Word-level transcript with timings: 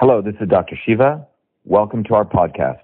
Hello, 0.00 0.22
this 0.22 0.36
is 0.40 0.48
Dr. 0.48 0.76
Shiva. 0.86 1.26
Welcome 1.64 2.04
to 2.04 2.14
our 2.14 2.24
podcast, 2.24 2.82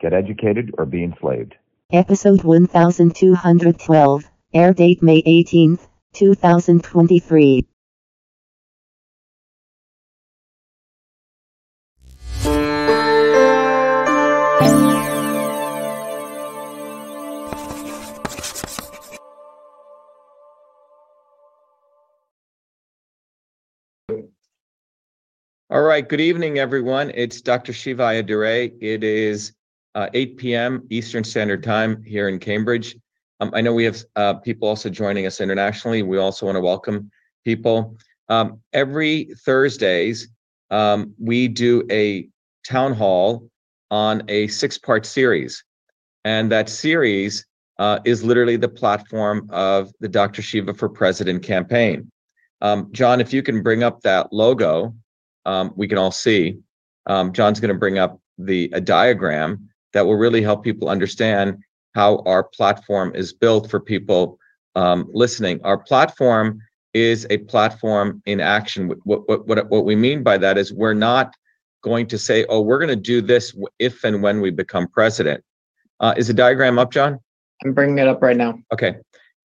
Get 0.00 0.12
Educated 0.12 0.74
or 0.76 0.84
Be 0.84 1.04
Enslaved. 1.04 1.54
Episode 1.92 2.42
1212, 2.42 4.24
air 4.52 4.74
date 4.74 5.00
May 5.00 5.22
18th, 5.22 5.86
2023. 6.14 7.68
All 25.76 25.82
right. 25.82 26.08
Good 26.08 26.22
evening, 26.22 26.58
everyone. 26.58 27.12
It's 27.14 27.42
Dr. 27.42 27.74
Shiva 27.74 28.02
Ayyadurai. 28.02 28.72
It 28.80 29.04
is 29.04 29.52
uh, 29.94 30.08
8 30.14 30.38
p.m. 30.38 30.86
Eastern 30.88 31.22
Standard 31.22 31.62
Time 31.62 32.02
here 32.02 32.30
in 32.30 32.38
Cambridge. 32.38 32.96
Um, 33.40 33.50
I 33.52 33.60
know 33.60 33.74
we 33.74 33.84
have 33.84 34.02
uh, 34.16 34.34
people 34.36 34.68
also 34.68 34.88
joining 34.88 35.26
us 35.26 35.38
internationally. 35.38 36.02
We 36.02 36.16
also 36.16 36.46
want 36.46 36.56
to 36.56 36.62
welcome 36.62 37.10
people. 37.44 37.98
Um, 38.30 38.58
every 38.72 39.28
Thursdays, 39.44 40.28
um, 40.70 41.12
we 41.18 41.46
do 41.46 41.86
a 41.90 42.26
town 42.66 42.94
hall 42.94 43.46
on 43.90 44.22
a 44.28 44.46
six-part 44.46 45.04
series, 45.04 45.62
and 46.24 46.50
that 46.50 46.70
series 46.70 47.44
uh, 47.78 47.98
is 48.06 48.24
literally 48.24 48.56
the 48.56 48.66
platform 48.66 49.46
of 49.50 49.92
the 50.00 50.08
Dr. 50.08 50.40
Shiva 50.40 50.72
for 50.72 50.88
President 50.88 51.42
campaign. 51.42 52.10
Um, 52.62 52.88
John, 52.92 53.20
if 53.20 53.34
you 53.34 53.42
can 53.42 53.62
bring 53.62 53.82
up 53.82 54.00
that 54.00 54.32
logo 54.32 54.94
um, 55.46 55.72
we 55.76 55.88
can 55.88 55.96
all 55.96 56.10
see. 56.10 56.58
Um, 57.06 57.32
John's 57.32 57.60
going 57.60 57.72
to 57.72 57.78
bring 57.78 57.98
up 57.98 58.20
the 58.36 58.70
a 58.74 58.80
diagram 58.80 59.68
that 59.92 60.04
will 60.04 60.16
really 60.16 60.42
help 60.42 60.62
people 60.62 60.88
understand 60.88 61.62
how 61.94 62.22
our 62.26 62.44
platform 62.44 63.14
is 63.14 63.32
built 63.32 63.70
for 63.70 63.80
people 63.80 64.38
um, 64.74 65.08
listening. 65.12 65.60
Our 65.64 65.78
platform 65.78 66.60
is 66.92 67.26
a 67.30 67.38
platform 67.38 68.22
in 68.26 68.40
action. 68.40 68.88
What, 69.04 69.26
what, 69.28 69.46
what, 69.46 69.70
what 69.70 69.84
we 69.84 69.96
mean 69.96 70.22
by 70.22 70.36
that 70.38 70.58
is 70.58 70.72
we're 70.72 70.94
not 70.94 71.34
going 71.82 72.06
to 72.08 72.18
say, 72.18 72.44
oh, 72.48 72.60
we're 72.60 72.78
going 72.78 72.88
to 72.88 72.96
do 72.96 73.22
this 73.22 73.56
if 73.78 74.04
and 74.04 74.22
when 74.22 74.40
we 74.40 74.50
become 74.50 74.88
president. 74.88 75.42
Uh, 76.00 76.14
is 76.16 76.26
the 76.26 76.34
diagram 76.34 76.78
up, 76.78 76.92
John? 76.92 77.18
I'm 77.64 77.72
bringing 77.72 77.98
it 77.98 78.08
up 78.08 78.20
right 78.22 78.36
now. 78.36 78.58
Okay. 78.72 78.96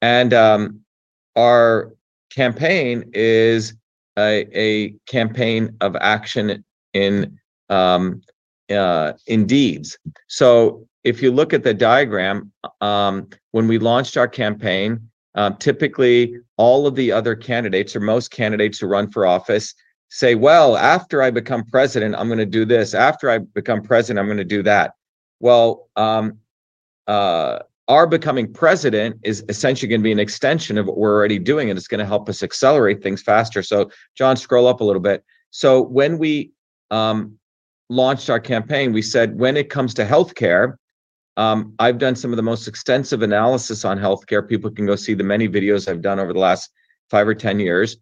And 0.02 0.34
um, 0.34 0.82
our 1.36 1.94
campaign 2.30 3.12
is 3.14 3.74
a, 4.18 4.48
a 4.54 4.90
campaign 5.08 5.76
of 5.82 5.96
action 5.96 6.64
in 6.94 7.40
um, 7.70 8.22
uh, 8.70 9.14
in 9.28 9.46
deeds. 9.46 9.98
So 10.28 10.88
if 11.04 11.22
you 11.22 11.32
look 11.32 11.54
at 11.54 11.64
the 11.64 11.74
diagram, 11.74 12.52
um, 12.80 13.28
when 13.52 13.68
we 13.68 13.80
launched 13.80 14.18
our 14.18 14.28
campaign, 14.28 15.10
um, 15.36 15.58
typically 15.58 16.38
all 16.58 16.88
of 16.88 16.96
the 16.96 17.12
other 17.12 17.36
candidates 17.36 17.96
or 17.96 18.00
most 18.00 18.32
candidates 18.32 18.80
who 18.80 18.88
run 18.88 19.10
for 19.10 19.26
office 19.26 19.74
say, 20.10 20.36
well, 20.36 20.76
after 20.76 21.22
I 21.22 21.32
become 21.32 21.64
president, 21.64 22.16
I'm 22.16 22.28
going 22.28 22.38
to 22.38 22.46
do 22.46 22.66
this. 22.66 22.94
After 22.94 23.30
I 23.30 23.40
become 23.40 23.82
president, 23.82 24.20
I'm 24.20 24.28
going 24.28 24.38
to 24.38 24.44
do 24.44 24.64
that. 24.64 24.94
Well, 25.40 25.90
um, 25.96 26.40
uh, 27.08 27.60
our 27.92 28.08
becoming 28.08 28.52
president 28.54 29.20
is 29.22 29.44
essentially 29.50 29.90
going 29.90 30.00
to 30.00 30.04
be 30.04 30.14
an 30.14 30.20
extension 30.20 30.78
of 30.78 30.86
what 30.86 30.98
we're 30.98 31.14
already 31.14 31.38
doing 31.38 31.70
and 31.70 31.78
it's 31.78 31.90
going 31.90 32.00
to 32.00 32.06
help 32.06 32.30
us 32.30 32.42
accelerate 32.42 33.04
things 33.04 33.22
faster. 33.22 33.62
So 33.62 33.92
john 34.16 34.38
scroll 34.38 34.66
up 34.66 34.80
a 34.80 34.84
little 34.86 35.02
bit. 35.02 35.26
So 35.50 35.82
when 35.82 36.18
we 36.18 36.52
um, 36.90 37.38
launched 37.90 38.30
our 38.30 38.40
campaign 38.40 38.94
we 38.94 39.02
said 39.02 39.38
when 39.38 39.58
it 39.58 39.70
comes 39.70 39.94
to 39.96 40.06
healthcare 40.06 40.76
um, 41.36 41.74
i've 41.80 41.98
done 41.98 42.16
some 42.16 42.32
of 42.32 42.38
the 42.38 42.44
most 42.44 42.66
extensive 42.66 43.22
analysis 43.24 43.84
on 43.84 44.00
healthcare. 44.00 44.48
People 44.48 44.72
can 44.72 44.86
go 44.86 44.96
see 44.96 45.14
the 45.14 45.26
many 45.26 45.50
videos 45.50 45.90
i've 45.90 46.02
done 46.02 46.18
over 46.18 46.32
the 46.32 46.40
last 46.40 46.72
five 47.10 47.28
or 47.28 47.36
ten 47.36 47.60
years. 47.60 47.98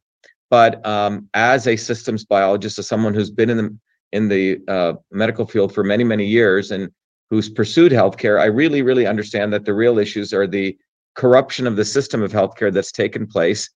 But 0.52 0.85
um, 0.85 1.30
as 1.34 1.66
a 1.66 1.75
systems 1.75 2.25
biologist 2.25 2.78
as 2.78 2.88
someone 2.88 3.16
who's 3.16 3.31
been 3.31 3.50
in 3.50 3.58
the 3.58 3.78
in 4.12 4.28
the 4.28 4.59
uh, 4.68 4.94
medical 5.12 5.47
field 5.47 5.74
for 5.74 5.84
many 5.84 6.03
many 6.03 6.28
years 6.28 6.69
and 6.69 6.91
who's 7.29 7.50
pursued 7.50 7.91
healthcare, 7.91 8.40
I 8.40 8.45
really, 8.45 8.81
really 8.81 9.06
understand 9.06 9.53
that 9.53 9.66
the 9.66 9.73
real 9.73 10.00
issues 10.00 10.34
are 10.34 10.47
the 10.47 10.78
corruption 11.16 11.67
of 11.67 11.75
the 11.75 11.85
system 11.85 12.22
of 12.22 12.31
healthcare 12.31 12.73
that's 12.73 12.91
taken 12.91 13.28
place 13.28 13.69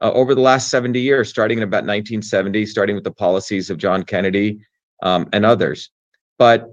uh, 0.00 0.12
over 0.12 0.34
the 0.34 0.40
last 0.40 0.70
70 0.70 1.00
years, 1.00 1.28
starting 1.28 1.58
in 1.58 1.64
about 1.64 1.84
1970, 1.84 2.66
starting 2.66 2.94
with 2.94 3.04
the 3.04 3.12
policies 3.12 3.70
of 3.70 3.78
John 3.78 4.02
Kennedy 4.02 4.60
um, 5.02 5.28
and 5.32 5.44
others. 5.44 5.90
But 6.38 6.66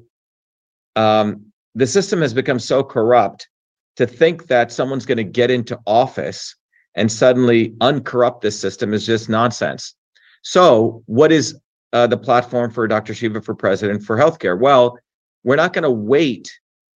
um, 0.96 1.46
the 1.76 1.88
system 1.88 2.22
has 2.22 2.34
become 2.34 2.60
so 2.60 2.84
corrupt 2.84 3.48
to 3.96 4.08
think 4.08 4.48
that 4.48 4.72
someone's 4.72 5.06
going 5.06 5.18
to 5.18 5.24
get 5.24 5.52
into 5.52 5.80
office 5.86 6.56
and 6.96 7.12
suddenly 7.12 7.76
uncorrupt 7.82 8.42
this 8.42 8.60
system 8.60 8.94
is 8.94 9.06
just 9.06 9.30
nonsense. 9.30 9.96
So, 10.44 11.04
what 11.06 11.32
is 11.32 11.58
uh, 11.94 12.08
the 12.08 12.18
platform 12.18 12.72
for 12.72 12.88
Dr. 12.88 13.14
Shiva 13.14 13.42
for 13.42 13.56
president 13.56 14.04
for 14.04 14.18
healthcare? 14.18 14.60
Well, 14.60 14.98
we're 15.44 15.56
not 15.56 15.74
going 15.74 15.84
to 15.84 15.92
wait 15.92 16.52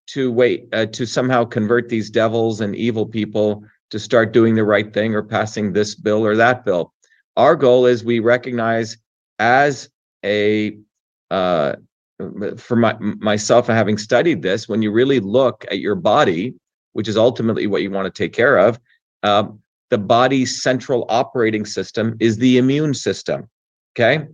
to 0.07 0.31
wait 0.31 0.67
uh, 0.71 0.85
to 0.85 1.05
somehow 1.05 1.43
convert 1.43 1.89
these 1.89 2.09
devils 2.09 2.61
and 2.61 2.75
evil 2.75 3.05
people 3.05 3.63
to 3.89 3.99
start 3.99 4.33
doing 4.33 4.55
the 4.55 4.63
right 4.63 4.93
thing 4.93 5.15
or 5.15 5.23
passing 5.23 5.73
this 5.73 5.95
bill 5.95 6.25
or 6.25 6.35
that 6.35 6.63
bill. 6.63 6.93
Our 7.37 7.55
goal 7.55 7.85
is 7.85 8.03
we 8.03 8.19
recognize 8.19 8.97
as 9.39 9.89
a 10.23 10.77
uh, 11.31 11.75
for 12.57 12.75
my, 12.75 12.95
myself 12.99 13.67
having 13.67 13.97
studied 13.97 14.41
this, 14.41 14.69
when 14.69 14.81
you 14.81 14.91
really 14.91 15.19
look 15.19 15.65
at 15.69 15.79
your 15.79 15.95
body, 15.95 16.53
which 16.93 17.07
is 17.07 17.17
ultimately 17.17 17.67
what 17.67 17.81
you 17.81 17.91
want 17.91 18.05
to 18.05 18.23
take 18.23 18.31
care 18.33 18.57
of, 18.57 18.79
uh, 19.23 19.45
the 19.89 19.97
body's 19.97 20.61
central 20.61 21.05
operating 21.09 21.65
system 21.65 22.15
is 22.19 22.37
the 22.37 22.57
immune 22.57 22.93
system. 22.93 23.49
Okay. 23.93 24.25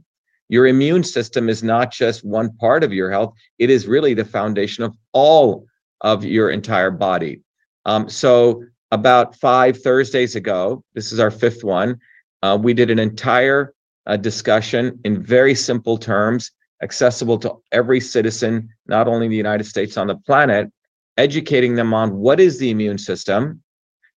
Your 0.52 0.68
immune 0.68 1.06
system 1.06 1.48
is 1.48 1.64
not 1.64 1.94
just 1.94 2.26
one 2.26 2.54
part 2.58 2.84
of 2.84 2.92
your 2.92 3.10
health, 3.10 3.34
it 3.58 3.70
is 3.70 3.88
really 3.88 4.14
the 4.14 4.26
foundation 4.26 4.84
of 4.84 4.94
all 5.14 5.66
of 6.02 6.26
your 6.26 6.50
entire 6.50 6.92
body. 6.92 7.40
Um, 7.86 8.10
so, 8.10 8.66
about 8.92 9.34
five 9.38 9.82
Thursdays 9.82 10.36
ago, 10.36 10.84
this 10.94 11.14
is 11.14 11.22
our 11.22 11.32
fifth 11.32 11.64
one, 11.64 11.98
uh, 12.44 12.58
we 12.62 12.74
did 12.74 12.92
an 12.92 13.00
entire 13.00 13.74
uh, 14.08 14.18
discussion 14.18 15.00
in 15.06 15.24
very 15.24 15.56
simple 15.56 15.98
terms, 15.98 16.52
accessible 16.84 17.38
to 17.38 17.56
every 17.72 18.02
citizen, 18.02 18.68
not 18.88 19.08
only 19.08 19.28
in 19.28 19.32
the 19.32 19.38
United 19.38 19.64
States, 19.64 19.96
on 19.96 20.08
the 20.08 20.18
planet, 20.18 20.70
educating 21.16 21.76
them 21.76 21.94
on 21.94 22.18
what 22.18 22.42
is 22.42 22.60
the 22.60 22.72
immune 22.72 22.98
system 22.98 23.64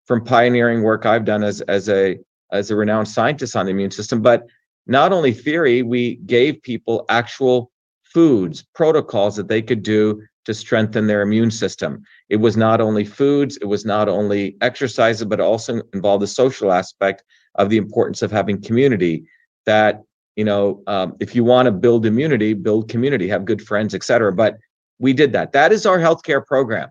from 0.04 0.24
pioneering 0.24 0.82
work 0.82 1.06
I've 1.06 1.24
done 1.24 1.44
as, 1.44 1.60
as 1.62 1.88
a 1.88 2.18
as 2.50 2.72
a 2.72 2.76
renowned 2.76 3.08
scientist 3.08 3.54
on 3.54 3.66
the 3.66 3.70
immune 3.70 3.92
system, 3.92 4.20
but 4.20 4.46
not 4.86 5.12
only 5.12 5.32
theory, 5.32 5.82
we 5.82 6.16
gave 6.26 6.62
people 6.62 7.04
actual 7.08 7.70
foods, 8.02 8.64
protocols 8.74 9.36
that 9.36 9.48
they 9.48 9.62
could 9.62 9.82
do 9.82 10.22
to 10.44 10.54
strengthen 10.54 11.06
their 11.06 11.22
immune 11.22 11.50
system. 11.50 12.02
It 12.28 12.36
was 12.36 12.56
not 12.56 12.80
only 12.80 13.04
foods, 13.04 13.56
it 13.58 13.66
was 13.66 13.84
not 13.84 14.08
only 14.08 14.56
exercises, 14.60 15.24
but 15.24 15.40
also 15.40 15.80
involved 15.94 16.22
the 16.22 16.28
social 16.28 16.70
aspect 16.70 17.24
of 17.54 17.70
the 17.70 17.78
importance 17.78 18.22
of 18.22 18.30
having 18.30 18.60
community. 18.60 19.24
That 19.66 20.02
you 20.36 20.44
know, 20.44 20.82
um, 20.86 21.16
if 21.20 21.34
you 21.34 21.44
want 21.44 21.66
to 21.66 21.72
build 21.72 22.04
immunity, 22.04 22.54
build 22.54 22.88
community, 22.88 23.28
have 23.28 23.44
good 23.44 23.62
friends, 23.62 23.94
etc. 23.94 24.32
But 24.32 24.58
we 24.98 25.12
did 25.12 25.32
that. 25.32 25.52
That 25.52 25.72
is 25.72 25.86
our 25.86 25.98
healthcare 25.98 26.44
program, 26.44 26.90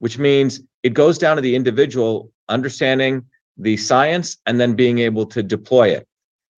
which 0.00 0.18
means 0.18 0.60
it 0.82 0.94
goes 0.94 1.16
down 1.16 1.36
to 1.36 1.42
the 1.42 1.56
individual 1.56 2.30
understanding 2.48 3.24
the 3.56 3.76
science 3.76 4.36
and 4.46 4.60
then 4.60 4.74
being 4.74 4.98
able 4.98 5.26
to 5.26 5.42
deploy 5.42 5.88
it. 5.88 6.06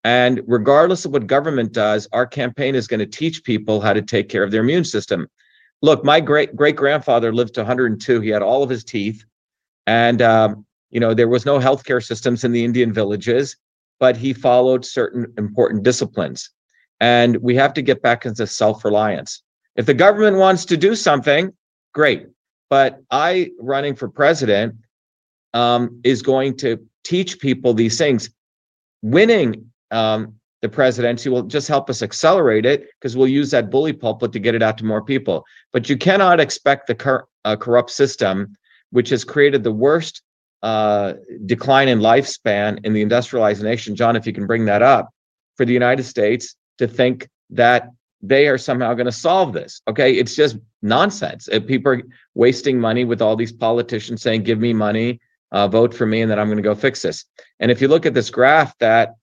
And 0.05 0.43
regardless 0.47 1.05
of 1.05 1.13
what 1.13 1.27
government 1.27 1.73
does, 1.73 2.09
our 2.13 2.27
campaign 2.27 2.75
is 2.75 2.89
going 2.89 3.01
to 3.01 3.07
teach 3.07 3.45
people 3.45 3.81
how 3.81 3.93
to 3.93 4.03
take 4.03 4.29
care 4.29 4.43
of 4.43 4.51
their 4.51 4.63
immune 4.63 4.85
system. 4.85 5.29
Look, 5.81 6.05
my 6.05 6.21
great 6.21 6.55
great 6.57 6.77
grandfather 6.77 7.33
lived 7.33 7.55
to 7.55 7.61
102. 7.61 8.21
He 8.21 8.29
had 8.31 8.43
all 8.43 8.63
of 8.63 8.71
his 8.71 8.85
teeth, 8.85 9.25
and 9.87 10.23
um, 10.23 10.67
you 10.91 11.01
know 11.01 11.15
there 11.15 11.29
was 11.29 11.47
no 11.47 11.59
healthcare 11.59 12.05
systems 12.05 12.45
in 12.45 12.53
the 12.53 12.65
Indian 12.65 12.93
villages, 12.93 13.57
but 14.01 14.17
he 14.17 14.33
followed 14.33 14.85
certain 14.85 15.33
important 15.39 15.83
disciplines. 15.83 16.51
And 17.01 17.37
we 17.39 17.57
have 17.57 17.75
to 17.75 17.83
get 17.83 18.01
back 18.01 18.27
into 18.27 18.47
self-reliance. 18.47 19.43
If 19.75 19.87
the 19.87 19.95
government 19.95 20.37
wants 20.37 20.65
to 20.67 20.77
do 20.77 20.95
something, 20.95 21.53
great. 21.93 22.27
But 22.71 23.01
I 23.11 23.51
running 23.59 23.97
for 23.97 24.09
president 24.09 24.77
um, 25.53 26.01
is 26.05 26.23
going 26.23 26.57
to 26.59 26.79
teach 27.05 27.41
people 27.41 27.75
these 27.75 27.99
things. 27.99 28.31
Winning 29.03 29.72
um, 29.93 30.35
the 30.63 30.69
presidency 30.69 31.29
will 31.29 31.43
just 31.43 31.69
help 31.69 31.91
us 31.91 32.03
accelerate 32.03 32.65
it 32.65 32.89
because 33.01 33.17
we'll 33.17 33.29
use 33.29 33.51
that 33.51 33.71
bully 33.71 33.93
pulpit 33.93 34.33
to 34.33 34.39
get 34.39 34.55
it 34.55 34.63
out 34.63 34.79
to 34.79 34.85
more 34.85 35.03
people. 35.03 35.45
But 35.73 35.89
you 35.89 35.97
cannot 35.97 36.41
expect 36.41 36.87
the 36.87 36.95
cor- 36.95 37.27
uh, 37.45 37.57
corrupt 37.57 37.91
system, 37.91 38.57
which 38.91 39.11
has 39.11 39.25
created 39.25 39.65
the 39.65 39.73
worst 39.73 40.23
uh, 40.63 41.15
decline 41.47 41.89
in 41.89 41.99
lifespan 41.99 42.85
in 42.85 42.93
the 42.93 43.03
industrialized 43.03 43.63
nation. 43.63 43.97
John, 43.97 44.15
if 44.15 44.27
you 44.27 44.33
can 44.33 44.47
bring 44.47 44.65
that 44.67 44.83
up 44.83 45.11
for 45.57 45.65
the 45.65 45.73
United 45.73 46.05
States 46.05 46.55
to 46.79 46.87
think 46.87 47.29
that 47.51 47.91
they 48.23 48.47
are 48.47 48.59
somehow 48.59 48.95
going 48.95 49.07
to 49.07 49.13
solve 49.13 49.53
this. 49.53 49.83
Okay, 49.89 50.15
it's 50.15 50.37
just 50.37 50.57
nonsense. 50.81 51.49
If 51.51 51.67
people 51.67 51.93
are 51.93 52.03
wasting 52.35 52.79
money 52.79 53.05
with 53.05 53.21
all 53.21 53.35
these 53.35 53.53
politicians 53.53 54.23
saying, 54.23 54.45
"Give 54.45 54.61
me 54.61 54.73
money, 54.73 55.21
uh, 55.51 55.67
vote 55.67 55.93
for 55.93 56.07
me, 56.07 56.23
and 56.23 56.31
then 56.31 56.39
I'm 56.39 56.47
going 56.47 56.57
to 56.57 56.63
go 56.63 56.77
fix 56.77 57.03
this." 57.03 57.25
And 57.59 57.73
if 57.73 57.81
you 57.81 57.89
look 57.89 58.07
at 58.07 58.15
this 58.15 58.31
graph, 58.31 58.79
that 58.79 59.15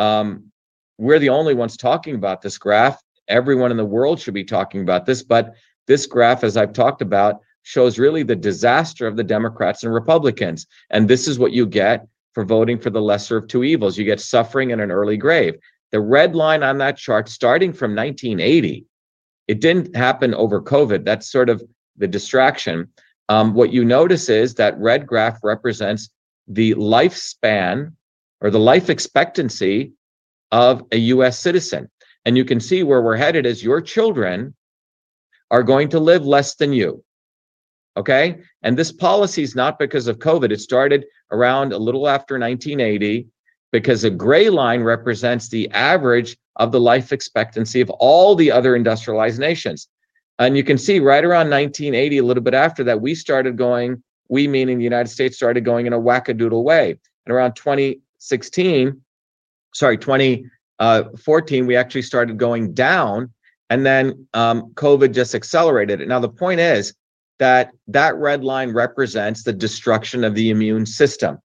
um, 0.00 0.50
we're 0.96 1.18
the 1.18 1.28
only 1.28 1.54
ones 1.54 1.76
talking 1.76 2.14
about 2.14 2.40
this 2.40 2.56
graph. 2.56 3.02
Everyone 3.28 3.70
in 3.70 3.76
the 3.76 3.84
world 3.84 4.18
should 4.18 4.34
be 4.34 4.44
talking 4.44 4.80
about 4.80 5.04
this, 5.04 5.22
but 5.22 5.54
this 5.86 6.06
graph, 6.06 6.42
as 6.42 6.56
I've 6.56 6.72
talked 6.72 7.02
about, 7.02 7.40
shows 7.62 7.98
really 7.98 8.22
the 8.22 8.36
disaster 8.36 9.06
of 9.06 9.16
the 9.16 9.24
Democrats 9.24 9.82
and 9.82 9.92
Republicans. 9.92 10.66
And 10.88 11.06
this 11.06 11.28
is 11.28 11.38
what 11.38 11.52
you 11.52 11.66
get 11.66 12.06
for 12.32 12.44
voting 12.44 12.78
for 12.78 12.88
the 12.88 13.02
lesser 13.02 13.36
of 13.36 13.46
two 13.46 13.62
evils. 13.62 13.98
You 13.98 14.04
get 14.04 14.20
suffering 14.20 14.72
and 14.72 14.80
an 14.80 14.90
early 14.90 15.18
grave. 15.18 15.56
The 15.92 16.00
red 16.00 16.34
line 16.34 16.62
on 16.62 16.78
that 16.78 16.96
chart, 16.96 17.28
starting 17.28 17.72
from 17.72 17.94
1980, 17.94 18.86
it 19.48 19.60
didn't 19.60 19.94
happen 19.94 20.32
over 20.34 20.62
COVID. 20.62 21.04
That's 21.04 21.30
sort 21.30 21.50
of 21.50 21.62
the 21.98 22.08
distraction. 22.08 22.88
Um, 23.28 23.52
what 23.52 23.72
you 23.72 23.84
notice 23.84 24.30
is 24.30 24.54
that 24.54 24.78
red 24.78 25.06
graph 25.06 25.40
represents 25.42 26.08
the 26.48 26.74
lifespan 26.76 27.92
or 28.40 28.50
the 28.50 28.58
life 28.58 28.90
expectancy 28.90 29.92
of 30.50 30.82
a 30.92 30.96
US 30.96 31.38
citizen. 31.38 31.90
And 32.24 32.36
you 32.36 32.44
can 32.44 32.60
see 32.60 32.82
where 32.82 33.02
we're 33.02 33.16
headed 33.16 33.46
as 33.46 33.62
your 33.62 33.80
children 33.80 34.54
are 35.50 35.62
going 35.62 35.88
to 35.90 36.00
live 36.00 36.26
less 36.26 36.54
than 36.54 36.72
you. 36.72 37.04
Okay. 37.96 38.38
And 38.62 38.78
this 38.78 38.92
policy 38.92 39.42
is 39.42 39.56
not 39.56 39.78
because 39.78 40.06
of 40.06 40.18
COVID. 40.18 40.52
It 40.52 40.60
started 40.60 41.04
around 41.32 41.72
a 41.72 41.78
little 41.78 42.08
after 42.08 42.38
1980 42.38 43.26
because 43.72 44.04
a 44.04 44.10
gray 44.10 44.48
line 44.48 44.82
represents 44.82 45.48
the 45.48 45.70
average 45.70 46.36
of 46.56 46.72
the 46.72 46.80
life 46.80 47.12
expectancy 47.12 47.80
of 47.80 47.90
all 47.90 48.34
the 48.34 48.50
other 48.50 48.76
industrialized 48.76 49.38
nations. 49.38 49.88
And 50.38 50.56
you 50.56 50.64
can 50.64 50.78
see 50.78 51.00
right 51.00 51.24
around 51.24 51.50
1980, 51.50 52.18
a 52.18 52.24
little 52.24 52.42
bit 52.42 52.54
after 52.54 52.82
that, 52.84 53.00
we 53.00 53.14
started 53.14 53.56
going, 53.56 54.02
we 54.28 54.48
meaning 54.48 54.78
the 54.78 54.84
United 54.84 55.10
States 55.10 55.36
started 55.36 55.64
going 55.64 55.86
in 55.86 55.92
a 55.92 56.00
wackadoodle 56.00 56.62
way. 56.62 56.96
And 57.26 57.34
around 57.34 57.54
2016, 58.20 59.00
sorry, 59.72 59.98
2014, 59.98 61.66
we 61.66 61.76
actually 61.76 62.02
started 62.02 62.38
going 62.38 62.74
down. 62.74 63.32
And 63.70 63.86
then 63.86 64.26
um, 64.34 64.72
COVID 64.74 65.14
just 65.14 65.34
accelerated 65.34 66.00
it. 66.00 66.08
Now, 66.08 66.18
the 66.18 66.28
point 66.28 66.60
is 66.60 66.92
that 67.38 67.70
that 67.86 68.16
red 68.16 68.44
line 68.44 68.72
represents 68.72 69.44
the 69.44 69.52
destruction 69.52 70.24
of 70.24 70.34
the 70.34 70.50
immune 70.50 70.86
system. 70.86 71.38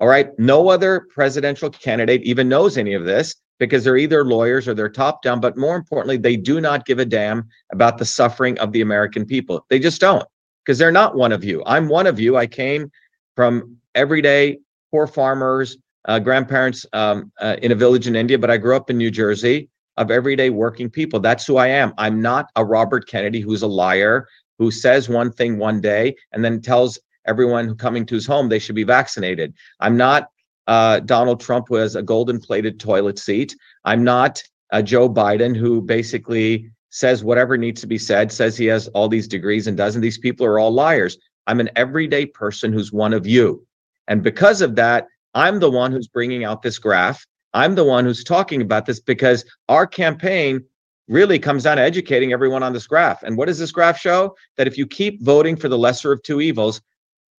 All 0.00 0.08
right. 0.08 0.30
No 0.38 0.68
other 0.68 1.06
presidential 1.12 1.70
candidate 1.70 2.22
even 2.22 2.48
knows 2.48 2.78
any 2.78 2.94
of 2.94 3.04
this 3.04 3.34
because 3.58 3.84
they're 3.84 3.96
either 3.96 4.24
lawyers 4.24 4.66
or 4.66 4.74
they're 4.74 4.88
top 4.88 5.22
down. 5.22 5.40
But 5.40 5.56
more 5.56 5.76
importantly, 5.76 6.16
they 6.16 6.36
do 6.36 6.60
not 6.60 6.86
give 6.86 6.98
a 6.98 7.04
damn 7.04 7.48
about 7.72 7.98
the 7.98 8.04
suffering 8.04 8.58
of 8.58 8.72
the 8.72 8.80
American 8.80 9.26
people. 9.26 9.66
They 9.68 9.78
just 9.78 10.00
don't 10.00 10.26
because 10.64 10.78
they're 10.78 10.92
not 10.92 11.16
one 11.16 11.32
of 11.32 11.44
you. 11.44 11.62
I'm 11.66 11.88
one 11.88 12.06
of 12.06 12.20
you. 12.20 12.36
I 12.36 12.46
came 12.46 12.90
from 13.34 13.76
everyday 13.94 14.58
poor 14.90 15.06
farmers, 15.06 15.76
uh, 16.06 16.18
grandparents 16.18 16.86
um, 16.92 17.30
uh, 17.40 17.56
in 17.62 17.72
a 17.72 17.74
village 17.74 18.06
in 18.06 18.16
India, 18.16 18.38
but 18.38 18.50
I 18.50 18.56
grew 18.56 18.76
up 18.76 18.90
in 18.90 18.96
New 18.96 19.10
Jersey 19.10 19.68
of 19.96 20.10
everyday 20.10 20.50
working 20.50 20.88
people. 20.88 21.20
That's 21.20 21.46
who 21.46 21.56
I 21.56 21.66
am. 21.68 21.92
I'm 21.98 22.22
not 22.22 22.50
a 22.56 22.64
Robert 22.64 23.08
Kennedy 23.08 23.40
who's 23.40 23.62
a 23.62 23.66
liar, 23.66 24.28
who 24.58 24.70
says 24.70 25.08
one 25.08 25.32
thing 25.32 25.58
one 25.58 25.80
day 25.80 26.16
and 26.32 26.44
then 26.44 26.60
tells 26.60 26.98
everyone 27.26 27.76
coming 27.76 28.06
to 28.06 28.14
his 28.14 28.26
home 28.26 28.48
they 28.48 28.58
should 28.58 28.74
be 28.74 28.84
vaccinated. 28.84 29.54
I'm 29.80 29.96
not 29.96 30.28
uh, 30.66 31.00
Donald 31.00 31.40
Trump 31.40 31.66
who 31.68 31.76
has 31.76 31.96
a 31.96 32.02
golden 32.02 32.40
plated 32.40 32.80
toilet 32.80 33.18
seat. 33.18 33.56
I'm 33.84 34.04
not 34.04 34.42
uh, 34.72 34.82
Joe 34.82 35.08
Biden 35.08 35.56
who 35.56 35.80
basically 35.80 36.70
says 36.90 37.22
whatever 37.22 37.56
needs 37.56 37.80
to 37.82 37.86
be 37.86 37.98
said, 37.98 38.32
says 38.32 38.56
he 38.56 38.66
has 38.66 38.88
all 38.88 39.08
these 39.08 39.28
degrees 39.28 39.66
and 39.66 39.76
doesn't. 39.76 40.00
These 40.00 40.18
people 40.18 40.46
are 40.46 40.58
all 40.58 40.72
liars. 40.72 41.18
I'm 41.46 41.60
an 41.60 41.70
everyday 41.76 42.26
person 42.26 42.72
who's 42.72 42.92
one 42.92 43.12
of 43.12 43.26
you. 43.26 43.66
And 44.08 44.22
because 44.22 44.60
of 44.60 44.74
that, 44.76 45.06
I'm 45.34 45.60
the 45.60 45.70
one 45.70 45.92
who's 45.92 46.08
bringing 46.08 46.44
out 46.44 46.62
this 46.62 46.78
graph. 46.78 47.24
I'm 47.54 47.74
the 47.74 47.84
one 47.84 48.04
who's 48.04 48.24
talking 48.24 48.60
about 48.60 48.86
this 48.86 49.00
because 49.00 49.44
our 49.68 49.86
campaign 49.86 50.64
really 51.08 51.38
comes 51.38 51.62
down 51.62 51.76
to 51.76 51.82
educating 51.82 52.32
everyone 52.32 52.62
on 52.62 52.72
this 52.72 52.86
graph. 52.86 53.22
And 53.22 53.36
what 53.36 53.46
does 53.46 53.58
this 53.58 53.72
graph 53.72 53.98
show? 53.98 54.34
That 54.56 54.66
if 54.66 54.76
you 54.76 54.86
keep 54.86 55.22
voting 55.22 55.56
for 55.56 55.68
the 55.68 55.78
lesser 55.78 56.12
of 56.12 56.22
two 56.22 56.40
evils, 56.40 56.80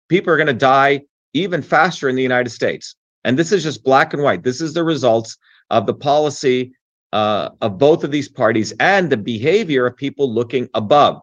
people 0.07 0.33
are 0.33 0.37
going 0.37 0.47
to 0.47 0.53
die 0.53 1.01
even 1.33 1.61
faster 1.61 2.09
in 2.09 2.15
the 2.15 2.23
United 2.23 2.49
States. 2.49 2.95
And 3.23 3.37
this 3.37 3.51
is 3.51 3.63
just 3.63 3.83
black 3.83 4.13
and 4.13 4.23
white. 4.23 4.43
This 4.43 4.61
is 4.61 4.73
the 4.73 4.83
results 4.83 5.37
of 5.69 5.85
the 5.85 5.93
policy 5.93 6.71
uh, 7.13 7.49
of 7.61 7.77
both 7.77 8.03
of 8.03 8.11
these 8.11 8.29
parties 8.29 8.73
and 8.79 9.09
the 9.09 9.17
behavior 9.17 9.85
of 9.85 9.95
people 9.95 10.31
looking 10.31 10.69
above. 10.73 11.21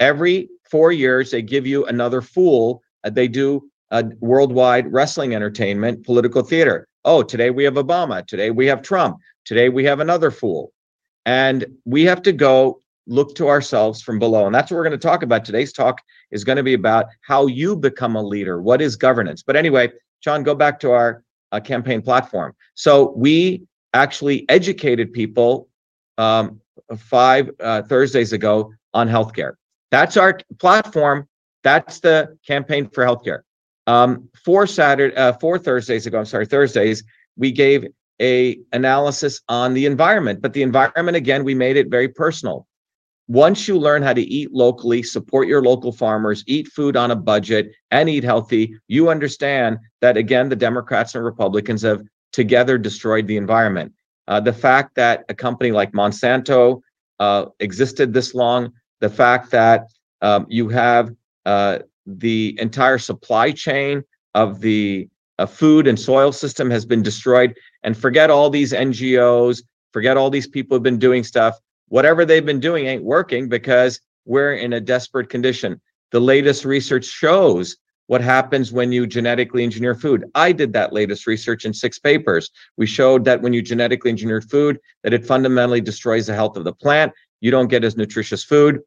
Every 0.00 0.48
four 0.70 0.92
years, 0.92 1.30
they 1.30 1.42
give 1.42 1.66
you 1.66 1.86
another 1.86 2.20
fool. 2.20 2.82
They 3.04 3.28
do 3.28 3.70
a 3.92 4.04
worldwide 4.20 4.90
wrestling 4.90 5.34
entertainment, 5.34 6.04
political 6.04 6.42
theater. 6.42 6.88
Oh, 7.04 7.22
today 7.22 7.50
we 7.50 7.62
have 7.64 7.74
Obama. 7.74 8.26
Today 8.26 8.50
we 8.50 8.66
have 8.66 8.82
Trump. 8.82 9.18
Today 9.44 9.68
we 9.68 9.84
have 9.84 10.00
another 10.00 10.30
fool. 10.30 10.72
And 11.26 11.66
we 11.84 12.02
have 12.04 12.22
to 12.22 12.32
go 12.32 12.80
look 13.06 13.34
to 13.36 13.48
ourselves 13.48 14.02
from 14.02 14.18
below. 14.18 14.46
And 14.46 14.54
that's 14.54 14.70
what 14.70 14.78
we're 14.78 14.84
going 14.84 14.98
to 14.98 15.08
talk 15.08 15.22
about. 15.22 15.44
Today's 15.44 15.72
talk 15.72 16.00
is 16.30 16.42
going 16.42 16.56
to 16.56 16.62
be 16.62 16.74
about 16.74 17.06
how 17.20 17.46
you 17.46 17.76
become 17.76 18.16
a 18.16 18.22
leader. 18.22 18.62
What 18.62 18.80
is 18.80 18.96
governance? 18.96 19.42
But 19.42 19.56
anyway, 19.56 19.92
John, 20.22 20.42
go 20.42 20.54
back 20.54 20.80
to 20.80 20.92
our 20.92 21.22
uh, 21.52 21.60
campaign 21.60 22.00
platform. 22.00 22.54
So 22.74 23.12
we 23.16 23.62
actually 23.92 24.48
educated 24.48 25.12
people 25.12 25.68
um, 26.16 26.60
five 26.96 27.50
uh, 27.60 27.82
Thursdays 27.82 28.32
ago 28.32 28.72
on 28.94 29.08
healthcare. 29.08 29.54
That's 29.90 30.16
our 30.16 30.38
platform. 30.58 31.28
That's 31.62 32.00
the 32.00 32.38
campaign 32.46 32.88
for 32.88 33.04
healthcare. 33.04 33.42
Um, 33.86 34.28
four 34.44 34.66
Saturday, 34.66 35.14
uh, 35.16 35.32
four 35.34 35.58
Thursdays 35.58 36.06
ago, 36.06 36.18
I'm 36.18 36.24
sorry, 36.24 36.46
Thursdays, 36.46 37.02
we 37.36 37.50
gave 37.50 37.86
a 38.20 38.58
analysis 38.72 39.40
on 39.48 39.74
the 39.74 39.86
environment. 39.86 40.40
But 40.40 40.52
the 40.52 40.62
environment, 40.62 41.16
again, 41.16 41.44
we 41.44 41.54
made 41.54 41.76
it 41.76 41.88
very 41.90 42.08
personal. 42.08 42.66
Once 43.28 43.66
you 43.66 43.78
learn 43.78 44.02
how 44.02 44.12
to 44.12 44.22
eat 44.22 44.52
locally, 44.52 45.02
support 45.02 45.48
your 45.48 45.62
local 45.62 45.92
farmers, 45.92 46.44
eat 46.46 46.68
food 46.68 46.96
on 46.96 47.10
a 47.10 47.16
budget, 47.16 47.72
and 47.90 48.08
eat 48.08 48.24
healthy, 48.24 48.74
you 48.88 49.08
understand 49.08 49.78
that, 50.00 50.16
again, 50.16 50.48
the 50.48 50.56
Democrats 50.56 51.14
and 51.14 51.24
Republicans 51.24 51.82
have 51.82 52.02
together 52.32 52.78
destroyed 52.78 53.26
the 53.26 53.36
environment. 53.36 53.92
Uh, 54.28 54.40
the 54.40 54.52
fact 54.52 54.94
that 54.94 55.24
a 55.28 55.34
company 55.34 55.72
like 55.72 55.92
Monsanto 55.92 56.80
uh, 57.20 57.46
existed 57.60 58.12
this 58.12 58.34
long, 58.34 58.72
the 59.00 59.08
fact 59.08 59.50
that 59.50 59.86
um, 60.20 60.46
you 60.48 60.68
have 60.68 61.10
uh, 61.46 61.78
the 62.06 62.56
entire 62.60 62.98
supply 62.98 63.52
chain 63.52 64.02
of 64.34 64.60
the 64.60 65.08
uh, 65.38 65.46
food 65.46 65.86
and 65.86 65.98
soil 65.98 66.32
system 66.32 66.70
has 66.70 66.84
been 66.84 67.02
destroyed. 67.02 67.54
And 67.82 67.96
forget 67.96 68.30
all 68.30 68.50
these 68.50 68.72
NGOs, 68.72 69.62
forget 69.92 70.16
all 70.16 70.30
these 70.30 70.46
people 70.46 70.76
who've 70.76 70.82
been 70.82 70.98
doing 70.98 71.24
stuff. 71.24 71.58
Whatever 71.88 72.24
they've 72.24 72.44
been 72.44 72.60
doing 72.60 72.86
ain't 72.86 73.04
working 73.04 73.48
because 73.48 74.00
we're 74.24 74.54
in 74.54 74.72
a 74.72 74.80
desperate 74.80 75.28
condition. 75.28 75.80
The 76.10 76.20
latest 76.20 76.64
research 76.64 77.04
shows 77.04 77.76
what 78.06 78.20
happens 78.20 78.72
when 78.72 78.92
you 78.92 79.06
genetically 79.06 79.64
engineer 79.64 79.94
food. 79.94 80.24
I 80.34 80.52
did 80.52 80.72
that 80.74 80.92
latest 80.92 81.26
research 81.26 81.64
in 81.64 81.72
six 81.72 81.98
papers. 81.98 82.50
We 82.76 82.86
showed 82.86 83.24
that 83.24 83.40
when 83.40 83.52
you 83.52 83.62
genetically 83.62 84.10
engineer 84.10 84.40
food, 84.40 84.78
that 85.02 85.14
it 85.14 85.26
fundamentally 85.26 85.80
destroys 85.80 86.26
the 86.26 86.34
health 86.34 86.56
of 86.56 86.64
the 86.64 86.74
plant. 86.74 87.12
You 87.40 87.50
don't 87.50 87.68
get 87.68 87.84
as 87.84 87.96
nutritious 87.96 88.44
food, 88.44 88.80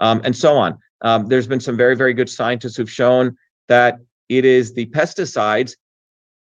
um, 0.00 0.20
and 0.24 0.36
so 0.36 0.56
on. 0.56 0.78
Um, 1.02 1.28
there's 1.28 1.46
been 1.46 1.60
some 1.60 1.76
very, 1.76 1.96
very 1.96 2.14
good 2.14 2.28
scientists 2.28 2.76
who've 2.76 2.90
shown 2.90 3.36
that 3.68 3.98
it 4.28 4.44
is 4.44 4.74
the 4.74 4.86
pesticides, 4.86 5.74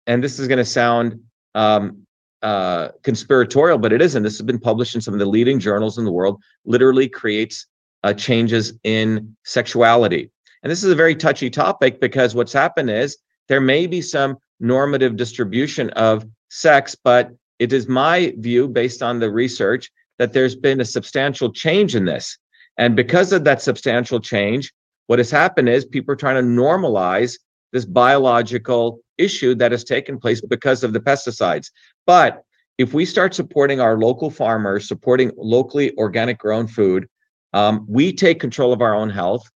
and 0.08 0.24
this 0.24 0.40
is 0.40 0.48
going 0.48 0.58
to 0.58 0.66
sound 0.66 1.20
um, 1.56 2.06
uh, 2.42 2.90
conspiratorial, 3.04 3.78
but 3.78 3.94
it 3.94 4.02
isn't. 4.02 4.24
This 4.24 4.38
has 4.38 4.46
been 4.46 4.60
published 4.60 4.96
in 4.96 5.02
some 5.02 5.14
of 5.14 5.20
the 5.20 5.26
leading 5.26 5.60
journals 5.60 5.98
in 5.98 6.06
the 6.06 6.12
world. 6.12 6.42
Literally 6.66 7.08
creates 7.08 7.68
uh, 8.04 8.14
changes 8.14 8.74
in 8.84 9.36
sexuality, 9.44 10.32
and 10.64 10.72
this 10.72 10.84
is 10.84 10.92
a 10.92 10.96
very 10.96 11.16
touchy 11.16 11.50
topic 11.50 12.00
because 12.00 12.36
what's 12.36 12.54
happened 12.54 12.90
is 12.90 13.18
there 13.48 13.62
may 13.62 13.88
be 13.88 14.02
some 14.02 14.38
normative 14.60 15.16
distribution 15.16 15.90
of 15.92 16.26
sex, 16.50 16.96
but 16.96 17.32
it 17.60 17.74
is 17.74 17.88
my 17.88 18.34
view, 18.38 18.68
based 18.68 19.02
on 19.02 19.20
the 19.20 19.32
research, 19.32 19.92
that 20.20 20.34
there's 20.34 20.56
been 20.56 20.82
a 20.82 20.86
substantial 20.86 21.52
change 21.52 21.96
in 21.96 22.06
this. 22.06 22.38
And 22.78 22.96
because 22.96 23.32
of 23.32 23.44
that 23.44 23.62
substantial 23.62 24.20
change, 24.20 24.74
what 25.08 25.20
has 25.20 25.32
happened 25.32 25.70
is 25.70 25.86
people 25.86 26.14
are 26.14 26.18
trying 26.18 26.36
to 26.36 26.48
normalize 26.48 27.38
this 27.74 27.86
biological 27.86 29.00
issue 29.18 29.56
that 29.56 29.72
has 29.72 29.84
taken 29.84 30.20
place 30.20 30.42
because 30.42 30.84
of 30.84 30.94
the 30.94 31.00
pesticides. 31.00 31.72
But 32.06 32.44
if 32.78 32.94
we 32.94 33.06
start 33.06 33.34
supporting 33.34 33.82
our 33.82 33.98
local 33.98 34.30
farmers, 34.30 34.88
supporting 34.88 35.32
locally 35.36 35.96
organic 35.98 36.38
grown 36.38 36.68
food, 36.68 37.08
um, 37.54 37.86
we 37.90 38.14
take 38.14 38.40
control 38.40 38.72
of 38.72 38.82
our 38.82 38.94
own 38.94 39.10
health. 39.10 39.50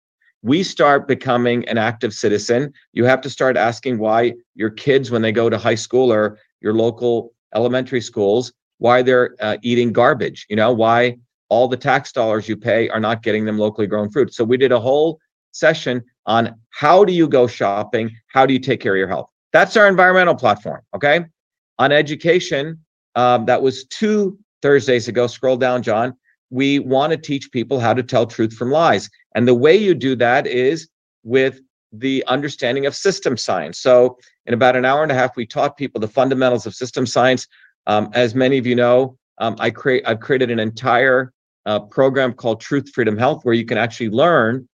We 0.43 0.62
start 0.62 1.07
becoming 1.07 1.69
an 1.69 1.77
active 1.77 2.15
citizen. 2.15 2.73
You 2.93 3.05
have 3.05 3.21
to 3.23 3.31
start 3.31 3.59
asking 3.59 3.99
why 3.99 4.35
your 4.55 4.71
kids, 4.71 5.11
when 5.11 5.21
they 5.21 5.33
go 5.33 5.50
to 5.50 5.59
high 5.59 5.75
school 5.75 6.11
or 6.11 6.39
your 6.62 6.73
local 6.73 7.35
elementary 7.55 8.00
schools, 8.00 8.53
why 8.79 9.03
they're 9.03 9.37
uh, 9.41 9.59
eating 9.62 9.93
garbage. 9.93 10.47
You 10.49 10.57
know, 10.57 10.73
why 10.73 11.19
all 11.50 11.69
the 11.69 11.76
tax 11.76 12.12
dollars 12.12 12.49
you 12.49 12.57
pay 12.57 12.88
are 12.88 13.00
not 13.00 13.23
getting 13.23 13.45
them 13.45 13.59
locally 13.59 13.87
grown 13.87 14.11
fruit. 14.11 14.33
So 14.33 14.42
we 14.45 14.57
did 14.57 14.73
a 14.73 14.80
whole 14.80 15.21
session 15.52 16.02
on 16.26 16.54
how 16.71 17.04
do 17.04 17.12
you 17.12 17.28
go 17.28 17.47
shopping? 17.47 18.11
How 18.28 18.47
do 18.47 18.52
you 18.52 18.59
take 18.59 18.80
care 18.80 18.95
of 18.95 18.99
your 18.99 19.09
health? 19.09 19.28
That's 19.52 19.76
our 19.76 19.88
environmental 19.88 20.35
platform. 20.35 20.80
Okay. 20.95 21.26
On 21.78 21.92
education, 21.92 22.78
um, 23.16 23.47
that 23.47 23.61
was 23.61 23.85
two 23.87 24.38
Thursdays 24.62 25.09
ago. 25.09 25.26
Scroll 25.26 25.57
down, 25.57 25.83
John. 25.83 26.14
We 26.50 26.78
want 26.78 27.11
to 27.11 27.16
teach 27.16 27.50
people 27.50 27.80
how 27.80 27.95
to 27.95 28.02
tell 28.02 28.26
truth 28.26 28.54
from 28.54 28.71
lies. 28.71 29.11
And 29.35 29.47
the 29.47 29.54
way 29.54 29.76
you 29.76 29.95
do 29.95 30.14
that 30.16 30.47
is 30.47 30.88
with 31.25 31.61
the 31.92 32.25
understanding 32.28 32.87
of 32.87 32.95
system 32.95 33.37
science. 33.37 33.78
So, 33.78 34.19
in 34.47 34.54
about 34.54 34.76
an 34.76 34.85
hour 34.85 35.02
and 35.02 35.12
a 35.12 35.14
half, 35.14 35.37
we 35.37 35.47
taught 35.47 35.76
people 35.76 36.00
the 36.00 36.09
fundamentals 36.09 36.66
of 36.66 36.75
system 36.75 37.07
science. 37.07 37.47
Um, 37.87 38.11
as 38.14 38.35
many 38.35 38.59
of 38.59 38.66
you 38.66 38.75
know, 38.75 39.16
um, 39.38 39.57
I 39.59 39.71
create 39.71 40.04
I've 40.07 40.21
created 40.21 40.50
an 40.50 40.61
entire 40.61 41.33
uh, 41.71 41.79
program 41.79 42.33
called 42.33 42.61
Truth 42.61 42.91
Freedom 42.93 43.17
Health, 43.17 43.45
where 43.45 43.55
you 43.55 43.65
can 43.65 43.79
actually 43.79 44.11
learn 44.11 44.69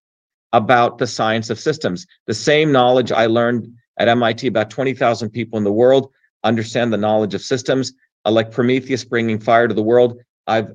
about 0.55 0.97
the 0.97 1.07
science 1.07 1.51
of 1.51 1.61
systems. 1.61 2.07
The 2.27 2.33
same 2.33 2.73
knowledge 2.73 3.13
I 3.13 3.27
learned 3.27 3.69
at 3.99 4.09
MIT, 4.09 4.47
about 4.47 4.71
20,000 4.71 5.29
people 5.29 5.59
in 5.59 5.65
the 5.65 5.73
world 5.73 6.11
understand 6.43 6.93
the 6.93 6.97
knowledge 6.97 7.35
of 7.35 7.43
systems. 7.43 7.93
Uh, 8.25 8.31
like 8.31 8.51
Prometheus 8.51 9.05
bringing 9.05 9.39
fire 9.39 9.69
to 9.69 9.75
the 9.75 9.83
world, 9.83 10.19
I've 10.47 10.71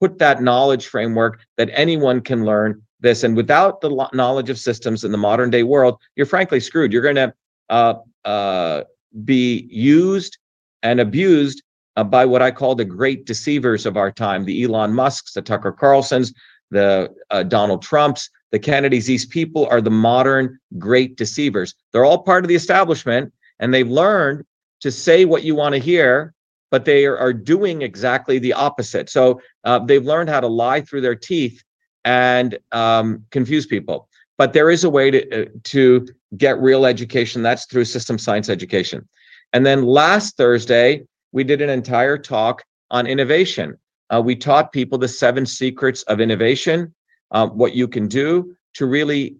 put 0.00 0.18
that 0.18 0.42
knowledge 0.42 0.86
framework 0.86 1.40
that 1.58 1.68
anyone 1.74 2.22
can 2.22 2.46
learn 2.46 2.82
this. 3.00 3.22
And 3.22 3.36
without 3.36 3.82
the 3.82 4.08
knowledge 4.14 4.48
of 4.48 4.58
systems 4.58 5.04
in 5.04 5.12
the 5.12 5.18
modern 5.18 5.50
day 5.50 5.62
world, 5.62 6.00
you're 6.16 6.24
frankly 6.24 6.60
screwed. 6.60 6.90
You're 6.90 7.02
going 7.02 7.16
to 7.16 7.34
uh, 7.68 7.94
uh, 8.24 8.84
be 9.24 9.68
used 9.70 10.38
and 10.82 11.00
abused 11.00 11.62
uh, 12.00 12.04
by 12.04 12.24
what 12.24 12.40
I 12.40 12.50
call 12.50 12.74
the 12.74 12.84
great 12.84 13.26
deceivers 13.26 13.84
of 13.84 13.98
our 13.98 14.10
time 14.10 14.44
the 14.44 14.64
Elon 14.64 14.94
Musks, 14.94 15.34
the 15.34 15.42
Tucker 15.42 15.72
Carlsons, 15.72 16.32
the 16.70 17.10
uh, 17.30 17.42
Donald 17.42 17.82
Trumps, 17.82 18.30
the 18.52 18.58
Kennedys. 18.58 19.06
These 19.06 19.26
people 19.26 19.66
are 19.70 19.82
the 19.82 19.90
modern 19.90 20.58
great 20.78 21.16
deceivers. 21.16 21.74
They're 21.92 22.06
all 22.06 22.22
part 22.22 22.42
of 22.44 22.48
the 22.48 22.54
establishment 22.54 23.32
and 23.58 23.74
they've 23.74 23.88
learned 23.88 24.46
to 24.80 24.90
say 24.90 25.26
what 25.26 25.42
you 25.42 25.54
want 25.54 25.74
to 25.74 25.80
hear 25.80 26.32
but 26.70 26.84
they 26.84 27.04
are, 27.04 27.18
are 27.18 27.32
doing 27.32 27.82
exactly 27.82 28.38
the 28.38 28.52
opposite. 28.52 29.10
So 29.10 29.40
uh, 29.64 29.80
they've 29.80 30.04
learned 30.04 30.30
how 30.30 30.38
to 30.38 30.46
lie 30.46 30.80
through 30.80 31.00
their 31.00 31.16
teeth 31.16 31.64
and 32.04 32.56
um, 32.70 33.24
confuse 33.32 33.66
people. 33.66 34.08
But 34.38 34.52
there 34.52 34.70
is 34.70 34.84
a 34.84 34.90
way 34.90 35.10
to 35.10 35.42
uh, 35.42 35.48
to 35.64 36.06
get 36.36 36.60
real 36.60 36.86
education. 36.86 37.42
That's 37.42 37.66
through 37.66 37.86
system 37.86 38.18
science 38.18 38.48
education. 38.48 39.08
And 39.52 39.66
then 39.66 39.84
last 39.84 40.36
Thursday 40.36 41.02
we 41.32 41.44
did 41.44 41.60
an 41.60 41.70
entire 41.70 42.18
talk 42.18 42.64
on 42.90 43.06
innovation. 43.06 43.76
Uh, 44.10 44.20
we 44.24 44.34
taught 44.34 44.72
people 44.72 44.98
the 44.98 45.08
seven 45.08 45.46
secrets 45.46 46.02
of 46.04 46.20
innovation, 46.20 46.92
uh, 47.30 47.46
what 47.46 47.74
you 47.74 47.86
can 47.86 48.08
do 48.08 48.54
to 48.74 48.86
really 48.86 49.36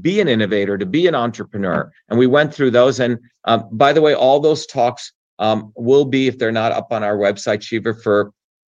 be 0.00 0.20
an 0.20 0.28
innovator, 0.28 0.78
to 0.78 0.86
be 0.86 1.06
an 1.06 1.14
entrepreneur. 1.14 1.90
And 2.08 2.18
we 2.18 2.26
went 2.26 2.54
through 2.54 2.70
those. 2.70 3.00
And 3.00 3.18
um, 3.44 3.68
by 3.72 3.92
the 3.92 4.00
way, 4.00 4.14
all 4.14 4.40
those 4.40 4.66
talks 4.66 5.12
um, 5.38 5.72
will 5.76 6.04
be, 6.04 6.28
if 6.28 6.38
they're 6.38 6.52
not 6.52 6.72
up 6.72 6.92
on 6.92 7.02
our 7.02 7.16
website, 7.16 7.60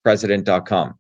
shivaforpresident.com. 0.06 0.96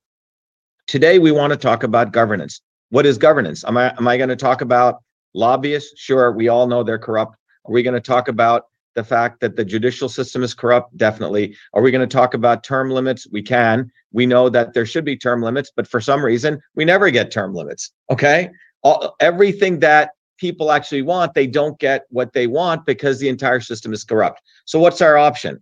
Today, 0.88 1.20
we 1.20 1.31
want 1.31 1.51
to 1.51 1.58
talk 1.58 1.84
about 1.84 2.12
governance. 2.12 2.62
What 2.89 3.05
is 3.05 3.17
governance? 3.17 3.63
Am 3.63 3.77
I, 3.77 3.93
am 3.98 4.08
I 4.08 4.17
going 4.17 4.29
to 4.29 4.36
talk 4.36 4.62
about 4.62 5.01
lobbyists? 5.34 6.00
Sure, 6.00 6.31
we 6.31 6.50
all 6.50 6.67
know 6.67 6.84
they're 6.84 7.00
corrupt. 7.00 7.36
Are 7.65 7.72
we 7.72 7.84
going 7.84 7.93
to 7.93 8.01
talk 8.01 8.27
about 8.27 8.65
the 8.95 9.03
fact 9.03 9.39
that 9.41 9.55
the 9.55 9.65
judicial 9.65 10.10
system 10.10 10.43
is 10.43 10.53
corrupt? 10.53 10.95
Definitely. 10.98 11.55
Are 11.74 11.81
we 11.81 11.91
going 11.91 12.07
to 12.07 12.13
talk 12.13 12.33
about 12.33 12.63
term 12.63 12.89
limits? 12.89 13.27
We 13.31 13.41
can. 13.41 13.91
We 14.12 14.25
know 14.25 14.50
that 14.50 14.74
there 14.74 14.86
should 14.86 15.05
be 15.05 15.17
term 15.17 15.41
limits, 15.41 15.71
but 15.75 15.88
for 15.88 16.01
some 16.01 16.24
reason, 16.24 16.62
we 16.75 16.86
never 16.86 17.10
get 17.10 17.31
term 17.31 17.53
limits. 17.53 17.91
Okay. 18.10 18.50
All, 18.83 19.15
everything 19.19 19.79
that 19.79 20.12
people 20.38 20.71
actually 20.71 21.03
want, 21.03 21.33
they 21.33 21.48
don't 21.48 21.79
get 21.79 22.05
what 22.10 22.33
they 22.33 22.48
want 22.48 22.86
because 22.86 23.19
the 23.19 23.29
entire 23.29 23.62
system 23.62 23.93
is 23.93 24.03
corrupt. 24.03 24.41
So, 24.65 24.79
what's 24.79 25.01
our 25.01 25.17
option? 25.17 25.62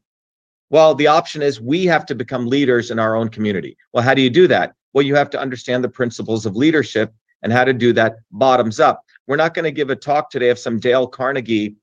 Well, 0.70 0.96
the 0.96 1.08
option 1.08 1.42
is 1.42 1.60
we 1.60 1.86
have 1.86 2.06
to 2.08 2.16
become 2.16 2.48
leaders 2.48 2.92
in 2.92 3.00
our 3.00 3.16
own 3.16 3.30
community. 3.30 3.76
Well, 3.94 4.04
how 4.04 4.14
do 4.14 4.22
you 4.22 4.30
do 4.30 4.48
that? 4.48 4.74
Well, 4.94 5.06
you 5.06 5.16
have 5.16 5.30
to 5.32 5.40
understand 5.40 5.84
the 5.84 5.90
principles 5.90 6.46
of 6.46 6.56
leadership 6.56 7.14
and 7.42 7.52
how 7.52 7.64
to 7.64 7.74
do 7.74 7.94
that 7.94 8.18
bottoms 8.32 8.80
up. 8.80 9.04
We're 9.28 9.36
not 9.36 9.54
going 9.54 9.66
to 9.66 9.72
give 9.72 9.90
a 9.90 9.96
talk 9.96 10.30
today 10.30 10.50
of 10.50 10.60
some 10.60 10.80
Dale 10.80 11.08
Carnegie 11.08 11.76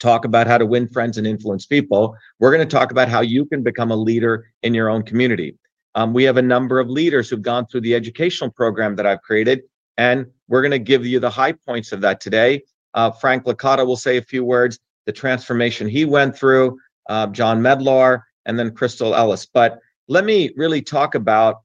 talk 0.00 0.24
about 0.24 0.46
how 0.46 0.58
to 0.58 0.66
win 0.66 0.88
friends 0.88 1.18
and 1.18 1.26
influence 1.26 1.66
people. 1.66 2.16
We're 2.40 2.54
going 2.54 2.66
to 2.66 2.76
talk 2.76 2.90
about 2.90 3.08
how 3.08 3.20
you 3.20 3.44
can 3.46 3.62
become 3.62 3.90
a 3.90 3.96
leader 3.96 4.50
in 4.62 4.74
your 4.74 4.88
own 4.90 5.02
community. 5.04 5.56
Um, 5.94 6.12
we 6.12 6.24
have 6.24 6.36
a 6.36 6.42
number 6.42 6.80
of 6.80 6.88
leaders 6.88 7.28
who've 7.28 7.42
gone 7.42 7.66
through 7.66 7.82
the 7.82 7.94
educational 7.94 8.50
program 8.50 8.96
that 8.96 9.06
I've 9.06 9.22
created 9.22 9.62
and 10.00 10.24
we're 10.48 10.62
going 10.62 10.70
to 10.70 10.78
give 10.78 11.04
you 11.04 11.20
the 11.20 11.28
high 11.28 11.52
points 11.52 11.92
of 11.92 12.00
that 12.00 12.22
today. 12.22 12.62
Uh, 12.94 13.10
Frank 13.10 13.44
Licata 13.44 13.86
will 13.86 13.98
say 13.98 14.16
a 14.16 14.22
few 14.22 14.42
words, 14.44 14.78
the 15.04 15.12
transformation 15.12 15.86
he 15.86 16.06
went 16.06 16.34
through, 16.34 16.78
uh, 17.10 17.26
John 17.26 17.60
Medlar, 17.60 18.22
and 18.46 18.58
then 18.58 18.74
Crystal 18.74 19.14
Ellis. 19.14 19.44
But 19.44 19.78
let 20.08 20.24
me 20.24 20.52
really 20.56 20.80
talk 20.80 21.14
about 21.14 21.60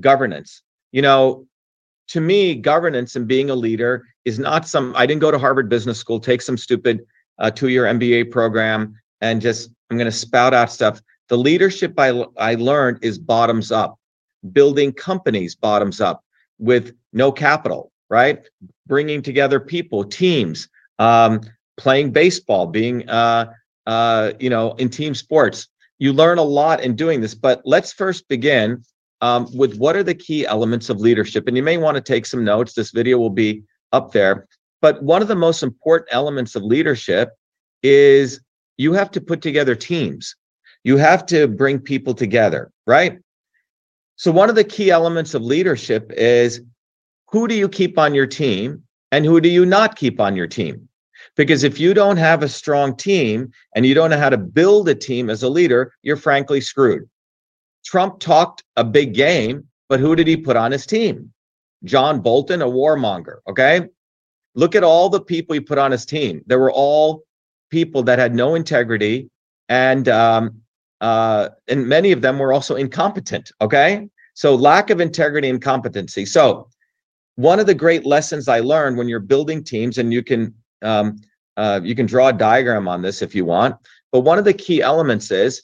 governance. 0.00 0.62
You 0.90 1.02
know, 1.02 1.46
to 2.08 2.20
me, 2.20 2.56
governance 2.56 3.14
and 3.14 3.28
being 3.28 3.48
a 3.48 3.54
leader 3.54 4.04
is 4.24 4.40
not 4.40 4.66
some, 4.66 4.92
I 4.96 5.06
didn't 5.06 5.20
go 5.20 5.30
to 5.30 5.38
Harvard 5.38 5.68
Business 5.68 5.98
School, 5.98 6.18
take 6.18 6.42
some 6.42 6.58
stupid 6.58 7.06
uh, 7.38 7.50
two 7.50 7.68
year 7.68 7.84
MBA 7.84 8.30
program 8.30 8.94
and 9.20 9.40
just, 9.40 9.70
I'm 9.90 9.96
going 9.96 10.10
to 10.10 10.12
spout 10.12 10.54
out 10.54 10.70
stuff. 10.70 11.00
The 11.28 11.38
leadership 11.38 11.94
I, 11.98 12.24
I 12.36 12.54
learned 12.54 12.98
is 13.02 13.18
bottoms 13.18 13.70
up, 13.70 13.98
building 14.52 14.92
companies 14.92 15.54
bottoms 15.54 16.00
up 16.00 16.24
with 16.58 16.94
no 17.12 17.30
capital, 17.32 17.92
right? 18.08 18.40
Bringing 18.86 19.22
together 19.22 19.60
people, 19.60 20.04
teams, 20.04 20.68
um, 20.98 21.40
playing 21.76 22.12
baseball, 22.12 22.66
being, 22.66 23.08
uh, 23.08 23.52
uh, 23.86 24.32
you 24.38 24.50
know, 24.50 24.72
in 24.72 24.88
team 24.88 25.14
sports. 25.14 25.68
You 25.98 26.12
learn 26.12 26.38
a 26.38 26.42
lot 26.42 26.80
in 26.80 26.94
doing 26.94 27.20
this, 27.20 27.34
but 27.34 27.60
let's 27.64 27.92
first 27.92 28.28
begin 28.28 28.82
um, 29.20 29.48
with 29.52 29.76
what 29.76 29.96
are 29.96 30.02
the 30.02 30.14
key 30.14 30.46
elements 30.46 30.90
of 30.90 31.00
leadership. 31.00 31.48
And 31.48 31.56
you 31.56 31.62
may 31.62 31.76
want 31.76 31.96
to 31.96 32.00
take 32.00 32.26
some 32.26 32.44
notes. 32.44 32.74
This 32.74 32.90
video 32.90 33.18
will 33.18 33.30
be 33.30 33.64
up 33.92 34.12
there. 34.12 34.46
But 34.80 35.02
one 35.02 35.22
of 35.22 35.28
the 35.28 35.36
most 35.36 35.62
important 35.62 36.08
elements 36.12 36.54
of 36.54 36.62
leadership 36.62 37.30
is 37.82 38.40
you 38.76 38.92
have 38.92 39.10
to 39.12 39.20
put 39.20 39.42
together 39.42 39.74
teams. 39.74 40.34
You 40.84 40.96
have 40.96 41.26
to 41.26 41.48
bring 41.48 41.80
people 41.80 42.14
together, 42.14 42.70
right? 42.86 43.18
So, 44.16 44.30
one 44.32 44.48
of 44.48 44.54
the 44.54 44.64
key 44.64 44.90
elements 44.90 45.34
of 45.34 45.42
leadership 45.42 46.12
is 46.16 46.60
who 47.30 47.46
do 47.46 47.54
you 47.54 47.68
keep 47.68 47.98
on 47.98 48.14
your 48.14 48.26
team 48.26 48.82
and 49.12 49.24
who 49.24 49.40
do 49.40 49.48
you 49.48 49.66
not 49.66 49.96
keep 49.96 50.20
on 50.20 50.36
your 50.36 50.46
team? 50.46 50.88
Because 51.36 51.62
if 51.62 51.78
you 51.78 51.94
don't 51.94 52.16
have 52.16 52.42
a 52.42 52.48
strong 52.48 52.96
team 52.96 53.52
and 53.74 53.84
you 53.86 53.94
don't 53.94 54.10
know 54.10 54.18
how 54.18 54.30
to 54.30 54.38
build 54.38 54.88
a 54.88 54.94
team 54.94 55.30
as 55.30 55.42
a 55.42 55.48
leader, 55.48 55.92
you're 56.02 56.16
frankly 56.16 56.60
screwed. 56.60 57.08
Trump 57.84 58.18
talked 58.18 58.64
a 58.76 58.84
big 58.84 59.14
game, 59.14 59.66
but 59.88 60.00
who 60.00 60.16
did 60.16 60.26
he 60.26 60.36
put 60.36 60.56
on 60.56 60.72
his 60.72 60.86
team? 60.86 61.32
John 61.84 62.20
Bolton, 62.20 62.62
a 62.62 62.66
warmonger. 62.66 63.36
Okay. 63.48 63.88
Look 64.54 64.74
at 64.74 64.84
all 64.84 65.08
the 65.08 65.20
people 65.20 65.54
he 65.54 65.60
put 65.60 65.78
on 65.78 65.90
his 65.90 66.04
team. 66.04 66.42
They 66.46 66.56
were 66.56 66.72
all 66.72 67.24
people 67.70 68.02
that 68.04 68.18
had 68.18 68.34
no 68.34 68.54
integrity 68.54 69.30
and 69.68 70.08
um, 70.08 70.62
uh, 71.00 71.50
and 71.68 71.86
many 71.86 72.12
of 72.12 72.22
them 72.22 72.38
were 72.38 72.52
also 72.52 72.74
incompetent. 72.74 73.52
Okay, 73.60 74.08
so 74.34 74.54
lack 74.54 74.90
of 74.90 75.00
integrity 75.00 75.48
and 75.48 75.62
competency. 75.62 76.24
So 76.26 76.68
one 77.36 77.60
of 77.60 77.66
the 77.66 77.74
great 77.74 78.04
lessons 78.04 78.48
I 78.48 78.60
learned 78.60 78.96
when 78.96 79.08
you're 79.08 79.20
building 79.20 79.62
teams, 79.62 79.98
and 79.98 80.12
you 80.12 80.22
can 80.22 80.54
um, 80.82 81.16
uh, 81.56 81.80
you 81.82 81.94
can 81.94 82.06
draw 82.06 82.28
a 82.28 82.32
diagram 82.32 82.88
on 82.88 83.02
this 83.02 83.22
if 83.22 83.34
you 83.34 83.44
want, 83.44 83.76
but 84.12 84.20
one 84.20 84.38
of 84.38 84.44
the 84.44 84.54
key 84.54 84.80
elements 84.82 85.30
is 85.30 85.62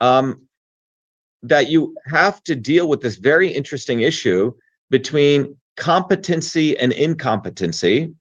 um, 0.00 0.46
that 1.42 1.68
you 1.68 1.96
have 2.06 2.42
to 2.44 2.54
deal 2.54 2.88
with 2.88 3.00
this 3.00 3.16
very 3.16 3.48
interesting 3.48 4.00
issue 4.00 4.52
between 4.90 5.56
competency 5.78 6.76
and 6.78 6.92
incompetency 6.92 8.12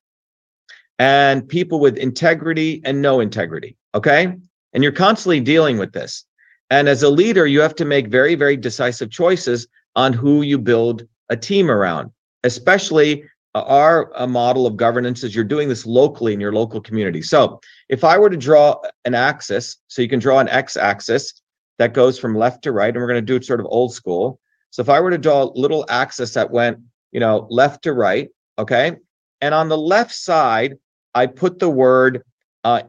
and 1.00 1.48
people 1.48 1.80
with 1.80 1.98
integrity 1.98 2.82
and 2.86 3.02
no 3.02 3.20
integrity 3.20 3.76
okay 3.94 4.34
and 4.74 4.84
you're 4.84 4.92
constantly 4.92 5.40
dealing 5.40 5.78
with 5.78 5.92
this 5.92 6.26
and 6.70 6.90
as 6.90 7.04
a 7.04 7.10
leader, 7.10 7.48
you 7.48 7.62
have 7.62 7.76
to 7.76 7.86
make 7.86 8.08
very, 8.08 8.36
very 8.36 8.58
decisive 8.58 9.10
choices 9.10 9.68
on 9.96 10.14
who 10.14 10.42
you 10.42 10.58
build 10.58 11.08
a 11.30 11.38
team 11.38 11.72
around, 11.72 12.12
especially 12.44 13.24
uh, 13.56 13.62
our 13.62 14.12
uh, 14.20 14.28
model 14.28 14.68
of 14.68 14.76
governance 14.76 15.24
is 15.24 15.34
you're 15.34 15.46
doing 15.46 15.70
this 15.70 15.86
locally 15.86 16.34
in 16.34 16.42
your 16.42 16.52
local 16.52 16.82
community. 16.82 17.22
So 17.22 17.60
if 17.90 18.04
I 18.04 18.18
were 18.18 18.30
to 18.30 18.38
draw 18.38 18.80
an 19.06 19.16
axis, 19.16 19.78
so 19.88 20.02
you 20.02 20.10
can 20.10 20.20
draw 20.20 20.40
an 20.40 20.50
x 20.50 20.76
axis 20.76 21.42
that 21.80 21.94
goes 21.94 22.20
from 22.20 22.36
left 22.36 22.64
to 22.64 22.72
right, 22.72 22.90
and 22.90 22.98
we're 22.98 23.08
going 23.08 23.16
to 23.16 23.22
do 23.22 23.36
it 23.36 23.46
sort 23.46 23.60
of 23.60 23.66
old 23.70 23.94
school. 23.94 24.40
So 24.72 24.82
if 24.82 24.90
I 24.90 25.00
were 25.00 25.12
to 25.12 25.18
draw 25.18 25.44
a 25.44 25.52
little 25.56 25.86
axis 25.90 26.34
that 26.34 26.52
went, 26.52 26.80
you 27.12 27.20
know, 27.20 27.48
left 27.50 27.84
to 27.84 27.94
right, 27.94 28.30
okay, 28.58 28.96
and 29.42 29.54
on 29.54 29.70
the 29.70 29.78
left 29.78 30.14
side, 30.14 30.78
I 31.14 31.28
put 31.28 31.60
the 31.60 31.70
word 31.70 32.24
uh, 32.64 32.84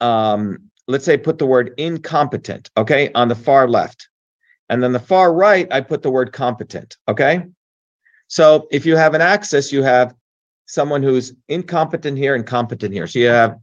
um, 0.00 0.70
let's 0.88 1.04
say 1.04 1.16
put 1.16 1.38
the 1.38 1.46
word 1.46 1.72
incompetent, 1.76 2.70
okay, 2.76 3.10
on 3.14 3.28
the 3.28 3.34
far 3.34 3.68
left. 3.68 4.08
And 4.68 4.82
then 4.82 4.92
the 4.92 5.00
far 5.00 5.32
right, 5.32 5.66
I 5.70 5.80
put 5.80 6.02
the 6.02 6.10
word 6.10 6.32
competent. 6.32 6.96
Okay. 7.08 7.44
So 8.28 8.68
if 8.70 8.86
you 8.86 8.96
have 8.96 9.14
an 9.14 9.20
axis, 9.20 9.72
you 9.72 9.82
have 9.82 10.14
someone 10.66 11.02
who's 11.02 11.34
incompetent 11.48 12.16
here 12.16 12.34
and 12.34 12.46
competent 12.46 12.94
here. 12.94 13.06
So 13.06 13.18
you 13.18 13.28
have 13.28 13.58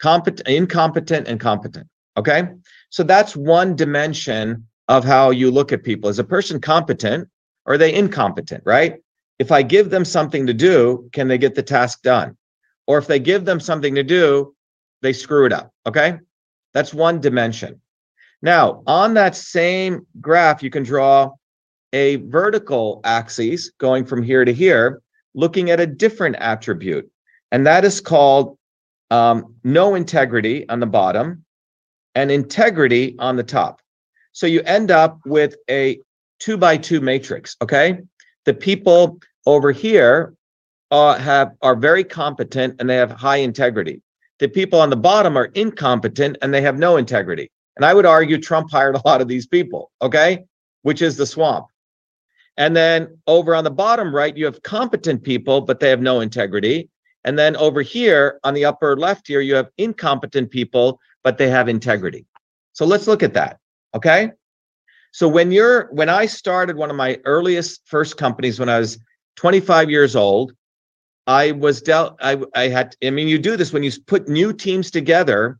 competent, 0.00 0.48
incompetent, 0.48 1.28
and 1.28 1.38
competent. 1.38 1.86
Okay. 2.16 2.48
So 2.90 3.02
that's 3.04 3.36
one 3.36 3.76
dimension 3.76 4.66
of 4.88 5.04
how 5.04 5.30
you 5.30 5.50
look 5.50 5.72
at 5.72 5.84
people. 5.84 6.10
Is 6.10 6.18
a 6.18 6.24
person 6.24 6.60
competent 6.60 7.28
are 7.66 7.78
they 7.78 7.94
incompetent, 7.94 8.62
right? 8.64 8.96
If 9.38 9.50
I 9.52 9.62
give 9.62 9.90
them 9.90 10.04
something 10.04 10.46
to 10.46 10.54
do, 10.54 11.08
can 11.12 11.28
they 11.28 11.38
get 11.38 11.54
the 11.54 11.62
task 11.62 12.02
done? 12.02 12.36
Or 12.86 12.98
if 12.98 13.06
they 13.06 13.18
give 13.18 13.44
them 13.44 13.60
something 13.60 13.94
to 13.94 14.02
do, 14.02 14.54
they 15.02 15.12
screw 15.12 15.46
it 15.46 15.52
up. 15.52 15.72
Okay. 15.86 16.18
That's 16.74 16.94
one 16.94 17.20
dimension. 17.20 17.80
Now, 18.40 18.82
on 18.86 19.14
that 19.14 19.36
same 19.36 20.06
graph, 20.20 20.62
you 20.62 20.70
can 20.70 20.82
draw 20.82 21.30
a 21.92 22.16
vertical 22.16 23.00
axis 23.04 23.70
going 23.78 24.04
from 24.04 24.22
here 24.22 24.44
to 24.44 24.52
here, 24.52 25.02
looking 25.34 25.70
at 25.70 25.80
a 25.80 25.86
different 25.86 26.36
attribute. 26.36 27.08
And 27.52 27.66
that 27.66 27.84
is 27.84 28.00
called 28.00 28.58
um, 29.10 29.54
no 29.62 29.94
integrity 29.94 30.68
on 30.68 30.80
the 30.80 30.86
bottom 30.86 31.44
and 32.14 32.30
integrity 32.30 33.14
on 33.18 33.36
the 33.36 33.42
top. 33.42 33.80
So 34.32 34.46
you 34.46 34.62
end 34.62 34.90
up 34.90 35.20
with 35.26 35.54
a 35.68 36.00
two 36.42 36.56
by 36.56 36.76
two 36.76 37.00
matrix. 37.00 37.56
Okay. 37.62 38.00
The 38.46 38.54
people 38.54 39.20
over 39.46 39.70
here 39.70 40.34
uh, 40.90 41.14
have 41.14 41.52
are 41.62 41.76
very 41.76 42.02
competent 42.02 42.74
and 42.78 42.90
they 42.90 42.96
have 42.96 43.12
high 43.12 43.36
integrity. 43.36 44.02
The 44.40 44.48
people 44.48 44.80
on 44.80 44.90
the 44.90 44.96
bottom 44.96 45.36
are 45.36 45.50
incompetent 45.54 46.38
and 46.42 46.52
they 46.52 46.60
have 46.62 46.78
no 46.78 46.96
integrity. 46.96 47.48
And 47.76 47.84
I 47.84 47.94
would 47.94 48.06
argue 48.06 48.38
Trump 48.38 48.72
hired 48.72 48.96
a 48.96 49.02
lot 49.04 49.20
of 49.20 49.28
these 49.28 49.46
people, 49.46 49.92
okay, 50.02 50.44
which 50.82 51.00
is 51.00 51.16
the 51.16 51.26
swamp. 51.26 51.66
And 52.56 52.76
then 52.76 53.16
over 53.28 53.54
on 53.54 53.62
the 53.62 53.70
bottom 53.70 54.12
right, 54.14 54.36
you 54.36 54.44
have 54.44 54.62
competent 54.62 55.22
people, 55.22 55.60
but 55.60 55.78
they 55.78 55.90
have 55.90 56.02
no 56.02 56.20
integrity. 56.20 56.90
And 57.24 57.38
then 57.38 57.54
over 57.56 57.82
here 57.82 58.40
on 58.42 58.52
the 58.52 58.64
upper 58.64 58.96
left 58.96 59.28
here, 59.28 59.40
you 59.40 59.54
have 59.54 59.68
incompetent 59.78 60.50
people, 60.50 60.98
but 61.22 61.38
they 61.38 61.48
have 61.48 61.68
integrity. 61.68 62.26
So 62.72 62.84
let's 62.84 63.06
look 63.06 63.22
at 63.22 63.34
that, 63.34 63.60
okay? 63.94 64.32
So 65.12 65.28
when 65.28 65.52
you're 65.52 65.88
when 65.92 66.08
I 66.08 66.26
started 66.26 66.76
one 66.76 66.90
of 66.90 66.96
my 66.96 67.20
earliest 67.24 67.82
first 67.84 68.16
companies 68.16 68.58
when 68.58 68.68
I 68.68 68.78
was 68.78 68.98
25 69.36 69.90
years 69.90 70.16
old, 70.16 70.52
I 71.26 71.52
was 71.52 71.82
dealt 71.82 72.16
I 72.20 72.42
I 72.54 72.68
had 72.68 72.96
I 73.04 73.10
mean 73.10 73.28
you 73.28 73.38
do 73.38 73.56
this 73.56 73.72
when 73.72 73.82
you 73.82 73.92
put 74.06 74.28
new 74.28 74.52
teams 74.52 74.90
together, 74.90 75.58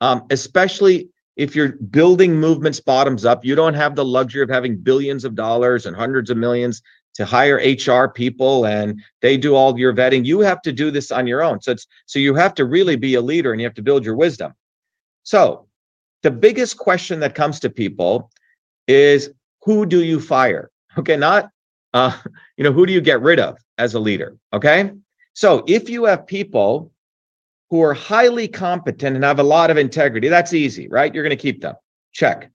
um, 0.00 0.24
especially 0.30 1.10
if 1.36 1.56
you're 1.56 1.72
building 1.72 2.36
movements 2.36 2.78
bottoms 2.78 3.24
up, 3.24 3.44
you 3.44 3.54
don't 3.54 3.74
have 3.74 3.96
the 3.96 4.04
luxury 4.04 4.42
of 4.42 4.50
having 4.50 4.76
billions 4.76 5.24
of 5.24 5.34
dollars 5.34 5.86
and 5.86 5.96
hundreds 5.96 6.30
of 6.30 6.36
millions 6.36 6.80
to 7.14 7.24
hire 7.24 7.56
HR 7.56 8.08
people 8.08 8.66
and 8.66 9.00
they 9.20 9.36
do 9.36 9.54
all 9.54 9.78
your 9.78 9.92
vetting. 9.92 10.24
You 10.24 10.40
have 10.40 10.62
to 10.62 10.72
do 10.72 10.90
this 10.90 11.10
on 11.10 11.26
your 11.26 11.42
own. 11.42 11.60
So 11.60 11.72
it's 11.72 11.86
so 12.06 12.20
you 12.20 12.34
have 12.36 12.54
to 12.54 12.64
really 12.64 12.96
be 12.96 13.16
a 13.16 13.20
leader 13.20 13.50
and 13.50 13.60
you 13.60 13.66
have 13.66 13.74
to 13.74 13.82
build 13.82 14.04
your 14.04 14.16
wisdom. 14.16 14.54
So 15.24 15.66
the 16.22 16.30
biggest 16.30 16.78
question 16.78 17.18
that 17.20 17.34
comes 17.34 17.58
to 17.60 17.70
people 17.70 18.30
is 18.88 19.30
who 19.62 19.86
do 19.86 20.02
you 20.02 20.20
fire? 20.20 20.70
Okay, 20.98 21.16
not 21.16 21.50
uh, 21.94 22.16
you 22.56 22.64
know, 22.64 22.72
who 22.72 22.86
do 22.86 22.92
you 22.92 23.00
get 23.00 23.20
rid 23.20 23.40
of 23.40 23.58
as 23.78 23.94
a 23.94 24.00
leader? 24.00 24.36
Okay. 24.52 24.90
So 25.34 25.64
if 25.66 25.88
you 25.88 26.04
have 26.04 26.26
people 26.26 26.92
who 27.70 27.82
are 27.82 27.94
highly 27.94 28.48
competent 28.48 29.16
and 29.16 29.24
have 29.24 29.38
a 29.38 29.44
lot 29.44 29.70
of 29.70 29.78
integrity, 29.78 30.28
that's 30.28 30.52
easy, 30.52 30.88
right? 30.88 31.14
You're 31.14 31.24
going 31.24 31.36
to 31.36 31.42
keep 31.42 31.62
them. 31.62 31.74
Check. 32.12 32.50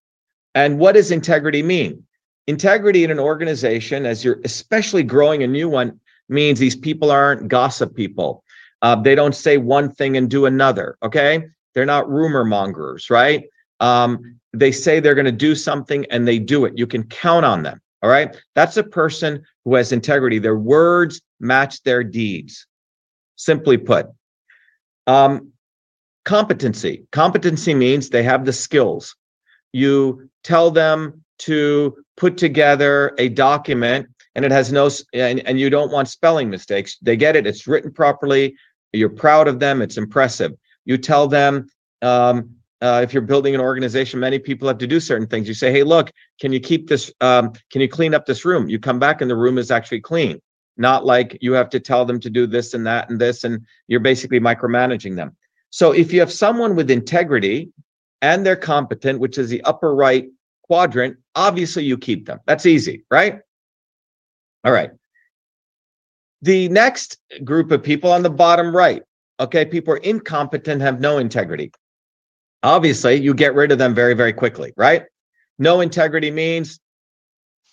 And 0.54 0.78
what 0.78 0.94
does 0.94 1.10
integrity 1.12 1.64
mean? 1.64 2.04
Integrity 2.46 3.04
in 3.04 3.12
an 3.12 3.20
organization, 3.20 4.06
as 4.06 4.24
you're 4.24 4.40
especially 4.46 5.04
growing 5.04 5.42
a 5.42 5.48
new 5.48 5.68
one, 5.68 6.00
means 6.30 6.60
these 6.60 6.76
people 6.76 7.10
aren't 7.10 7.48
gossip 7.48 7.96
people. 7.96 8.44
Uh, 8.84 8.96
they 8.96 9.16
don't 9.16 9.36
say 9.36 9.58
one 9.58 9.92
thing 9.92 10.18
and 10.18 10.30
do 10.30 10.46
another. 10.46 10.98
Okay. 11.02 11.48
They're 11.74 11.86
not 11.86 12.10
rumor 12.10 12.46
mongers, 12.46 13.10
right? 13.10 13.46
Um, 13.80 14.40
they 14.54 14.72
say 14.72 15.00
they're 15.00 15.16
going 15.16 15.26
to 15.26 15.32
do 15.32 15.56
something 15.56 16.06
and 16.10 16.28
they 16.28 16.40
do 16.40 16.66
it. 16.66 16.78
You 16.78 16.88
can 16.88 17.04
count 17.04 17.46
on 17.46 17.64
them. 17.64 17.82
All 18.02 18.10
right. 18.10 18.36
That's 18.56 18.78
a 18.78 18.84
person 18.84 19.44
who 19.66 19.76
has 19.76 19.92
integrity. 19.92 20.40
Their 20.40 20.58
words 20.58 21.22
match 21.40 21.82
their 21.84 22.04
deeds. 22.04 22.66
Simply 23.36 23.78
put, 23.78 24.08
um, 25.06 25.52
competency. 26.26 27.06
Competency 27.12 27.74
means 27.74 28.10
they 28.10 28.24
have 28.24 28.46
the 28.46 28.54
skills. 28.54 29.16
You 29.74 30.30
tell 30.44 30.72
them 30.72 31.24
to 31.40 31.98
put 32.16 32.38
together 32.38 33.14
a 33.18 33.30
document 33.30 34.08
and 34.36 34.46
it 34.46 34.52
has 34.52 34.72
no, 34.72 34.90
and, 35.14 35.40
and 35.48 35.60
you 35.60 35.70
don't 35.70 35.92
want 35.92 36.08
spelling 36.08 36.50
mistakes. 36.50 36.98
They 37.02 37.16
get 37.16 37.36
it. 37.36 37.48
It's 37.48 37.68
written 37.68 37.92
properly. 37.92 38.56
You're 38.94 39.10
proud 39.10 39.48
of 39.48 39.60
them. 39.60 39.82
It's 39.82 39.98
impressive. 39.98 40.54
You 40.86 40.98
tell 40.98 41.28
them, 41.28 41.68
um, 42.02 42.57
uh, 42.82 43.02
if 43.04 43.14
you're 43.14 43.22
building 43.22 43.56
an 43.56 43.62
organization, 43.62 44.20
many 44.20 44.40
people 44.40 44.68
have 44.68 44.78
to 44.78 44.88
do 44.88 45.00
certain 45.00 45.28
things. 45.28 45.48
You 45.48 45.54
say, 45.54 45.72
"Hey, 45.72 45.84
look, 45.84 46.12
can 46.40 46.54
you 46.54 46.60
keep 46.60 46.88
this? 46.88 47.12
Um, 47.22 47.54
can 47.72 47.82
you 47.82 47.90
clean 47.90 48.14
up 48.14 48.26
this 48.26 48.46
room?" 48.46 48.70
You 48.70 48.80
come 48.80 49.00
back 49.00 49.22
and 49.22 49.30
the 49.30 49.36
room 49.36 49.58
is 49.58 49.72
actually 49.72 50.02
clean 50.02 50.42
not 50.78 51.06
like 51.06 51.38
you 51.42 51.54
have 51.54 51.70
to 51.72 51.80
tell 51.80 52.06
them 52.06 52.20
to 52.20 52.30
do 52.30 52.48
this 52.48 52.74
and 52.74 52.86
that 52.86 53.10
and 53.10 53.20
this, 53.20 53.44
and 53.44 53.66
you're 53.88 54.00
basically 54.00 54.40
micromanaging 54.40 55.16
them. 55.16 55.36
So 55.70 55.92
if 55.92 56.14
you 56.14 56.20
have 56.20 56.32
someone 56.32 56.76
with 56.76 56.90
integrity 56.90 57.72
and 58.22 58.46
they're 58.46 58.56
competent, 58.56 59.20
which 59.20 59.38
is 59.38 59.50
the 59.50 59.62
upper 59.64 59.94
right 59.94 60.28
quadrant, 60.64 61.18
obviously 61.36 61.84
you 61.84 61.98
keep 61.98 62.26
them. 62.26 62.40
That's 62.46 62.66
easy, 62.66 63.04
right? 63.12 63.40
All 64.64 64.72
right. 64.72 64.92
The 66.42 66.70
next 66.70 67.18
group 67.44 67.72
of 67.72 67.82
people 67.84 68.12
on 68.12 68.22
the 68.22 68.30
bottom 68.30 68.76
right, 68.76 69.02
okay, 69.40 69.66
people 69.66 69.94
are 69.94 69.98
incompetent, 69.98 70.82
have 70.82 71.00
no 71.00 71.18
integrity. 71.18 71.72
Obviously, 72.64 73.16
you 73.16 73.34
get 73.34 73.54
rid 73.54 73.72
of 73.72 73.78
them 73.78 73.94
very, 73.94 74.14
very 74.14 74.34
quickly, 74.34 74.74
right? 74.78 75.04
No 75.60 75.82
integrity 75.82 76.32
means 76.32 76.80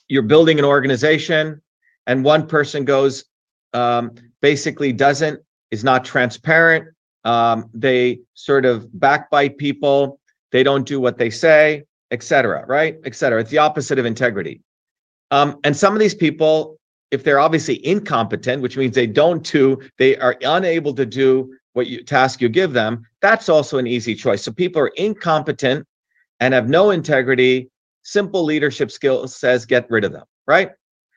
you're 0.09 0.23
building 0.23 0.59
an 0.59 0.65
organization, 0.65 1.63
and 2.07 2.25
one 2.25 2.47
person 2.47 2.85
goes 2.85 3.25
um, 3.73 4.13
basically 4.41 4.93
doesn't 4.93 5.41
is 5.71 5.85
not 5.85 6.05
transparent. 6.05 6.95
Um, 7.25 7.71
they 7.73 8.21
sort 8.35 8.67
of 8.67 8.89
backbite 8.93 9.57
people. 9.57 10.21
They 10.53 10.63
don't 10.63 10.87
do 10.87 11.01
what 11.01 11.19
they 11.19 11.31
say 11.31 11.85
etc 12.15 12.65
right? 12.67 12.97
Etc 13.05 13.39
it's 13.41 13.51
the 13.51 13.59
opposite 13.59 13.99
of 13.99 14.07
integrity. 14.07 14.63
Um, 15.31 15.59
and 15.65 15.77
some 15.77 15.93
of 15.93 16.01
these 16.01 16.15
people 16.15 16.79
if 17.11 17.25
they're 17.25 17.41
obviously 17.41 17.85
incompetent 17.87 18.63
which 18.63 18.77
means 18.77 18.95
they 18.95 19.07
don't 19.07 19.45
do 19.45 19.81
they 19.99 20.17
are 20.17 20.37
unable 20.43 20.95
to 20.95 21.05
do 21.05 21.55
what 21.75 21.87
you 21.87 22.03
task 22.03 22.41
you 22.41 22.49
give 22.49 22.73
them 22.73 23.07
that's 23.21 23.49
also 23.49 23.79
an 23.79 23.87
easy 23.87 24.15
choice 24.15 24.43
so 24.43 24.51
people 24.51 24.83
are 24.83 24.93
incompetent 24.97 25.87
and 26.41 26.55
have 26.55 26.69
no 26.69 26.91
integrity 26.91 27.71
simple 28.03 28.43
leadership 28.43 28.91
skills 28.91 29.37
says 29.37 29.65
get 29.65 29.89
rid 29.91 30.05
of 30.05 30.13
them 30.13 30.25
right 30.47 30.71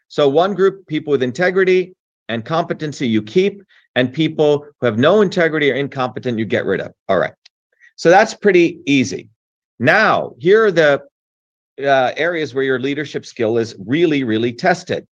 so 0.08 0.30
one 0.30 0.54
group, 0.54 0.88
people 0.88 1.12
with 1.12 1.24
integrity 1.24 1.96
and 2.30 2.46
competency, 2.46 3.08
you 3.08 3.22
keep, 3.22 3.64
and 3.96 4.12
people 4.12 4.66
who 4.80 4.86
have 4.86 4.98
no 4.98 5.22
integrity 5.22 5.72
or 5.72 5.76
incompetent, 5.76 6.40
you 6.40 6.46
get 6.46 6.66
rid 6.66 6.82
of. 6.82 6.94
All 7.10 7.18
right. 7.18 7.34
So 7.96 8.10
that's 8.10 8.34
pretty 8.34 8.80
easy. 8.86 9.30
Now, 9.80 10.34
here 10.40 10.66
are 10.66 10.72
the 10.72 11.04
uh, 11.80 12.14
areas 12.16 12.54
where 12.54 12.64
your 12.64 12.80
leadership 12.80 13.26
skill 13.26 13.58
is 13.58 13.76
really, 13.86 14.24
really 14.24 14.54
tested, 14.54 15.08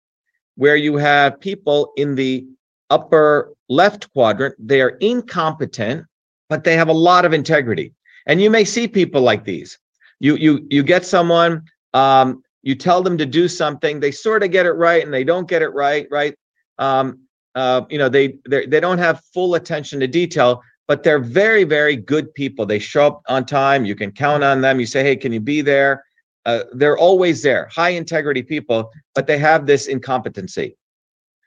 where 0.55 0.75
you 0.75 0.97
have 0.97 1.39
people 1.39 1.91
in 1.97 2.15
the 2.15 2.45
upper 2.89 3.53
left 3.69 4.11
quadrant, 4.13 4.55
they 4.59 4.81
are 4.81 4.97
incompetent, 5.01 6.05
but 6.49 6.63
they 6.63 6.75
have 6.75 6.89
a 6.89 6.93
lot 6.93 7.25
of 7.25 7.33
integrity. 7.33 7.93
And 8.27 8.41
you 8.41 8.49
may 8.49 8.63
see 8.63 8.87
people 8.87 9.21
like 9.21 9.43
these. 9.43 9.77
You 10.19 10.35
you 10.35 10.65
you 10.69 10.83
get 10.83 11.05
someone 11.05 11.63
um, 11.93 12.43
you 12.61 12.75
tell 12.75 13.01
them 13.01 13.17
to 13.17 13.25
do 13.25 13.47
something 13.47 13.99
they 13.99 14.11
sort 14.11 14.43
of 14.43 14.51
get 14.51 14.65
it 14.65 14.71
right 14.71 15.03
and 15.03 15.13
they 15.13 15.23
don't 15.23 15.47
get 15.47 15.61
it 15.61 15.69
right 15.69 16.07
right? 16.09 16.35
Um, 16.79 17.19
uh, 17.55 17.81
you 17.89 17.97
know 17.97 18.09
they 18.09 18.37
they 18.47 18.79
don't 18.79 18.97
have 18.97 19.21
full 19.33 19.55
attention 19.55 19.99
to 19.99 20.07
detail 20.07 20.61
but 20.87 21.03
they're 21.03 21.19
very 21.19 21.63
very 21.63 21.95
good 21.95 22.33
people. 22.33 22.65
They 22.65 22.79
show 22.79 23.07
up 23.07 23.21
on 23.27 23.45
time 23.45 23.85
you 23.85 23.95
can 23.95 24.11
count 24.11 24.43
on 24.43 24.61
them 24.61 24.79
you 24.79 24.85
say 24.85 25.03
hey 25.03 25.15
can 25.15 25.33
you 25.33 25.41
be 25.41 25.61
there? 25.61 26.05
Uh, 26.45 26.63
they're 26.73 26.97
always 26.97 27.41
there. 27.41 27.69
High 27.73 27.89
integrity 27.89 28.43
people 28.43 28.91
but 29.15 29.27
they 29.27 29.37
have 29.37 29.65
this 29.65 29.87
incompetency 29.87 30.77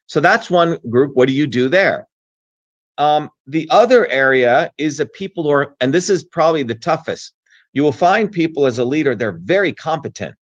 so 0.07 0.21
that's 0.21 0.51
one 0.51 0.79
group 0.91 1.15
what 1.15 1.29
do 1.29 1.35
you 1.35 1.47
do 1.47 1.69
there 1.69 2.07
um, 2.99 3.29
the 3.47 3.69
other 3.71 4.07
area 4.09 4.73
is 4.79 4.97
the 4.97 5.07
people 5.07 5.43
who 5.43 5.51
are 5.51 5.77
and 5.81 5.93
this 5.93 6.09
is 6.09 6.25
probably 6.25 6.63
the 6.63 6.75
toughest 6.75 7.33
you 7.73 7.83
will 7.83 7.93
find 7.93 8.33
people 8.33 8.67
as 8.67 8.79
a 8.79 8.85
leader 8.85 9.15
they're 9.15 9.39
very 9.43 9.73
competent 9.73 10.35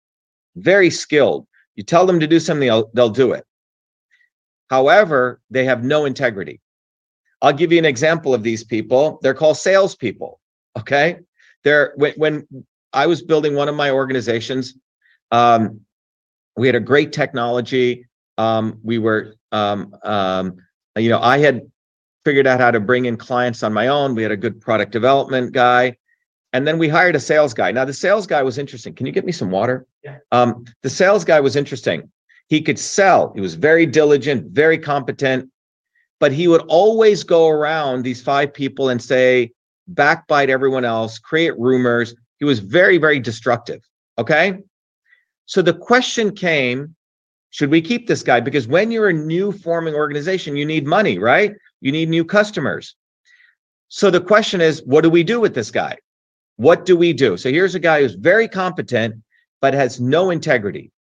very 0.56 0.90
skilled. 0.90 1.46
You 1.76 1.82
tell 1.82 2.06
them 2.06 2.20
to 2.20 2.26
do 2.26 2.38
something, 2.38 2.68
they'll, 2.68 2.90
they'll 2.92 3.08
do 3.08 3.32
it. 3.32 3.44
However, 4.68 5.40
they 5.50 5.64
have 5.64 5.84
no 5.84 6.04
integrity. 6.04 6.60
I'll 7.40 7.52
give 7.52 7.72
you 7.72 7.78
an 7.78 7.84
example 7.84 8.34
of 8.34 8.42
these 8.42 8.64
people. 8.64 9.18
They're 9.22 9.34
called 9.34 9.56
salespeople. 9.56 10.40
Okay. 10.78 11.18
They're 11.64 11.92
when, 11.96 12.12
when 12.16 12.46
I 12.92 13.06
was 13.06 13.22
building 13.22 13.54
one 13.54 13.68
of 13.68 13.74
my 13.74 13.90
organizations, 13.90 14.74
Um, 15.30 15.80
we 16.56 16.68
had 16.68 16.76
a 16.76 16.80
great 16.80 17.12
technology. 17.12 18.06
Um, 18.42 18.78
we 18.82 18.98
were, 18.98 19.36
um, 19.52 19.94
um, 20.02 20.56
you 20.96 21.10
know, 21.12 21.20
I 21.20 21.38
had 21.38 21.56
figured 22.24 22.46
out 22.46 22.60
how 22.60 22.70
to 22.70 22.80
bring 22.80 23.04
in 23.06 23.16
clients 23.16 23.62
on 23.62 23.72
my 23.72 23.86
own. 23.88 24.14
We 24.14 24.22
had 24.22 24.32
a 24.32 24.36
good 24.36 24.60
product 24.60 24.90
development 24.92 25.52
guy. 25.52 25.96
And 26.52 26.66
then 26.66 26.76
we 26.78 26.88
hired 26.88 27.16
a 27.16 27.20
sales 27.20 27.54
guy. 27.54 27.70
Now, 27.72 27.84
the 27.84 27.94
sales 27.94 28.26
guy 28.26 28.42
was 28.42 28.58
interesting. 28.58 28.94
Can 28.94 29.06
you 29.06 29.12
get 29.12 29.24
me 29.24 29.32
some 29.32 29.50
water? 29.50 29.86
Yeah. 30.04 30.18
Um, 30.32 30.64
the 30.82 30.90
sales 30.90 31.24
guy 31.24 31.40
was 31.40 31.56
interesting. 31.56 32.10
He 32.48 32.60
could 32.60 32.78
sell, 32.78 33.32
he 33.34 33.40
was 33.40 33.54
very 33.54 33.86
diligent, 33.86 34.50
very 34.52 34.78
competent, 34.78 35.48
but 36.20 36.32
he 36.32 36.48
would 36.48 36.64
always 36.68 37.24
go 37.24 37.48
around 37.48 38.02
these 38.02 38.22
five 38.22 38.52
people 38.52 38.90
and 38.90 39.00
say, 39.00 39.52
backbite 39.88 40.50
everyone 40.50 40.84
else, 40.84 41.18
create 41.18 41.58
rumors. 41.58 42.14
He 42.38 42.44
was 42.44 42.58
very, 42.58 42.98
very 42.98 43.20
destructive. 43.20 43.80
Okay. 44.18 44.58
So 45.46 45.62
the 45.62 45.74
question 45.90 46.34
came 46.34 46.94
should 47.52 47.70
we 47.70 47.82
keep 47.82 48.06
this 48.06 48.22
guy? 48.22 48.40
Because 48.40 48.66
when 48.66 48.90
you're 48.90 49.10
a 49.10 49.12
new 49.12 49.52
forming 49.52 49.94
organization, 49.94 50.56
you 50.56 50.64
need 50.64 50.86
money, 50.86 51.18
right? 51.18 51.52
You 51.82 51.92
need 51.92 52.08
new 52.08 52.24
customers. 52.24 52.96
So 53.88 54.10
the 54.10 54.22
question 54.22 54.62
is, 54.62 54.82
what 54.86 55.02
do 55.02 55.10
we 55.10 55.22
do 55.22 55.38
with 55.38 55.54
this 55.54 55.70
guy? 55.70 55.98
What 56.56 56.86
do 56.86 56.96
we 56.96 57.12
do? 57.12 57.36
So 57.36 57.50
here's 57.50 57.74
a 57.74 57.78
guy 57.78 58.00
who's 58.00 58.14
very 58.14 58.48
competent, 58.48 59.16
but 59.60 59.74
has 59.74 60.00
no 60.00 60.30
integrity. 60.30 60.92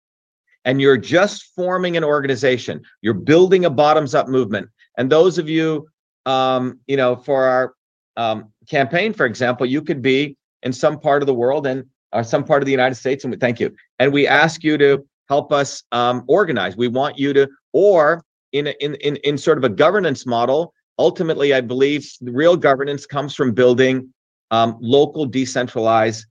And 0.65 0.81
you're 0.81 0.97
just 0.97 1.55
forming 1.55 1.97
an 1.97 2.03
organization. 2.03 2.83
You're 3.01 3.15
building 3.15 3.65
a 3.65 3.71
bottoms 3.71 4.13
up 4.17 4.29
movement. 4.29 4.69
And 4.99 5.11
those 5.11 5.39
of 5.39 5.49
you, 5.49 5.89
um, 6.27 6.81
you 6.89 6.97
know, 6.97 7.15
for 7.15 7.45
our 7.45 7.75
um, 8.17 8.53
campaign, 8.69 9.13
for 9.13 9.25
example, 9.25 9.67
you 9.67 9.83
could 9.83 10.03
be 10.03 10.37
in 10.65 10.73
some 10.73 10.99
part 10.99 11.23
of 11.23 11.27
the 11.29 11.35
world 11.35 11.69
and 11.69 11.85
or 12.13 12.25
some 12.25 12.43
part 12.43 12.61
of 12.61 12.67
the 12.67 12.73
United 12.73 12.97
States. 12.97 13.23
And 13.23 13.31
we 13.31 13.39
thank 13.39 13.61
you. 13.61 13.73
And 14.01 14.13
we 14.13 14.27
ask 14.27 14.65
you 14.65 14.77
to 14.79 15.07
help 15.31 15.53
us 15.53 15.85
um, 15.93 16.25
organize. 16.27 16.77
We 16.77 16.89
want 16.89 17.19
you 17.19 17.33
to, 17.33 17.49
or 17.73 18.23
in, 18.53 18.67
in 18.81 18.97
in 18.97 19.17
in 19.17 19.39
sort 19.39 19.57
of 19.57 19.65
a 19.65 19.69
governance 19.69 20.27
model. 20.27 20.75
Ultimately, 20.99 21.55
I 21.55 21.63
believe 21.63 22.07
real 22.21 22.57
governance 22.57 23.07
comes 23.07 23.35
from 23.35 23.53
building 23.53 24.13
um, 24.51 24.77
local, 24.81 25.25
decentralized, 25.25 26.27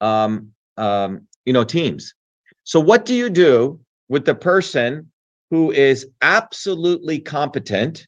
um, 0.00 0.50
um, 0.78 1.26
you 1.44 1.52
know, 1.52 1.64
teams. 1.64 2.14
So, 2.62 2.80
what 2.80 3.04
do 3.04 3.14
you 3.14 3.28
do 3.28 3.80
with 4.08 4.24
the 4.24 4.34
person 4.34 5.10
who 5.50 5.72
is 5.72 6.06
absolutely 6.22 7.18
competent 7.18 8.06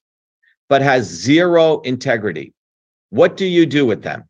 but 0.68 0.80
has 0.80 1.04
zero 1.04 1.80
integrity? 1.80 2.54
What 3.10 3.36
do 3.36 3.46
you 3.46 3.66
do 3.66 3.84
with 3.84 4.02
them? 4.02 4.24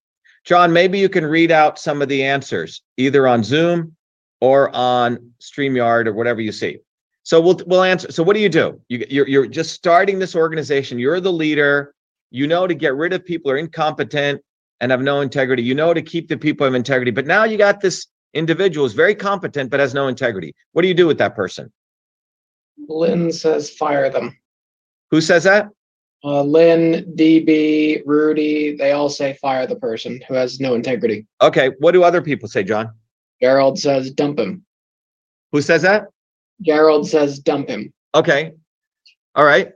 John, 0.44 0.72
maybe 0.72 0.98
you 0.98 1.08
can 1.08 1.24
read 1.24 1.50
out 1.50 1.78
some 1.78 2.02
of 2.02 2.08
the 2.08 2.22
answers 2.22 2.82
either 2.96 3.26
on 3.26 3.42
Zoom 3.42 3.95
or 4.40 4.74
on 4.74 5.32
StreamYard 5.40 6.06
or 6.06 6.12
whatever 6.12 6.40
you 6.40 6.52
see. 6.52 6.78
So 7.22 7.40
we'll 7.40 7.60
we'll 7.66 7.82
answer. 7.82 8.12
So 8.12 8.22
what 8.22 8.34
do 8.34 8.40
you 8.40 8.48
do? 8.48 8.80
You, 8.88 9.04
you're 9.08 9.28
you're 9.28 9.46
just 9.46 9.72
starting 9.72 10.18
this 10.18 10.36
organization. 10.36 10.98
You're 10.98 11.20
the 11.20 11.32
leader. 11.32 11.94
You 12.30 12.46
know 12.46 12.66
to 12.66 12.74
get 12.74 12.94
rid 12.94 13.12
of 13.12 13.24
people 13.24 13.50
who 13.50 13.56
are 13.56 13.58
incompetent 13.58 14.42
and 14.80 14.90
have 14.90 15.00
no 15.00 15.20
integrity. 15.20 15.62
You 15.62 15.74
know 15.74 15.94
to 15.94 16.02
keep 16.02 16.28
the 16.28 16.36
people 16.36 16.66
of 16.66 16.74
integrity. 16.74 17.10
But 17.10 17.26
now 17.26 17.44
you 17.44 17.56
got 17.56 17.80
this 17.80 18.06
individual 18.34 18.84
who's 18.84 18.94
very 18.94 19.14
competent 19.14 19.70
but 19.70 19.80
has 19.80 19.94
no 19.94 20.08
integrity. 20.08 20.54
What 20.72 20.82
do 20.82 20.88
you 20.88 20.94
do 20.94 21.06
with 21.06 21.18
that 21.18 21.34
person? 21.34 21.72
Lynn 22.88 23.32
says 23.32 23.70
fire 23.70 24.10
them. 24.10 24.36
Who 25.10 25.20
says 25.20 25.44
that? 25.44 25.68
Uh, 26.24 26.42
Lynn, 26.42 27.12
DB, 27.16 28.02
Rudy, 28.04 28.76
they 28.76 28.92
all 28.92 29.08
say 29.08 29.34
fire 29.34 29.66
the 29.66 29.76
person 29.76 30.20
who 30.28 30.34
has 30.34 30.60
no 30.60 30.74
integrity. 30.74 31.26
Okay. 31.40 31.70
What 31.78 31.92
do 31.92 32.02
other 32.02 32.22
people 32.22 32.48
say, 32.48 32.62
John? 32.62 32.90
Gerald 33.40 33.78
says 33.78 34.10
dump 34.10 34.38
him. 34.38 34.64
Who 35.52 35.62
says 35.62 35.82
that? 35.82 36.06
Gerald 36.62 37.08
says 37.08 37.38
dump 37.38 37.68
him. 37.68 37.92
Okay. 38.14 38.52
All 39.34 39.44
right. 39.44 39.72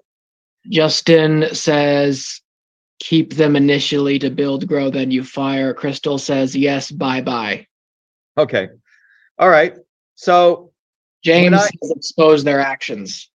Justin 0.68 1.55
says 1.55 2.40
keep 2.99 3.35
them 3.35 3.57
initially 3.57 4.18
to 4.18 4.31
build, 4.31 4.66
grow, 4.68 4.90
then 4.90 5.11
you 5.11 5.25
fire. 5.25 5.73
Crystal 5.75 6.18
says 6.18 6.55
yes, 6.55 6.90
bye 6.90 7.20
bye. 7.20 7.66
Okay. 8.38 8.68
All 9.38 9.49
right. 9.49 9.75
So 10.14 10.73
James 11.25 11.55
I- 11.55 11.68
says 11.68 11.92
expose 11.96 12.44
their 12.44 12.61
actions. 12.61 13.31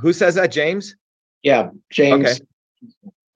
who 0.00 0.12
says 0.12 0.34
that, 0.34 0.52
James? 0.52 0.94
Yeah, 1.42 1.70
James. 1.90 2.26
Okay. 2.26 2.46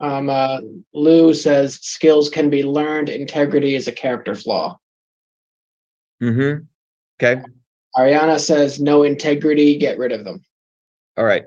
Um, 0.01 0.29
uh, 0.31 0.61
Lou 0.93 1.35
says 1.35 1.79
skills 1.83 2.29
can 2.31 2.51
be 2.51 2.62
learned. 2.62 3.09
Integrity 3.09 3.75
is 3.75 3.87
a 3.87 3.93
character 3.93 4.35
flaw. 4.35 4.79
Mm-hmm. 6.22 6.64
Okay. 7.22 7.42
Ariana 7.96 8.38
says 8.38 8.80
no 8.80 9.02
integrity. 9.02 9.76
Get 9.76 9.98
rid 9.98 10.12
of 10.12 10.24
them. 10.24 10.44
All 11.16 11.24
right. 11.24 11.44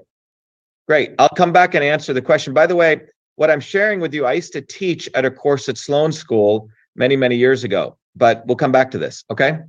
Great. 0.88 1.14
I'll 1.18 1.30
come 1.30 1.54
back 1.54 1.74
and 1.74 1.84
answer 1.84 2.14
the 2.14 2.22
question. 2.22 2.54
By 2.54 2.68
the 2.68 2.76
way, 2.76 3.02
what 3.36 3.50
I'm 3.50 3.60
sharing 3.60 4.00
with 4.00 4.14
you, 4.14 4.26
I 4.26 4.34
used 4.34 4.54
to 4.54 4.62
teach 4.62 5.10
at 5.16 5.26
a 5.26 5.32
course 5.32 5.70
at 5.70 5.78
Sloan 5.78 6.12
School 6.12 6.70
many, 6.96 7.16
many 7.16 7.36
years 7.36 7.64
ago, 7.64 7.98
but 8.16 8.46
we'll 8.46 8.58
come 8.58 8.72
back 8.72 8.92
to 8.92 8.98
this. 8.98 9.24
Okay. 9.32 9.60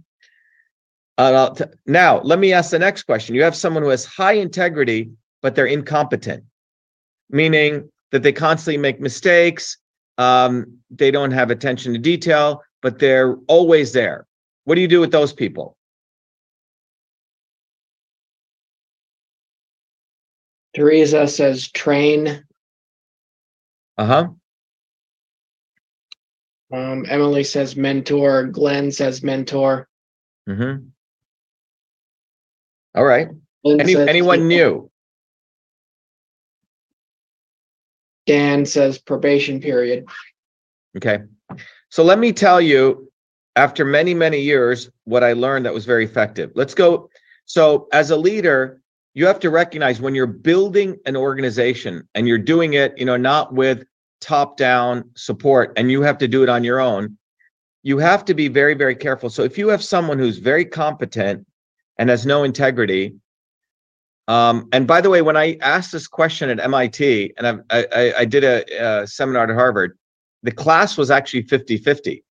Uh, 1.17 1.51
t- 1.51 1.65
now, 1.87 2.21
let 2.23 2.39
me 2.39 2.53
ask 2.53 2.71
the 2.71 2.79
next 2.79 3.05
question. 3.05 3.35
You 3.35 3.45
have 3.45 3.55
someone 3.55 3.83
who 3.83 3.91
has 3.91 4.05
high 4.05 4.33
integrity, 4.33 5.11
but 5.43 5.55
they're 5.55 5.67
incompetent, 5.67 6.45
meaning 7.31 7.89
that 8.11 8.23
they 8.23 8.33
constantly 8.33 8.79
make 8.79 9.01
mistakes. 9.01 9.79
Um, 10.19 10.79
they 10.91 11.11
don't 11.11 11.31
have 11.31 11.51
attention 11.51 11.93
to 11.93 11.99
detail, 11.99 12.63
but 12.83 12.99
they're 12.99 13.37
always 13.47 13.93
there. 13.93 14.27
What 14.65 14.77
do 14.77 14.81
you 14.81 14.89
do 14.89 15.01
with 15.01 15.11
those 15.11 15.33
people? 15.33 15.77
Teresa 20.75 21.29
says 21.29 21.69
train. 21.69 22.45
Uh 23.97 24.07
huh. 24.07 24.29
Um, 26.73 27.07
Emily 27.09 27.45
says 27.45 27.77
mentor. 27.77 28.45
Glenn 28.47 28.91
says 28.91 29.23
mentor. 29.23 29.89
Mm-hmm. 30.49 30.87
All 32.97 33.05
right. 33.05 33.29
Any, 33.65 33.97
anyone 33.97 34.39
people. 34.39 34.49
new? 34.49 34.91
Dan 38.27 38.67
says 38.67 38.99
probation 38.99 39.61
period. 39.61 40.07
Okay. 40.97 41.19
So 41.91 42.03
let 42.03 42.19
me 42.19 42.33
tell 42.33 42.61
you, 42.61 43.13
after 43.57 43.85
many, 43.85 44.15
many 44.15 44.41
years, 44.41 44.91
what 45.05 45.23
I 45.23 45.33
learned 45.33 45.67
that 45.67 45.75
was 45.75 45.85
very 45.85 46.05
effective. 46.05 46.51
Let's 46.55 46.75
go. 46.75 47.09
So, 47.47 47.89
as 47.93 48.11
a 48.11 48.17
leader, 48.17 48.81
you 49.15 49.27
have 49.27 49.39
to 49.41 49.51
recognize 49.51 50.01
when 50.01 50.15
you're 50.15 50.27
building 50.27 50.99
an 51.07 51.17
organization 51.17 52.09
and 52.15 52.27
you're 52.27 52.39
doing 52.39 52.75
it, 52.75 52.97
you 52.99 53.05
know, 53.05 53.17
not 53.17 53.55
with 53.55 53.85
top 54.21 54.57
down 54.57 55.09
support 55.15 55.73
and 55.77 55.91
you 55.91 56.03
have 56.03 56.19
to 56.19 56.27
do 56.27 56.43
it 56.43 56.49
on 56.49 56.65
your 56.65 56.81
own, 56.81 57.17
you 57.83 57.99
have 57.99 58.25
to 58.25 58.35
be 58.35 58.49
very, 58.49 58.75
very 58.75 58.97
careful. 58.97 59.31
So, 59.31 59.43
if 59.43 59.57
you 59.57 59.69
have 59.69 59.85
someone 59.85 60.19
who's 60.19 60.39
very 60.39 60.65
competent 60.65 61.47
and 61.99 62.11
has 62.11 62.27
no 62.27 62.43
integrity, 62.43 63.15
um, 64.27 64.69
and 64.73 64.87
by 64.87 65.01
the 65.01 65.11
way, 65.11 65.23
when 65.23 65.37
I 65.37 65.59
asked 65.61 65.93
this 65.93 66.09
question 66.09 66.49
at 66.49 66.59
MIT, 66.59 67.35
and 67.37 67.63
I, 67.71 67.87
I, 67.93 68.15
I 68.19 68.25
did 68.25 68.43
a, 68.43 69.03
a 69.03 69.07
seminar 69.07 69.45
at 69.45 69.55
Harvard, 69.55 69.97
the 70.43 70.51
class 70.51 70.97
was 70.97 71.11
actually 71.11 71.43
50 71.43 71.79
50. 71.79 72.25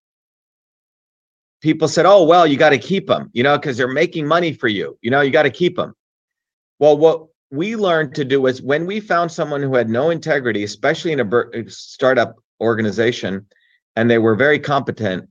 People 1.64 1.88
said, 1.88 2.06
oh, 2.06 2.24
well, 2.24 2.46
you 2.46 2.58
got 2.58 2.72
to 2.72 2.78
keep 2.78 3.08
them, 3.08 3.32
you 3.34 3.42
know, 3.42 3.58
because 3.58 3.78
they're 3.78 3.88
making 3.88 4.28
money 4.28 4.54
for 4.54 4.68
you. 4.68 4.98
You 5.02 5.10
know, 5.10 5.22
you 5.22 5.32
got 5.32 5.44
to 5.44 5.50
keep 5.50 5.78
them. 5.78 5.96
Well, 6.78 6.98
what 6.98 7.28
we 7.52 7.78
learned 7.78 8.14
to 8.16 8.26
do 8.26 8.46
is 8.48 8.62
when 8.62 8.86
we 8.86 9.00
found 9.00 9.32
someone 9.32 9.62
who 9.62 9.74
had 9.74 9.90
no 9.90 10.10
integrity, 10.10 10.64
especially 10.64 11.14
in 11.14 11.22
a 11.22 11.70
startup 11.70 12.36
organization, 12.60 13.48
and 13.96 14.12
they 14.12 14.18
were 14.18 14.36
very 14.36 14.60
competent, 14.60 15.30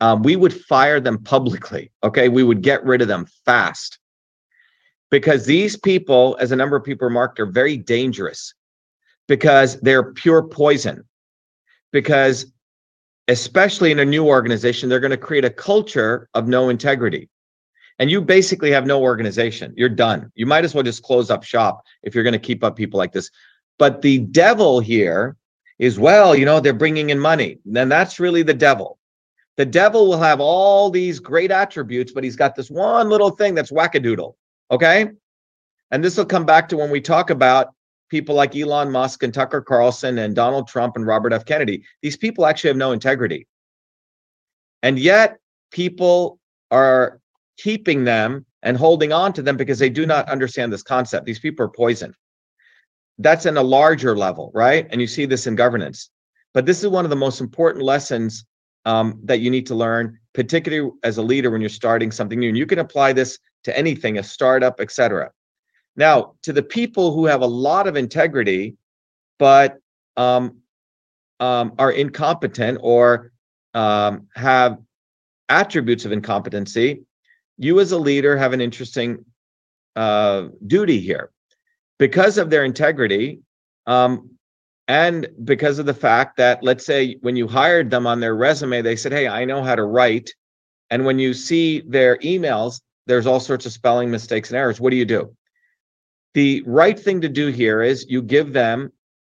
um, 0.00 0.22
we 0.22 0.36
would 0.36 0.52
fire 0.52 1.00
them 1.00 1.18
publicly. 1.18 1.90
Okay. 2.02 2.28
We 2.28 2.42
would 2.42 2.60
get 2.60 2.84
rid 2.84 3.00
of 3.00 3.08
them 3.08 3.26
fast 3.46 3.98
because 5.10 5.46
these 5.46 5.76
people, 5.76 6.36
as 6.40 6.52
a 6.52 6.56
number 6.56 6.76
of 6.76 6.84
people 6.84 7.06
remarked, 7.06 7.40
are 7.40 7.46
very 7.46 7.78
dangerous 7.78 8.52
because 9.28 9.80
they're 9.80 10.12
pure 10.12 10.42
poison. 10.42 11.04
Because, 11.92 12.52
especially 13.28 13.90
in 13.90 13.98
a 13.98 14.04
new 14.04 14.26
organization, 14.26 14.88
they're 14.88 15.00
going 15.00 15.10
to 15.10 15.16
create 15.16 15.44
a 15.44 15.50
culture 15.50 16.28
of 16.34 16.48
no 16.48 16.68
integrity. 16.68 17.28
And 17.98 18.10
you 18.10 18.20
basically 18.20 18.70
have 18.72 18.86
no 18.86 19.00
organization. 19.00 19.72
You're 19.76 19.88
done. 19.88 20.30
You 20.34 20.46
might 20.46 20.64
as 20.64 20.74
well 20.74 20.82
just 20.82 21.02
close 21.02 21.30
up 21.30 21.44
shop 21.44 21.84
if 22.02 22.14
you're 22.14 22.24
going 22.24 22.32
to 22.32 22.38
keep 22.38 22.64
up 22.64 22.76
people 22.76 22.98
like 22.98 23.12
this. 23.12 23.30
But 23.78 24.02
the 24.02 24.18
devil 24.18 24.80
here 24.80 25.36
is, 25.78 25.98
well, 25.98 26.34
you 26.34 26.44
know, 26.44 26.60
they're 26.60 26.72
bringing 26.72 27.10
in 27.10 27.18
money. 27.18 27.58
Then 27.64 27.88
that's 27.88 28.20
really 28.20 28.42
the 28.42 28.54
devil. 28.54 28.98
The 29.56 29.66
devil 29.66 30.08
will 30.08 30.18
have 30.18 30.40
all 30.40 30.90
these 30.90 31.20
great 31.20 31.52
attributes, 31.52 32.12
but 32.12 32.24
he's 32.24 32.36
got 32.36 32.56
this 32.56 32.70
one 32.70 33.08
little 33.08 33.30
thing 33.30 33.54
that's 33.54 33.70
wackadoodle. 33.70 34.34
Okay. 34.70 35.10
And 35.92 36.02
this 36.02 36.16
will 36.16 36.24
come 36.24 36.44
back 36.44 36.68
to 36.70 36.76
when 36.76 36.90
we 36.90 37.00
talk 37.00 37.30
about 37.30 37.68
people 38.14 38.36
like 38.36 38.54
Elon 38.54 38.92
Musk 38.92 39.24
and 39.24 39.34
Tucker 39.34 39.60
Carlson 39.60 40.18
and 40.18 40.36
Donald 40.36 40.68
Trump 40.68 40.94
and 40.94 41.04
Robert 41.04 41.32
F. 41.32 41.44
Kennedy. 41.44 41.82
These 42.00 42.16
people 42.16 42.46
actually 42.46 42.68
have 42.68 42.76
no 42.76 42.92
integrity. 42.92 43.48
And 44.84 45.00
yet 45.00 45.38
people 45.72 46.38
are 46.70 47.18
keeping 47.58 48.04
them 48.04 48.46
and 48.62 48.76
holding 48.76 49.12
on 49.12 49.32
to 49.32 49.42
them 49.42 49.56
because 49.56 49.80
they 49.80 49.90
do 49.90 50.06
not 50.06 50.28
understand 50.28 50.72
this 50.72 50.84
concept. 50.84 51.26
These 51.26 51.40
people 51.40 51.66
are 51.66 51.68
poison. 51.68 52.14
That's 53.18 53.46
in 53.46 53.56
a 53.56 53.62
larger 53.64 54.16
level, 54.16 54.52
right? 54.54 54.86
And 54.90 55.00
you 55.00 55.08
see 55.08 55.26
this 55.26 55.48
in 55.48 55.56
governance. 55.56 56.08
But 56.52 56.66
this 56.66 56.84
is 56.84 56.88
one 56.90 57.04
of 57.04 57.10
the 57.10 57.16
most 57.16 57.40
important 57.40 57.82
lessons 57.82 58.44
um, 58.84 59.18
that 59.24 59.40
you 59.40 59.50
need 59.50 59.66
to 59.66 59.74
learn, 59.74 60.16
particularly 60.34 60.92
as 61.02 61.18
a 61.18 61.22
leader 61.22 61.50
when 61.50 61.60
you're 61.60 61.68
starting 61.68 62.12
something 62.12 62.38
new. 62.38 62.50
And 62.50 62.58
you 62.58 62.66
can 62.66 62.78
apply 62.78 63.12
this 63.12 63.40
to 63.64 63.76
anything, 63.76 64.18
a 64.18 64.22
startup, 64.22 64.78
etc. 64.78 65.32
Now, 65.96 66.34
to 66.42 66.52
the 66.52 66.62
people 66.62 67.14
who 67.14 67.26
have 67.26 67.42
a 67.42 67.46
lot 67.46 67.86
of 67.86 67.96
integrity, 67.96 68.76
but 69.38 69.78
um, 70.16 70.58
um, 71.40 71.74
are 71.78 71.92
incompetent 71.92 72.78
or 72.80 73.32
um, 73.74 74.28
have 74.34 74.78
attributes 75.48 76.04
of 76.04 76.12
incompetency, 76.12 77.02
you 77.58 77.80
as 77.80 77.92
a 77.92 77.98
leader 77.98 78.36
have 78.36 78.52
an 78.52 78.60
interesting 78.60 79.24
uh, 79.96 80.48
duty 80.66 81.00
here. 81.00 81.30
Because 81.98 82.38
of 82.38 82.50
their 82.50 82.64
integrity, 82.64 83.40
um, 83.86 84.30
and 84.88 85.28
because 85.44 85.78
of 85.78 85.86
the 85.86 85.94
fact 85.94 86.36
that, 86.36 86.62
let's 86.62 86.84
say, 86.84 87.16
when 87.20 87.36
you 87.36 87.46
hired 87.46 87.90
them 87.90 88.06
on 88.06 88.20
their 88.20 88.34
resume, 88.34 88.82
they 88.82 88.96
said, 88.96 89.12
Hey, 89.12 89.28
I 89.28 89.44
know 89.44 89.62
how 89.62 89.74
to 89.74 89.84
write. 89.84 90.30
And 90.90 91.06
when 91.06 91.18
you 91.18 91.32
see 91.32 91.80
their 91.86 92.18
emails, 92.18 92.80
there's 93.06 93.26
all 93.26 93.40
sorts 93.40 93.64
of 93.64 93.72
spelling 93.72 94.10
mistakes 94.10 94.50
and 94.50 94.58
errors. 94.58 94.80
What 94.80 94.90
do 94.90 94.96
you 94.96 95.04
do? 95.04 95.34
The 96.34 96.62
right 96.66 96.98
thing 96.98 97.20
to 97.20 97.28
do 97.28 97.48
here 97.48 97.82
is 97.82 98.06
you 98.08 98.20
give 98.20 98.52
them 98.52 98.92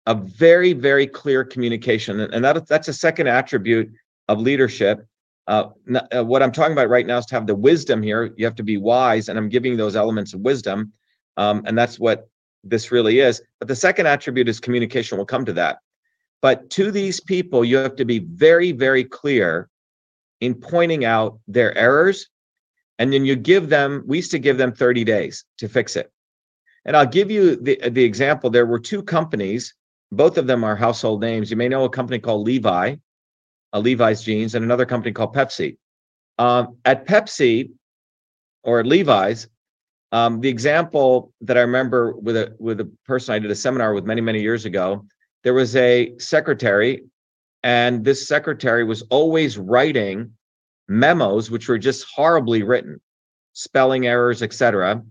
a 0.06 0.14
very, 0.14 0.72
very 0.72 1.06
clear 1.06 1.44
communication. 1.44 2.20
And 2.20 2.44
that, 2.44 2.66
that's 2.66 2.88
a 2.88 2.92
second 2.92 3.26
attribute 3.26 3.92
of 4.28 4.40
leadership. 4.40 5.06
Uh, 5.46 5.68
uh, 6.14 6.24
what 6.24 6.42
I'm 6.42 6.52
talking 6.52 6.72
about 6.72 6.88
right 6.88 7.06
now 7.06 7.18
is 7.18 7.26
to 7.26 7.34
have 7.34 7.46
the 7.46 7.54
wisdom 7.54 8.02
here. 8.02 8.32
You 8.36 8.44
have 8.44 8.54
to 8.56 8.62
be 8.62 8.76
wise, 8.76 9.28
and 9.28 9.38
I'm 9.38 9.48
giving 9.48 9.76
those 9.76 9.96
elements 9.96 10.34
of 10.34 10.40
wisdom. 10.40 10.92
Um, 11.36 11.62
and 11.66 11.76
that's 11.76 11.98
what 11.98 12.28
this 12.62 12.92
really 12.92 13.20
is. 13.20 13.42
But 13.58 13.68
the 13.68 13.76
second 13.76 14.06
attribute 14.06 14.48
is 14.48 14.60
communication. 14.60 15.18
We'll 15.18 15.26
come 15.26 15.44
to 15.44 15.52
that. 15.54 15.78
But 16.40 16.70
to 16.70 16.90
these 16.90 17.20
people, 17.20 17.64
you 17.64 17.76
have 17.78 17.96
to 17.96 18.04
be 18.04 18.20
very, 18.20 18.72
very 18.72 19.04
clear 19.04 19.68
in 20.40 20.54
pointing 20.54 21.04
out 21.04 21.38
their 21.48 21.76
errors. 21.76 22.28
And 22.98 23.12
then 23.12 23.24
you 23.24 23.34
give 23.34 23.68
them, 23.68 24.04
we 24.06 24.18
used 24.18 24.30
to 24.30 24.38
give 24.38 24.58
them 24.58 24.72
30 24.72 25.04
days 25.04 25.44
to 25.58 25.68
fix 25.68 25.96
it. 25.96 26.12
And 26.84 26.96
I'll 26.96 27.06
give 27.06 27.30
you 27.30 27.56
the, 27.56 27.90
the 27.90 28.04
example. 28.04 28.50
There 28.50 28.66
were 28.66 28.78
two 28.78 29.02
companies, 29.02 29.74
both 30.12 30.38
of 30.38 30.46
them 30.46 30.64
are 30.64 30.76
household 30.76 31.20
names. 31.20 31.50
You 31.50 31.56
may 31.56 31.68
know 31.68 31.84
a 31.84 31.90
company 31.90 32.18
called 32.18 32.46
Levi, 32.46 32.96
a 33.72 33.80
Levi's 33.80 34.22
jeans, 34.22 34.54
and 34.54 34.64
another 34.64 34.86
company 34.86 35.12
called 35.12 35.34
Pepsi. 35.34 35.76
Um, 36.38 36.76
at 36.84 37.06
Pepsi 37.06 37.70
or 38.62 38.80
at 38.80 38.86
Levi's, 38.86 39.48
um, 40.12 40.40
the 40.40 40.48
example 40.48 41.32
that 41.40 41.56
I 41.58 41.62
remember 41.62 42.12
with 42.12 42.36
a 42.36 42.54
with 42.60 42.80
a 42.80 42.90
person 43.04 43.34
I 43.34 43.40
did 43.40 43.50
a 43.50 43.56
seminar 43.56 43.94
with 43.94 44.04
many 44.04 44.20
many 44.20 44.40
years 44.40 44.64
ago, 44.64 45.06
there 45.42 45.54
was 45.54 45.74
a 45.74 46.14
secretary, 46.18 47.02
and 47.64 48.04
this 48.04 48.28
secretary 48.28 48.84
was 48.84 49.02
always 49.10 49.58
writing 49.58 50.32
memos 50.86 51.50
which 51.50 51.68
were 51.68 51.78
just 51.78 52.06
horribly 52.14 52.62
written, 52.62 53.00
spelling 53.54 54.06
errors, 54.06 54.42
etc. 54.42 55.02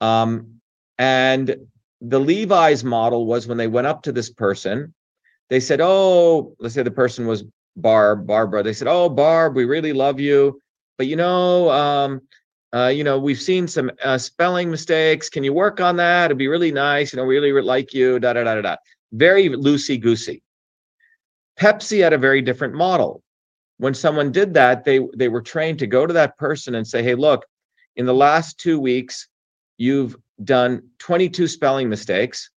Um, 0.00 0.57
and 0.98 1.56
the 2.00 2.20
Levi's 2.20 2.84
model 2.84 3.26
was 3.26 3.46
when 3.46 3.58
they 3.58 3.66
went 3.66 3.86
up 3.86 4.02
to 4.02 4.12
this 4.12 4.30
person, 4.30 4.94
they 5.50 5.60
said, 5.60 5.80
"Oh, 5.80 6.54
let's 6.58 6.74
say 6.74 6.82
the 6.82 6.90
person 6.90 7.26
was 7.26 7.44
Barb, 7.76 8.26
Barbara." 8.26 8.62
They 8.62 8.72
said, 8.72 8.88
"Oh, 8.88 9.08
Barb, 9.08 9.54
we 9.56 9.64
really 9.64 9.92
love 9.92 10.20
you, 10.20 10.60
but 10.96 11.06
you 11.06 11.16
know." 11.16 11.70
Um, 11.70 12.22
uh, 12.74 12.88
you 12.88 13.02
know, 13.02 13.18
we've 13.18 13.40
seen 13.40 13.66
some 13.66 13.90
uh, 14.04 14.18
spelling 14.18 14.70
mistakes. 14.70 15.30
Can 15.30 15.42
you 15.42 15.54
work 15.54 15.80
on 15.80 15.96
that? 15.96 16.26
It'd 16.26 16.36
be 16.36 16.48
really 16.48 16.70
nice. 16.70 17.12
You 17.12 17.16
know, 17.16 17.24
really, 17.24 17.50
really 17.50 17.66
like 17.66 17.94
you. 17.94 18.18
Da 18.18 18.34
da 18.34 18.44
da 18.44 18.56
da 18.56 18.60
da. 18.60 18.76
Very 19.12 19.48
loosey 19.48 19.98
goosey. 19.98 20.42
Pepsi 21.58 22.02
had 22.02 22.12
a 22.12 22.18
very 22.18 22.42
different 22.42 22.74
model. 22.74 23.22
When 23.78 23.94
someone 23.94 24.32
did 24.32 24.52
that, 24.54 24.84
they 24.84 25.00
they 25.16 25.28
were 25.28 25.40
trained 25.40 25.78
to 25.78 25.86
go 25.86 26.06
to 26.06 26.12
that 26.12 26.36
person 26.36 26.74
and 26.74 26.86
say, 26.86 27.02
"Hey, 27.02 27.14
look, 27.14 27.46
in 27.96 28.04
the 28.04 28.14
last 28.14 28.58
two 28.58 28.78
weeks, 28.78 29.28
you've 29.78 30.16
done 30.44 30.82
22 30.98 31.48
spelling 31.48 31.88
mistakes. 31.88 32.50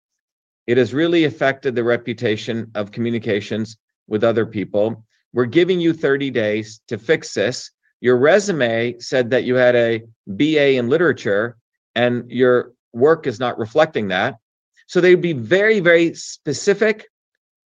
It 0.67 0.77
has 0.77 0.93
really 0.93 1.25
affected 1.25 1.75
the 1.75 1.83
reputation 1.83 2.71
of 2.75 2.91
communications 2.91 3.77
with 4.07 4.23
other 4.23 4.45
people. 4.45 5.05
We're 5.33 5.45
giving 5.45 5.79
you 5.79 5.93
30 5.93 6.31
days 6.31 6.81
to 6.87 6.97
fix 6.97 7.33
this." 7.33 7.71
your 8.01 8.17
resume 8.17 8.97
said 8.99 9.29
that 9.31 9.43
you 9.43 9.55
had 9.55 9.75
a 9.75 10.01
BA 10.27 10.75
in 10.77 10.89
literature 10.89 11.57
and 11.95 12.29
your 12.29 12.73
work 12.93 13.27
is 13.27 13.39
not 13.39 13.57
reflecting 13.57 14.07
that. 14.09 14.37
So 14.87 15.01
they'd 15.01 15.15
be 15.15 15.33
very, 15.33 15.79
very 15.79 16.13
specific, 16.15 17.07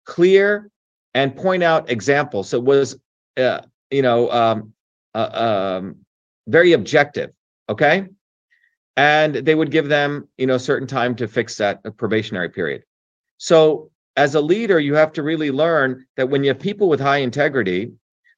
clear, 0.06 0.70
and 1.14 1.36
point 1.36 1.64
out 1.64 1.90
examples. 1.90 2.50
So 2.50 2.58
it 2.58 2.64
was, 2.64 2.98
uh, 3.38 3.62
you 3.92 4.02
know, 4.02 4.32
um, 4.32 4.74
uh, 5.14 5.80
um, 5.80 5.98
very 6.48 6.74
objective. 6.74 7.32
Okay. 7.70 8.08
And 8.98 9.36
they 9.36 9.56
would 9.56 9.72
give 9.72 9.88
them, 9.88 10.28
you 10.38 10.48
know, 10.48 10.58
certain 10.58 10.88
time 10.88 11.16
to 11.16 11.28
fix 11.28 11.56
that 11.58 11.82
probationary 11.98 12.50
period. 12.50 12.84
So 13.38 13.90
as 14.18 14.36
a 14.36 14.42
leader, 14.42 14.80
you 14.80 14.96
have 14.96 15.14
to 15.14 15.24
really 15.24 15.52
learn 15.52 16.06
that 16.18 16.30
when 16.30 16.44
you 16.44 16.50
have 16.50 16.60
people 16.60 16.90
with 16.90 17.00
high 17.00 17.18
integrity, 17.18 17.94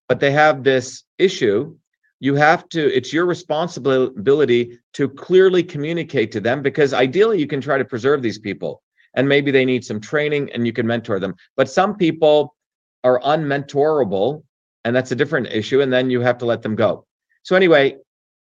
but 0.08 0.20
they 0.20 0.32
have 0.32 0.64
this 0.64 1.04
issue, 1.18 1.76
you 2.24 2.36
have 2.36 2.70
to 2.70 2.82
it's 2.96 3.12
your 3.12 3.26
responsibility 3.26 4.80
to 4.94 5.10
clearly 5.10 5.62
communicate 5.62 6.32
to 6.32 6.40
them 6.40 6.62
because 6.62 6.94
ideally 6.94 7.38
you 7.38 7.48
can 7.48 7.60
try 7.60 7.78
to 7.78 7.84
preserve 7.84 8.22
these 8.22 8.40
people 8.40 8.82
and 9.16 9.28
maybe 9.28 9.52
they 9.52 9.66
need 9.66 9.84
some 9.84 10.00
training 10.00 10.50
and 10.54 10.66
you 10.66 10.72
can 10.72 10.88
mentor 10.88 11.20
them 11.20 11.36
but 11.58 11.70
some 11.70 11.98
people 11.98 12.56
are 13.04 13.20
unmentorable 13.20 14.42
and 14.86 14.96
that's 14.96 15.12
a 15.12 15.18
different 15.18 15.48
issue 15.48 15.82
and 15.82 15.92
then 15.92 16.10
you 16.10 16.22
have 16.22 16.38
to 16.38 16.46
let 16.46 16.62
them 16.62 16.76
go 16.76 17.06
so 17.44 17.58
anyway 17.58 17.94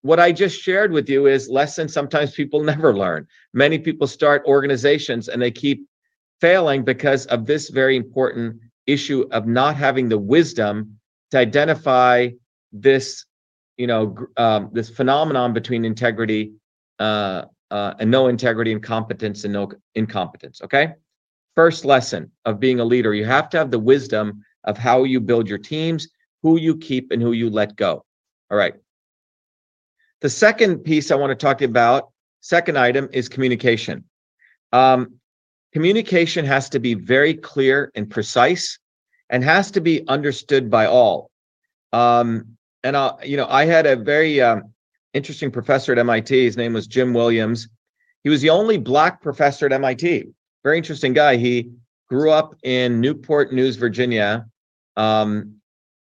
what 0.02 0.20
i 0.20 0.32
just 0.32 0.60
shared 0.60 0.92
with 0.92 1.08
you 1.08 1.26
is 1.26 1.48
lessons 1.48 1.92
sometimes 1.92 2.32
people 2.32 2.62
never 2.72 2.96
learn. 2.96 3.26
Many 3.52 3.78
people 3.78 4.06
start 4.06 4.42
organizations 4.46 5.28
and 5.28 5.40
they 5.40 5.50
keep 5.50 5.86
failing 6.40 6.84
because 6.84 7.26
of 7.26 7.46
this 7.46 7.68
very 7.68 7.96
important 7.96 8.60
issue 8.86 9.26
of 9.30 9.46
not 9.46 9.76
having 9.76 10.08
the 10.08 10.18
wisdom 10.18 10.98
to 11.30 11.38
identify 11.38 12.28
this 12.72 13.24
you 13.76 13.86
know 13.86 14.16
um, 14.36 14.70
this 14.72 14.90
phenomenon 14.90 15.52
between 15.52 15.84
integrity 15.84 16.52
uh, 16.98 17.44
uh, 17.70 17.94
and 17.98 18.10
no 18.10 18.28
integrity 18.28 18.72
and 18.72 18.82
competence 18.82 19.44
and 19.44 19.52
no 19.52 19.70
incompetence 19.94 20.60
okay? 20.62 20.94
First 21.56 21.84
lesson 21.84 22.30
of 22.44 22.58
being 22.60 22.80
a 22.80 22.84
leader 22.84 23.12
you 23.14 23.24
have 23.24 23.48
to 23.50 23.58
have 23.58 23.70
the 23.70 23.78
wisdom 23.78 24.42
of 24.64 24.78
how 24.78 25.04
you 25.04 25.20
build 25.20 25.48
your 25.48 25.58
teams 25.58 26.08
who 26.42 26.58
you 26.58 26.76
keep 26.76 27.10
and 27.10 27.20
who 27.20 27.32
you 27.32 27.50
let 27.50 27.76
go 27.76 28.04
all 28.50 28.58
right 28.58 28.74
the 30.20 30.30
second 30.30 30.78
piece 30.78 31.10
i 31.10 31.14
want 31.14 31.30
to 31.30 31.46
talk 31.46 31.62
about 31.62 32.10
second 32.40 32.78
item 32.78 33.08
is 33.12 33.28
communication 33.28 34.04
um, 34.72 35.14
communication 35.72 36.44
has 36.44 36.68
to 36.68 36.78
be 36.78 36.94
very 36.94 37.34
clear 37.34 37.90
and 37.94 38.08
precise 38.08 38.78
and 39.28 39.42
has 39.42 39.70
to 39.70 39.80
be 39.80 40.06
understood 40.08 40.70
by 40.70 40.86
all 40.86 41.30
um, 41.92 42.56
and 42.82 42.96
uh, 42.96 43.16
you 43.24 43.36
know, 43.36 43.46
I 43.48 43.64
had 43.64 43.86
a 43.86 43.96
very 43.96 44.40
um, 44.40 44.72
interesting 45.14 45.50
professor 45.50 45.92
at 45.92 45.98
MIT. 45.98 46.44
His 46.44 46.56
name 46.56 46.72
was 46.72 46.86
Jim 46.86 47.12
Williams. 47.12 47.68
He 48.22 48.30
was 48.30 48.40
the 48.40 48.50
only 48.50 48.78
black 48.78 49.22
professor 49.22 49.66
at 49.66 49.72
MIT. 49.72 50.28
Very 50.62 50.76
interesting 50.76 51.12
guy. 51.12 51.36
He 51.36 51.70
grew 52.08 52.30
up 52.30 52.54
in 52.62 53.00
Newport 53.00 53.52
News, 53.52 53.76
Virginia. 53.76 54.46
Um, 54.96 55.56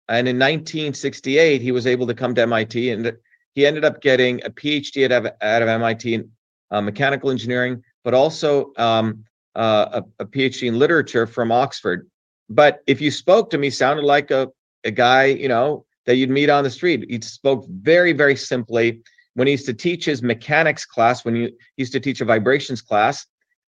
and 0.10 0.28
in 0.28 0.38
1968, 0.38 1.62
he 1.62 1.72
was 1.72 1.86
able 1.86 2.08
to 2.08 2.14
come 2.14 2.34
to 2.36 2.42
MIT 2.42 2.92
and 2.92 3.12
he 3.58 3.66
ended 3.66 3.84
up 3.84 4.02
getting 4.02 4.40
a 4.46 4.52
PhD 4.52 5.06
out 5.06 5.26
of, 5.26 5.32
out 5.42 5.64
of 5.64 5.68
MIT 5.68 6.14
in 6.14 6.30
uh, 6.70 6.80
mechanical 6.80 7.32
engineering, 7.32 7.84
but 8.04 8.14
also 8.14 8.72
um, 8.78 9.26
uh, 9.56 10.02
a, 10.20 10.24
a, 10.24 10.26
PhD 10.28 10.68
in 10.68 10.78
literature 10.78 11.26
from 11.26 11.52
Oxford. 11.52 12.08
But 12.50 12.84
if 12.86 13.02
you 13.02 13.10
spoke 13.10 13.50
to 13.50 13.58
me, 13.58 13.72
sounded 13.72 14.06
like 14.06 14.30
a, 14.30 14.50
a 14.84 14.92
guy, 14.92 15.26
you 15.26 15.48
know, 15.48 15.86
that 16.06 16.18
you'd 16.18 16.30
meet 16.30 16.52
on 16.52 16.64
the 16.64 16.70
street. 16.70 17.10
He 17.10 17.20
spoke 17.22 17.66
very, 17.68 18.14
very 18.14 18.36
simply. 18.36 19.02
When 19.34 19.48
he 19.48 19.54
used 19.54 19.66
to 19.66 19.74
teach 19.74 20.06
his 20.06 20.22
mechanics 20.22 20.86
class, 20.86 21.26
when 21.26 21.34
he 21.34 21.50
used 21.78 21.94
to 21.94 22.00
teach 22.00 22.22
a 22.22 22.26
vibrations 22.26 22.84
class, 22.84 23.26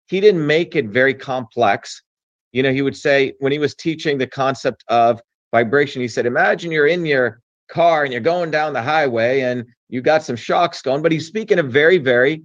he 0.08 0.18
didn't 0.18 0.44
make 0.44 0.74
it 0.74 0.86
very 0.86 1.14
complex. 1.14 2.02
You 2.50 2.64
know, 2.64 2.72
he 2.72 2.82
would 2.82 2.96
say 2.96 3.34
when 3.38 3.52
he 3.52 3.60
was 3.60 3.76
teaching 3.76 4.18
the 4.18 4.26
concept 4.26 4.82
of 4.88 5.22
vibration, 5.52 6.02
he 6.02 6.08
said, 6.08 6.26
Imagine 6.26 6.72
you're 6.72 6.88
in 6.88 7.06
your 7.06 7.42
car 7.68 8.04
and 8.04 8.12
you're 8.12 8.20
going 8.20 8.50
down 8.50 8.72
the 8.72 8.82
highway 8.82 9.40
and 9.40 9.64
you 9.88 10.00
got 10.00 10.22
some 10.22 10.36
shocks 10.36 10.82
going, 10.82 11.02
but 11.02 11.12
he's 11.12 11.26
speaking 11.26 11.58
a 11.58 11.62
very, 11.62 11.98
very 11.98 12.42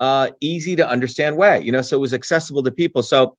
uh, 0.00 0.30
easy 0.40 0.76
to 0.76 0.88
understand 0.88 1.36
way, 1.36 1.60
you 1.60 1.72
know, 1.72 1.82
so 1.82 1.96
it 1.96 2.00
was 2.00 2.14
accessible 2.14 2.62
to 2.62 2.70
people. 2.70 3.02
So 3.02 3.36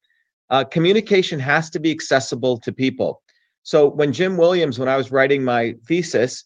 uh, 0.50 0.64
communication 0.64 1.40
has 1.40 1.70
to 1.72 1.80
be 1.80 1.92
accessible 1.92 2.60
to 2.60 2.72
people. 2.72 3.22
So 3.64 3.88
when 3.90 4.14
Jim 4.14 4.38
Williams, 4.38 4.80
when 4.80 4.90
I 4.90 4.98
was 4.98 5.12
writing 5.12 5.44
my 5.44 5.76
thesis, 5.88 6.46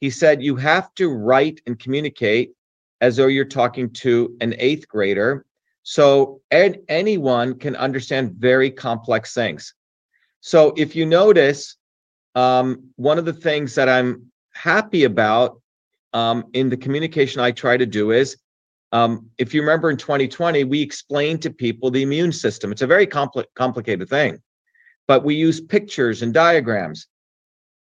he 0.00 0.08
said 0.08 0.42
you 0.42 0.56
have 0.56 0.94
to 0.94 1.08
write 1.08 1.60
and 1.66 1.78
communicate 1.78 2.52
as 3.00 3.16
though 3.16 3.26
you're 3.26 3.44
talking 3.44 3.90
to 3.90 4.36
an 4.40 4.54
eighth 4.58 4.86
grader. 4.88 5.44
So 5.82 6.40
ed- 6.50 6.80
anyone 6.88 7.58
can 7.58 7.74
understand 7.76 8.32
very 8.32 8.70
complex 8.70 9.34
things. 9.34 9.74
So 10.40 10.72
if 10.76 10.94
you 10.94 11.06
notice, 11.06 11.76
um, 12.34 12.90
one 12.96 13.18
of 13.18 13.24
the 13.24 13.32
things 13.32 13.74
that 13.74 13.88
I'm 13.88 14.29
happy 14.62 15.04
about 15.04 15.60
um, 16.12 16.44
in 16.52 16.68
the 16.68 16.76
communication 16.76 17.40
I 17.40 17.50
try 17.50 17.76
to 17.76 17.86
do 17.86 18.10
is 18.10 18.36
um, 18.92 19.30
if 19.38 19.54
you 19.54 19.60
remember 19.60 19.90
in 19.90 19.96
2020, 19.96 20.64
we 20.64 20.82
explained 20.82 21.42
to 21.42 21.50
people 21.50 21.90
the 21.90 22.02
immune 22.02 22.32
system. 22.32 22.72
It's 22.72 22.82
a 22.82 22.86
very 22.86 23.06
compl- 23.06 23.44
complicated 23.54 24.08
thing, 24.08 24.42
but 25.06 25.24
we 25.24 25.34
use 25.34 25.60
pictures 25.60 26.22
and 26.22 26.34
diagrams. 26.34 27.06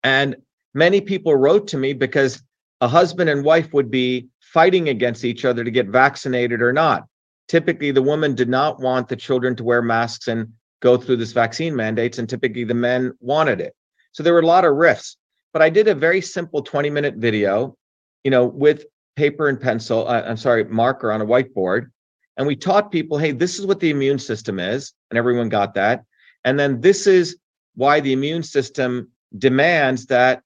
And 0.03 0.35
many 0.73 1.01
people 1.01 1.35
wrote 1.35 1.67
to 1.69 1.77
me 1.77 1.93
because 1.93 2.41
a 2.79 2.87
husband 2.87 3.29
and 3.29 3.43
wife 3.43 3.73
would 3.73 3.89
be 3.89 4.27
fighting 4.39 4.89
against 4.89 5.25
each 5.25 5.45
other 5.45 5.63
to 5.63 5.71
get 5.71 5.87
vaccinated 5.87 6.61
or 6.61 6.71
not. 6.71 7.07
Typically, 7.47 7.91
the 7.91 8.01
woman 8.01 8.35
did 8.35 8.49
not 8.49 8.79
want 8.79 9.09
the 9.09 9.15
children 9.15 9.55
to 9.55 9.63
wear 9.63 9.81
masks 9.81 10.27
and 10.27 10.53
go 10.81 10.97
through 10.97 11.17
this 11.17 11.33
vaccine 11.33 11.75
mandates, 11.75 12.19
and 12.19 12.29
typically 12.29 12.63
the 12.63 12.73
men 12.73 13.11
wanted 13.19 13.59
it. 13.59 13.73
So 14.11 14.21
there 14.21 14.33
were 14.33 14.41
a 14.41 14.45
lot 14.45 14.65
of 14.65 14.75
rifts. 14.75 15.17
But 15.53 15.61
I 15.61 15.69
did 15.69 15.87
a 15.87 15.95
very 15.95 16.19
simple 16.19 16.61
20 16.61 16.89
minute 16.89 17.15
video, 17.15 17.77
you 18.23 18.31
know, 18.31 18.45
with 18.45 18.85
paper 19.15 19.47
and 19.47 19.61
pencil, 19.61 20.07
uh, 20.07 20.23
I'm 20.25 20.37
sorry, 20.37 20.63
marker 20.65 21.11
on 21.11 21.21
a 21.21 21.25
whiteboard. 21.25 21.91
And 22.35 22.47
we 22.47 22.55
taught 22.55 22.91
people, 22.91 23.19
hey, 23.19 23.31
this 23.31 23.59
is 23.59 23.65
what 23.67 23.79
the 23.79 23.91
immune 23.91 24.17
system 24.17 24.59
is. 24.59 24.93
And 25.11 25.17
everyone 25.17 25.49
got 25.49 25.75
that. 25.75 26.03
And 26.43 26.59
then 26.59 26.81
this 26.81 27.05
is 27.05 27.37
why 27.75 27.99
the 27.99 28.13
immune 28.13 28.43
system 28.43 29.11
demands 29.37 30.07
that 30.07 30.41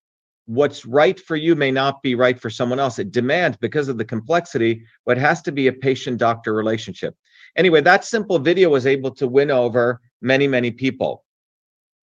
what's 0.45 0.85
right 0.85 1.19
for 1.19 1.35
you 1.35 1.55
may 1.55 1.71
not 1.71 2.01
be 2.01 2.15
right 2.15 2.39
for 2.39 2.49
someone 2.49 2.79
else. 2.79 2.99
It 2.99 3.11
demands, 3.11 3.57
because 3.57 3.89
of 3.89 3.97
the 3.97 4.05
complexity, 4.05 4.83
what 5.05 5.17
has 5.17 5.41
to 5.43 5.51
be 5.51 5.67
a 5.67 5.73
patient 5.73 6.19
doctor 6.19 6.53
relationship. 6.53 7.15
Anyway, 7.55 7.81
that 7.81 8.05
simple 8.05 8.39
video 8.39 8.69
was 8.69 8.85
able 8.85 9.11
to 9.15 9.27
win 9.27 9.51
over 9.51 10.01
many, 10.21 10.47
many 10.47 10.71
people. 10.71 11.23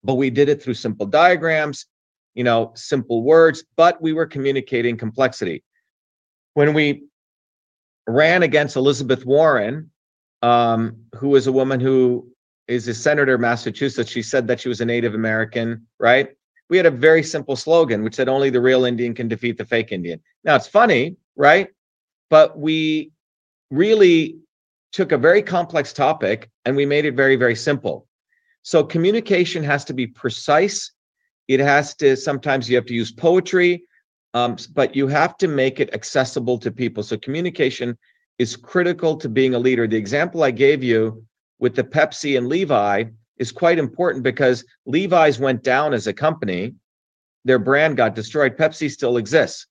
But 0.02 0.14
we 0.14 0.28
did 0.28 0.48
it 0.48 0.62
through 0.62 0.74
simple 0.74 1.06
diagrams, 1.06 1.86
you 2.34 2.44
know, 2.44 2.72
simple 2.74 3.22
words, 3.22 3.64
but 3.76 4.00
we 4.02 4.12
were 4.12 4.26
communicating 4.26 4.96
complexity 4.96 5.62
when 6.54 6.72
we 6.72 7.04
ran 8.06 8.42
against 8.42 8.76
Elizabeth 8.76 9.26
Warren, 9.26 9.90
um, 10.42 10.96
who 11.16 11.28
was 11.28 11.46
a 11.46 11.52
woman 11.52 11.80
who 11.80 12.30
is 12.66 12.88
a 12.88 12.94
senator 12.94 13.34
of 13.34 13.40
Massachusetts, 13.40 14.10
she 14.10 14.22
said 14.22 14.46
that 14.46 14.60
she 14.60 14.68
was 14.68 14.80
a 14.80 14.84
Native 14.84 15.14
American, 15.14 15.86
right? 15.98 16.30
We 16.70 16.78
had 16.78 16.86
a 16.86 16.90
very 16.90 17.22
simple 17.22 17.56
slogan, 17.56 18.02
which 18.02 18.14
said 18.14 18.28
only 18.28 18.50
the 18.50 18.60
real 18.60 18.84
Indian 18.84 19.14
can 19.14 19.28
defeat 19.28 19.58
the 19.58 19.66
fake 19.66 19.92
Indian. 19.92 20.20
Now 20.44 20.56
it's 20.56 20.66
funny, 20.66 21.16
right? 21.36 21.68
But 22.30 22.58
we 22.58 23.12
really 23.70 24.38
took 24.92 25.12
a 25.12 25.18
very 25.18 25.42
complex 25.42 25.92
topic 25.92 26.50
and 26.64 26.74
we 26.74 26.86
made 26.86 27.04
it 27.04 27.14
very, 27.14 27.36
very 27.36 27.56
simple. 27.56 28.06
So 28.62 28.82
communication 28.82 29.62
has 29.64 29.84
to 29.86 29.92
be 29.92 30.06
precise. 30.06 30.92
It 31.48 31.60
has 31.60 31.94
to, 31.96 32.16
sometimes 32.16 32.68
you 32.68 32.76
have 32.76 32.86
to 32.86 32.94
use 32.94 33.12
poetry. 33.12 33.84
Um, 34.34 34.56
but 34.72 34.96
you 34.96 35.06
have 35.06 35.36
to 35.38 35.46
make 35.46 35.78
it 35.78 35.94
accessible 35.94 36.58
to 36.58 36.72
people. 36.72 37.04
So 37.04 37.16
communication 37.16 37.96
is 38.40 38.56
critical 38.56 39.16
to 39.18 39.28
being 39.28 39.54
a 39.54 39.58
leader. 39.60 39.86
The 39.86 39.96
example 39.96 40.42
I 40.42 40.50
gave 40.50 40.82
you 40.82 41.24
with 41.60 41.76
the 41.76 41.84
Pepsi 41.84 42.36
and 42.36 42.48
Levi 42.48 43.04
is 43.38 43.52
quite 43.52 43.78
important 43.78 44.24
because 44.24 44.64
Levi's 44.86 45.38
went 45.38 45.62
down 45.62 45.94
as 45.94 46.08
a 46.08 46.12
company. 46.12 46.74
Their 47.44 47.60
brand 47.60 47.96
got 47.96 48.16
destroyed. 48.16 48.56
Pepsi 48.56 48.90
still 48.90 49.18
exists. 49.18 49.68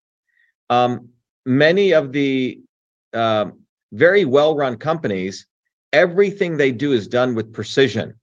Um, 0.69 1.09
many 1.45 1.91
of 1.91 2.13
the 2.13 2.61
uh, 3.13 3.47
very 3.91 4.23
well 4.23 4.55
run 4.55 4.77
companies, 4.77 5.45
everything 5.91 6.55
they 6.55 6.71
do 6.71 6.93
is 6.93 7.07
done 7.07 7.35
with 7.35 7.51
precision. 7.51 8.15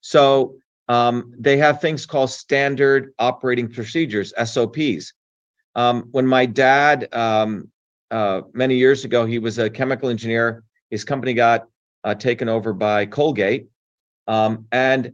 So 0.00 0.56
um, 0.88 1.34
they 1.38 1.56
have 1.56 1.80
things 1.80 2.06
called 2.06 2.30
standard 2.30 3.12
operating 3.18 3.68
procedures, 3.68 4.32
SOPs. 4.44 5.12
Um, 5.74 6.08
when 6.12 6.26
my 6.26 6.46
dad, 6.46 7.08
um, 7.12 7.70
uh, 8.10 8.42
many 8.52 8.76
years 8.76 9.04
ago, 9.04 9.24
he 9.24 9.38
was 9.38 9.58
a 9.58 9.70
chemical 9.70 10.08
engineer. 10.08 10.62
His 10.90 11.04
company 11.04 11.34
got 11.34 11.66
uh, 12.04 12.14
taken 12.14 12.48
over 12.48 12.72
by 12.72 13.06
Colgate. 13.06 13.68
Um, 14.26 14.66
and 14.72 15.12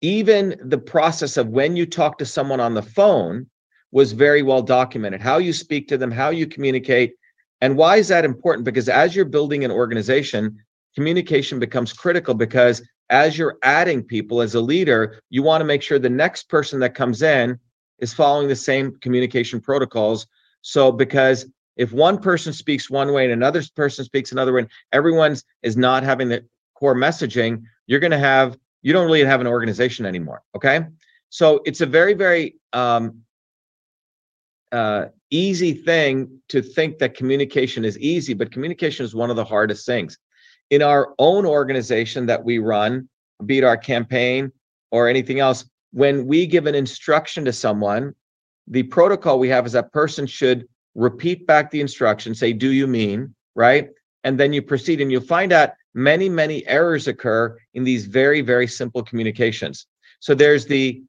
even 0.00 0.56
the 0.64 0.78
process 0.78 1.36
of 1.36 1.48
when 1.48 1.76
you 1.76 1.86
talk 1.86 2.18
to 2.18 2.26
someone 2.26 2.60
on 2.60 2.74
the 2.74 2.82
phone 2.82 3.48
was 3.90 4.12
very 4.12 4.42
well 4.42 4.62
documented. 4.62 5.20
How 5.20 5.38
you 5.38 5.52
speak 5.52 5.88
to 5.88 5.98
them, 5.98 6.10
how 6.10 6.30
you 6.30 6.46
communicate. 6.46 7.14
And 7.60 7.76
why 7.76 7.96
is 7.96 8.08
that 8.08 8.24
important? 8.24 8.64
Because 8.64 8.88
as 8.88 9.16
you're 9.16 9.24
building 9.24 9.64
an 9.64 9.70
organization, 9.70 10.58
communication 10.94 11.58
becomes 11.58 11.92
critical 11.92 12.34
because 12.34 12.82
as 13.10 13.38
you're 13.38 13.58
adding 13.62 14.02
people 14.02 14.40
as 14.42 14.54
a 14.54 14.60
leader, 14.60 15.20
you 15.30 15.42
want 15.42 15.60
to 15.60 15.64
make 15.64 15.82
sure 15.82 15.98
the 15.98 16.10
next 16.10 16.48
person 16.48 16.80
that 16.80 16.94
comes 16.94 17.22
in 17.22 17.58
is 17.98 18.12
following 18.12 18.48
the 18.48 18.56
same 18.56 18.96
communication 19.00 19.60
protocols. 19.60 20.26
So 20.62 20.92
because 20.92 21.46
if 21.76 21.92
one 21.92 22.18
person 22.18 22.52
speaks 22.52 22.90
one 22.90 23.12
way 23.12 23.24
and 23.24 23.32
another 23.32 23.62
person 23.74 24.04
speaks 24.04 24.32
another 24.32 24.52
way, 24.52 24.62
and 24.62 24.70
everyone's 24.92 25.44
is 25.62 25.76
not 25.76 26.02
having 26.02 26.28
the 26.28 26.44
core 26.74 26.94
messaging, 26.94 27.62
you're 27.86 28.00
going 28.00 28.10
to 28.10 28.18
have 28.18 28.58
you 28.82 28.92
don't 28.92 29.06
really 29.06 29.24
have 29.24 29.40
an 29.40 29.46
organization 29.46 30.06
anymore. 30.06 30.42
Okay, 30.54 30.80
so 31.30 31.60
it's 31.64 31.80
a 31.80 31.86
very 31.86 32.14
very 32.14 32.56
um, 32.72 33.22
uh, 34.72 35.06
easy 35.30 35.72
thing 35.72 36.40
to 36.48 36.62
think 36.62 36.98
that 36.98 37.14
communication 37.14 37.84
is 37.84 37.98
easy, 37.98 38.34
but 38.34 38.52
communication 38.52 39.04
is 39.04 39.14
one 39.14 39.30
of 39.30 39.36
the 39.36 39.44
hardest 39.44 39.86
things. 39.86 40.18
In 40.70 40.82
our 40.82 41.14
own 41.18 41.46
organization 41.46 42.26
that 42.26 42.44
we 42.44 42.58
run, 42.58 43.08
be 43.46 43.58
it 43.58 43.64
our 43.64 43.76
campaign 43.76 44.52
or 44.90 45.08
anything 45.08 45.40
else, 45.40 45.64
when 45.92 46.26
we 46.26 46.46
give 46.46 46.66
an 46.66 46.74
instruction 46.74 47.44
to 47.46 47.52
someone, 47.52 48.14
the 48.66 48.82
protocol 48.84 49.38
we 49.38 49.48
have 49.48 49.66
is 49.66 49.72
that 49.72 49.92
person 49.92 50.26
should 50.26 50.68
repeat 50.94 51.46
back 51.46 51.70
the 51.70 51.80
instruction, 51.80 52.34
say, 52.34 52.52
Do 52.52 52.72
you 52.72 52.86
mean? 52.86 53.34
Right. 53.54 53.90
And 54.24 54.38
then 54.38 54.52
you 54.52 54.62
proceed 54.62 55.00
and 55.00 55.10
you'll 55.10 55.22
find 55.22 55.52
out 55.52 55.70
many, 55.94 56.28
many 56.28 56.66
errors 56.66 57.08
occur 57.08 57.56
in 57.74 57.84
these 57.84 58.06
very, 58.06 58.40
very 58.40 58.66
simple 58.66 59.02
communications. 59.02 59.86
So 60.20 60.34
there's 60.34 60.66
the 60.66 61.02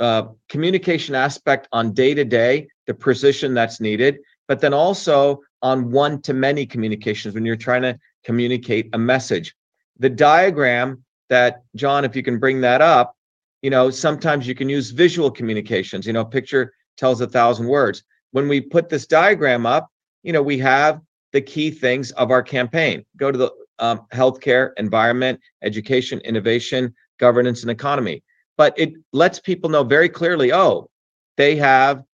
uh, 0.00 0.28
communication 0.48 1.14
aspect 1.14 1.68
on 1.72 1.92
day 1.92 2.14
to 2.14 2.24
day, 2.24 2.68
the 2.86 2.94
precision 2.94 3.54
that's 3.54 3.80
needed, 3.80 4.18
but 4.46 4.60
then 4.60 4.72
also 4.72 5.40
on 5.62 5.90
one 5.90 6.22
to 6.22 6.32
many 6.32 6.64
communications 6.64 7.34
when 7.34 7.44
you're 7.44 7.56
trying 7.56 7.82
to 7.82 7.98
communicate 8.28 8.90
a 8.92 8.98
message. 8.98 9.54
The 9.98 10.10
diagram 10.10 11.02
that, 11.30 11.62
John, 11.76 12.04
if 12.04 12.14
you 12.14 12.22
can 12.22 12.38
bring 12.38 12.60
that 12.60 12.82
up, 12.82 13.16
you 13.62 13.70
know 13.70 13.90
sometimes 13.90 14.46
you 14.46 14.54
can 14.54 14.68
use 14.68 14.90
visual 14.90 15.30
communications. 15.30 16.06
You 16.06 16.12
know 16.12 16.24
picture 16.24 16.72
tells 16.98 17.22
a 17.22 17.26
thousand 17.26 17.66
words. 17.66 18.04
When 18.32 18.46
we 18.46 18.60
put 18.60 18.90
this 18.90 19.06
diagram 19.06 19.64
up 19.64 19.88
you 20.22 20.32
know 20.34 20.42
we 20.42 20.58
have 20.58 21.00
the 21.32 21.40
key 21.40 21.70
things 21.70 22.10
of 22.22 22.30
our 22.30 22.42
campaign. 22.42 23.04
Go 23.16 23.32
to 23.32 23.38
the 23.38 23.50
um, 23.78 24.02
healthcare 24.12 24.72
environment 24.76 25.40
education 25.62 26.20
innovation 26.20 26.94
governance 27.18 27.62
and 27.62 27.70
economy. 27.70 28.22
But 28.58 28.74
it 28.76 28.92
lets 29.12 29.38
people 29.40 29.70
know 29.70 29.84
very 29.84 30.10
clearly 30.10 30.52
oh 30.52 30.90
they 31.38 31.56
have 31.56 32.04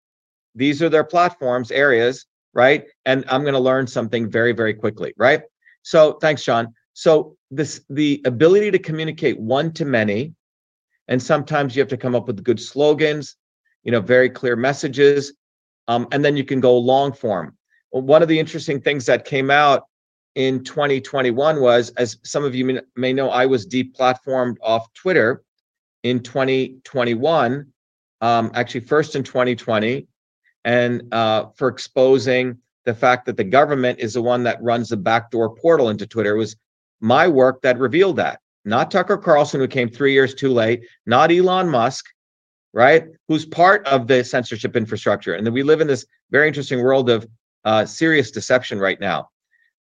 these 0.54 0.80
are 0.80 0.88
their 0.88 1.08
platforms 1.14 1.72
areas 1.72 2.26
right? 2.54 2.84
And 3.04 3.24
i'm 3.32 3.42
going 3.42 3.58
to 3.60 3.68
learn 3.70 3.86
something 3.88 4.30
very 4.38 4.52
very 4.60 4.74
quickly 4.82 5.12
right 5.26 5.42
so 5.84 6.14
thanks 6.14 6.44
john. 6.44 6.74
So 6.96 7.36
this 7.50 7.80
the 7.90 8.20
ability 8.24 8.70
to 8.72 8.78
communicate 8.78 9.38
one 9.38 9.72
to 9.74 9.84
many 9.84 10.34
and 11.08 11.22
sometimes 11.22 11.76
you 11.76 11.80
have 11.80 11.88
to 11.90 11.96
come 11.96 12.14
up 12.16 12.26
with 12.26 12.42
good 12.42 12.60
slogans 12.60 13.36
you 13.84 13.92
know 13.92 14.00
very 14.00 14.30
clear 14.30 14.56
messages 14.56 15.32
um, 15.86 16.08
and 16.12 16.24
then 16.24 16.36
you 16.36 16.44
can 16.44 16.60
go 16.60 16.76
long 16.76 17.12
form. 17.12 17.56
Well, 17.92 18.02
one 18.02 18.22
of 18.22 18.28
the 18.28 18.38
interesting 18.38 18.80
things 18.80 19.06
that 19.06 19.24
came 19.24 19.50
out 19.50 19.84
in 20.34 20.64
2021 20.64 21.60
was 21.60 21.90
as 21.90 22.18
some 22.24 22.44
of 22.44 22.54
you 22.54 22.80
may 22.96 23.12
know 23.12 23.30
i 23.30 23.46
was 23.46 23.66
deplatformed 23.66 24.56
off 24.62 24.92
twitter 24.92 25.44
in 26.02 26.20
2021 26.20 27.66
um, 28.20 28.50
actually 28.54 28.80
first 28.80 29.14
in 29.14 29.22
2020 29.22 30.06
and 30.64 31.14
uh, 31.14 31.46
for 31.54 31.68
exposing 31.68 32.58
the 32.84 32.94
fact 32.94 33.26
that 33.26 33.36
the 33.36 33.44
government 33.44 33.98
is 33.98 34.14
the 34.14 34.22
one 34.22 34.42
that 34.42 34.62
runs 34.62 34.88
the 34.88 34.96
backdoor 34.96 35.54
portal 35.54 35.88
into 35.88 36.06
twitter 36.06 36.34
it 36.34 36.38
was 36.38 36.56
my 37.00 37.26
work 37.28 37.60
that 37.62 37.78
revealed 37.78 38.16
that 38.16 38.40
not 38.64 38.90
Tucker 38.90 39.18
Carlson, 39.18 39.60
who 39.60 39.68
came 39.68 39.88
three 39.88 40.12
years 40.12 40.34
too 40.34 40.48
late, 40.48 40.86
not 41.06 41.30
Elon 41.30 41.68
Musk, 41.68 42.06
right? 42.72 43.04
Who's 43.28 43.44
part 43.44 43.86
of 43.86 44.06
the 44.06 44.24
censorship 44.24 44.74
infrastructure. 44.74 45.34
And 45.34 45.46
then 45.46 45.52
we 45.52 45.62
live 45.62 45.80
in 45.80 45.86
this 45.86 46.06
very 46.30 46.48
interesting 46.48 46.82
world 46.82 47.10
of 47.10 47.26
uh, 47.64 47.84
serious 47.84 48.30
deception 48.30 48.78
right 48.78 48.98
now. 48.98 49.28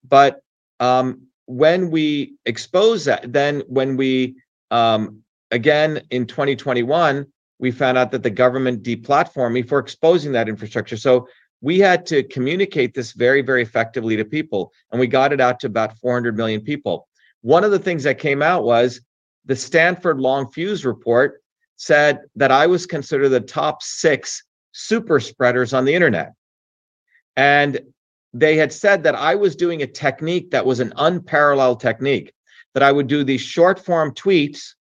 But 0.09 0.42
um, 0.80 1.22
when 1.46 1.90
we 1.90 2.34
expose 2.44 3.05
that, 3.05 3.32
then 3.32 3.62
when 3.68 3.96
we, 3.96 4.36
um, 4.70 5.22
again 5.50 6.03
in 6.11 6.26
2021, 6.26 7.26
we 7.59 7.70
found 7.70 7.96
out 7.96 8.11
that 8.11 8.24
the 8.24 8.30
government 8.30 8.82
deplatformed 8.82 9.53
me 9.53 9.62
for 9.62 9.78
exposing 9.78 10.32
that 10.32 10.48
infrastructure. 10.48 10.96
So 10.96 11.28
we 11.62 11.78
had 11.78 12.04
to 12.06 12.24
communicate 12.24 12.92
this 12.92 13.12
very, 13.12 13.40
very 13.40 13.62
effectively 13.62 14.16
to 14.16 14.24
people. 14.24 14.72
And 14.90 15.00
we 15.00 15.06
got 15.06 15.32
it 15.32 15.40
out 15.40 15.60
to 15.60 15.68
about 15.68 15.96
400 15.98 16.36
million 16.36 16.60
people. 16.60 17.08
One 17.40 17.64
of 17.64 17.70
the 17.70 17.78
things 17.78 18.02
that 18.02 18.18
came 18.18 18.42
out 18.42 18.64
was 18.64 19.00
the 19.46 19.56
Stanford 19.56 20.20
Long 20.20 20.50
Fuse 20.50 20.84
report 20.84 21.40
said 21.76 22.20
that 22.36 22.50
I 22.50 22.66
was 22.66 22.84
considered 22.84 23.30
the 23.30 23.40
top 23.40 23.82
six 23.82 24.42
super 24.72 25.20
spreaders 25.20 25.72
on 25.72 25.84
the 25.84 25.94
internet. 25.94 26.32
And 27.36 27.80
they 28.34 28.56
had 28.56 28.72
said 28.72 29.04
that 29.04 29.14
I 29.14 29.36
was 29.36 29.56
doing 29.56 29.82
a 29.82 29.86
technique 29.86 30.50
that 30.50 30.66
was 30.66 30.80
an 30.80 30.92
unparalleled 30.96 31.80
technique, 31.80 32.32
that 32.74 32.82
I 32.82 32.90
would 32.90 33.06
do 33.06 33.22
these 33.22 33.40
short 33.40 33.78
form 33.78 34.14
tweets, 34.14 34.74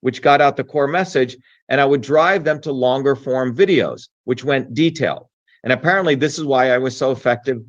which 0.00 0.22
got 0.22 0.40
out 0.40 0.56
the 0.56 0.64
core 0.64 0.88
message, 0.88 1.36
and 1.68 1.80
I 1.80 1.84
would 1.84 2.00
drive 2.00 2.44
them 2.44 2.60
to 2.62 2.72
longer 2.72 3.16
form 3.16 3.56
videos, 3.56 4.08
which 4.24 4.44
went 4.44 4.74
detailed. 4.74 5.29
And 5.64 5.72
apparently, 5.72 6.14
this 6.14 6.38
is 6.38 6.44
why 6.44 6.70
I 6.70 6.78
was 6.78 6.96
so 6.96 7.10
effective 7.10 7.62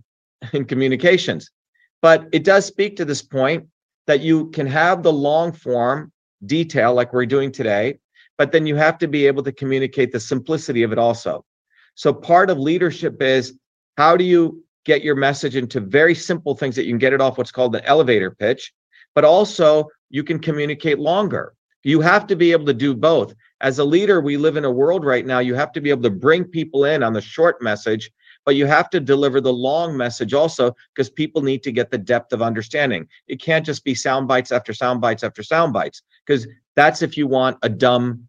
in 0.53 0.65
communications. 0.65 1.49
But 2.01 2.27
it 2.31 2.43
does 2.43 2.65
speak 2.65 2.95
to 2.97 3.05
this 3.05 3.21
point 3.21 3.67
that 4.07 4.21
you 4.21 4.49
can 4.51 4.67
have 4.67 5.03
the 5.03 5.13
long 5.13 5.51
form 5.51 6.11
detail 6.45 6.93
like 6.93 7.13
we're 7.13 7.25
doing 7.25 7.51
today, 7.51 7.99
but 8.37 8.51
then 8.51 8.65
you 8.65 8.75
have 8.75 8.97
to 8.99 9.07
be 9.07 9.27
able 9.27 9.43
to 9.43 9.51
communicate 9.51 10.11
the 10.11 10.19
simplicity 10.19 10.83
of 10.83 10.91
it 10.91 10.97
also. 10.97 11.45
So, 11.95 12.13
part 12.13 12.49
of 12.49 12.57
leadership 12.57 13.21
is 13.21 13.57
how 13.97 14.17
do 14.17 14.23
you 14.23 14.63
get 14.85 15.03
your 15.03 15.15
message 15.15 15.55
into 15.55 15.79
very 15.79 16.15
simple 16.15 16.55
things 16.55 16.75
that 16.75 16.85
you 16.85 16.91
can 16.91 16.97
get 16.97 17.13
it 17.13 17.21
off 17.21 17.37
what's 17.37 17.51
called 17.51 17.73
the 17.73 17.85
elevator 17.85 18.31
pitch, 18.31 18.73
but 19.13 19.25
also 19.25 19.87
you 20.09 20.23
can 20.23 20.39
communicate 20.39 20.97
longer. 20.97 21.53
You 21.83 22.01
have 22.01 22.27
to 22.27 22.35
be 22.35 22.51
able 22.51 22.65
to 22.65 22.73
do 22.73 22.95
both 22.95 23.33
as 23.61 23.79
a 23.79 23.83
leader, 23.85 24.19
we 24.21 24.37
live 24.37 24.57
in 24.57 24.65
a 24.65 24.71
world 24.71 25.05
right 25.05 25.25
now, 25.25 25.39
you 25.39 25.53
have 25.55 25.71
to 25.73 25.81
be 25.81 25.91
able 25.91 26.03
to 26.03 26.09
bring 26.09 26.43
people 26.43 26.85
in 26.85 27.03
on 27.03 27.13
the 27.13 27.21
short 27.21 27.61
message, 27.61 28.11
but 28.43 28.55
you 28.55 28.65
have 28.65 28.89
to 28.89 28.99
deliver 28.99 29.39
the 29.39 29.53
long 29.53 29.95
message 29.95 30.33
also 30.33 30.75
because 30.93 31.09
people 31.09 31.43
need 31.43 31.61
to 31.63 31.71
get 31.71 31.91
the 31.91 31.97
depth 31.97 32.33
of 32.33 32.41
understanding. 32.41 33.07
It 33.27 33.41
can't 33.41 33.65
just 33.65 33.83
be 33.83 33.93
sound 33.93 34.27
bites 34.27 34.51
after 34.51 34.73
sound 34.73 34.99
bites 34.99 35.23
after 35.23 35.43
sound 35.43 35.73
bites 35.73 36.01
because 36.25 36.47
that's 36.75 37.03
if 37.03 37.15
you 37.15 37.27
want 37.27 37.57
a 37.61 37.69
dumb 37.69 38.27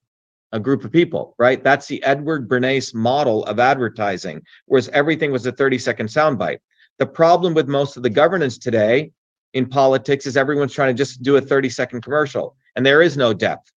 a 0.55 0.61
group 0.61 0.85
of 0.85 0.93
people, 0.93 1.35
right? 1.39 1.65
That's 1.65 1.87
the 1.87 2.03
Edward 2.03 2.47
Bernays 2.47 2.95
model 2.95 3.43
of 3.47 3.59
advertising, 3.59 4.43
whereas 4.67 4.91
everything 4.91 5.33
was 5.33 5.47
a 5.47 5.53
30 5.53 5.79
second 5.79 6.09
soundbite. 6.09 6.59
The 6.99 7.07
problem 7.07 7.55
with 7.55 7.69
most 7.69 7.97
of 7.97 8.03
the 8.03 8.11
governance 8.11 8.59
today 8.59 9.13
in 9.55 9.67
politics 9.67 10.27
is 10.27 10.37
everyone's 10.37 10.75
trying 10.75 10.95
to 10.95 11.03
just 11.03 11.23
do 11.23 11.37
a 11.37 11.41
30 11.41 11.71
second 11.71 12.03
commercial 12.03 12.55
and 12.77 12.85
there 12.85 13.01
is 13.01 13.17
no 13.17 13.33
depth. 13.33 13.72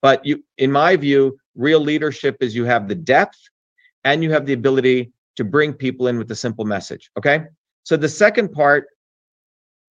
But 0.00 0.24
you, 0.24 0.44
in 0.58 0.70
my 0.70 0.96
view, 0.96 1.38
real 1.54 1.80
leadership 1.80 2.36
is 2.40 2.54
you 2.54 2.64
have 2.64 2.88
the 2.88 2.94
depth 2.94 3.38
and 4.04 4.22
you 4.22 4.30
have 4.32 4.46
the 4.46 4.52
ability 4.52 5.12
to 5.36 5.44
bring 5.44 5.72
people 5.72 6.08
in 6.08 6.18
with 6.18 6.30
a 6.30 6.36
simple 6.36 6.64
message. 6.64 7.10
Okay. 7.18 7.44
So 7.84 7.96
the 7.96 8.08
second 8.08 8.52
part 8.52 8.86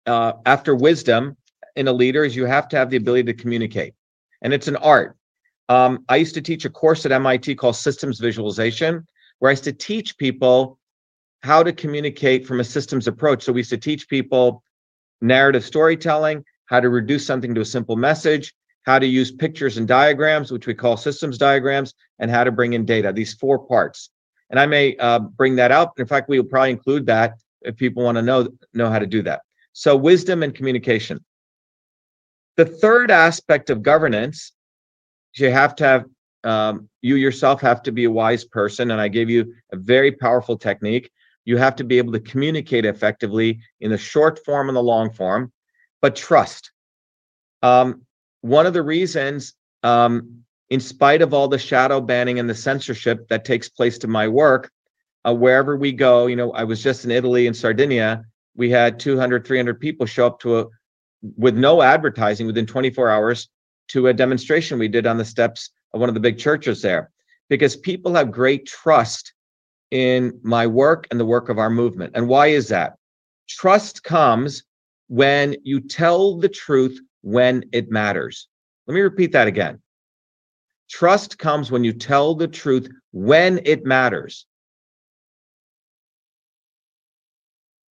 uh, 0.05 0.33
after 0.45 0.75
wisdom 0.75 1.37
in 1.75 1.87
a 1.87 1.93
leader 1.93 2.23
is 2.23 2.35
you 2.35 2.45
have 2.45 2.67
to 2.69 2.77
have 2.77 2.89
the 2.89 2.97
ability 2.97 3.23
to 3.23 3.33
communicate, 3.33 3.93
and 4.41 4.53
it's 4.53 4.67
an 4.67 4.75
art. 4.77 5.17
Um, 5.69 6.03
I 6.09 6.17
used 6.17 6.33
to 6.35 6.41
teach 6.41 6.65
a 6.65 6.69
course 6.69 7.05
at 7.05 7.11
MIT 7.11 7.55
called 7.55 7.75
Systems 7.75 8.19
Visualization, 8.19 9.05
where 9.39 9.49
I 9.49 9.53
used 9.53 9.63
to 9.65 9.73
teach 9.73 10.17
people 10.17 10.79
how 11.41 11.63
to 11.63 11.73
communicate 11.73 12.45
from 12.45 12.59
a 12.59 12.63
systems 12.63 13.07
approach. 13.07 13.43
So 13.43 13.53
we 13.53 13.61
used 13.61 13.69
to 13.71 13.77
teach 13.77 14.07
people 14.07 14.63
narrative 15.21 15.65
storytelling, 15.65 16.43
how 16.65 16.79
to 16.79 16.89
reduce 16.89 17.25
something 17.25 17.53
to 17.55 17.61
a 17.61 17.65
simple 17.65 17.95
message, 17.95 18.53
how 18.83 18.99
to 18.99 19.05
use 19.05 19.31
pictures 19.31 19.77
and 19.77 19.87
diagrams, 19.87 20.51
which 20.51 20.67
we 20.67 20.73
call 20.73 20.97
systems 20.97 21.37
diagrams, 21.37 21.93
and 22.19 22.29
how 22.29 22.43
to 22.43 22.51
bring 22.51 22.73
in 22.73 22.85
data, 22.85 23.11
these 23.11 23.33
four 23.33 23.59
parts. 23.59 24.09
And 24.49 24.59
I 24.59 24.65
may 24.65 24.95
uh, 24.97 25.19
bring 25.19 25.55
that 25.55 25.71
up. 25.71 25.99
In 25.99 26.05
fact, 26.05 26.29
we 26.29 26.39
will 26.39 26.47
probably 26.47 26.71
include 26.71 27.05
that 27.07 27.33
if 27.61 27.75
people 27.75 28.03
want 28.03 28.17
to 28.17 28.21
know, 28.21 28.49
know 28.73 28.89
how 28.89 28.99
to 28.99 29.07
do 29.07 29.23
that. 29.23 29.41
So 29.71 29.95
wisdom 29.95 30.43
and 30.43 30.53
communication. 30.53 31.23
The 32.57 32.65
third 32.65 33.09
aspect 33.09 33.69
of 33.69 33.81
governance, 33.81 34.51
you 35.35 35.49
have 35.49 35.75
to 35.77 35.83
have, 35.85 36.05
um, 36.43 36.89
you 37.01 37.15
yourself 37.15 37.61
have 37.61 37.81
to 37.83 37.91
be 37.91 38.03
a 38.03 38.11
wise 38.11 38.45
person. 38.45 38.91
And 38.91 39.01
I 39.01 39.07
gave 39.07 39.29
you 39.29 39.53
a 39.71 39.77
very 39.77 40.11
powerful 40.11 40.57
technique. 40.57 41.09
You 41.45 41.57
have 41.57 41.75
to 41.77 41.83
be 41.83 41.97
able 41.97 42.13
to 42.13 42.19
communicate 42.19 42.85
effectively 42.85 43.59
in 43.81 43.91
the 43.91 43.97
short 43.97 44.43
form 44.45 44.69
and 44.69 44.75
the 44.75 44.83
long 44.83 45.11
form, 45.11 45.51
but 46.01 46.15
trust. 46.15 46.71
Um, 47.63 48.05
one 48.43 48.65
of 48.65 48.73
the 48.73 48.83
reasons, 48.83 49.53
um, 49.83 50.43
in 50.69 50.81
spite 50.81 51.21
of 51.21 51.33
all 51.33 51.47
the 51.47 51.57
shadow 51.57 52.01
banning 52.01 52.39
and 52.39 52.49
the 52.49 52.55
censorship 52.55 53.27
that 53.29 53.45
takes 53.45 53.69
place 53.69 53.97
to 53.99 54.07
my 54.07 54.27
work, 54.27 54.69
uh, 55.25 55.33
wherever 55.33 55.77
we 55.77 55.93
go, 55.93 56.27
you 56.27 56.35
know, 56.35 56.51
I 56.51 56.65
was 56.65 56.83
just 56.83 57.05
in 57.05 57.11
Italy 57.11 57.47
and 57.47 57.55
Sardinia. 57.55 58.25
We 58.55 58.69
had 58.69 58.99
200, 58.99 59.47
300 59.47 59.79
people 59.79 60.05
show 60.05 60.27
up 60.27 60.41
to 60.41 60.59
a, 60.59 60.65
with 61.37 61.55
no 61.55 61.81
advertising 61.81 62.45
within 62.45 62.65
24 62.65 63.09
hours 63.09 63.47
to 63.89 64.07
a 64.07 64.13
demonstration 64.13 64.77
we 64.77 64.89
did 64.89 65.07
on 65.07 65.17
the 65.17 65.23
steps 65.23 65.71
of 65.93 66.01
one 66.01 66.09
of 66.09 66.15
the 66.15 66.19
big 66.19 66.37
churches 66.37 66.81
there 66.81 67.11
because 67.49 67.77
people 67.77 68.13
have 68.13 68.29
great 68.29 68.65
trust 68.65 69.33
in 69.91 70.37
my 70.43 70.67
work 70.67 71.07
and 71.11 71.19
the 71.19 71.25
work 71.25 71.47
of 71.47 71.59
our 71.59 71.69
movement. 71.69 72.11
And 72.13 72.27
why 72.27 72.47
is 72.47 72.67
that? 72.67 72.97
Trust 73.47 74.03
comes 74.03 74.63
when 75.07 75.55
you 75.63 75.79
tell 75.79 76.37
the 76.37 76.49
truth 76.49 76.99
when 77.23 77.63
it 77.71 77.89
matters. 77.89 78.47
Let 78.85 78.93
me 78.93 79.01
repeat 79.01 79.31
that 79.31 79.47
again. 79.47 79.81
Trust 80.89 81.39
comes 81.39 81.71
when 81.71 81.83
you 81.83 81.93
tell 81.93 82.35
the 82.35 82.47
truth 82.47 82.87
when 83.11 83.61
it 83.65 83.85
matters. 83.85 84.45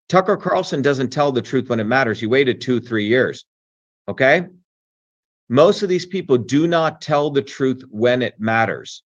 Tucker 0.08 0.36
Carlson 0.36 0.82
doesn't 0.82 1.10
tell 1.10 1.30
the 1.30 1.40
truth 1.40 1.68
when 1.70 1.78
it 1.78 1.84
matters. 1.84 2.18
He 2.18 2.26
waited 2.26 2.60
two, 2.60 2.80
three 2.80 3.06
years. 3.06 3.44
Okay. 4.08 4.46
Most 5.48 5.82
of 5.82 5.88
these 5.88 6.06
people 6.06 6.36
do 6.36 6.66
not 6.66 7.00
tell 7.00 7.30
the 7.30 7.42
truth 7.42 7.82
when 7.88 8.20
it 8.20 8.34
matters. 8.38 9.04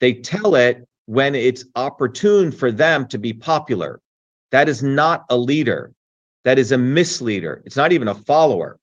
They 0.00 0.14
tell 0.14 0.54
it 0.54 0.88
when 1.04 1.34
it's 1.34 1.66
opportune 1.76 2.50
for 2.50 2.72
them 2.72 3.06
to 3.08 3.18
be 3.18 3.34
popular. 3.34 4.00
That 4.50 4.68
is 4.68 4.82
not 4.82 5.26
a 5.28 5.36
leader. 5.36 5.92
That 6.44 6.58
is 6.58 6.72
a 6.72 6.78
misleader. 6.78 7.62
It's 7.66 7.76
not 7.76 7.92
even 7.92 8.08
a 8.08 8.14
follower. 8.14 8.78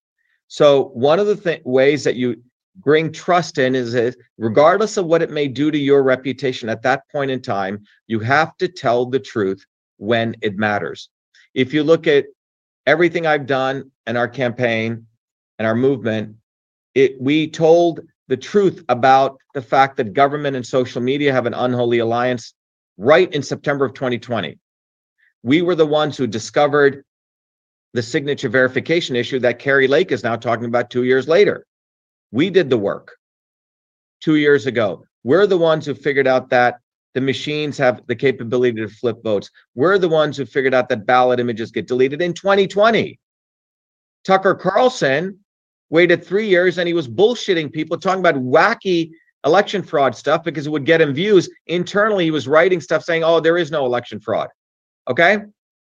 So 0.51 0.89
one 0.89 1.17
of 1.17 1.27
the 1.27 1.37
th- 1.37 1.61
ways 1.63 2.03
that 2.03 2.17
you 2.17 2.43
bring 2.75 3.13
trust 3.13 3.57
in 3.57 3.73
is 3.73 3.93
that 3.93 4.17
regardless 4.37 4.97
of 4.97 5.05
what 5.05 5.21
it 5.21 5.31
may 5.31 5.47
do 5.47 5.71
to 5.71 5.77
your 5.77 6.03
reputation 6.03 6.67
at 6.67 6.81
that 6.81 7.03
point 7.09 7.31
in 7.31 7.41
time, 7.41 7.85
you 8.07 8.19
have 8.19 8.57
to 8.57 8.67
tell 8.67 9.05
the 9.05 9.17
truth 9.17 9.65
when 9.95 10.35
it 10.41 10.57
matters. 10.57 11.07
If 11.53 11.73
you 11.73 11.83
look 11.83 12.05
at 12.05 12.25
everything 12.85 13.25
I've 13.25 13.45
done 13.45 13.91
and 14.05 14.17
our 14.17 14.27
campaign 14.27 15.07
and 15.57 15.65
our 15.65 15.73
movement, 15.73 16.35
it 16.95 17.15
we 17.21 17.49
told 17.49 18.01
the 18.27 18.35
truth 18.35 18.83
about 18.89 19.37
the 19.53 19.61
fact 19.61 19.95
that 19.97 20.11
government 20.11 20.57
and 20.57 20.67
social 20.67 21.01
media 21.01 21.31
have 21.31 21.45
an 21.45 21.53
unholy 21.53 21.99
alliance 21.99 22.53
right 22.97 23.33
in 23.33 23.41
September 23.41 23.85
of 23.85 23.93
2020. 23.93 24.59
We 25.43 25.61
were 25.61 25.75
the 25.75 25.85
ones 25.85 26.17
who 26.17 26.27
discovered 26.27 27.05
the 27.93 28.01
signature 28.01 28.49
verification 28.49 29.15
issue 29.15 29.39
that 29.39 29.59
Kari 29.59 29.87
Lake 29.87 30.11
is 30.11 30.23
now 30.23 30.35
talking 30.35 30.65
about 30.65 30.89
two 30.89 31.03
years 31.03 31.27
later. 31.27 31.65
We 32.31 32.49
did 32.49 32.69
the 32.69 32.77
work 32.77 33.15
two 34.21 34.35
years 34.35 34.65
ago. 34.65 35.03
We're 35.23 35.47
the 35.47 35.57
ones 35.57 35.85
who 35.85 35.93
figured 35.93 36.27
out 36.27 36.49
that 36.49 36.79
the 37.13 37.21
machines 37.21 37.77
have 37.77 38.01
the 38.07 38.15
capability 38.15 38.79
to 38.79 38.87
flip 38.87 39.21
votes. 39.23 39.49
We're 39.75 39.97
the 39.97 40.07
ones 40.07 40.37
who 40.37 40.45
figured 40.45 40.73
out 40.73 40.87
that 40.89 41.05
ballot 41.05 41.41
images 41.41 41.71
get 41.71 41.87
deleted 41.87 42.21
in 42.21 42.33
2020. 42.33 43.19
Tucker 44.23 44.55
Carlson 44.55 45.39
waited 45.89 46.23
three 46.23 46.47
years 46.47 46.77
and 46.77 46.87
he 46.87 46.93
was 46.93 47.09
bullshitting 47.09 47.73
people, 47.73 47.97
talking 47.97 48.21
about 48.21 48.35
wacky 48.35 49.11
election 49.45 49.83
fraud 49.83 50.15
stuff 50.15 50.43
because 50.43 50.67
it 50.67 50.69
would 50.69 50.85
get 50.85 51.01
him 51.01 51.13
views. 51.13 51.49
Internally, 51.67 52.23
he 52.23 52.31
was 52.31 52.47
writing 52.47 52.79
stuff 52.79 53.03
saying, 53.03 53.23
oh, 53.25 53.41
there 53.41 53.57
is 53.57 53.71
no 53.71 53.85
election 53.85 54.21
fraud. 54.21 54.47
Okay 55.09 55.39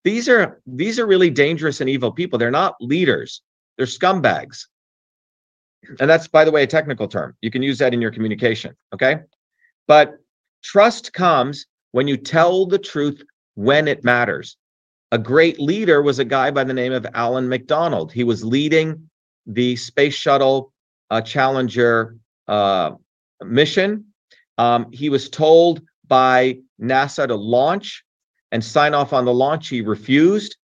these 0.05 0.29
are 0.29 0.61
these 0.67 0.99
are 0.99 1.07
really 1.07 1.31
dangerous 1.31 1.81
and 1.81 1.89
evil 1.89 2.13
people. 2.13 2.39
They're 2.39 2.51
not 2.51 2.77
leaders. 2.81 3.43
They're 3.77 3.87
scumbags. 3.87 4.67
And 6.01 6.09
that's 6.09 6.29
by 6.29 6.45
the 6.45 6.51
way 6.51 6.63
a 6.63 6.67
technical 6.67 7.09
term. 7.09 7.37
You 7.41 7.51
can 7.51 7.63
use 7.63 7.79
that 7.79 7.95
in 7.95 8.01
your 8.01 8.11
communication 8.11 8.77
okay? 8.95 9.21
But 9.89 10.15
trust 10.63 11.13
comes 11.13 11.67
when 11.91 12.07
you 12.07 12.17
tell 12.17 12.67
the 12.67 12.79
truth 12.79 13.23
when 13.55 13.89
it 13.89 14.05
matters. 14.05 14.57
A 15.11 15.19
great 15.19 15.61
leader 15.61 16.03
was 16.03 16.19
a 16.19 16.25
guy 16.25 16.51
by 16.51 16.65
the 16.65 16.73
name 16.73 16.93
of 16.93 17.07
allan 17.15 17.49
mcdonald 17.49 18.13
he 18.13 18.25
was 18.25 18.45
leading 18.45 19.11
the 19.47 19.77
space 19.77 20.15
shuttle 20.15 20.73
uh, 21.11 21.21
challenger 21.21 22.17
uh, 22.49 22.93
mission. 23.45 24.07
Um, 24.59 24.91
he 24.93 25.11
was 25.11 25.29
told 25.29 25.83
by 26.07 26.59
nasa 26.81 27.27
to 27.29 27.35
launch 27.35 28.05
and 28.53 28.63
sign 28.63 28.95
off 28.95 29.13
on 29.13 29.25
the 29.25 29.35
launch. 29.35 29.69
He 29.69 29.81
refused 29.81 30.57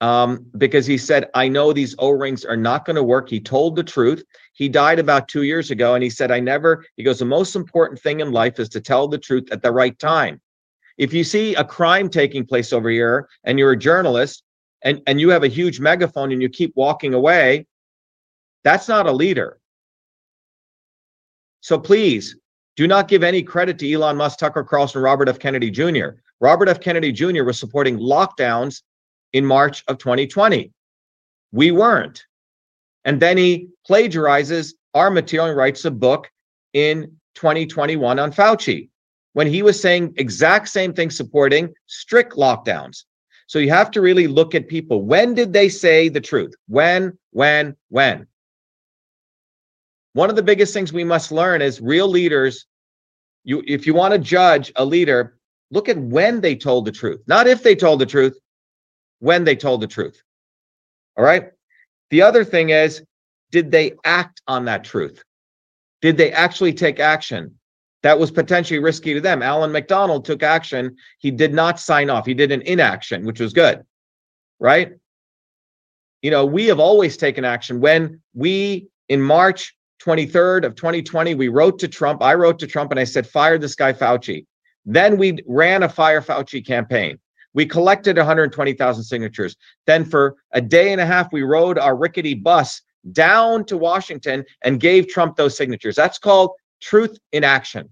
um, 0.00 0.44
because 0.58 0.84
he 0.84 0.98
said, 0.98 1.30
I 1.34 1.48
know 1.48 1.72
these 1.72 1.94
O 1.98 2.10
rings 2.10 2.44
are 2.44 2.56
not 2.56 2.84
going 2.84 2.96
to 2.96 3.02
work. 3.02 3.30
He 3.30 3.40
told 3.40 3.76
the 3.76 3.84
truth. 3.84 4.22
He 4.52 4.68
died 4.68 4.98
about 4.98 5.28
two 5.28 5.42
years 5.42 5.70
ago. 5.70 5.94
And 5.94 6.02
he 6.02 6.10
said, 6.10 6.30
I 6.30 6.40
never, 6.40 6.84
he 6.96 7.02
goes, 7.02 7.20
the 7.20 7.24
most 7.24 7.56
important 7.56 8.00
thing 8.00 8.20
in 8.20 8.32
life 8.32 8.58
is 8.58 8.68
to 8.70 8.80
tell 8.80 9.08
the 9.08 9.18
truth 9.18 9.48
at 9.50 9.62
the 9.62 9.72
right 9.72 9.98
time. 9.98 10.40
If 10.98 11.12
you 11.12 11.24
see 11.24 11.54
a 11.54 11.64
crime 11.64 12.08
taking 12.08 12.44
place 12.44 12.72
over 12.72 12.90
here 12.90 13.28
and 13.44 13.58
you're 13.58 13.72
a 13.72 13.78
journalist 13.78 14.42
and, 14.82 15.00
and 15.06 15.20
you 15.20 15.30
have 15.30 15.44
a 15.44 15.48
huge 15.48 15.78
megaphone 15.78 16.32
and 16.32 16.42
you 16.42 16.48
keep 16.48 16.72
walking 16.74 17.14
away, 17.14 17.66
that's 18.64 18.88
not 18.88 19.06
a 19.06 19.12
leader. 19.12 19.58
So 21.60 21.78
please 21.78 22.36
do 22.76 22.86
not 22.86 23.08
give 23.08 23.22
any 23.22 23.42
credit 23.42 23.78
to 23.78 23.90
Elon 23.90 24.16
Musk, 24.16 24.38
Tucker 24.38 24.64
Carlson, 24.64 25.02
Robert 25.02 25.28
F. 25.28 25.38
Kennedy 25.38 25.70
Jr. 25.70 26.10
Robert 26.40 26.68
F. 26.68 26.80
Kennedy 26.80 27.12
Jr. 27.12 27.44
was 27.44 27.58
supporting 27.58 27.98
lockdowns 27.98 28.82
in 29.32 29.44
March 29.44 29.84
of 29.88 29.98
2020. 29.98 30.72
We 31.52 31.70
weren't. 31.70 32.24
And 33.04 33.20
then 33.20 33.36
he 33.36 33.68
plagiarizes 33.88 34.74
our 34.94 35.10
material 35.10 35.48
and 35.48 35.56
writes 35.56 35.84
a 35.84 35.90
book 35.90 36.30
in 36.72 37.16
2021 37.34 38.18
on 38.18 38.32
Fauci 38.32 38.88
when 39.34 39.46
he 39.46 39.62
was 39.62 39.80
saying 39.80 40.14
exact 40.16 40.68
same 40.68 40.92
thing 40.92 41.10
supporting 41.10 41.72
strict 41.86 42.34
lockdowns. 42.34 43.04
So 43.46 43.58
you 43.58 43.70
have 43.70 43.90
to 43.92 44.00
really 44.00 44.26
look 44.26 44.54
at 44.54 44.66
people. 44.66 45.02
When 45.02 45.34
did 45.34 45.52
they 45.52 45.68
say 45.68 46.08
the 46.08 46.20
truth? 46.20 46.54
When, 46.68 47.16
when, 47.30 47.76
when? 47.90 48.26
One 50.14 50.30
of 50.30 50.36
the 50.36 50.42
biggest 50.42 50.72
things 50.74 50.92
we 50.92 51.04
must 51.04 51.30
learn 51.30 51.62
is 51.62 51.80
real 51.80 52.08
leaders. 52.08 52.66
You, 53.44 53.62
if 53.66 53.86
you 53.86 53.94
want 53.94 54.12
to 54.12 54.18
judge 54.18 54.72
a 54.76 54.84
leader, 54.84 55.35
look 55.70 55.88
at 55.88 55.98
when 55.98 56.40
they 56.40 56.56
told 56.56 56.84
the 56.84 56.92
truth, 56.92 57.22
not 57.26 57.46
if 57.46 57.62
they 57.62 57.74
told 57.74 58.00
the 58.00 58.06
truth, 58.06 58.38
when 59.18 59.44
they 59.44 59.56
told 59.56 59.80
the 59.80 59.86
truth. 59.86 60.20
All 61.16 61.24
right. 61.24 61.50
The 62.10 62.22
other 62.22 62.44
thing 62.44 62.70
is, 62.70 63.02
did 63.50 63.70
they 63.70 63.92
act 64.04 64.42
on 64.46 64.66
that 64.66 64.84
truth? 64.84 65.22
Did 66.02 66.16
they 66.16 66.32
actually 66.32 66.72
take 66.72 67.00
action? 67.00 67.58
That 68.02 68.18
was 68.18 68.30
potentially 68.30 68.78
risky 68.78 69.14
to 69.14 69.20
them. 69.20 69.42
Allan 69.42 69.72
McDonald 69.72 70.24
took 70.24 70.42
action. 70.42 70.96
He 71.18 71.30
did 71.30 71.52
not 71.52 71.80
sign 71.80 72.10
off. 72.10 72.26
He 72.26 72.34
did 72.34 72.52
an 72.52 72.62
inaction, 72.62 73.24
which 73.24 73.40
was 73.40 73.52
good. 73.52 73.84
Right? 74.60 74.92
You 76.22 76.30
know, 76.30 76.46
we 76.46 76.66
have 76.66 76.80
always 76.80 77.16
taken 77.16 77.44
action. 77.44 77.80
When 77.80 78.20
we, 78.34 78.88
in 79.08 79.20
March 79.20 79.74
23rd 80.02 80.64
of 80.64 80.74
2020, 80.74 81.34
we 81.34 81.48
wrote 81.48 81.78
to 81.80 81.88
Trump. 81.88 82.22
I 82.22 82.34
wrote 82.34 82.58
to 82.60 82.66
Trump 82.66 82.90
and 82.90 83.00
I 83.00 83.04
said, 83.04 83.26
fire 83.26 83.58
this 83.58 83.74
guy 83.74 83.92
Fauci. 83.92 84.46
Then 84.86 85.18
we 85.18 85.38
ran 85.46 85.82
a 85.82 85.88
Fire 85.88 86.22
Fauci 86.22 86.64
campaign. 86.64 87.18
We 87.52 87.66
collected 87.66 88.16
120,000 88.16 89.02
signatures. 89.02 89.56
Then 89.86 90.04
for 90.04 90.36
a 90.52 90.60
day 90.60 90.92
and 90.92 91.00
a 91.00 91.06
half, 91.06 91.32
we 91.32 91.42
rode 91.42 91.78
our 91.78 91.96
rickety 91.96 92.34
bus 92.34 92.82
down 93.12 93.64
to 93.66 93.76
Washington 93.76 94.44
and 94.62 94.80
gave 94.80 95.08
Trump 95.08 95.36
those 95.36 95.56
signatures. 95.56 95.96
That's 95.96 96.18
called 96.18 96.52
truth 96.80 97.18
in 97.32 97.44
action. 97.44 97.88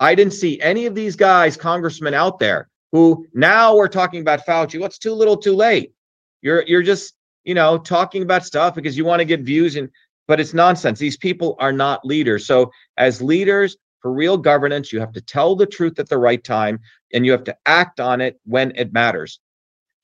I 0.00 0.14
didn't 0.14 0.32
see 0.32 0.60
any 0.60 0.86
of 0.86 0.94
these 0.94 1.16
guys, 1.16 1.56
congressmen 1.56 2.14
out 2.14 2.38
there, 2.38 2.68
who 2.92 3.26
now 3.34 3.76
we're 3.76 3.88
talking 3.88 4.20
about 4.20 4.46
Fauci. 4.46 4.80
What's 4.80 4.98
too 4.98 5.12
little, 5.12 5.36
too 5.36 5.54
late? 5.54 5.92
You're 6.40 6.62
you're 6.66 6.82
just 6.82 7.14
you 7.44 7.54
know 7.54 7.78
talking 7.78 8.22
about 8.22 8.46
stuff 8.46 8.74
because 8.74 8.96
you 8.96 9.04
want 9.04 9.20
to 9.20 9.24
get 9.24 9.40
views 9.40 9.76
and 9.76 9.90
but 10.28 10.38
it's 10.38 10.54
nonsense. 10.54 10.98
These 10.98 11.16
people 11.16 11.56
are 11.58 11.72
not 11.72 12.04
leaders. 12.04 12.46
So 12.46 12.70
as 12.96 13.20
leaders, 13.20 13.76
for 14.00 14.12
real 14.12 14.36
governance, 14.36 14.92
you 14.92 15.00
have 15.00 15.12
to 15.12 15.20
tell 15.20 15.56
the 15.56 15.66
truth 15.66 15.98
at 15.98 16.08
the 16.08 16.18
right 16.18 16.42
time 16.42 16.80
and 17.12 17.24
you 17.26 17.32
have 17.32 17.44
to 17.44 17.56
act 17.66 18.00
on 18.00 18.20
it 18.20 18.40
when 18.44 18.72
it 18.76 18.92
matters. 18.92 19.40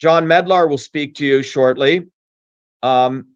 John 0.00 0.26
Medlar 0.26 0.68
will 0.68 0.78
speak 0.78 1.14
to 1.16 1.26
you 1.26 1.42
shortly. 1.42 2.06
Um, 2.82 3.28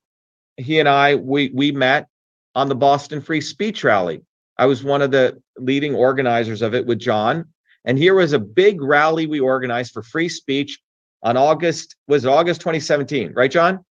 he 0.56 0.80
and 0.80 0.88
I, 0.88 1.14
we, 1.14 1.50
we 1.54 1.72
met 1.72 2.08
on 2.54 2.68
the 2.68 2.74
Boston 2.74 3.20
Free 3.20 3.40
Speech 3.40 3.84
Rally. 3.84 4.22
I 4.58 4.66
was 4.66 4.82
one 4.82 5.02
of 5.02 5.12
the 5.12 5.40
leading 5.56 5.94
organizers 5.94 6.62
of 6.62 6.74
it 6.74 6.84
with 6.84 6.98
John. 6.98 7.46
And 7.84 7.96
here 7.96 8.14
was 8.14 8.32
a 8.32 8.38
big 8.38 8.82
rally 8.82 9.26
we 9.26 9.40
organized 9.40 9.92
for 9.92 10.02
free 10.02 10.28
speech 10.28 10.80
on 11.22 11.36
August, 11.36 11.96
was 12.06 12.26
August 12.26 12.60
2017, 12.60 13.32
right, 13.34 13.50
John? 13.50 13.84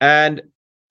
And 0.00 0.42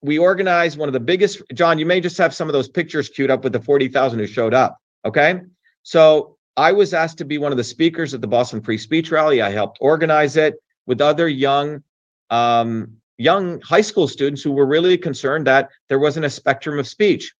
we 0.02 0.18
organized 0.18 0.78
one 0.78 0.88
of 0.88 0.92
the 0.92 1.00
biggest, 1.00 1.42
John, 1.54 1.78
you 1.78 1.86
may 1.86 2.00
just 2.00 2.18
have 2.18 2.34
some 2.34 2.48
of 2.48 2.52
those 2.52 2.68
pictures 2.68 3.08
queued 3.08 3.30
up 3.30 3.42
with 3.42 3.52
the 3.52 3.60
40,000 3.60 4.18
who 4.18 4.26
showed 4.26 4.54
up. 4.54 4.78
Okay. 5.04 5.40
So 5.82 6.36
I 6.56 6.72
was 6.72 6.94
asked 6.94 7.18
to 7.18 7.24
be 7.24 7.38
one 7.38 7.52
of 7.52 7.58
the 7.58 7.64
speakers 7.64 8.14
at 8.14 8.20
the 8.20 8.26
Boston 8.26 8.60
Free 8.60 8.78
Speech 8.78 9.10
Rally. 9.10 9.42
I 9.42 9.50
helped 9.50 9.78
organize 9.80 10.36
it 10.36 10.54
with 10.86 11.00
other 11.00 11.28
young, 11.28 11.82
um, 12.30 12.96
young 13.18 13.60
high 13.60 13.80
school 13.80 14.08
students 14.08 14.42
who 14.42 14.52
were 14.52 14.66
really 14.66 14.96
concerned 14.96 15.46
that 15.46 15.70
there 15.88 15.98
wasn't 15.98 16.26
a 16.26 16.30
spectrum 16.30 16.78
of 16.78 16.86
speech. 16.86 17.32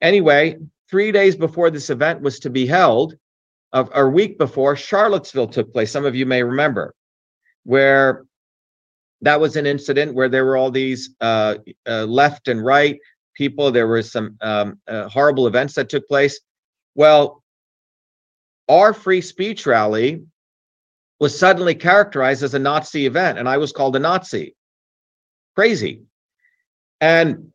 Anyway, 0.00 0.56
three 0.88 1.12
days 1.12 1.36
before 1.36 1.70
this 1.70 1.90
event 1.90 2.20
was 2.20 2.38
to 2.40 2.50
be 2.50 2.66
held, 2.66 3.14
of 3.72 3.90
a 3.94 4.06
week 4.06 4.38
before, 4.38 4.74
Charlottesville 4.76 5.46
took 5.46 5.72
place. 5.72 5.92
Some 5.92 6.04
of 6.04 6.16
you 6.16 6.26
may 6.26 6.42
remember, 6.42 6.94
where 7.64 8.24
that 9.22 9.40
was 9.40 9.56
an 9.56 9.66
incident 9.66 10.14
where 10.14 10.28
there 10.28 10.44
were 10.44 10.56
all 10.56 10.70
these 10.70 11.10
uh, 11.20 11.56
uh, 11.86 12.04
left 12.04 12.48
and 12.48 12.64
right 12.64 12.98
people. 13.34 13.70
There 13.70 13.86
were 13.86 14.02
some 14.02 14.36
um, 14.40 14.80
uh, 14.88 15.08
horrible 15.08 15.46
events 15.46 15.74
that 15.74 15.88
took 15.88 16.08
place. 16.08 16.40
Well, 16.94 17.42
our 18.68 18.92
free 18.92 19.20
speech 19.20 19.66
rally 19.66 20.24
was 21.18 21.38
suddenly 21.38 21.74
characterized 21.74 22.42
as 22.42 22.54
a 22.54 22.58
Nazi 22.58 23.06
event, 23.06 23.38
and 23.38 23.48
I 23.48 23.58
was 23.58 23.72
called 23.72 23.96
a 23.96 23.98
Nazi. 23.98 24.54
Crazy. 25.54 26.02
And 27.00 27.52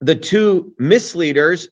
the 0.00 0.14
two 0.14 0.74
misleaders 0.78 1.68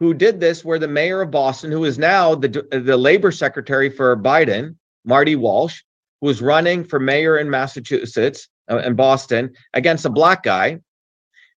who 0.00 0.14
did 0.14 0.40
this 0.40 0.64
were 0.64 0.78
the 0.78 0.88
mayor 0.88 1.22
of 1.22 1.30
Boston, 1.30 1.70
who 1.70 1.84
is 1.84 1.98
now 1.98 2.34
the, 2.34 2.66
the 2.70 2.96
labor 2.96 3.32
secretary 3.32 3.90
for 3.90 4.16
Biden, 4.16 4.76
Marty 5.04 5.36
Walsh, 5.36 5.82
who 6.20 6.28
was 6.28 6.42
running 6.42 6.84
for 6.84 7.00
mayor 7.00 7.38
in 7.38 7.50
Massachusetts 7.50 8.48
uh, 8.70 8.78
in 8.78 8.94
Boston 8.94 9.52
against 9.72 10.04
a 10.04 10.10
black 10.10 10.42
guy. 10.42 10.80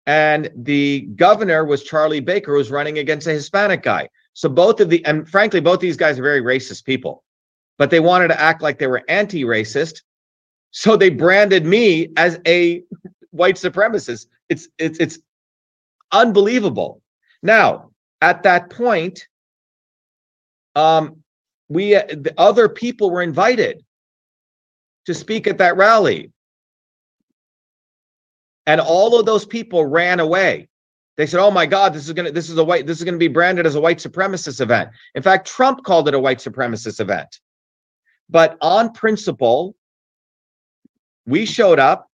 And 0.07 0.51
the 0.55 1.01
governor 1.17 1.65
was 1.65 1.83
Charlie 1.83 2.21
Baker, 2.21 2.53
who 2.53 2.59
was 2.59 2.71
running 2.71 2.99
against 2.99 3.27
a 3.27 3.33
Hispanic 3.33 3.83
guy. 3.83 4.09
So 4.37 4.51
both 4.51 4.81
of 4.81 4.91
the, 4.91 5.03
and 5.07 5.27
frankly, 5.27 5.61
both 5.61 5.81
these 5.81 5.97
guys 5.97 6.19
are 6.19 6.23
very 6.23 6.43
racist 6.43 6.85
people, 6.85 7.25
but 7.79 7.89
they 7.89 8.01
wanted 8.01 8.29
to 8.29 8.39
act 8.39 8.61
like 8.61 8.79
they 8.79 8.87
were 8.87 9.03
anti 9.09 9.45
racist. 9.45 10.03
So 10.73 10.95
they 10.95 11.09
branded 11.09 11.65
me 11.65 12.13
as 12.19 12.39
a 12.47 12.83
white 13.31 13.55
supremacist. 13.55 14.27
It's, 14.51 14.69
it's, 14.77 14.99
it's 14.99 15.19
unbelievable. 16.13 17.01
Now, 17.43 17.93
at 18.21 18.43
that 18.43 18.69
point, 18.69 19.27
um, 20.75 21.23
we, 21.71 21.93
the 21.93 22.35
other 22.37 22.69
people 22.69 23.11
were 23.11 23.23
invited 23.23 23.87
to 25.07 25.15
speak 25.15 25.47
at 25.47 25.57
that 25.59 25.79
rally. 25.79 26.31
And 28.67 28.83
all 28.83 29.19
of 29.19 29.25
those 29.25 29.47
people 29.47 29.87
ran 29.87 30.21
away. 30.21 30.69
They 31.17 31.27
said, 31.27 31.41
"Oh 31.41 31.51
my 31.51 31.67
God, 31.67 31.95
this 31.95 32.07
is 32.07 32.13
gonna 32.13 32.31
this 32.31 32.51
is 32.51 32.59
a 32.59 32.65
white 32.65 32.87
this 32.87 32.99
is 32.99 33.05
gonna 33.05 33.17
be 33.17 33.29
branded 33.29 33.67
as 33.67 33.75
a 33.75 33.81
white 33.81 33.99
supremacist 33.99 34.61
event." 34.61 34.91
In 35.15 35.23
fact, 35.23 35.47
Trump 35.47 35.83
called 35.83 36.09
it 36.09 36.15
a 36.15 36.19
white 36.19 36.39
supremacist 36.39 37.01
event. 37.01 37.41
But 38.29 38.59
on 38.61 38.93
principle, 38.93 39.75
we 41.27 41.47
showed 41.47 41.79
up. 41.79 42.11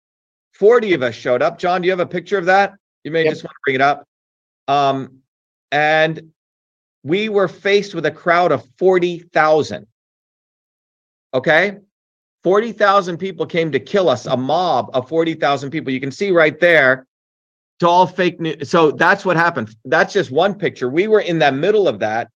Forty 0.53 0.93
of 0.93 1.03
us 1.03 1.15
showed 1.15 1.41
up. 1.41 1.59
John, 1.59 1.81
do 1.81 1.87
you 1.87 1.93
have 1.93 2.01
a 2.01 2.07
picture 2.07 2.37
of 2.37 2.45
that? 2.47 2.75
You 3.05 3.11
may 3.11 3.25
yep. 3.25 3.33
just 3.33 3.45
want 3.45 3.53
to 3.53 3.61
bring 3.65 3.77
it 3.77 3.81
up. 3.81 4.07
Um, 4.69 5.21
and 5.73 6.33
we 7.03 7.31
were 7.31 7.49
faced 7.49 7.95
with 7.95 8.05
a 8.05 8.11
crowd 8.11 8.53
of 8.53 8.69
forty 8.77 9.21
thousand. 9.21 9.87
Okay, 11.33 11.79
40,000 12.43 13.19
people 13.19 13.47
came 13.47 13.71
to 13.71 13.79
kill 13.79 14.09
us, 14.09 14.27
a 14.27 14.37
mob 14.37 14.91
of 14.95 15.09
40,000 15.09 15.71
people. 15.71 15.93
You 15.93 16.01
can 16.01 16.11
see 16.11 16.31
right 16.31 16.59
there 16.59 17.07
to 17.81 17.89
all 17.89 18.07
fake 18.07 18.41
news. 18.41 18.71
So 18.71 18.93
that's 18.93 19.25
what 19.25 19.37
happened. 19.37 19.75
That's 19.85 20.13
just 20.13 20.31
one 20.31 20.55
picture. 20.55 20.89
We 20.89 21.09
were 21.09 21.21
in 21.21 21.39
the 21.39 21.51
middle 21.51 21.89
of 21.89 21.99
that. 22.01 22.31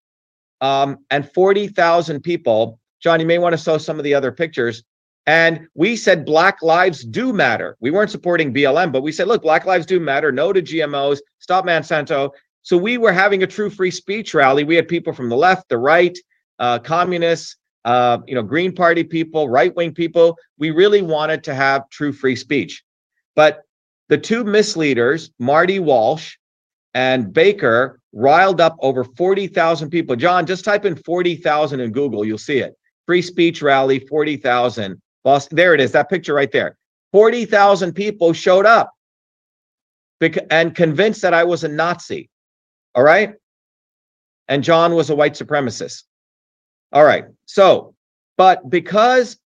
Um, 0.61 0.99
and 1.11 1.30
40,000 1.32 2.20
people, 2.22 2.80
John, 3.01 3.20
you 3.20 3.26
may 3.26 3.38
want 3.38 3.53
to 3.53 3.62
show 3.62 3.78
some 3.78 3.99
of 3.99 4.05
the 4.05 4.14
other 4.14 4.32
pictures. 4.32 4.82
And 5.26 5.68
we 5.74 5.97
said 5.97 6.24
Black 6.24 6.62
lives 6.62 7.05
do 7.05 7.32
matter. 7.32 7.76
We 7.80 7.90
weren't 7.90 8.11
supporting 8.11 8.53
BLM, 8.53 8.92
but 8.92 9.03
we 9.03 9.12
said, 9.12 9.28
look, 9.28 9.42
Black 9.42 9.64
lives 9.66 9.86
do 9.86 10.01
matter. 10.01 10.32
No 10.32 10.53
to 10.53 10.62
GMOs. 10.62 11.18
Stop 11.38 11.66
Monsanto. 11.66 12.30
So 12.62 12.78
we 12.78 12.97
were 12.97 13.12
having 13.12 13.42
a 13.42 13.47
true 13.47 13.68
free 13.68 13.90
speech 13.90 14.32
rally. 14.32 14.64
We 14.64 14.76
had 14.76 14.88
people 14.88 15.12
from 15.12 15.28
the 15.28 15.36
left, 15.36 15.68
the 15.68 15.78
right, 15.78 16.16
uh, 16.59 16.78
communists, 16.78 17.57
uh, 17.84 18.18
you 18.26 18.34
know, 18.34 18.42
Green 18.42 18.74
Party 18.74 19.05
people, 19.05 19.49
right 19.51 19.74
wing 19.76 19.92
people. 19.92 20.38
We 20.59 20.70
really 20.70 21.03
wanted 21.03 21.45
to 21.45 21.55
have 21.55 21.88
true 21.90 22.12
free 22.12 22.36
speech. 22.36 22.82
But 23.36 23.64
the 24.09 24.19
two 24.19 24.45
misleaders, 24.45 25.31
Marty 25.39 25.79
Walsh 25.79 26.37
and 26.95 27.33
Baker, 27.33 28.01
riled 28.13 28.61
up 28.61 28.77
over 28.81 29.05
40,000 29.05 29.91
people. 29.91 30.15
John, 30.17 30.47
just 30.47 30.65
type 30.65 30.85
in 30.85 30.97
40,000 30.97 31.81
in 31.81 31.91
Google, 31.93 32.25
you'll 32.25 32.39
see 32.39 32.59
it. 32.59 32.75
Free 33.07 33.23
speech 33.23 33.63
rally, 33.63 33.99
40,000. 33.99 35.01
Boston, 35.25 35.57
there 35.57 35.75
it 35.75 35.81
is, 35.81 35.93
that 35.93 36.11
picture 36.11 36.35
right 36.35 36.53
there. 36.53 36.77
40,000 37.13 37.93
people 37.93 38.33
showed 38.33 38.67
up 38.67 38.93
and 40.51 40.75
convinced 40.75 41.23
that 41.23 41.35
I 41.35 41.45
was 41.45 41.65
a 41.65 41.69
Nazi. 41.69 42.29
All 42.95 43.03
right. 43.03 43.35
And 44.49 44.65
John 44.65 44.95
was 44.95 45.11
a 45.11 45.15
white 45.15 45.35
supremacist. 45.35 46.03
All 46.93 47.05
right. 47.05 47.27
So, 47.47 47.95
but 48.37 48.69
because 48.69 49.39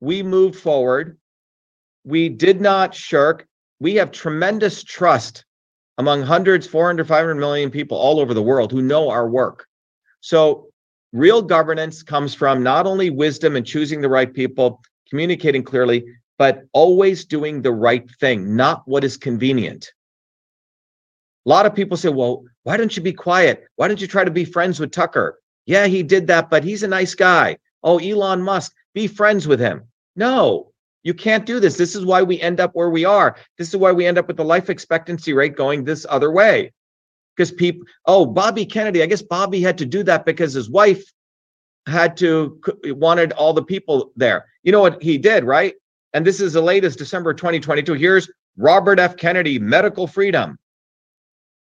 we 0.00 0.22
moved 0.22 0.58
forward, 0.60 1.18
we 2.04 2.28
did 2.28 2.60
not 2.60 2.94
shirk. 2.94 3.46
We 3.80 3.94
have 3.96 4.10
tremendous 4.10 4.82
trust 4.82 5.44
among 5.98 6.22
hundreds, 6.22 6.66
400, 6.66 7.06
500 7.06 7.34
million 7.34 7.70
people 7.70 7.96
all 7.96 8.20
over 8.20 8.34
the 8.34 8.42
world 8.42 8.72
who 8.72 8.82
know 8.82 9.10
our 9.10 9.28
work. 9.28 9.66
So, 10.20 10.68
real 11.12 11.42
governance 11.42 12.02
comes 12.02 12.34
from 12.34 12.62
not 12.62 12.86
only 12.86 13.10
wisdom 13.10 13.56
and 13.56 13.66
choosing 13.66 14.00
the 14.00 14.08
right 14.08 14.32
people, 14.32 14.80
communicating 15.08 15.62
clearly, 15.62 16.04
but 16.38 16.62
always 16.72 17.24
doing 17.24 17.62
the 17.62 17.72
right 17.72 18.08
thing, 18.20 18.54
not 18.54 18.82
what 18.86 19.04
is 19.04 19.16
convenient. 19.16 19.92
A 21.46 21.48
lot 21.48 21.66
of 21.66 21.74
people 21.74 21.96
say, 21.96 22.10
well, 22.10 22.44
why 22.62 22.76
don't 22.76 22.96
you 22.96 23.02
be 23.02 23.12
quiet? 23.12 23.64
Why 23.76 23.88
don't 23.88 24.00
you 24.00 24.06
try 24.06 24.24
to 24.24 24.30
be 24.30 24.44
friends 24.44 24.78
with 24.78 24.92
Tucker? 24.92 25.38
Yeah, 25.66 25.86
he 25.86 26.02
did 26.02 26.26
that, 26.28 26.50
but 26.50 26.62
he's 26.62 26.82
a 26.82 26.88
nice 26.88 27.14
guy. 27.14 27.58
Oh, 27.82 27.98
Elon 27.98 28.42
Musk, 28.42 28.72
be 28.94 29.06
friends 29.06 29.48
with 29.48 29.60
him. 29.60 29.84
No, 30.14 30.72
you 31.08 31.14
can't 31.14 31.46
do 31.46 31.58
this. 31.58 31.78
This 31.78 31.96
is 31.96 32.04
why 32.04 32.22
we 32.22 32.38
end 32.38 32.60
up 32.60 32.72
where 32.74 32.90
we 32.90 33.06
are. 33.06 33.34
This 33.56 33.68
is 33.68 33.76
why 33.78 33.92
we 33.92 34.04
end 34.04 34.18
up 34.18 34.28
with 34.28 34.36
the 34.36 34.44
life 34.44 34.68
expectancy 34.68 35.32
rate 35.32 35.56
going 35.56 35.82
this 35.82 36.04
other 36.06 36.30
way. 36.30 36.70
Because 37.34 37.50
people, 37.50 37.86
oh, 38.04 38.26
Bobby 38.26 38.66
Kennedy, 38.66 39.02
I 39.02 39.06
guess 39.06 39.22
Bobby 39.22 39.62
had 39.62 39.78
to 39.78 39.86
do 39.86 40.02
that 40.02 40.26
because 40.26 40.52
his 40.52 40.68
wife 40.68 41.02
had 41.86 42.14
to 42.18 42.60
wanted 42.88 43.32
all 43.32 43.54
the 43.54 43.62
people 43.62 44.12
there. 44.16 44.44
You 44.64 44.70
know 44.70 44.82
what 44.82 45.02
he 45.02 45.16
did, 45.16 45.44
right? 45.44 45.74
And 46.12 46.26
this 46.26 46.42
is 46.42 46.52
the 46.52 46.60
latest 46.60 46.98
December 46.98 47.32
2022. 47.32 47.94
Here's 47.94 48.30
Robert 48.58 48.98
F. 48.98 49.16
Kennedy, 49.16 49.58
medical 49.58 50.06
freedom, 50.06 50.58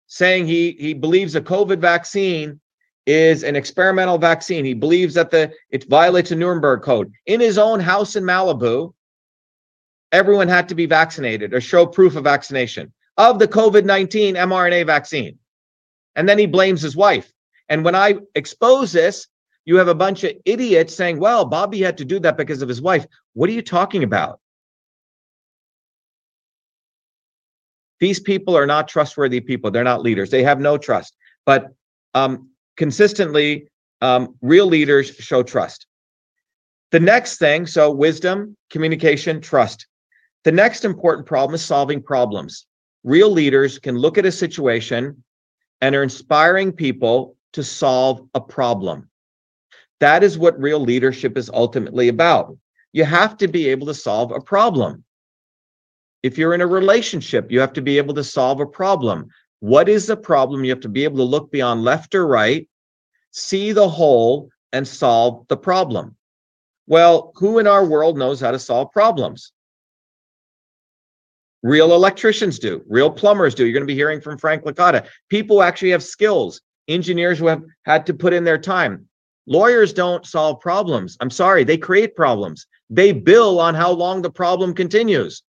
saying 0.08 0.48
he 0.48 0.76
he 0.78 0.94
believes 0.94 1.34
a 1.36 1.42
COVID 1.42 1.80
vaccine 1.80 2.60
is 3.06 3.44
an 3.44 3.56
experimental 3.56 4.18
vaccine. 4.18 4.66
He 4.66 4.74
believes 4.74 5.14
that 5.14 5.32
the 5.32 5.54
it 5.70 5.88
violates 5.88 6.32
a 6.32 6.36
Nuremberg 6.36 6.82
code. 6.82 7.14
In 7.26 7.40
his 7.40 7.58
own 7.58 7.80
house 7.80 8.18
in 8.18 8.26
Malibu, 8.26 8.94
everyone 10.12 10.47
had 10.47 10.70
to 10.70 10.76
be 10.76 10.86
vaccinated 10.86 11.53
or 11.53 11.62
show 11.62 11.86
proof 11.86 12.16
of 12.16 12.24
vaccination 12.24 12.91
of 13.18 13.39
the 13.39 13.47
COVID-19 13.47 14.36
mRNA 14.36 14.86
vaccine. 14.86 15.38
And 16.16 16.28
then 16.28 16.39
he 16.39 16.45
blames 16.45 16.82
his 16.82 16.95
wife. 16.95 17.32
And 17.68 17.86
when 17.86 17.95
I 17.95 18.16
expose 18.36 18.91
this, 18.91 19.28
you 19.66 19.76
have 19.76 19.88
a 19.88 19.95
bunch 19.95 20.24
of 20.24 20.34
idiots 20.45 20.95
saying, 20.95 21.20
well, 21.20 21.45
Bobby 21.45 21.82
had 21.82 21.97
to 21.97 22.05
do 22.05 22.20
that 22.22 22.38
because 22.38 22.62
of 22.62 22.70
his 22.70 22.82
wife. 22.82 23.05
What 23.34 23.49
are 23.49 23.53
you 23.53 23.62
talking 23.62 24.03
about? 24.03 24.39
These 27.99 28.20
people 28.20 28.57
are 28.57 28.66
not 28.66 28.88
trustworthy 28.88 29.41
people. 29.41 29.70
They're 29.70 29.84
not 29.84 30.01
leaders. 30.01 30.30
They 30.30 30.43
have 30.43 30.60
no 30.60 30.78
trust. 30.78 31.16
But 31.45 31.68
um, 32.14 32.49
consistently, 32.78 33.68
um, 34.01 34.36
real 34.41 34.66
leaders 34.66 35.14
show 35.16 35.43
trust. 35.43 35.86
The 36.91 36.99
next 36.99 37.38
thing, 37.38 37.68
so 37.68 37.91
wisdom, 37.91 38.57
communication, 38.72 39.41
trust. 39.41 39.86
The 40.46 40.52
next 40.52 40.86
important 40.86 41.28
problem 41.28 41.56
is 41.56 41.64
solving 41.64 42.02
problems. 42.02 42.66
Real 43.04 43.30
leaders 43.30 43.80
can 43.80 43.98
look 43.98 44.18
at 44.18 44.26
a 44.26 44.32
situation 44.32 45.24
and 45.82 45.96
are 45.96 46.04
inspiring 46.04 46.72
people 46.72 47.36
to 47.54 47.64
solve 47.64 48.28
a 48.34 48.42
problem. 48.42 49.10
That 50.00 50.24
is 50.24 50.38
what 50.38 50.60
real 50.60 50.80
leadership 50.80 51.38
is 51.38 51.50
ultimately 51.50 52.08
about. 52.08 52.58
You 52.94 53.04
have 53.04 53.38
to 53.38 53.48
be 53.48 53.68
able 53.70 53.88
to 53.88 53.94
solve 53.94 54.32
a 54.32 54.40
problem. 54.40 55.04
If 56.24 56.38
you're 56.38 56.54
in 56.54 56.62
a 56.62 56.68
relationship, 56.68 57.52
you 57.52 57.60
have 57.60 57.74
to 57.74 57.82
be 57.82 57.98
able 57.98 58.14
to 58.16 58.24
solve 58.24 58.60
a 58.60 58.66
problem. 58.66 59.30
What 59.60 59.90
is 59.90 60.08
the 60.08 60.18
problem? 60.18 60.64
You 60.64 60.72
have 60.72 60.80
to 60.82 60.90
be 60.90 61.04
able 61.04 61.18
to 61.18 61.24
look 61.24 61.52
beyond 61.52 61.84
left 61.84 62.16
or 62.16 62.28
right, 62.28 62.68
see 63.32 63.72
the 63.72 63.90
whole, 63.90 64.50
and 64.72 64.88
solve 64.88 65.46
the 65.48 65.58
problem. 65.58 66.16
Well, 66.88 67.32
who 67.36 67.60
in 67.60 67.68
our 67.68 67.86
world 67.86 68.18
knows 68.18 68.40
how 68.40 68.52
to 68.52 68.60
solve 68.60 68.92
problems? 68.92 69.52
Real 71.62 71.93
electricians 71.93 72.57
do, 72.57 72.84
real 72.88 73.12
plumbers 73.12 73.53
do. 73.53 73.66
You're 73.66 73.74
going 73.74 73.84
to 73.84 73.93
be 73.93 73.95
hearing 73.95 74.22
from 74.22 74.38
Frank 74.38 74.64
Licata. 74.64 75.05
People 75.30 75.57
who 75.57 75.62
actually 75.62 75.91
have 75.91 76.03
skills, 76.03 76.62
engineers 76.88 77.38
who 77.39 77.47
have 77.47 77.64
had 77.84 78.05
to 78.05 78.14
put 78.14 78.34
in 78.34 78.45
their 78.45 78.57
time. 78.57 79.05
Lawyers 79.45 79.91
don't 79.91 80.26
solve 80.26 80.62
problems. 80.62 81.18
I'm 81.20 81.30
sorry, 81.30 81.64
they 81.64 81.78
create 81.78 82.16
problems. 82.16 82.66
They 82.89 83.12
bill 83.12 83.60
on 83.60 83.76
how 83.76 83.91
long 83.91 84.22
the 84.22 84.32
problem 84.32 84.74
continues. 84.74 85.43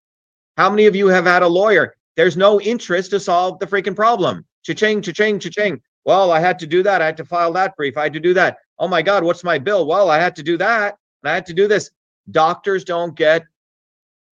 How 0.56 0.70
many 0.70 0.86
of 0.86 0.96
you 0.96 1.08
have 1.08 1.26
had 1.26 1.42
a 1.42 1.48
lawyer? 1.48 1.94
There's 2.16 2.36
no 2.36 2.60
interest 2.60 3.10
to 3.10 3.20
solve 3.20 3.58
the 3.58 3.66
freaking 3.66 3.94
problem. 3.94 4.44
Cha-ching, 4.64 5.02
cha-ching, 5.02 5.38
cha-ching. 5.38 5.80
Well, 6.04 6.32
I 6.32 6.40
had 6.40 6.58
to 6.60 6.66
do 6.66 6.82
that. 6.84 7.02
I 7.02 7.06
had 7.06 7.16
to 7.18 7.24
file 7.24 7.52
that 7.52 7.76
brief. 7.76 7.96
I 7.96 8.04
had 8.04 8.12
to 8.14 8.20
do 8.20 8.34
that. 8.34 8.58
Oh 8.78 8.88
my 8.88 9.02
God, 9.02 9.24
what's 9.24 9.44
my 9.44 9.58
bill? 9.58 9.86
Well, 9.86 10.10
I 10.10 10.18
had 10.18 10.34
to 10.36 10.42
do 10.42 10.56
that. 10.56 10.96
I 11.22 11.34
had 11.34 11.46
to 11.46 11.54
do 11.54 11.68
this. 11.68 11.90
Doctors 12.30 12.84
don't 12.84 13.14
get 13.14 13.44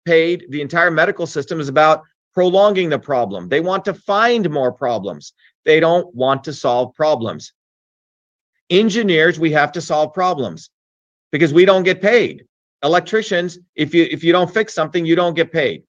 paid. 0.06 0.45
The 0.49 0.62
entire 0.62 0.91
medical 0.91 1.28
system 1.28 1.60
is 1.60 1.70
about 1.70 2.04
prolonging 2.34 2.89
the 2.89 2.99
problem. 2.99 3.49
They 3.49 3.60
want 3.60 3.86
to 3.86 3.93
find 3.93 4.49
more 4.49 4.72
problems. 4.72 5.34
They 5.66 5.80
don't 5.80 6.14
want 6.16 6.43
to 6.45 6.54
solve 6.54 6.93
problems 6.93 7.54
engineers 8.74 9.39
we 9.39 9.51
have 9.51 9.72
to 9.72 9.82
solve 9.82 10.14
problems 10.14 10.70
because 11.32 11.54
we 11.54 11.66
don't 11.66 11.84
get 11.84 12.01
paid 12.01 12.45
electricians 12.84 13.60
if 13.76 13.93
you 13.93 14.08
if 14.10 14.24
you 14.24 14.32
don't 14.32 14.54
fix 14.54 14.74
something 14.74 15.06
you 15.06 15.16
don't 15.16 15.36
get 15.36 15.51
paid 15.51 15.84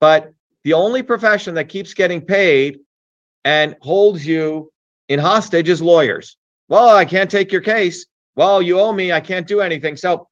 but 0.00 0.32
the 0.64 0.72
only 0.72 1.02
profession 1.02 1.54
that 1.54 1.68
keeps 1.68 1.94
getting 1.94 2.20
paid 2.20 2.78
and 3.44 3.76
holds 3.80 4.26
you 4.26 4.72
in 5.08 5.18
hostage 5.18 5.68
is 5.68 5.82
lawyers 5.82 6.36
well 6.68 6.96
i 6.96 7.04
can't 7.04 7.30
take 7.30 7.52
your 7.52 7.60
case 7.60 8.06
well 8.34 8.62
you 8.62 8.80
owe 8.80 8.92
me 8.92 9.12
i 9.12 9.20
can't 9.20 9.46
do 9.46 9.60
anything 9.60 9.96
so 9.96 10.28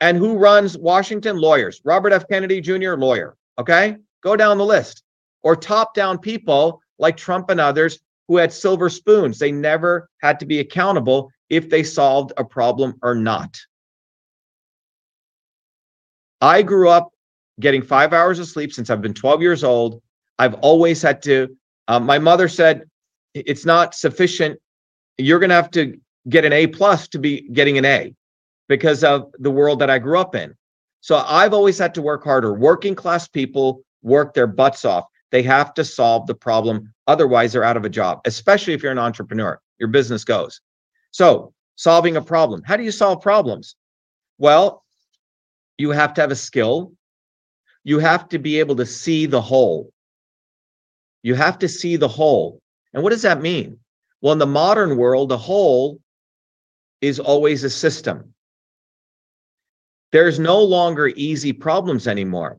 and 0.00 0.16
who 0.16 0.36
runs 0.36 0.76
washington 0.76 1.38
lawyers 1.38 1.80
robert 1.84 2.12
f 2.12 2.26
kennedy 2.28 2.60
jr 2.60 2.94
lawyer 2.94 3.36
okay 3.58 3.96
go 4.22 4.36
down 4.36 4.58
the 4.58 4.64
list 4.64 5.02
or 5.42 5.56
top 5.56 5.94
down 5.94 6.18
people 6.18 6.80
like 6.98 7.16
trump 7.16 7.50
and 7.50 7.60
others 7.60 8.00
who 8.28 8.36
had 8.36 8.52
silver 8.52 8.90
spoons. 8.90 9.38
They 9.38 9.52
never 9.52 10.08
had 10.20 10.40
to 10.40 10.46
be 10.46 10.58
accountable 10.58 11.30
if 11.48 11.70
they 11.70 11.82
solved 11.82 12.32
a 12.36 12.44
problem 12.44 12.94
or 13.02 13.14
not. 13.14 13.58
I 16.40 16.62
grew 16.62 16.88
up 16.88 17.10
getting 17.60 17.82
five 17.82 18.12
hours 18.12 18.38
of 18.38 18.48
sleep 18.48 18.72
since 18.72 18.90
I've 18.90 19.00
been 19.00 19.14
12 19.14 19.42
years 19.42 19.64
old. 19.64 20.02
I've 20.38 20.54
always 20.54 21.00
had 21.00 21.22
to. 21.22 21.56
Um, 21.88 22.04
my 22.04 22.18
mother 22.18 22.48
said 22.48 22.82
it's 23.34 23.64
not 23.64 23.94
sufficient. 23.94 24.60
You're 25.18 25.38
going 25.38 25.50
to 25.50 25.56
have 25.56 25.70
to 25.72 25.98
get 26.28 26.44
an 26.44 26.52
A 26.52 26.66
plus 26.66 27.08
to 27.08 27.18
be 27.18 27.48
getting 27.52 27.78
an 27.78 27.84
A 27.84 28.14
because 28.68 29.04
of 29.04 29.32
the 29.38 29.50
world 29.50 29.78
that 29.80 29.90
I 29.90 29.98
grew 29.98 30.18
up 30.18 30.34
in. 30.34 30.54
So 31.00 31.16
I've 31.16 31.54
always 31.54 31.78
had 31.78 31.94
to 31.94 32.02
work 32.02 32.24
harder. 32.24 32.52
Working 32.54 32.94
class 32.94 33.28
people 33.28 33.82
work 34.02 34.34
their 34.34 34.46
butts 34.46 34.84
off. 34.84 35.04
They 35.30 35.42
have 35.42 35.74
to 35.74 35.84
solve 35.84 36.26
the 36.26 36.34
problem. 36.34 36.92
Otherwise, 37.06 37.52
they're 37.52 37.64
out 37.64 37.76
of 37.76 37.84
a 37.84 37.90
job, 37.90 38.20
especially 38.24 38.72
if 38.72 38.82
you're 38.82 38.92
an 38.92 38.98
entrepreneur. 38.98 39.60
Your 39.78 39.88
business 39.88 40.24
goes. 40.24 40.60
So, 41.10 41.52
solving 41.76 42.16
a 42.16 42.22
problem. 42.22 42.62
How 42.64 42.76
do 42.76 42.82
you 42.82 42.90
solve 42.90 43.20
problems? 43.20 43.76
Well, 44.38 44.84
you 45.78 45.90
have 45.90 46.14
to 46.14 46.20
have 46.20 46.30
a 46.30 46.36
skill. 46.36 46.92
You 47.84 47.98
have 47.98 48.28
to 48.30 48.38
be 48.38 48.58
able 48.58 48.76
to 48.76 48.86
see 48.86 49.26
the 49.26 49.40
whole. 49.40 49.92
You 51.22 51.34
have 51.34 51.58
to 51.58 51.68
see 51.68 51.96
the 51.96 52.08
whole. 52.08 52.60
And 52.94 53.02
what 53.02 53.10
does 53.10 53.22
that 53.22 53.42
mean? 53.42 53.78
Well, 54.20 54.32
in 54.32 54.38
the 54.38 54.46
modern 54.46 54.96
world, 54.96 55.28
the 55.28 55.38
whole 55.38 56.00
is 57.00 57.20
always 57.20 57.62
a 57.62 57.70
system. 57.70 58.32
There's 60.16 60.38
no 60.38 60.58
longer 60.62 61.08
easy 61.08 61.52
problems 61.52 62.08
anymore 62.08 62.58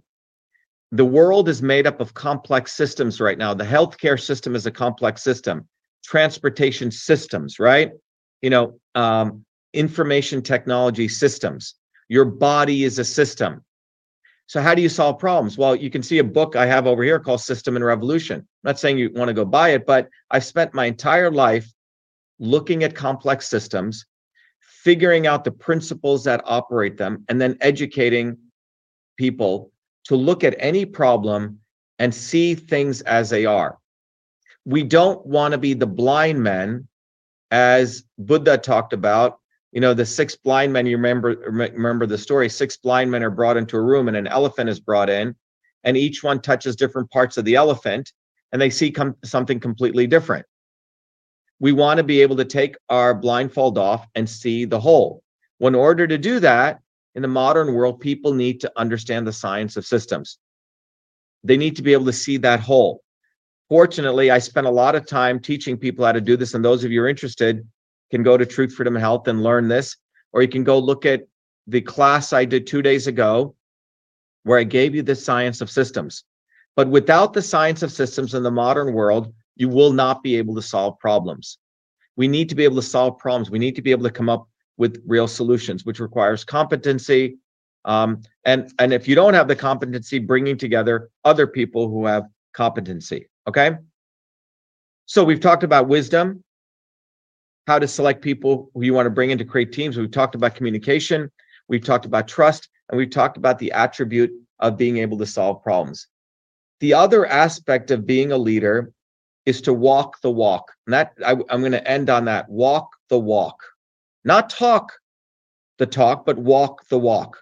the 0.92 1.06
world 1.06 1.50
is 1.50 1.62
made 1.62 1.86
up 1.86 2.00
of 2.00 2.14
complex 2.14 2.74
systems 2.74 3.20
right 3.20 3.38
now. 3.38 3.54
The 3.54 3.66
healthcare 3.66 4.20
system 4.20 4.56
is 4.56 4.66
a 4.66 4.72
complex 4.72 5.22
system, 5.22 5.68
transportation 6.04 6.92
systems, 6.92 7.60
right? 7.60 7.92
You 8.42 8.50
know, 8.50 8.80
um, 8.96 9.46
information 9.74 10.42
technology 10.42 11.08
systems. 11.08 11.76
Your 12.08 12.26
body 12.26 12.86
is 12.86 13.00
a 13.00 13.04
system. 13.04 13.64
So, 14.48 14.62
how 14.62 14.74
do 14.74 14.82
you 14.82 14.88
solve 14.88 15.20
problems? 15.20 15.58
Well, 15.58 15.76
you 15.76 15.90
can 15.90 16.02
see 16.02 16.20
a 16.20 16.24
book 16.24 16.56
I 16.56 16.66
have 16.66 16.88
over 16.88 17.04
here 17.04 17.20
called 17.20 17.42
System 17.42 17.76
and 17.76 17.84
Revolution. 17.84 18.40
I'm 18.40 18.46
not 18.64 18.80
saying 18.80 18.98
you 18.98 19.12
want 19.14 19.28
to 19.28 19.34
go 19.34 19.44
buy 19.44 19.70
it, 19.70 19.86
but 19.86 20.08
I've 20.32 20.46
spent 20.46 20.74
my 20.74 20.86
entire 20.86 21.30
life 21.30 21.70
looking 22.40 22.86
at 22.86 22.96
complex 22.96 23.50
systems, 23.50 24.06
figuring 24.88 25.28
out 25.28 25.44
the 25.44 25.52
principles 25.52 26.24
that 26.24 26.42
operate 26.46 26.96
them, 26.96 27.26
and 27.28 27.42
then 27.42 27.58
educating 27.60 28.38
people 29.18 29.70
to 30.06 30.16
look 30.16 30.46
at 30.46 30.56
any 30.60 30.86
problem 30.86 31.60
and 32.00 32.16
see 32.16 32.56
things 32.56 33.02
as 33.02 33.30
they 33.30 33.46
are. 33.46 33.80
We 34.64 34.84
don't 34.84 35.26
want 35.26 35.52
to 35.52 35.58
be 35.58 35.74
the 35.74 35.86
blind 35.86 36.42
men, 36.42 36.88
as 37.52 38.06
Buddha 38.18 38.58
talked 38.58 38.94
about. 38.94 39.40
You 39.74 39.82
know, 39.82 39.94
the 39.94 40.06
six 40.06 40.38
blind 40.38 40.72
men, 40.72 40.86
you 40.86 40.96
remember 40.96 41.36
remember 41.50 42.06
the 42.06 42.18
story. 42.18 42.48
Six 42.48 42.78
blind 42.78 43.12
men 43.12 43.24
are 43.24 43.30
brought 43.30 43.58
into 43.58 43.76
a 43.76 43.82
room 43.82 44.08
and 44.08 44.16
an 44.16 44.28
elephant 44.28 44.70
is 44.70 44.80
brought 44.80 45.10
in, 45.10 45.36
and 45.84 45.98
each 45.98 46.24
one 46.24 46.40
touches 46.40 46.78
different 46.78 47.12
parts 47.12 47.36
of 47.36 47.44
the 47.44 47.56
elephant, 47.56 48.14
and 48.54 48.62
they 48.62 48.70
see 48.70 48.92
com- 48.92 49.18
something 49.26 49.60
completely 49.60 50.08
different. 50.08 50.46
We 51.60 51.72
want 51.72 51.98
to 51.98 52.04
be 52.04 52.22
able 52.22 52.36
to 52.38 52.46
take 52.46 52.76
our 52.90 53.14
blindfold 53.14 53.78
off 53.78 54.08
and 54.16 54.30
see 54.30 54.66
the 54.66 54.80
whole. 54.80 55.24
Well, 55.60 55.70
in 55.70 55.76
order 55.76 56.08
to 56.08 56.18
do 56.18 56.40
that, 56.40 56.80
in 57.16 57.22
the 57.24 57.28
modern 57.28 57.74
world, 57.74 58.00
people 58.00 58.34
need 58.34 58.62
to 58.62 58.72
understand 58.76 59.26
the 59.26 59.34
science 59.34 59.76
of 59.76 59.86
systems. 59.86 60.38
They 61.44 61.58
need 61.58 61.76
to 61.78 61.82
be 61.82 61.94
able 61.94 62.06
to 62.06 62.14
see 62.14 62.38
that 62.38 62.60
whole. 62.60 63.02
Fortunately, 63.70 64.30
I 64.30 64.40
spent 64.40 64.68
a 64.68 64.72
lot 64.72 64.96
of 64.96 65.08
time 65.08 65.40
teaching 65.40 65.78
people 65.78 66.06
how 66.06 66.12
to 66.12 66.22
do 66.22 66.38
this, 66.38 66.54
and 66.54 66.64
those 66.64 66.84
of 66.84 66.92
you 66.92 67.02
are 67.02 67.08
interested 67.08 67.68
can 68.12 68.24
go 68.24 68.38
to 68.38 68.46
Truth, 68.46 68.74
Freedom, 68.74 68.96
Health 68.96 69.28
and 69.28 69.44
learn 69.44 69.68
this, 69.68 69.98
or 70.32 70.42
you 70.42 70.48
can 70.48 70.64
go 70.64 70.78
look 70.78 71.06
at 71.06 71.24
the 71.66 71.82
class 71.82 72.32
I 72.34 72.46
did 72.46 72.68
two 72.68 72.82
days 72.82 73.08
ago, 73.08 73.56
where 74.44 74.60
I 74.60 74.64
gave 74.64 74.96
you 74.96 75.02
the 75.02 75.16
science 75.16 75.60
of 75.60 75.70
systems. 75.70 76.24
But 76.76 76.88
without 76.88 77.34
the 77.34 77.42
science 77.42 77.84
of 77.84 77.92
systems 77.92 78.34
in 78.34 78.44
the 78.44 78.52
modern 78.52 78.94
world, 78.94 79.34
you 79.58 79.70
will 79.70 79.92
not 79.92 80.24
be 80.24 80.38
able 80.38 80.56
to 80.56 80.62
solve 80.62 80.98
problems. 81.00 81.58
We 82.16 82.28
need 82.28 82.50
to 82.50 82.56
be 82.56 82.64
able 82.64 82.78
to 82.78 82.82
solve 82.82 83.18
problems. 83.18 83.50
We 83.50 83.60
need 83.60 83.76
to 83.76 83.82
be 83.82 83.92
able 83.92 84.04
to 84.04 84.12
come 84.12 84.30
up 84.30 84.48
with 84.78 85.02
real 85.06 85.28
solutions, 85.28 85.86
which 85.86 86.00
requires 86.00 86.44
competency. 86.44 87.38
Um, 87.86 88.22
and, 88.46 88.72
and 88.80 88.94
if 88.94 89.08
you 89.08 89.16
don't 89.16 89.34
have 89.34 89.48
the 89.48 89.56
competency, 89.56 90.20
bringing 90.20 90.58
together 90.58 91.10
other 91.24 91.48
people 91.48 91.90
who 91.90 92.06
have 92.06 92.24
competency. 92.54 93.30
Okay. 93.48 93.78
So 95.06 95.24
we've 95.24 95.40
talked 95.40 95.64
about 95.64 95.88
wisdom, 95.88 96.44
how 97.66 97.80
to 97.80 97.88
select 97.88 98.22
people 98.22 98.70
who 98.74 98.84
you 98.84 98.94
want 98.94 99.06
to 99.06 99.12
bring 99.12 99.32
in 99.32 99.38
to 99.38 99.46
create 99.46 99.72
teams. 99.72 99.98
We've 99.98 100.12
talked 100.12 100.36
about 100.36 100.56
communication. 100.56 101.32
We've 101.70 101.84
talked 101.84 102.06
about 102.06 102.28
trust, 102.28 102.70
and 102.90 102.98
we've 102.98 103.10
talked 103.10 103.38
about 103.38 103.60
the 103.60 103.72
attribute 103.72 104.32
of 104.60 104.78
being 104.78 104.98
able 104.98 105.18
to 105.18 105.26
solve 105.26 105.64
problems. 105.64 106.08
The 106.80 106.94
other 106.94 107.26
aspect 107.26 107.92
of 107.92 108.06
being 108.06 108.32
a 108.32 108.38
leader 108.38 108.92
is 109.48 109.62
to 109.62 109.72
walk 109.72 110.20
the 110.22 110.30
walk. 110.30 110.74
And 110.86 110.94
that 110.94 111.14
I, 111.26 111.32
I'm 111.50 111.62
going 111.62 111.72
to 111.72 111.90
end 111.90 112.10
on 112.10 112.26
that. 112.26 112.50
Walk 112.50 112.94
the 113.08 113.18
walk. 113.18 113.64
Not 114.26 114.50
talk 114.50 114.92
the 115.78 115.86
talk, 115.86 116.26
but 116.26 116.38
walk 116.38 116.86
the 116.90 117.00
walk. 117.00 117.42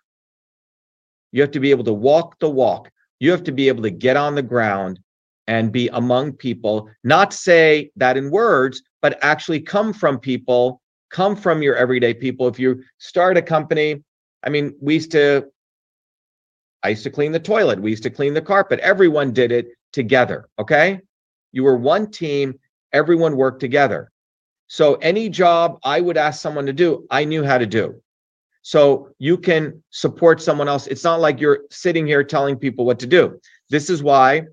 You 1.31 1.41
have 1.41 1.51
to 1.51 1.59
be 1.59 1.71
able 1.71 1.83
to 1.85 1.93
walk 1.93 2.37
the 2.37 2.49
walk. 2.49 2.91
You 3.19 3.31
have 3.31 3.43
to 3.45 3.51
be 3.51 3.67
able 3.67 3.81
to 3.81 3.89
get 3.89 4.17
on 4.17 4.35
the 4.35 4.43
ground 4.43 4.99
and 5.47 5.71
be 5.71 5.89
among 5.93 6.33
people, 6.33 6.89
not 7.03 7.33
say 7.33 7.91
that 7.95 8.17
in 8.17 8.29
words, 8.29 8.83
but 9.01 9.17
actually 9.23 9.59
come 9.59 9.91
from 9.91 10.19
people, 10.19 10.81
come 11.09 11.35
from 11.35 11.63
your 11.63 11.75
everyday 11.75 12.13
people. 12.13 12.47
If 12.47 12.59
you 12.59 12.83
start 12.99 13.35
a 13.35 13.41
company, 13.41 14.03
I 14.43 14.49
mean, 14.49 14.75
we 14.79 14.95
used 14.95 15.11
to, 15.11 15.47
I 16.83 16.89
used 16.89 17.03
to 17.03 17.09
clean 17.09 17.31
the 17.31 17.39
toilet, 17.39 17.81
we 17.81 17.89
used 17.89 18.03
to 18.03 18.11
clean 18.11 18.35
the 18.35 18.41
carpet. 18.41 18.79
Everyone 18.79 19.33
did 19.33 19.51
it 19.51 19.69
together. 19.91 20.49
Okay. 20.59 20.99
You 21.55 21.63
were 21.63 21.77
one 21.77 22.11
team, 22.11 22.59
everyone 22.91 23.37
worked 23.37 23.61
together. 23.61 24.11
So 24.67 24.95
any 24.95 25.29
job 25.29 25.79
I 25.85 26.01
would 26.01 26.17
ask 26.17 26.41
someone 26.41 26.65
to 26.65 26.73
do, 26.73 27.07
I 27.09 27.23
knew 27.23 27.45
how 27.45 27.57
to 27.57 27.65
do. 27.65 28.01
So 28.61 29.09
you 29.19 29.37
can 29.37 29.81
support 29.89 30.41
someone 30.41 30.67
else. 30.67 30.85
It's 30.87 31.05
not 31.05 31.21
like 31.21 31.39
you're 31.39 31.61
sitting 31.71 32.05
here 32.05 32.25
telling 32.25 32.57
people 32.57 32.83
what 32.83 32.99
to 32.99 33.07
do. 33.07 33.39
This 33.69 33.89
is 33.89 34.03
why, 34.03 34.47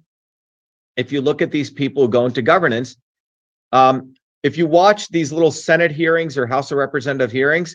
if 0.96 1.10
you 1.10 1.20
look 1.20 1.42
at 1.42 1.50
these 1.50 1.70
people 1.70 2.04
who 2.04 2.08
go 2.08 2.24
into 2.24 2.40
governance, 2.40 2.96
um, 3.72 4.14
if 4.44 4.56
you 4.56 4.68
watch 4.68 5.08
these 5.08 5.32
little 5.32 5.50
Senate 5.50 5.90
hearings 5.90 6.38
or 6.38 6.46
House 6.46 6.70
of 6.70 6.78
Representative 6.78 7.32
hearings, 7.32 7.74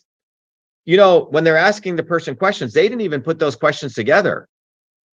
you 0.85 0.95
know, 0.95 1.25
when 1.31 1.43
they're 1.43 1.57
asking 1.57 1.97
the 1.97 2.03
person 2.03 2.33
questions, 2.33 2.71
they 2.71 2.83
didn't 2.87 3.01
even 3.01 3.21
put 3.21 3.39
those 3.39 3.57
questions 3.57 3.93
together. 3.93 4.47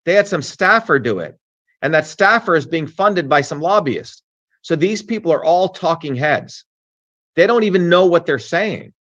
They 0.03 0.15
had 0.15 0.27
some 0.27 0.41
staffer 0.41 0.99
do 0.99 1.19
it. 1.19 1.37
And 1.81 1.93
that 1.93 2.07
staffer 2.07 2.55
is 2.55 2.65
being 2.65 2.87
funded 2.87 3.27
by 3.27 3.41
some 3.41 3.61
lobbyists. 3.61 4.21
So 4.61 4.75
these 4.75 5.01
people 5.01 5.31
are 5.31 5.43
all 5.43 5.69
talking 5.69 6.15
heads. 6.15 6.65
They 7.35 7.47
don't 7.47 7.63
even 7.63 7.89
know 7.89 8.05
what 8.05 8.25
they're 8.25 8.39
saying. 8.39 8.93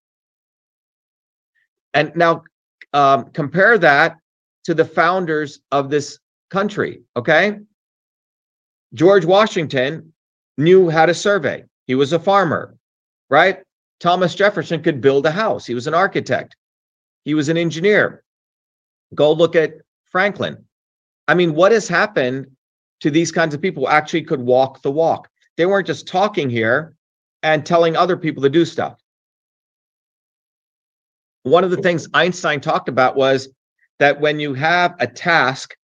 And 1.93 2.12
now 2.14 2.45
um, 2.93 3.31
compare 3.33 3.76
that 3.78 4.16
to 4.64 4.74
the 4.74 4.85
founders 4.85 5.61
of 5.70 5.91
this 5.91 6.18
country. 6.51 7.03
Okay. 7.16 7.59
George 8.95 9.24
Washington 9.24 10.12
knew 10.59 10.91
how 10.91 11.07
to 11.07 11.14
survey, 11.14 11.64
he 11.87 11.95
was 11.95 12.12
a 12.12 12.18
farmer, 12.18 12.76
right? 13.28 13.59
Thomas 14.01 14.35
Jefferson 14.35 14.83
could 14.83 15.01
build 15.01 15.26
a 15.26 15.31
house, 15.31 15.66
he 15.66 15.74
was 15.74 15.87
an 15.87 15.95
architect, 15.95 16.57
he 17.24 17.35
was 17.35 17.49
an 17.49 17.57
engineer. 17.57 18.24
Go 19.14 19.33
look 19.33 19.57
at 19.57 19.74
Franklin. 20.07 20.64
I 21.28 21.35
mean, 21.35 21.55
what 21.55 21.72
has 21.72 21.89
happened 21.89 22.57
to 23.01 23.11
these 23.11 23.33
kinds 23.33 23.55
of 23.55 23.61
people 23.61 23.89
actually 23.89 24.23
could 24.23 24.41
walk 24.41 24.83
the 24.83 24.91
walk? 24.91 25.29
They 25.57 25.67
weren't 25.67 25.87
just 25.87 26.07
talking 26.07 26.49
here, 26.49 26.95
and 27.43 27.65
telling 27.65 27.97
other 27.97 28.17
people 28.17 28.43
to 28.43 28.51
do 28.51 28.65
stuff. 28.65 29.01
One 31.43 31.65
of 31.65 31.71
the 31.71 31.79
things 31.79 32.09
Einstein 32.13 32.61
talked 32.61 32.89
about 32.89 33.17
was 33.17 33.49
that 33.99 34.21
when 34.21 34.41
you 34.41 34.55
have 34.55 34.95
a 35.01 35.07
task 35.07 35.75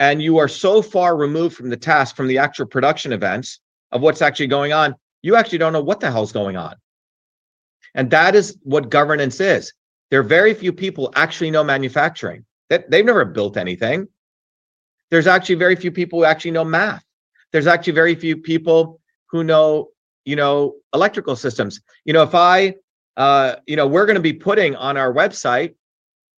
and 0.00 0.22
you 0.22 0.38
are 0.38 0.48
so 0.48 0.82
far 0.82 1.16
removed 1.16 1.56
from 1.56 1.70
the 1.70 1.76
task, 1.76 2.16
from 2.16 2.26
the 2.26 2.38
actual 2.38 2.66
production 2.66 3.12
events 3.12 3.60
of 3.92 4.00
what's 4.00 4.22
actually 4.22 4.48
going 4.48 4.72
on, 4.72 4.94
you 5.22 5.36
actually 5.36 5.58
don't 5.58 5.72
know 5.72 5.82
what 5.82 6.00
the 6.00 6.10
hell's 6.10 6.32
going 6.32 6.56
on. 6.56 6.74
And 7.94 8.10
that 8.10 8.34
is 8.34 8.56
what 8.62 8.90
governance 8.90 9.40
is. 9.40 9.72
There 10.10 10.20
are 10.20 10.24
very 10.24 10.54
few 10.54 10.72
people 10.72 11.12
actually 11.14 11.50
know 11.50 11.62
manufacturing. 11.62 12.44
That 12.68 12.90
They've 12.90 13.04
never 13.04 13.24
built 13.24 13.56
anything. 13.56 14.08
There's 15.10 15.26
actually 15.26 15.56
very 15.56 15.76
few 15.76 15.90
people 15.90 16.20
who 16.20 16.24
actually 16.24 16.52
know 16.52 16.64
math. 16.64 17.04
There's 17.52 17.66
actually 17.66 17.94
very 17.94 18.14
few 18.14 18.36
people 18.36 19.00
who 19.30 19.44
know 19.44 19.90
you 20.24 20.36
know, 20.36 20.74
electrical 20.94 21.36
systems. 21.36 21.80
You 22.04 22.12
know, 22.12 22.22
if 22.22 22.34
I, 22.34 22.74
uh, 23.16 23.56
you 23.66 23.76
know, 23.76 23.86
we're 23.86 24.06
going 24.06 24.16
to 24.16 24.22
be 24.22 24.32
putting 24.32 24.76
on 24.76 24.96
our 24.96 25.12
website 25.12 25.74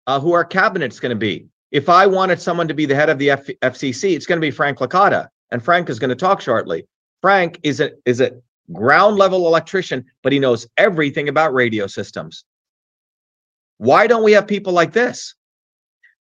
uh, 0.08 0.20
who 0.20 0.34
our 0.34 0.46
cabinet's 0.46 1.00
going 1.00 1.12
to 1.12 1.16
be. 1.16 1.48
If 1.72 1.90
I 1.90 2.06
wanted 2.06 2.42
someone 2.42 2.68
to 2.68 2.74
be 2.74 2.86
the 2.86 2.96
head 2.96 3.10
of 3.10 3.18
the 3.18 3.32
F- 3.32 3.46
FCC, 3.62 4.16
it's 4.16 4.26
going 4.26 4.38
to 4.40 4.46
be 4.46 4.52
Frank 4.52 4.80
Licata, 4.80 5.28
and 5.52 5.64
Frank 5.64 5.90
is 5.90 6.00
going 6.00 6.10
to 6.10 6.16
talk 6.16 6.42
shortly. 6.42 6.86
Frank 7.22 7.60
is 7.64 7.80
a 7.80 7.92
is 8.06 8.20
a 8.20 8.32
ground 8.74 9.18
level 9.18 9.48
electrician, 9.48 10.06
but 10.24 10.34
he 10.34 10.40
knows 10.40 10.68
everything 10.78 11.30
about 11.30 11.54
radio 11.54 11.88
systems. 11.88 12.46
Why 13.78 14.08
don't 14.08 14.24
we 14.24 14.34
have 14.34 14.48
people 14.48 14.74
like 14.74 14.92
this? 14.92 15.36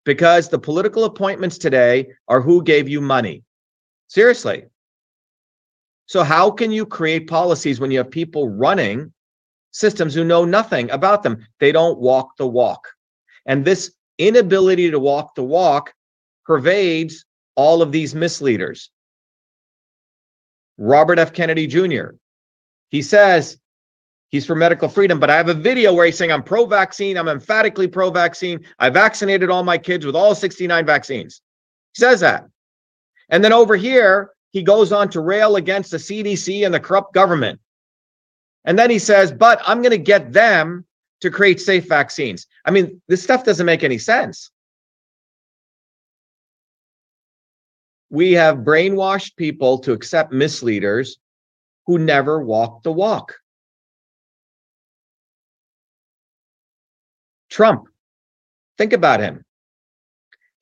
Because 0.05 0.49
the 0.49 0.59
political 0.59 1.05
appointments 1.05 1.59
today 1.59 2.09
are 2.29 2.41
who 2.41 2.63
gave 2.63 2.89
you 2.89 3.01
money. 3.01 3.45
Seriously, 4.09 4.65
so, 6.11 6.25
how 6.25 6.51
can 6.51 6.73
you 6.73 6.87
create 6.87 7.29
policies 7.29 7.79
when 7.79 7.93
you 7.93 7.99
have 7.99 8.11
people 8.11 8.49
running 8.49 9.13
systems 9.71 10.13
who 10.13 10.25
know 10.25 10.45
nothing 10.45 10.91
about 10.91 11.23
them? 11.23 11.47
They 11.61 11.71
don't 11.71 12.01
walk 12.01 12.37
the 12.37 12.49
walk. 12.49 12.89
And 13.47 13.65
this 13.65 13.93
inability 14.19 14.91
to 14.91 14.99
walk 14.99 15.37
the 15.37 15.45
walk 15.45 15.95
pervades 16.45 17.25
all 17.55 17.81
of 17.81 17.93
these 17.93 18.13
misleaders. 18.13 18.91
Robert 20.79 21.21
F. 21.21 21.33
Kennedy 21.33 21.69
Jr., 21.69 22.17
he 22.89 23.03
says 23.03 23.61
he's 24.31 24.47
for 24.47 24.55
medical 24.55 24.89
freedom, 24.89 25.21
but 25.21 25.31
I 25.31 25.37
have 25.37 25.49
a 25.49 25.55
video 25.55 25.93
where 25.93 26.07
he's 26.07 26.17
saying, 26.17 26.33
I'm 26.33 26.43
pro 26.43 26.67
vaccine, 26.67 27.17
I'm 27.17 27.29
emphatically 27.29 27.89
pro 27.89 28.11
vaccine. 28.11 28.65
I 28.79 28.89
vaccinated 28.91 29.51
all 29.51 29.63
my 29.63 29.79
kids 29.79 30.07
with 30.07 30.17
all 30.17 30.35
69 30.35 30.87
vaccines. 30.87 31.43
He 31.95 32.01
says 32.01 32.21
that. 32.21 32.47
And 33.29 33.45
then 33.45 33.53
over 33.53 33.77
here, 33.77 34.31
he 34.53 34.63
goes 34.63 34.93
on 34.93 35.09
to 35.11 35.21
rail 35.21 35.57
against 35.57 35.91
the 35.91 35.97
CDC 35.97 36.65
and 36.65 36.75
the 36.75 36.81
corrupt 36.81 37.15
government. 37.15 37.61
And 38.65 38.79
then 38.79 38.91
he 38.91 38.99
says, 38.99 39.33
but 39.33 39.61
I'm 39.67 39.83
going 39.83 39.91
to 39.91 39.99
get 39.99 40.33
them 40.33 40.85
to 41.21 41.31
create 41.31 41.61
safe 41.61 41.89
vaccines. 41.89 42.47
I 42.65 42.71
mean, 42.71 43.01
this 43.09 43.23
stuff 43.23 43.45
doesn't 43.45 43.67
make 43.67 43.85
any 43.85 43.99
sense. 43.99 44.51
We 48.11 48.33
have 48.33 48.59
brainwashed 48.59 49.37
people 49.37 49.79
to 49.81 49.93
accept 49.93 50.33
misleaders 50.33 51.19
who 51.87 51.99
never 51.99 52.43
walk 52.43 52.83
the 52.83 52.93
walk. 52.93 53.40
Trump, 57.51 57.89
think 58.79 58.93
about 58.93 59.21
him. 59.21 59.45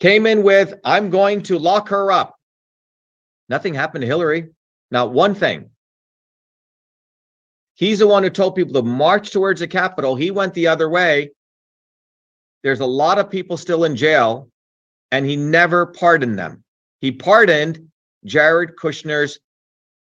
Came 0.00 0.26
in 0.26 0.42
with, 0.42 0.74
I'm 0.84 1.10
going 1.10 1.42
to 1.44 1.58
lock 1.58 1.88
her 1.88 2.10
up. 2.10 2.36
Nothing 3.48 3.74
happened 3.74 4.02
to 4.02 4.06
Hillary. 4.06 4.48
Not 4.90 5.12
one 5.12 5.34
thing. 5.34 5.70
He's 7.74 8.00
the 8.00 8.06
one 8.06 8.22
who 8.22 8.30
told 8.30 8.56
people 8.56 8.74
to 8.74 8.82
march 8.82 9.30
towards 9.30 9.60
the 9.60 9.68
Capitol. 9.68 10.16
He 10.16 10.30
went 10.30 10.54
the 10.54 10.66
other 10.66 10.88
way. 10.88 11.30
There's 12.62 12.80
a 12.80 12.86
lot 12.86 13.18
of 13.18 13.30
people 13.30 13.56
still 13.56 13.84
in 13.84 13.94
jail, 13.94 14.50
and 15.12 15.24
he 15.24 15.36
never 15.36 15.86
pardoned 15.86 16.38
them. 16.38 16.64
He 17.00 17.12
pardoned 17.12 17.88
Jared 18.24 18.76
Kushner's 18.76 19.38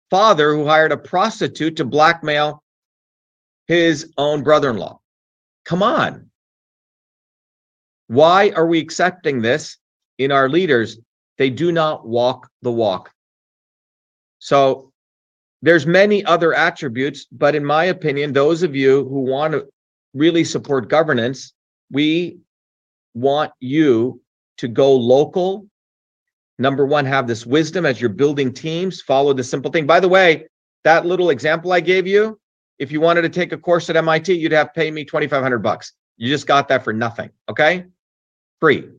father, 0.09 0.53
who 0.53 0.65
hired 0.65 0.91
a 0.91 0.97
prostitute 0.97 1.75
to 1.77 1.85
blackmail 1.85 2.63
his 3.67 4.13
own 4.17 4.41
brother 4.41 4.69
in 4.69 4.77
law. 4.77 5.01
Come 5.65 5.83
on. 5.83 6.28
Why 8.09 8.49
are 8.55 8.65
we 8.65 8.79
accepting 8.79 9.39
this 9.39 9.77
in 10.17 10.31
our 10.31 10.49
leaders? 10.49 10.97
They 11.37 11.51
do 11.51 11.71
not 11.71 12.07
walk 12.07 12.49
the 12.63 12.71
walk. 12.71 13.11
So 14.39 14.91
there's 15.61 15.85
many 15.85 16.25
other 16.25 16.55
attributes, 16.55 17.27
but 17.31 17.53
in 17.53 17.63
my 17.63 17.85
opinion, 17.85 18.33
those 18.33 18.63
of 18.63 18.75
you 18.75 19.05
who 19.05 19.21
want 19.21 19.53
to 19.53 19.67
really 20.15 20.43
support 20.43 20.89
governance, 20.89 21.53
we 21.91 22.39
want 23.13 23.51
you 23.59 24.19
to 24.57 24.67
go 24.67 24.95
local. 24.95 25.67
Number 26.57 26.87
one, 26.87 27.05
have 27.05 27.27
this 27.27 27.45
wisdom 27.45 27.85
as 27.85 28.01
you're 28.01 28.09
building 28.09 28.51
teams, 28.51 29.01
follow 29.01 29.33
the 29.33 29.43
simple 29.43 29.69
thing. 29.69 29.85
By 29.85 29.99
the 29.99 30.09
way, 30.09 30.47
that 30.83 31.05
little 31.05 31.29
example 31.29 31.71
I 31.73 31.79
gave 31.79 32.07
you, 32.07 32.39
if 32.79 32.91
you 32.91 33.01
wanted 33.01 33.21
to 33.21 33.29
take 33.29 33.51
a 33.51 33.57
course 33.57 33.87
at 33.91 33.97
MIT, 33.97 34.33
you'd 34.33 34.51
have 34.51 34.73
to 34.73 34.79
pay 34.79 34.89
me 34.89 35.05
2,500 35.05 35.59
bucks. 35.59 35.93
You 36.17 36.27
just 36.27 36.47
got 36.47 36.69
that 36.69 36.83
for 36.83 36.91
nothing. 36.91 37.29
Okay. 37.47 37.85
Free. 38.59 38.89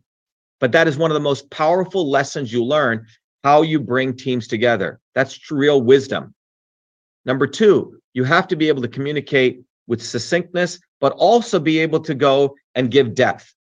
But 0.58 0.72
that 0.72 0.88
is 0.88 0.96
one 0.96 1.10
of 1.10 1.14
the 1.14 1.20
most 1.20 1.50
powerful 1.50 2.08
lessons 2.10 2.52
you 2.52 2.64
learn 2.64 3.06
how 3.42 3.62
you 3.62 3.80
bring 3.80 4.16
teams 4.16 4.46
together. 4.46 5.00
That's 5.14 5.50
real 5.50 5.80
wisdom. 5.80 6.34
Number 7.24 7.46
two, 7.46 8.00
you 8.12 8.24
have 8.24 8.48
to 8.48 8.56
be 8.56 8.68
able 8.68 8.82
to 8.82 8.88
communicate 8.88 9.62
with 9.86 10.02
succinctness, 10.02 10.78
but 11.00 11.12
also 11.12 11.58
be 11.58 11.78
able 11.78 12.00
to 12.00 12.14
go 12.14 12.54
and 12.74 12.90
give 12.90 13.14
depth. 13.14 13.54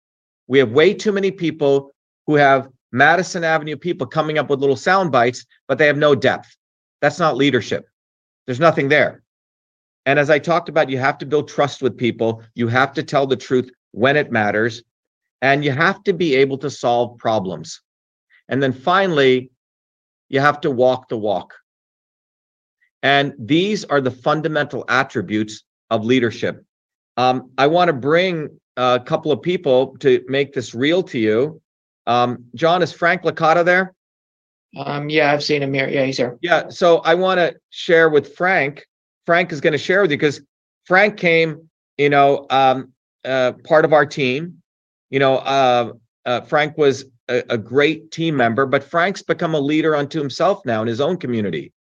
We 0.48 0.60
have 0.60 0.72
way 0.72 0.94
too 0.94 1.12
many 1.12 1.32
people 1.32 1.94
who 2.26 2.36
have 2.36 2.70
Madison 2.92 3.44
Avenue 3.44 3.78
people 3.78 4.08
coming 4.08 4.38
up 4.38 4.50
with 4.50 4.60
little 4.60 4.76
sound 4.76 5.12
bites, 5.12 5.46
but 5.68 5.78
they 5.78 5.88
have 5.88 5.98
no 5.98 6.16
depth. 6.16 6.56
That's 7.02 7.20
not 7.20 7.38
leadership. 7.38 7.86
There's 8.46 8.60
nothing 8.60 8.90
there. 8.90 9.24
And 10.06 10.18
as 10.18 10.30
I 10.30 10.40
talked 10.40 10.70
about, 10.70 10.90
you 10.90 10.98
have 10.98 11.18
to 11.20 11.26
build 11.26 11.50
trust 11.50 11.82
with 11.82 11.98
people. 11.98 12.42
You 12.56 12.70
have 12.70 12.94
to 12.94 13.04
tell 13.04 13.28
the 13.28 13.36
truth 13.36 13.70
when 13.92 14.16
it 14.16 14.32
matters. 14.32 14.84
And 15.42 15.64
you 15.64 15.72
have 15.72 16.04
to 16.04 16.14
be 16.14 16.36
able 16.36 16.58
to 16.60 16.70
solve 16.70 17.18
problems. 17.18 17.82
And 18.50 18.62
then 18.62 18.74
finally, 18.74 19.52
you 20.30 20.40
have 20.40 20.62
to 20.62 20.72
walk 20.72 21.10
the 21.10 21.18
walk. 21.18 21.54
And 23.04 23.34
these 23.38 23.86
are 23.86 24.02
the 24.02 24.12
fundamental 24.12 24.84
attributes 24.90 25.64
of 25.90 26.04
leadership. 26.04 26.64
Um, 27.18 27.52
I 27.58 27.68
want 27.68 27.90
to 27.90 27.94
bring 27.94 28.60
a 28.76 29.00
couple 29.00 29.32
of 29.32 29.42
people 29.42 29.98
to 30.00 30.24
make 30.28 30.54
this 30.54 30.74
real 30.74 31.04
to 31.04 31.20
you. 31.20 31.62
Um, 32.08 32.46
John, 32.56 32.82
is 32.82 32.92
Frank 32.92 33.24
Licata 33.24 33.64
there? 33.64 33.94
Um, 34.76 35.10
yeah, 35.10 35.32
I've 35.32 35.44
seen 35.44 35.64
him 35.64 35.74
here. 35.74 35.88
Yeah, 35.88 36.06
he's 36.06 36.18
here. 36.18 36.38
Yeah. 36.42 36.70
So 36.70 37.00
I 37.00 37.16
want 37.16 37.40
to 37.40 37.56
share 37.70 38.10
with 38.10 38.36
Frank 38.36 38.86
Frank 39.28 39.52
is 39.52 39.60
going 39.60 39.74
to 39.74 39.78
share 39.78 40.02
with 40.02 40.10
you 40.10 40.18
because 40.18 40.42
Frank 40.86 41.18
came, 41.18 41.70
you 41.98 42.10
know, 42.10 42.48
um, 42.50 42.94
uh, 43.26 43.52
part 43.66 43.84
of 43.84 43.92
our 43.92 44.06
team. 44.06 44.64
You 45.10 45.20
know, 45.20 45.38
uh, 45.38 45.94
uh, 46.26 46.42
Frank 46.42 46.78
was 46.78 47.06
a, 47.30 47.44
a, 47.50 47.58
great 47.58 48.12
team 48.12 48.36
member, 48.36 48.66
but 48.66 48.84
Frank's 48.84 49.22
become 49.22 49.54
a 49.54 49.60
leader 49.60 49.96
unto 49.96 50.20
himself 50.20 50.66
now 50.66 50.82
in 50.82 50.88
his 50.88 51.00
own 51.00 51.18
community 51.18 51.72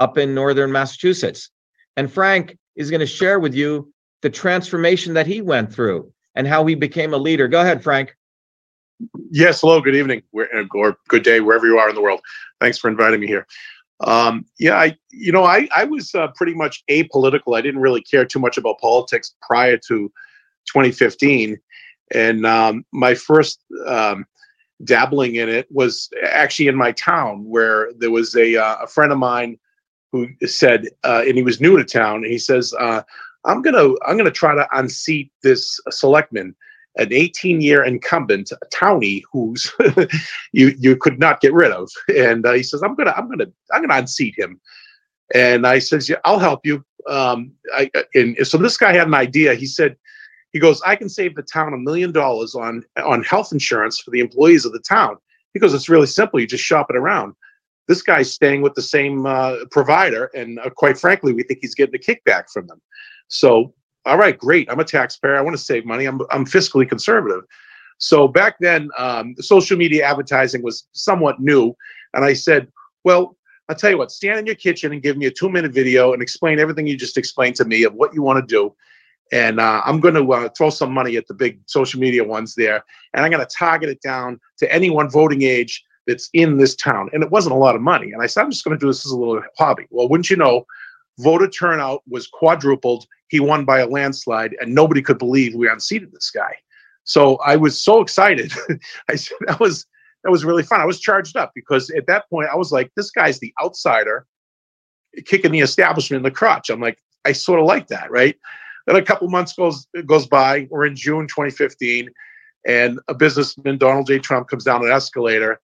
up 0.00 0.18
in 0.18 0.34
northern 0.34 0.70
Massachusetts. 0.70 1.50
And 1.96 2.12
Frank 2.12 2.56
is 2.76 2.90
going 2.90 3.00
to 3.00 3.06
share 3.06 3.40
with 3.40 3.54
you 3.54 3.92
the 4.22 4.30
transformation 4.30 5.14
that 5.14 5.26
he 5.26 5.40
went 5.40 5.72
through 5.72 6.12
and 6.34 6.46
how 6.46 6.64
he 6.66 6.74
became 6.74 7.12
a 7.12 7.18
leader. 7.18 7.48
Go 7.48 7.60
ahead, 7.60 7.82
Frank. 7.82 8.14
Yes, 9.30 9.60
hello, 9.60 9.80
good 9.80 9.94
evening, 9.94 10.22
or 10.74 10.96
good 11.08 11.22
day, 11.22 11.40
wherever 11.40 11.66
you 11.66 11.78
are 11.78 11.88
in 11.88 11.94
the 11.94 12.00
world. 12.00 12.20
Thanks 12.60 12.78
for 12.78 12.88
inviting 12.88 13.20
me 13.20 13.26
here. 13.26 13.46
Um, 14.00 14.44
yeah, 14.58 14.76
I 14.76 14.96
you 15.10 15.32
know 15.32 15.44
I 15.44 15.68
I 15.74 15.84
was 15.84 16.14
uh, 16.14 16.28
pretty 16.34 16.54
much 16.54 16.84
apolitical. 16.88 17.56
I 17.56 17.60
didn't 17.60 17.80
really 17.80 18.02
care 18.02 18.24
too 18.24 18.38
much 18.38 18.56
about 18.56 18.78
politics 18.78 19.34
prior 19.42 19.76
to 19.76 20.12
2015, 20.66 21.58
and 22.14 22.46
um, 22.46 22.84
my 22.92 23.14
first 23.14 23.64
um, 23.86 24.26
dabbling 24.84 25.36
in 25.36 25.48
it 25.48 25.66
was 25.70 26.08
actually 26.30 26.68
in 26.68 26.76
my 26.76 26.92
town 26.92 27.44
where 27.44 27.90
there 27.98 28.10
was 28.10 28.34
a 28.36 28.56
uh, 28.56 28.76
a 28.82 28.86
friend 28.86 29.12
of 29.12 29.18
mine 29.18 29.58
who 30.12 30.28
said, 30.46 30.86
uh, 31.04 31.22
and 31.26 31.36
he 31.36 31.42
was 31.42 31.60
new 31.60 31.76
to 31.76 31.84
town. 31.84 32.24
he 32.24 32.38
says, 32.38 32.74
uh, 32.78 33.02
"I'm 33.44 33.62
gonna 33.62 33.94
I'm 34.06 34.16
gonna 34.16 34.30
try 34.30 34.54
to 34.54 34.66
unseat 34.72 35.32
this 35.42 35.80
selectman." 35.90 36.54
an 36.96 37.12
18 37.12 37.60
year 37.60 37.84
incumbent, 37.84 38.50
a 38.50 38.66
townie 38.74 39.22
who's 39.32 39.72
you 40.52 40.74
you 40.78 40.96
could 40.96 41.18
not 41.18 41.40
get 41.40 41.52
rid 41.52 41.70
of. 41.70 41.88
And 42.08 42.44
uh, 42.44 42.52
he 42.52 42.62
says, 42.62 42.82
I'm 42.82 42.96
gonna 42.96 43.14
I'm 43.16 43.28
gonna 43.28 43.46
I'm 43.72 43.82
gonna 43.82 44.00
unseat 44.00 44.36
him. 44.36 44.60
And 45.34 45.66
I 45.66 45.78
says, 45.78 46.08
yeah, 46.08 46.16
I'll 46.24 46.38
help 46.38 46.64
you. 46.64 46.84
Um, 47.08 47.52
I, 47.74 47.90
and 48.14 48.36
so 48.46 48.58
this 48.58 48.76
guy 48.76 48.92
had 48.92 49.06
an 49.06 49.14
idea. 49.14 49.54
He 49.54 49.66
said, 49.66 49.96
he 50.52 50.58
goes, 50.58 50.80
I 50.82 50.96
can 50.96 51.08
save 51.08 51.34
the 51.34 51.42
town 51.42 51.74
a 51.74 51.78
million 51.78 52.12
dollars 52.12 52.54
on 52.54 52.84
on 53.04 53.22
health 53.22 53.52
insurance 53.52 54.00
for 54.00 54.10
the 54.10 54.20
employees 54.20 54.64
of 54.64 54.72
the 54.72 54.80
town. 54.80 55.16
Because 55.54 55.74
it's 55.74 55.88
really 55.88 56.06
simple. 56.06 56.38
You 56.38 56.46
just 56.46 56.64
shop 56.64 56.88
it 56.90 56.96
around. 56.96 57.34
This 57.88 58.02
guy's 58.02 58.30
staying 58.30 58.60
with 58.60 58.74
the 58.74 58.82
same 58.82 59.24
uh, 59.24 59.64
provider, 59.70 60.26
and 60.34 60.58
uh, 60.58 60.68
quite 60.70 60.98
frankly, 60.98 61.32
we 61.32 61.42
think 61.42 61.60
he's 61.62 61.74
getting 61.74 61.94
a 61.94 61.98
kickback 61.98 62.50
from 62.52 62.66
them. 62.66 62.80
So 63.28 63.72
all 64.08 64.16
right, 64.16 64.38
great. 64.38 64.70
I'm 64.70 64.80
a 64.80 64.84
taxpayer. 64.84 65.36
I 65.36 65.42
want 65.42 65.54
to 65.56 65.62
save 65.62 65.84
money. 65.84 66.06
I'm, 66.06 66.20
I'm 66.30 66.46
fiscally 66.46 66.88
conservative. 66.88 67.44
So 67.98 68.26
back 68.26 68.56
then, 68.58 68.88
um, 68.96 69.34
social 69.38 69.76
media 69.76 70.06
advertising 70.06 70.62
was 70.62 70.88
somewhat 70.92 71.40
new. 71.40 71.74
And 72.14 72.24
I 72.24 72.32
said, 72.32 72.68
well, 73.04 73.36
I'll 73.68 73.76
tell 73.76 73.90
you 73.90 73.98
what, 73.98 74.10
stand 74.10 74.38
in 74.38 74.46
your 74.46 74.54
kitchen 74.54 74.92
and 74.92 75.02
give 75.02 75.18
me 75.18 75.26
a 75.26 75.30
two 75.30 75.50
minute 75.50 75.72
video 75.72 76.14
and 76.14 76.22
explain 76.22 76.58
everything 76.58 76.86
you 76.86 76.96
just 76.96 77.18
explained 77.18 77.56
to 77.56 77.66
me 77.66 77.82
of 77.82 77.92
what 77.92 78.14
you 78.14 78.22
want 78.22 78.38
to 78.38 78.46
do. 78.46 78.74
And 79.32 79.60
uh, 79.60 79.82
I'm 79.84 80.00
going 80.00 80.14
to 80.14 80.32
uh, 80.32 80.48
throw 80.50 80.70
some 80.70 80.92
money 80.92 81.16
at 81.16 81.26
the 81.26 81.34
big 81.34 81.60
social 81.66 82.00
media 82.00 82.24
ones 82.24 82.54
there. 82.54 82.82
And 83.12 83.24
I'm 83.24 83.30
going 83.30 83.44
to 83.44 83.54
target 83.54 83.90
it 83.90 84.00
down 84.00 84.40
to 84.58 84.72
anyone 84.72 85.10
voting 85.10 85.42
age 85.42 85.84
that's 86.06 86.30
in 86.32 86.56
this 86.56 86.74
town. 86.74 87.10
And 87.12 87.22
it 87.22 87.30
wasn't 87.30 87.54
a 87.54 87.58
lot 87.58 87.76
of 87.76 87.82
money. 87.82 88.12
And 88.12 88.22
I 88.22 88.26
said, 88.26 88.42
I'm 88.42 88.50
just 88.50 88.64
going 88.64 88.76
to 88.76 88.80
do 88.80 88.88
this 88.88 89.04
as 89.04 89.12
a 89.12 89.16
little 89.16 89.42
hobby. 89.58 89.86
Well, 89.90 90.08
wouldn't 90.08 90.30
you 90.30 90.36
know, 90.36 90.64
voter 91.18 91.48
turnout 91.48 92.02
was 92.08 92.26
quadrupled. 92.26 93.06
He 93.28 93.40
won 93.40 93.64
by 93.66 93.80
a 93.80 93.86
landslide, 93.86 94.56
and 94.60 94.74
nobody 94.74 95.02
could 95.02 95.18
believe 95.18 95.54
we 95.54 95.68
unseated 95.68 96.12
this 96.12 96.30
guy. 96.30 96.56
So 97.04 97.36
I 97.36 97.56
was 97.56 97.78
so 97.78 98.00
excited. 98.00 98.52
I 99.10 99.16
said 99.16 99.36
that 99.46 99.60
was 99.60 99.86
that 100.24 100.30
was 100.30 100.44
really 100.44 100.62
fun. 100.62 100.80
I 100.80 100.86
was 100.86 101.00
charged 101.00 101.36
up 101.36 101.52
because 101.54 101.90
at 101.90 102.06
that 102.06 102.28
point 102.30 102.48
I 102.52 102.56
was 102.56 102.72
like, 102.72 102.90
this 102.96 103.10
guy's 103.10 103.38
the 103.38 103.52
outsider 103.62 104.26
kicking 105.24 105.52
the 105.52 105.60
establishment 105.60 106.18
in 106.18 106.22
the 106.22 106.30
crotch. 106.30 106.70
I'm 106.70 106.80
like, 106.80 106.98
I 107.24 107.32
sort 107.32 107.60
of 107.60 107.66
like 107.66 107.88
that, 107.88 108.10
right? 108.10 108.36
Then 108.88 108.96
a 108.96 109.02
couple 109.02 109.28
months 109.28 109.52
goes 109.52 109.86
goes 110.06 110.26
by. 110.26 110.66
We're 110.70 110.86
in 110.86 110.96
June 110.96 111.28
2015, 111.28 112.08
and 112.66 112.98
a 113.08 113.14
businessman, 113.14 113.76
Donald 113.76 114.06
J. 114.06 114.18
Trump, 114.18 114.48
comes 114.48 114.64
down 114.64 114.82
an 114.82 114.90
escalator, 114.90 115.60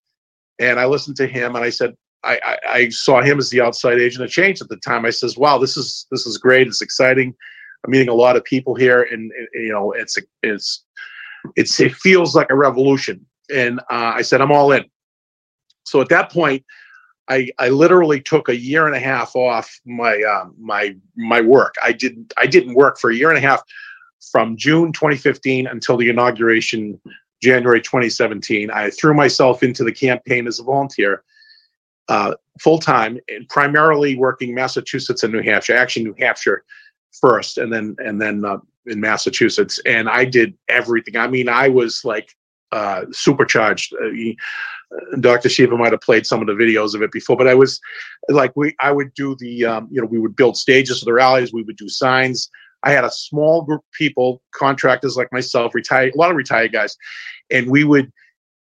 and 0.59 0.79
I 0.79 0.85
listened 0.85 1.17
to 1.17 1.25
him, 1.25 1.55
and 1.55 1.65
I 1.65 1.71
said, 1.71 1.95
I, 2.23 2.57
I, 2.69 2.89
saw 2.89 3.23
him 3.23 3.39
as 3.39 3.49
the 3.49 3.61
outside 3.61 3.99
agent 3.99 4.23
of 4.23 4.29
change 4.29 4.61
at 4.61 4.69
the 4.69 4.77
time. 4.77 5.05
I 5.05 5.09
says, 5.09 5.37
"Wow, 5.39 5.57
this 5.57 5.75
is 5.75 6.05
this 6.11 6.27
is 6.27 6.37
great. 6.37 6.67
It's 6.67 6.83
exciting. 6.83 7.33
I'm 7.83 7.91
meeting 7.91 8.09
a 8.09 8.13
lot 8.13 8.35
of 8.35 8.43
people 8.43 8.75
here, 8.75 9.01
and, 9.01 9.31
and 9.31 9.47
you 9.55 9.71
know, 9.71 9.91
it's 9.91 10.19
it's 10.43 10.83
it's 11.55 11.79
it 11.79 11.95
feels 11.95 12.35
like 12.35 12.51
a 12.51 12.55
revolution." 12.55 13.25
And 13.51 13.79
uh, 13.91 14.13
I 14.15 14.21
said, 14.21 14.39
"I'm 14.39 14.51
all 14.51 14.71
in." 14.71 14.85
So 15.85 15.99
at 15.99 16.09
that 16.09 16.31
point, 16.31 16.63
I 17.29 17.49
I 17.57 17.69
literally 17.69 18.21
took 18.21 18.49
a 18.49 18.55
year 18.55 18.85
and 18.87 18.95
a 18.95 18.99
half 18.99 19.35
off 19.35 19.79
my 19.85 20.21
uh, 20.21 20.47
my 20.59 20.95
my 21.15 21.41
work. 21.41 21.75
I 21.83 21.91
didn't 21.91 22.33
I 22.37 22.45
didn't 22.45 22.75
work 22.75 22.99
for 22.99 23.09
a 23.09 23.15
year 23.15 23.29
and 23.29 23.37
a 23.37 23.41
half 23.41 23.63
from 24.31 24.57
June 24.57 24.91
2015 24.91 25.67
until 25.67 25.97
the 25.97 26.09
inauguration 26.09 26.99
January 27.41 27.81
2017. 27.81 28.71
I 28.71 28.89
threw 28.89 29.13
myself 29.13 29.63
into 29.63 29.83
the 29.83 29.91
campaign 29.91 30.47
as 30.47 30.59
a 30.59 30.63
volunteer 30.63 31.23
uh, 32.07 32.35
full 32.59 32.79
time 32.79 33.19
and 33.29 33.47
primarily 33.49 34.15
working 34.15 34.53
Massachusetts 34.53 35.23
and 35.23 35.33
New 35.33 35.41
Hampshire. 35.41 35.75
Actually, 35.75 36.05
New 36.05 36.15
Hampshire 36.19 36.63
first, 37.11 37.57
and 37.57 37.71
then 37.73 37.95
and 37.99 38.21
then 38.21 38.45
uh, 38.45 38.57
in 38.85 38.99
Massachusetts. 38.99 39.79
And 39.85 40.09
I 40.09 40.25
did 40.25 40.55
everything. 40.69 41.17
I 41.17 41.27
mean, 41.27 41.49
I 41.49 41.69
was 41.69 42.05
like 42.05 42.35
uh, 42.71 43.05
supercharged. 43.11 43.93
Uh, 43.93 44.09
he, 44.11 44.37
uh, 44.91 45.17
Dr. 45.19 45.49
Shiva 45.49 45.77
might 45.77 45.91
have 45.91 46.01
played 46.01 46.25
some 46.25 46.41
of 46.41 46.47
the 46.47 46.53
videos 46.53 46.95
of 46.95 47.01
it 47.01 47.11
before, 47.11 47.37
but 47.37 47.47
I 47.47 47.55
was 47.55 47.79
like, 48.29 48.53
we 48.55 48.75
I 48.79 48.91
would 48.91 49.13
do 49.13 49.35
the 49.39 49.65
um, 49.65 49.87
you 49.91 50.01
know 50.01 50.07
we 50.07 50.19
would 50.19 50.35
build 50.35 50.57
stages 50.57 50.99
for 50.99 51.05
the 51.05 51.13
rallies. 51.13 51.53
We 51.53 51.63
would 51.63 51.77
do 51.77 51.89
signs. 51.89 52.49
I 52.83 52.91
had 52.91 53.03
a 53.03 53.11
small 53.11 53.63
group 53.63 53.79
of 53.79 53.91
people, 53.97 54.43
contractors 54.53 55.17
like 55.17 55.31
myself, 55.31 55.73
retired, 55.73 56.13
a 56.13 56.17
lot 56.17 56.29
of 56.29 56.37
retired 56.37 56.71
guys, 56.71 56.95
and 57.49 57.69
we 57.69 57.83
would 57.83 58.11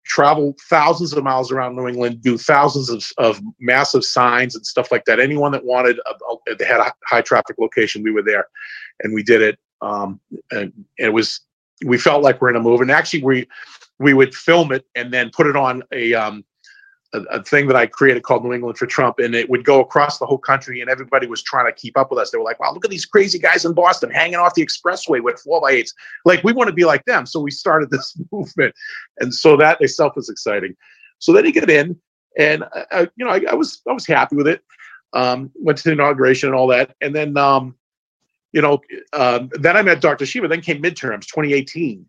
travel 0.07 0.55
thousands 0.69 1.13
of 1.13 1.23
miles 1.23 1.51
around 1.51 1.75
New 1.75 1.87
England, 1.87 2.21
do 2.21 2.37
thousands 2.37 2.89
of, 2.89 3.05
of 3.17 3.41
massive 3.59 4.03
signs 4.03 4.55
and 4.55 4.65
stuff 4.65 4.91
like 4.91 5.05
that. 5.05 5.19
Anyone 5.19 5.51
that 5.51 5.65
wanted, 5.65 5.99
a, 5.99 6.51
a, 6.51 6.55
they 6.55 6.65
had 6.65 6.79
a 6.79 6.91
high 7.05 7.21
traffic 7.21 7.57
location, 7.59 8.03
we 8.03 8.11
were 8.11 8.23
there, 8.23 8.47
and 9.01 9.13
we 9.13 9.21
did 9.21 9.41
it. 9.41 9.59
Um, 9.81 10.19
and, 10.51 10.73
and 10.97 11.07
it 11.07 11.13
was, 11.13 11.41
we 11.85 11.97
felt 11.97 12.23
like 12.23 12.41
we're 12.41 12.49
in 12.49 12.55
a 12.55 12.61
move, 12.61 12.81
And 12.81 12.89
actually, 12.89 13.21
we 13.21 13.47
we 13.99 14.13
would 14.13 14.33
film 14.33 14.71
it 14.71 14.85
and 14.95 15.13
then 15.13 15.29
put 15.31 15.47
it 15.47 15.55
on 15.55 15.83
a 15.91 16.13
um, 16.13 16.43
a, 17.13 17.21
a, 17.37 17.43
thing 17.43 17.67
that 17.67 17.75
I 17.75 17.87
created 17.87 18.23
called 18.23 18.43
New 18.43 18.53
England 18.53 18.77
for 18.77 18.85
Trump, 18.85 19.19
and 19.19 19.33
it 19.33 19.49
would 19.49 19.63
go 19.63 19.79
across 19.79 20.19
the 20.19 20.25
whole 20.25 20.37
country, 20.37 20.81
and 20.81 20.89
everybody 20.89 21.25
was 21.25 21.41
trying 21.41 21.65
to 21.65 21.71
keep 21.71 21.97
up 21.97 22.11
with 22.11 22.19
us. 22.19 22.31
They 22.31 22.37
were 22.37 22.43
like, 22.43 22.59
"Wow, 22.59 22.73
look 22.73 22.85
at 22.85 22.91
these 22.91 23.05
crazy 23.05 23.39
guys 23.39 23.65
in 23.65 23.73
Boston 23.73 24.11
hanging 24.11 24.35
off 24.35 24.55
the 24.55 24.65
expressway 24.65 25.21
with 25.23 25.39
four 25.39 25.61
by 25.61 25.71
eights. 25.71 25.93
Like, 26.25 26.43
we 26.43 26.53
want 26.53 26.67
to 26.67 26.73
be 26.73 26.85
like 26.85 27.05
them." 27.05 27.25
So 27.25 27.39
we 27.39 27.51
started 27.51 27.89
this 27.91 28.19
movement, 28.31 28.75
and 29.19 29.33
so 29.33 29.57
that 29.57 29.81
itself 29.81 30.15
was 30.15 30.29
exciting. 30.29 30.75
So 31.19 31.33
then 31.33 31.45
he 31.45 31.51
get 31.51 31.69
in, 31.69 31.97
and 32.37 32.63
uh, 32.91 33.05
you 33.15 33.25
know, 33.25 33.31
I, 33.31 33.41
I, 33.49 33.53
was 33.53 33.81
I 33.87 33.93
was 33.93 34.05
happy 34.05 34.35
with 34.35 34.47
it. 34.47 34.63
Um, 35.13 35.51
went 35.55 35.77
to 35.79 35.83
the 35.85 35.93
inauguration 35.93 36.49
and 36.49 36.55
all 36.55 36.67
that, 36.67 36.95
and 37.01 37.15
then 37.15 37.37
um, 37.37 37.75
you 38.51 38.61
know, 38.61 38.81
um, 39.13 39.49
then 39.53 39.77
I 39.77 39.81
met 39.81 40.01
Dr. 40.01 40.25
Shiva. 40.25 40.47
Then 40.47 40.61
came 40.61 40.81
midterms, 40.81 41.25
2018, 41.27 42.05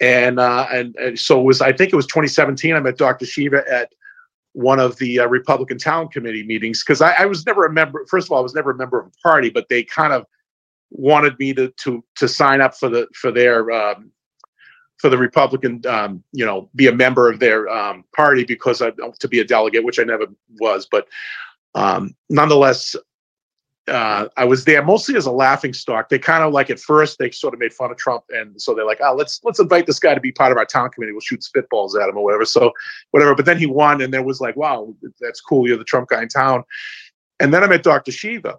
and 0.00 0.40
uh, 0.40 0.66
and, 0.70 0.96
and 0.96 1.18
so 1.18 1.40
it 1.40 1.44
was 1.44 1.60
I 1.60 1.72
think 1.72 1.92
it 1.92 1.96
was 1.96 2.06
2017. 2.06 2.74
I 2.74 2.80
met 2.80 2.96
Dr. 2.96 3.26
Shiva 3.26 3.62
at 3.70 3.92
one 4.52 4.80
of 4.80 4.96
the 4.96 5.20
uh, 5.20 5.26
Republican 5.26 5.78
town 5.78 6.08
committee 6.08 6.44
meetings 6.44 6.82
because 6.82 7.00
I, 7.00 7.12
I, 7.12 7.26
was 7.26 7.46
never 7.46 7.66
a 7.66 7.72
member. 7.72 8.04
First 8.08 8.26
of 8.26 8.32
all, 8.32 8.38
I 8.38 8.42
was 8.42 8.54
never 8.54 8.72
a 8.72 8.76
member 8.76 8.98
of 8.98 9.06
a 9.06 9.28
party, 9.28 9.48
but 9.48 9.68
they 9.68 9.84
kind 9.84 10.12
of 10.12 10.26
wanted 10.90 11.38
me 11.38 11.54
to 11.54 11.70
to 11.82 12.04
to 12.16 12.28
sign 12.28 12.60
up 12.60 12.74
for 12.76 12.88
the 12.88 13.06
for 13.14 13.30
their 13.30 13.70
um, 13.70 14.10
for 14.98 15.08
the 15.08 15.18
Republican, 15.18 15.80
um, 15.86 16.22
you 16.32 16.44
know, 16.44 16.68
be 16.74 16.86
a 16.86 16.92
member 16.92 17.30
of 17.30 17.40
their 17.40 17.68
um, 17.68 18.04
party 18.14 18.44
because 18.44 18.82
I 18.82 18.90
to 18.90 19.28
be 19.28 19.40
a 19.40 19.44
delegate, 19.44 19.84
which 19.84 19.98
I 19.98 20.04
never 20.04 20.26
was. 20.58 20.86
But 20.90 21.08
um, 21.74 22.14
nonetheless, 22.28 22.96
uh, 23.88 24.28
I 24.36 24.44
was 24.44 24.64
there 24.64 24.84
mostly 24.84 25.16
as 25.16 25.26
a 25.26 25.30
laughing 25.30 25.72
stock. 25.72 26.08
They 26.08 26.18
kind 26.18 26.44
of 26.44 26.52
like 26.52 26.70
at 26.70 26.78
first 26.78 27.18
they 27.18 27.30
sort 27.30 27.54
of 27.54 27.60
made 27.60 27.72
fun 27.72 27.90
of 27.90 27.96
Trump, 27.96 28.24
and 28.30 28.60
so 28.60 28.74
they're 28.74 28.86
like, 28.86 29.00
"Oh, 29.02 29.14
let's 29.14 29.40
let's 29.42 29.58
invite 29.58 29.86
this 29.86 29.98
guy 29.98 30.14
to 30.14 30.20
be 30.20 30.32
part 30.32 30.52
of 30.52 30.58
our 30.58 30.66
town 30.66 30.90
committee. 30.90 31.12
We'll 31.12 31.20
shoot 31.20 31.40
spitballs 31.40 32.00
at 32.00 32.08
him 32.08 32.16
or 32.16 32.24
whatever." 32.24 32.44
So 32.44 32.72
whatever. 33.10 33.34
But 33.34 33.46
then 33.46 33.58
he 33.58 33.66
won, 33.66 34.00
and 34.00 34.12
there 34.12 34.22
was 34.22 34.40
like, 34.40 34.56
"Wow, 34.56 34.94
that's 35.20 35.40
cool. 35.40 35.66
You're 35.66 35.78
the 35.78 35.84
Trump 35.84 36.08
guy 36.08 36.22
in 36.22 36.28
town." 36.28 36.64
And 37.40 37.54
then 37.54 37.64
I 37.64 37.66
met 37.66 37.82
Dr. 37.82 38.12
Shiva, 38.12 38.58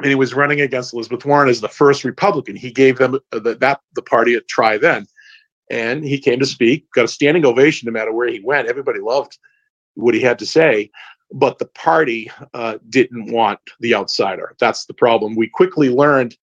and 0.00 0.08
he 0.08 0.14
was 0.14 0.34
running 0.34 0.60
against 0.60 0.94
Elizabeth 0.94 1.24
Warren 1.24 1.48
as 1.48 1.60
the 1.60 1.68
first 1.68 2.02
Republican. 2.02 2.56
He 2.56 2.72
gave 2.72 2.96
them 2.98 3.16
uh, 3.32 3.38
the, 3.38 3.54
that 3.56 3.80
the 3.94 4.02
party 4.02 4.34
a 4.34 4.40
try 4.40 4.78
then, 4.78 5.06
and 5.70 6.02
he 6.02 6.18
came 6.18 6.40
to 6.40 6.46
speak. 6.46 6.90
Got 6.94 7.04
a 7.04 7.08
standing 7.08 7.44
ovation 7.44 7.86
no 7.86 7.92
matter 7.92 8.12
where 8.12 8.28
he 8.28 8.40
went. 8.40 8.68
Everybody 8.68 9.00
loved 9.00 9.38
what 9.94 10.14
he 10.14 10.20
had 10.20 10.38
to 10.38 10.46
say 10.46 10.90
but 11.32 11.58
the 11.58 11.66
party 11.66 12.30
uh, 12.54 12.78
didn't 12.88 13.32
want 13.32 13.60
the 13.80 13.94
outsider. 13.94 14.56
That's 14.58 14.86
the 14.86 14.94
problem. 14.94 15.36
We 15.36 15.48
quickly 15.48 15.88
learned 15.88 16.36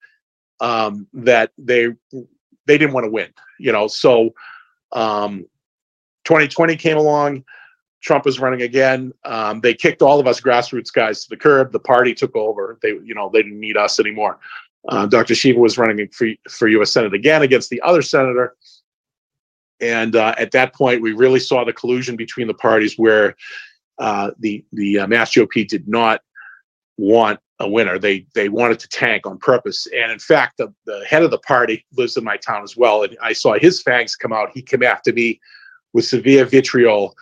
um, 0.60 1.06
that 1.12 1.52
they 1.58 1.88
they 2.66 2.78
didn't 2.78 2.92
want 2.92 3.04
to 3.04 3.10
win. 3.10 3.32
You 3.58 3.72
know, 3.72 3.88
so 3.88 4.34
um, 4.92 5.46
2020 6.24 6.76
came 6.76 6.96
along. 6.96 7.44
Trump 8.00 8.24
was 8.24 8.38
running 8.38 8.62
again. 8.62 9.12
Um, 9.24 9.60
they 9.60 9.74
kicked 9.74 10.02
all 10.02 10.20
of 10.20 10.26
us 10.26 10.40
grassroots 10.40 10.92
guys 10.92 11.24
to 11.24 11.30
the 11.30 11.36
curb. 11.36 11.72
The 11.72 11.80
party 11.80 12.14
took 12.14 12.34
over. 12.36 12.78
They, 12.80 12.90
you 12.90 13.14
know, 13.14 13.28
they 13.32 13.42
didn't 13.42 13.58
need 13.58 13.76
us 13.76 13.98
anymore. 13.98 14.38
Uh, 14.88 15.06
Dr. 15.06 15.34
Shiva 15.34 15.58
was 15.58 15.76
running 15.76 16.08
for 16.08 16.28
for 16.48 16.68
U.S. 16.68 16.92
Senate 16.92 17.14
again 17.14 17.42
against 17.42 17.70
the 17.70 17.80
other 17.82 18.02
senator. 18.02 18.56
And 19.80 20.16
uh, 20.16 20.34
at 20.38 20.52
that 20.52 20.74
point, 20.74 21.02
we 21.02 21.12
really 21.12 21.40
saw 21.40 21.64
the 21.64 21.72
collusion 21.72 22.16
between 22.16 22.46
the 22.46 22.54
parties, 22.54 22.98
where 22.98 23.36
uh, 23.98 24.30
the 24.38 24.64
the 24.72 25.00
uh, 25.00 25.06
Mass 25.06 25.32
GOP 25.32 25.66
did 25.66 25.88
not 25.88 26.20
want 26.96 27.40
a 27.60 27.68
winner. 27.68 27.98
They 27.98 28.26
they 28.34 28.48
wanted 28.48 28.78
to 28.80 28.88
tank 28.88 29.26
on 29.26 29.38
purpose. 29.38 29.86
And 29.94 30.12
in 30.12 30.18
fact, 30.18 30.58
the, 30.58 30.72
the 30.86 31.04
head 31.08 31.22
of 31.22 31.30
the 31.30 31.38
party 31.38 31.84
lives 31.96 32.16
in 32.16 32.24
my 32.24 32.36
town 32.36 32.62
as 32.62 32.76
well. 32.76 33.02
And 33.02 33.16
I 33.22 33.32
saw 33.32 33.58
his 33.58 33.82
fangs 33.82 34.16
come 34.16 34.32
out. 34.32 34.50
He 34.54 34.62
came 34.62 34.82
after 34.82 35.12
me 35.12 35.40
with 35.92 36.04
severe 36.04 36.44
vitriol 36.44 37.14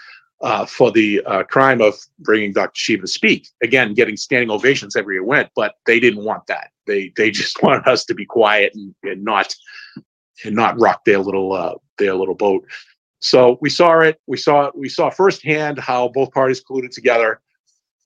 uh, 0.43 0.67
for 0.67 0.93
the 0.93 1.23
uh, 1.25 1.43
crime 1.45 1.81
of 1.81 1.95
bringing 2.19 2.53
Dr. 2.53 2.73
Shiva 2.75 3.03
to 3.03 3.09
speak. 3.09 3.49
Again, 3.63 3.95
getting 3.95 4.17
standing 4.17 4.51
ovations 4.51 4.97
everywhere 4.97 5.23
he 5.23 5.29
went, 5.29 5.51
but 5.57 5.77
they 5.87 5.99
didn't 5.99 6.25
want 6.25 6.47
that. 6.49 6.71
They 6.87 7.13
they 7.17 7.31
just 7.43 7.63
wanted 7.63 7.87
us 7.87 8.05
to 8.07 8.15
be 8.15 8.27
quiet 8.27 8.75
and, 8.75 8.95
and 9.03 9.25
not 9.25 9.55
and 10.45 10.55
not 10.55 10.79
rock 10.79 11.05
their 11.05 11.19
little 11.19 11.53
uh, 11.53 11.75
their 11.99 12.15
little 12.15 12.35
boat. 12.35 12.67
So 13.21 13.59
we 13.61 13.71
saw 13.71 14.01
it. 14.01 14.21
We 14.27 14.37
saw 14.37 14.67
it. 14.67 14.77
we 14.77 14.89
saw 14.89 15.11
firsthand 15.11 15.79
how 15.79 16.09
both 16.09 16.33
parties 16.33 16.63
colluded 16.63 16.91
together. 16.91 17.41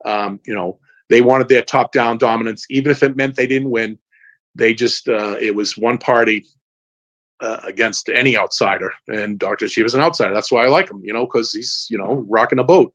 Um, 0.04 0.40
you 0.46 0.54
know, 0.54 0.78
they 1.08 1.20
wanted 1.20 1.48
their 1.48 1.62
top-down 1.62 2.18
dominance, 2.18 2.64
even 2.70 2.90
if 2.90 3.02
it 3.02 3.16
meant 3.16 3.36
they 3.36 3.46
didn't 3.46 3.70
win. 3.70 3.98
They 4.54 4.74
just 4.74 5.08
uh, 5.08 5.36
it 5.40 5.54
was 5.54 5.76
one 5.76 5.98
party 5.98 6.46
uh, 7.40 7.60
against 7.64 8.08
any 8.08 8.36
outsider, 8.36 8.92
and 9.08 9.38
Dr. 9.38 9.68
Shiva 9.68 9.86
is 9.86 9.94
an 9.94 10.00
outsider. 10.00 10.34
That's 10.34 10.52
why 10.52 10.64
I 10.64 10.68
like 10.68 10.90
him. 10.90 11.00
You 11.04 11.12
know, 11.12 11.26
because 11.26 11.52
he's 11.52 11.86
you 11.90 11.98
know 11.98 12.24
rocking 12.28 12.58
a 12.58 12.64
boat. 12.64 12.92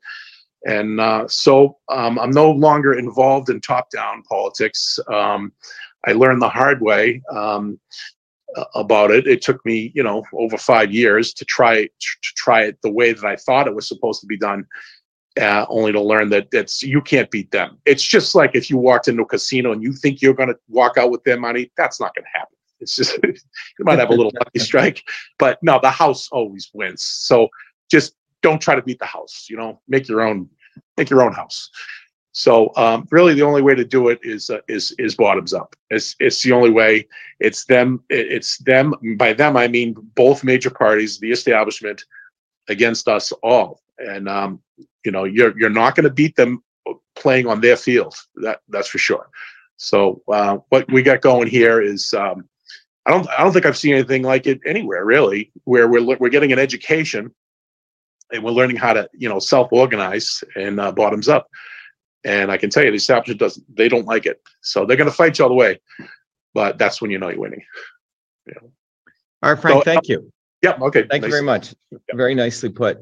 And 0.68 0.99
uh, 0.99 1.28
so 1.28 1.78
um, 1.89 2.18
I'm 2.18 2.32
no 2.32 2.49
longer 2.49 2.97
involved 2.97 3.49
in 3.49 3.61
top-down 3.61 4.24
politics. 4.24 4.97
Um, 5.13 5.53
I 6.07 6.13
learned 6.13 6.41
the 6.41 6.49
hard 6.49 6.82
way. 6.82 7.22
Um, 7.32 7.80
about 8.73 9.11
it. 9.11 9.27
It 9.27 9.41
took 9.41 9.65
me, 9.65 9.91
you 9.95 10.03
know, 10.03 10.23
over 10.33 10.57
five 10.57 10.91
years 10.91 11.33
to 11.33 11.45
try 11.45 11.85
to 11.85 11.89
try 12.21 12.63
it 12.63 12.77
the 12.81 12.91
way 12.91 13.13
that 13.13 13.25
I 13.25 13.35
thought 13.35 13.67
it 13.67 13.75
was 13.75 13.87
supposed 13.87 14.21
to 14.21 14.27
be 14.27 14.37
done. 14.37 14.65
Uh, 15.39 15.65
only 15.67 15.91
to 15.91 16.01
learn 16.01 16.29
that 16.29 16.47
it's 16.53 16.81
you 16.81 17.01
can't 17.01 17.29
beat 17.29 17.51
them. 17.51 17.77
It's 17.85 18.03
just 18.03 18.35
like 18.35 18.55
if 18.55 18.69
you 18.69 18.77
walked 18.77 19.09
into 19.09 19.23
a 19.23 19.25
casino 19.25 19.73
and 19.73 19.83
you 19.83 19.91
think 19.91 20.21
you're 20.21 20.33
going 20.33 20.47
to 20.47 20.57
walk 20.69 20.97
out 20.97 21.11
with 21.11 21.25
their 21.25 21.37
money, 21.37 21.69
that's 21.75 21.99
not 21.99 22.15
going 22.15 22.23
to 22.23 22.39
happen. 22.39 22.55
It's 22.79 22.95
just 22.95 23.19
you 23.23 23.35
might 23.79 23.99
have 23.99 24.11
a 24.11 24.15
little 24.15 24.31
lucky 24.33 24.59
strike, 24.65 25.03
but 25.37 25.59
no, 25.61 25.77
the 25.81 25.91
house 25.91 26.29
always 26.31 26.69
wins. 26.73 27.03
So 27.03 27.49
just 27.91 28.15
don't 28.41 28.61
try 28.61 28.75
to 28.75 28.81
beat 28.81 28.99
the 28.99 29.05
house. 29.05 29.47
You 29.49 29.57
know, 29.57 29.81
make 29.89 30.07
your 30.07 30.21
own 30.21 30.49
make 30.95 31.09
your 31.09 31.21
own 31.21 31.33
house. 31.33 31.69
So 32.38 32.73
um, 32.75 33.07
really, 33.11 33.33
the 33.33 33.43
only 33.43 33.61
way 33.61 33.75
to 33.75 33.86
do 33.86 34.09
it 34.09 34.19
is 34.21 34.49
uh, 34.49 34.59
is 34.67 34.93
is 34.99 35.15
bottoms 35.15 35.53
up. 35.53 35.73
It's 35.89 36.17
it's 36.19 36.43
the 36.43 36.51
only 36.51 36.69
way. 36.69 37.07
It's 37.39 37.63
them. 37.63 38.03
It's 38.09 38.57
them. 38.57 38.93
By 39.17 39.31
them, 39.31 39.55
I 39.55 39.69
mean 39.69 39.95
both 40.15 40.43
major 40.43 40.69
parties, 40.69 41.17
the 41.17 41.31
establishment, 41.31 42.03
against 42.67 43.07
us 43.07 43.31
all. 43.41 43.79
And 43.99 44.27
um, 44.27 44.61
you 45.05 45.13
know, 45.13 45.23
you're 45.23 45.57
you're 45.57 45.69
not 45.69 45.95
going 45.95 46.03
to 46.03 46.09
beat 46.09 46.36
them 46.36 46.61
playing 47.15 47.47
on 47.47 47.61
their 47.61 47.77
field. 47.77 48.15
That 48.43 48.59
that's 48.67 48.89
for 48.89 48.97
sure. 48.97 49.29
So 49.77 50.21
uh, 50.27 50.57
what 50.67 50.91
we 50.91 51.03
got 51.03 51.21
going 51.21 51.47
here 51.47 51.81
is. 51.81 52.13
Um, 52.13 52.49
I 53.07 53.11
don't. 53.11 53.29
I 53.29 53.43
don't 53.43 53.53
think 53.53 53.65
I've 53.65 53.77
seen 53.77 53.93
anything 53.93 54.23
like 54.23 54.45
it 54.45 54.59
anywhere, 54.65 55.05
really, 55.05 55.51
where 55.63 55.88
we're 55.88 56.17
we're 56.17 56.29
getting 56.29 56.51
an 56.51 56.59
education, 56.59 57.33
and 58.33 58.43
we're 58.43 58.51
learning 58.51 58.77
how 58.77 58.93
to, 58.93 59.07
you 59.13 59.29
know, 59.29 59.38
self-organize 59.38 60.43
and 60.55 60.79
uh, 60.79 60.91
bottoms 60.91 61.29
up. 61.29 61.47
And 62.26 62.51
I 62.51 62.57
can 62.57 62.71
tell 62.71 62.84
you, 62.84 62.89
the 62.89 62.97
establishment 62.97 63.39
doesn't, 63.39 63.63
they 63.76 63.88
don't 63.88 64.07
like 64.07 64.26
it. 64.26 64.41
So 64.61 64.86
they're 64.86 64.97
going 64.97 65.09
to 65.09 65.15
fight 65.15 65.38
you 65.38 65.45
all 65.45 65.49
the 65.49 65.55
way. 65.55 65.80
But 66.55 66.80
that's 66.80 67.01
when 67.01 67.11
you 67.11 67.19
know 67.19 67.30
you're 67.30 67.39
winning. 67.39 67.61
Yeah. 68.47 68.53
All 69.43 69.53
right, 69.53 69.61
Frank, 69.61 69.78
so, 69.78 69.84
thank 69.84 70.07
you. 70.07 70.32
Yep. 70.63 70.78
Yeah, 70.80 70.86
okay. 70.88 71.01
Thank 71.01 71.21
nice. 71.21 71.30
you 71.30 71.30
very 71.30 71.43
much. 71.43 71.76
Very 72.13 72.34
nicely 72.34 72.69
put. 72.69 72.97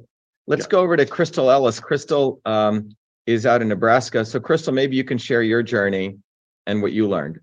Let's 0.45 0.65
yeah. 0.65 0.71
go 0.71 0.79
over 0.81 0.97
to 0.97 1.05
Crystal 1.05 1.49
Ellis. 1.49 1.79
Crystal 1.79 2.41
um, 2.45 2.89
is 3.25 3.45
out 3.45 3.61
in 3.61 3.69
Nebraska. 3.69 4.25
So, 4.25 4.41
Crystal, 4.41 4.73
maybe 4.73 4.97
you 4.97 5.05
can 5.05 5.17
share 5.17 5.41
your 5.41 5.63
journey 5.63 6.17
and 6.67 6.81
what 6.81 6.91
you 6.91 7.07
learned 7.07 7.39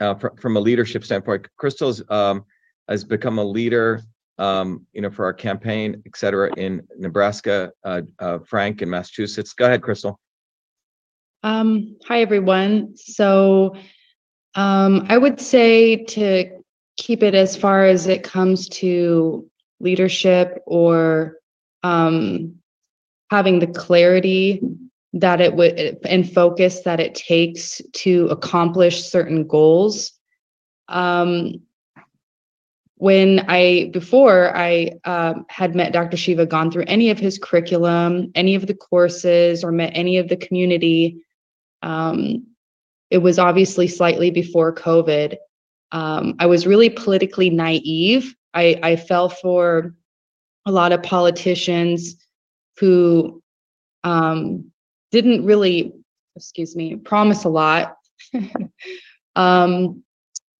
uh, 0.00 0.16
fr- 0.16 0.34
from 0.40 0.56
a 0.56 0.60
leadership 0.60 1.04
standpoint. 1.04 1.46
Crystal's 1.58 2.02
um, 2.10 2.44
has 2.88 3.04
become 3.04 3.38
a 3.38 3.44
leader, 3.44 4.00
um, 4.38 4.84
you 4.92 5.02
know, 5.02 5.10
for 5.10 5.24
our 5.24 5.34
campaign, 5.34 6.02
et 6.06 6.16
cetera, 6.16 6.52
in 6.56 6.82
Nebraska. 6.98 7.70
Uh, 7.84 8.02
uh, 8.18 8.38
Frank 8.40 8.82
in 8.82 8.90
Massachusetts. 8.90 9.52
Go 9.52 9.66
ahead, 9.66 9.82
Crystal. 9.82 10.18
Um, 11.44 11.96
hi, 12.04 12.20
everyone. 12.20 12.96
So 12.96 13.76
um, 14.56 15.06
I 15.08 15.16
would 15.16 15.40
say 15.40 16.04
to 16.04 16.50
keep 16.96 17.22
it 17.22 17.34
as 17.34 17.56
far 17.56 17.84
as 17.84 18.08
it 18.08 18.24
comes 18.24 18.68
to 18.68 19.48
leadership 19.78 20.60
or 20.66 21.36
um, 21.84 22.56
having 23.30 23.60
the 23.60 23.68
clarity 23.68 24.60
that 25.12 25.40
it 25.40 25.54
would 25.54 25.98
and 26.04 26.30
focus 26.30 26.80
that 26.82 26.98
it 26.98 27.14
takes 27.14 27.80
to 27.92 28.26
accomplish 28.26 29.04
certain 29.04 29.46
goals. 29.46 30.12
Um, 30.88 31.62
when 32.96 33.44
I 33.46 33.90
before 33.92 34.56
I 34.56 34.90
uh, 35.04 35.34
had 35.48 35.76
met 35.76 35.92
Dr. 35.92 36.16
Shiva, 36.16 36.46
gone 36.46 36.72
through 36.72 36.84
any 36.88 37.10
of 37.10 37.18
his 37.20 37.38
curriculum, 37.38 38.32
any 38.34 38.56
of 38.56 38.66
the 38.66 38.74
courses, 38.74 39.62
or 39.62 39.70
met 39.70 39.92
any 39.94 40.18
of 40.18 40.28
the 40.28 40.36
community, 40.36 41.22
um, 41.82 42.46
it 43.10 43.18
was 43.18 43.38
obviously 43.38 43.88
slightly 43.88 44.30
before 44.30 44.74
COVID. 44.74 45.36
Um, 45.92 46.34
I 46.38 46.46
was 46.46 46.66
really 46.66 46.90
politically 46.90 47.50
naive. 47.50 48.34
I, 48.52 48.78
I 48.82 48.96
fell 48.96 49.28
for 49.28 49.94
a 50.66 50.72
lot 50.72 50.92
of 50.92 51.02
politicians 51.02 52.16
who 52.78 53.42
um, 54.04 54.70
didn't 55.10 55.44
really, 55.44 55.92
excuse 56.36 56.76
me, 56.76 56.96
promise 56.96 57.44
a 57.44 57.48
lot. 57.48 57.96
um, 59.36 60.02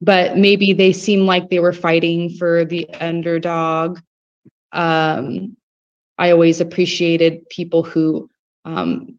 but 0.01 0.39
maybe 0.39 0.73
they 0.73 0.93
seemed 0.93 1.25
like 1.25 1.51
they 1.51 1.59
were 1.59 1.73
fighting 1.73 2.31
for 2.31 2.65
the 2.65 2.89
underdog. 3.01 3.99
Um, 4.73 5.57
I 6.17 6.31
always 6.31 6.61
appreciated 6.61 7.49
people 7.49 7.83
who 7.83 8.31
um, 8.65 9.19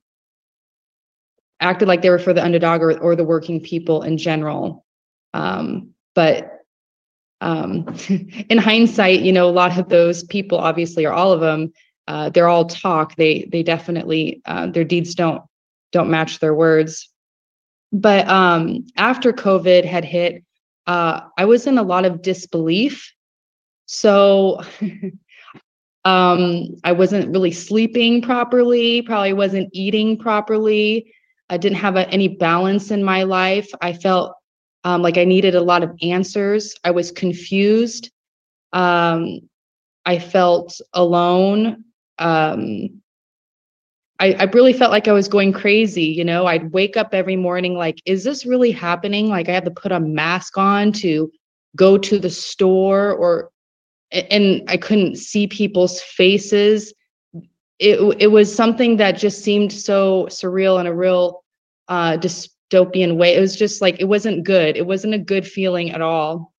acted 1.60 1.88
like 1.88 2.02
they 2.02 2.10
were 2.10 2.20
for 2.20 2.34
the 2.34 2.44
underdog 2.44 2.82
or, 2.82 2.98
or 3.00 3.16
the 3.16 3.24
working 3.24 3.60
people 3.60 4.04
in 4.04 4.18
general. 4.18 4.86
Um, 5.34 5.90
but 6.16 6.60
um, 7.42 7.96
in 8.50 8.58
hindsight, 8.58 9.22
you 9.22 9.32
know, 9.32 9.50
a 9.50 9.52
lot 9.52 9.78
of 9.78 9.90
those 9.90 10.24
people, 10.24 10.58
obviously, 10.58 11.06
or 11.06 11.14
all 11.14 11.32
of 11.32 11.42
them, 11.42 11.72
uh, 12.08 12.30
they're 12.30 12.48
all 12.48 12.66
talk. 12.66 13.16
They 13.16 13.48
they 13.52 13.64
definitely 13.64 14.42
uh, 14.46 14.68
their 14.68 14.84
deeds 14.84 15.14
don't 15.16 15.44
don't 15.92 16.10
match 16.10 16.40
their 16.40 16.54
words. 16.54 17.10
but 17.92 18.28
um, 18.28 18.86
after 18.98 19.32
COVID 19.34 19.86
had 19.86 20.06
hit, 20.06 20.44
uh, 20.88 21.22
I 21.38 21.46
was 21.46 21.68
in 21.68 21.78
a 21.78 21.84
lot 21.84 22.06
of 22.06 22.22
disbelief. 22.22 23.14
So 23.86 24.62
um, 26.06 26.76
I 26.84 26.92
wasn't 26.92 27.32
really 27.32 27.52
sleeping 27.52 28.22
properly, 28.22 29.02
probably 29.04 29.34
wasn't 29.34 29.70
eating 29.74 30.18
properly. 30.18 31.14
I 31.50 31.58
didn't 31.58 31.78
have 31.78 31.96
a, 31.96 32.08
any 32.10 32.28
balance 32.28 32.92
in 32.92 33.04
my 33.04 33.24
life. 33.24 33.70
I 33.82 33.94
felt 33.94 34.36
um, 34.84 35.02
like 35.02 35.18
I 35.18 35.26
needed 35.26 35.56
a 35.56 35.62
lot 35.62 35.84
of 35.84 35.92
answers. 36.02 36.76
I 36.84 36.92
was 36.92 37.12
confused. 37.12 38.12
Um, 38.74 39.42
I 40.06 40.20
felt 40.20 40.80
alone. 40.94 41.84
Um, 42.18 43.02
I, 44.20 44.34
I 44.34 44.44
really 44.44 44.74
felt 44.74 44.92
like 44.92 45.08
I 45.08 45.14
was 45.14 45.28
going 45.28 45.54
crazy. 45.54 46.04
You 46.04 46.26
know, 46.26 46.46
I'd 46.46 46.72
wake 46.72 46.98
up 46.98 47.14
every 47.14 47.38
morning 47.38 47.76
like, 47.76 48.02
is 48.06 48.24
this 48.24 48.46
really 48.46 48.72
happening? 48.72 49.30
Like 49.30 49.48
I 49.50 49.54
had 49.54 49.66
to 49.66 49.72
put 49.72 49.92
a 49.92 50.00
mask 50.00 50.58
on 50.58 50.92
to 50.94 51.32
go 51.76 51.98
to 51.98 52.20
the 52.20 52.30
store 52.30 53.14
or 53.14 53.52
and 54.12 54.64
I 54.68 54.78
couldn't 54.78 55.18
see 55.18 55.46
people's 55.46 56.02
faces. 56.02 56.94
It 57.80 58.00
it 58.20 58.28
was 58.28 58.54
something 58.54 58.98
that 58.98 59.18
just 59.18 59.44
seemed 59.44 59.72
so 59.72 60.28
surreal 60.30 60.80
in 60.80 60.88
a 60.88 60.94
real 60.94 61.44
uh, 61.88 62.18
dystopian 62.18 63.18
way. 63.18 63.36
It 63.36 63.40
was 63.40 63.56
just 63.56 63.82
like 63.82 64.00
it 64.00 64.06
wasn't 64.06 64.44
good. 64.44 64.78
It 64.78 64.86
wasn't 64.86 65.14
a 65.14 65.20
good 65.20 65.48
feeling 65.48 65.92
at 65.92 66.02
all. 66.02 66.54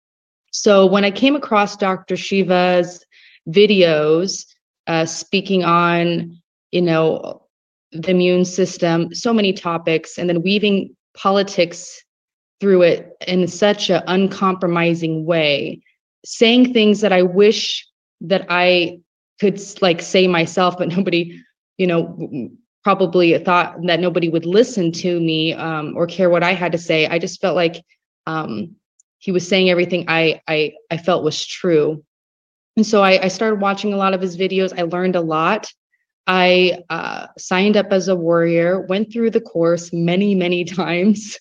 So 0.52 0.86
when 0.86 1.06
I 1.06 1.12
came 1.12 1.36
across 1.36 1.78
Dr. 1.78 2.16
Shiva's 2.16 3.06
videos 3.48 4.46
uh, 4.88 5.06
speaking 5.06 5.64
on, 5.64 6.42
you 6.72 6.82
know, 6.82 7.44
the 7.92 8.12
immune 8.12 8.46
system, 8.46 9.14
so 9.14 9.34
many 9.34 9.54
topics, 9.54 10.18
and 10.18 10.30
then 10.30 10.42
weaving 10.42 10.96
politics 11.16 12.04
through 12.60 12.84
it 12.84 13.16
in 13.28 13.48
such 13.48 13.90
an 13.90 14.04
uncompromising 14.08 15.26
way, 15.26 15.82
saying 16.26 16.74
things 16.74 17.02
that 17.02 17.14
I 17.14 17.22
wish 17.24 17.88
that 18.22 18.46
I 18.50 19.00
could 19.40 19.60
like 19.82 20.02
say 20.02 20.28
myself, 20.28 20.78
but 20.78 20.90
nobody, 20.90 21.42
you 21.78 21.88
know, 21.88 22.50
probably 22.84 23.38
thought 23.40 23.82
that 23.84 24.00
nobody 24.00 24.30
would 24.30 24.46
listen 24.46 24.92
to 24.92 25.20
me 25.20 25.54
um, 25.54 25.96
or 25.96 26.08
care 26.08 26.30
what 26.30 26.44
I 26.44 26.54
had 26.54 26.72
to 26.72 26.78
say. 26.78 27.08
I 27.08 27.20
just 27.20 27.42
felt 27.42 27.56
like 27.56 27.84
um, 28.28 28.76
he 29.18 29.32
was 29.32 29.48
saying 29.48 29.70
everything 29.70 30.06
I 30.08 30.42
I 30.48 30.74
I 30.90 30.98
felt 30.98 31.24
was 31.24 31.46
true, 31.46 32.04
and 32.78 32.86
so 32.86 33.04
I, 33.04 33.24
I 33.24 33.28
started 33.28 33.62
watching 33.62 33.94
a 33.94 33.98
lot 33.98 34.14
of 34.14 34.22
his 34.22 34.38
videos. 34.38 34.78
I 34.78 34.84
learned 34.84 35.16
a 35.16 35.22
lot. 35.22 35.72
I 36.28 36.84
uh, 36.92 37.28
signed 37.40 37.76
up 37.76 37.92
as 37.92 38.08
a 38.08 38.16
warrior, 38.16 38.82
went 38.82 39.12
through 39.12 39.32
the 39.32 39.42
course 39.42 39.92
many, 39.92 40.36
many 40.36 40.64
times. 40.82 41.40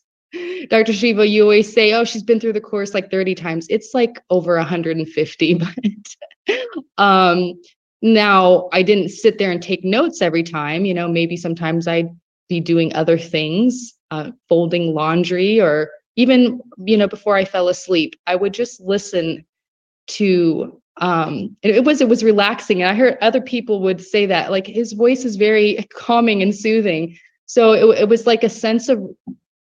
Dr. 0.70 0.92
Shiva, 0.92 1.26
you 1.26 1.42
always 1.42 1.72
say, 1.72 1.92
oh, 1.92 2.04
she's 2.04 2.22
been 2.22 2.40
through 2.40 2.52
the 2.54 2.60
course 2.60 2.94
like 2.94 3.10
30 3.10 3.34
times. 3.34 3.66
It's 3.70 3.90
like 3.94 4.20
over 4.30 4.56
150, 4.56 5.54
but 6.46 6.56
um, 6.98 7.54
now 8.02 8.68
I 8.72 8.82
didn't 8.82 9.10
sit 9.10 9.38
there 9.38 9.50
and 9.50 9.62
take 9.62 9.84
notes 9.84 10.22
every 10.22 10.42
time. 10.42 10.84
You 10.84 10.94
know, 10.94 11.08
maybe 11.08 11.36
sometimes 11.36 11.88
I'd 11.88 12.10
be 12.48 12.60
doing 12.60 12.94
other 12.94 13.18
things, 13.18 13.94
uh, 14.10 14.30
folding 14.48 14.94
laundry, 14.94 15.60
or 15.60 15.90
even, 16.16 16.60
you 16.78 16.96
know, 16.96 17.08
before 17.08 17.36
I 17.36 17.44
fell 17.44 17.68
asleep, 17.68 18.14
I 18.26 18.36
would 18.36 18.54
just 18.54 18.80
listen 18.80 19.44
to 20.08 20.80
um 21.00 21.56
it, 21.62 21.84
was 21.84 22.00
it 22.00 22.08
was 22.08 22.24
relaxing 22.24 22.82
and 22.82 22.90
i 22.90 22.94
heard 22.94 23.16
other 23.20 23.40
people 23.40 23.80
would 23.80 24.00
say 24.00 24.26
that 24.26 24.50
like 24.50 24.66
his 24.66 24.92
voice 24.92 25.24
is 25.24 25.36
very 25.36 25.86
calming 25.94 26.42
and 26.42 26.54
soothing 26.54 27.16
so 27.46 27.72
it, 27.72 28.00
it 28.00 28.08
was 28.08 28.26
like 28.26 28.42
a 28.42 28.48
sense 28.48 28.88
of 28.88 29.00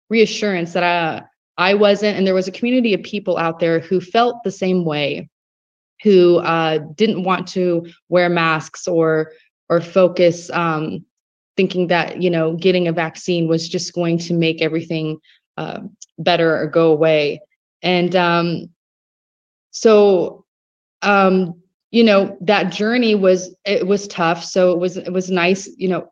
reassurance 0.09 0.73
that 0.73 0.83
i 0.83 1.23
i 1.59 1.75
wasn't 1.75 2.17
and 2.17 2.27
there 2.27 2.35
was 2.35 2.49
a 2.49 2.53
community 2.53 2.95
of 2.95 3.03
people 3.03 3.37
out 3.37 3.59
there 3.59 3.79
who 3.79 4.01
felt 4.01 4.43
the 4.43 4.51
same 4.51 4.85
way 4.85 5.29
who 6.03 6.39
uh 6.39 6.79
didn't 6.95 7.25
want 7.25 7.47
to 7.49 7.87
wear 8.09 8.29
masks 8.29 8.87
or 8.87 9.33
or 9.69 9.81
focus 9.81 10.51
um 10.51 11.05
thinking 11.57 11.89
that 11.89 12.23
you 12.23 12.31
know 12.31 12.57
getting 12.57 12.87
a 12.87 12.93
vaccine 12.93 13.49
was 13.49 13.69
just 13.69 13.93
going 13.93 14.17
to 14.17 14.33
make 14.33 14.63
everything 14.63 15.19
uh, 15.59 15.81
better 16.19 16.57
or 16.57 16.69
go 16.69 16.93
away. 16.93 17.41
And 17.83 18.15
um 18.15 18.69
so 19.73 20.45
um 21.03 21.61
you 21.91 22.05
know 22.05 22.37
that 22.41 22.73
journey 22.73 23.15
was 23.15 23.55
it 23.65 23.87
was 23.87 24.07
tough. 24.09 24.45
So 24.45 24.73
it 24.73 24.79
was 24.79 24.97
it 24.97 25.13
was 25.13 25.31
nice 25.31 25.69
you 25.77 25.89
know 25.89 26.11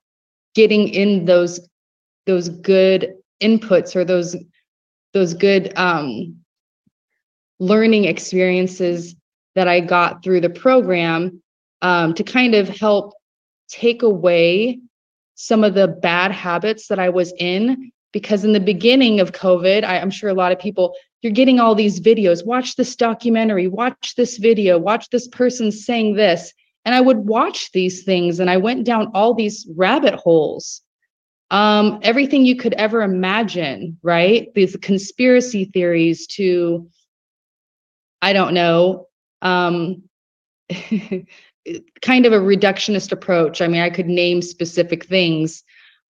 getting 0.55 0.89
in 0.89 1.27
those 1.27 1.61
those 2.27 2.49
good 2.49 3.15
inputs 3.41 3.95
or 3.95 4.05
those 4.05 4.35
those 5.13 5.33
good 5.35 5.73
um 5.77 6.37
learning 7.59 8.05
experiences 8.05 9.15
that 9.57 9.67
I 9.67 9.81
got 9.81 10.23
through 10.23 10.43
the 10.43 10.51
program 10.51 11.43
um, 11.83 12.15
to 12.15 12.23
kind 12.23 12.55
of 12.55 12.69
help 12.69 13.15
take 13.69 14.03
away 14.03 14.79
some 15.35 15.65
of 15.65 15.75
the 15.75 15.89
bad 15.89 16.31
habits 16.31 16.87
that 16.89 17.01
I 17.01 17.09
was 17.09 17.33
in. 17.39 17.91
Because 18.13 18.45
in 18.45 18.53
the 18.53 18.61
beginning 18.61 19.19
of 19.19 19.33
COVID, 19.33 19.83
I, 19.83 19.99
I'm 19.99 20.11
sure 20.11 20.31
a 20.31 20.35
lot 20.35 20.53
of 20.53 20.59
people 20.59 20.95
you're 21.23 21.33
getting 21.33 21.59
all 21.59 21.75
these 21.75 21.99
videos 21.99 22.47
watch 22.47 22.77
this 22.77 22.95
documentary 22.95 23.67
watch 23.67 24.15
this 24.17 24.37
video 24.37 24.79
watch 24.79 25.11
this 25.11 25.27
person 25.29 25.73
saying 25.73 26.15
this. 26.15 26.53
And 26.85 26.95
i 26.95 27.01
would 27.01 27.19
watch 27.19 27.73
these 27.73 28.05
things 28.05 28.39
and 28.39 28.49
i 28.49 28.57
went 28.57 28.85
down 28.85 29.11
all 29.13 29.35
these 29.35 29.67
rabbit 29.75 30.15
holes. 30.15 30.83
Um, 31.51 32.01
everything 32.03 32.45
you 32.45 32.57
could 32.57 32.75
ever 32.75 33.03
imagine 33.03 33.99
right? 34.03 34.53
These 34.55 34.77
conspiracy 34.77 35.65
theories 35.67 36.27
to 36.39 36.89
i 38.23 38.33
don't 38.33 38.55
know 38.55 39.06
um, 39.43 40.03
kind 42.03 42.27
of 42.27 42.33
a 42.33 42.39
reductionist 42.39 43.13
approach. 43.13 43.61
I 43.61 43.69
mean 43.69 43.81
i 43.81 43.91
could 43.91 44.07
name 44.07 44.43
specific 44.43 45.05
things 45.07 45.63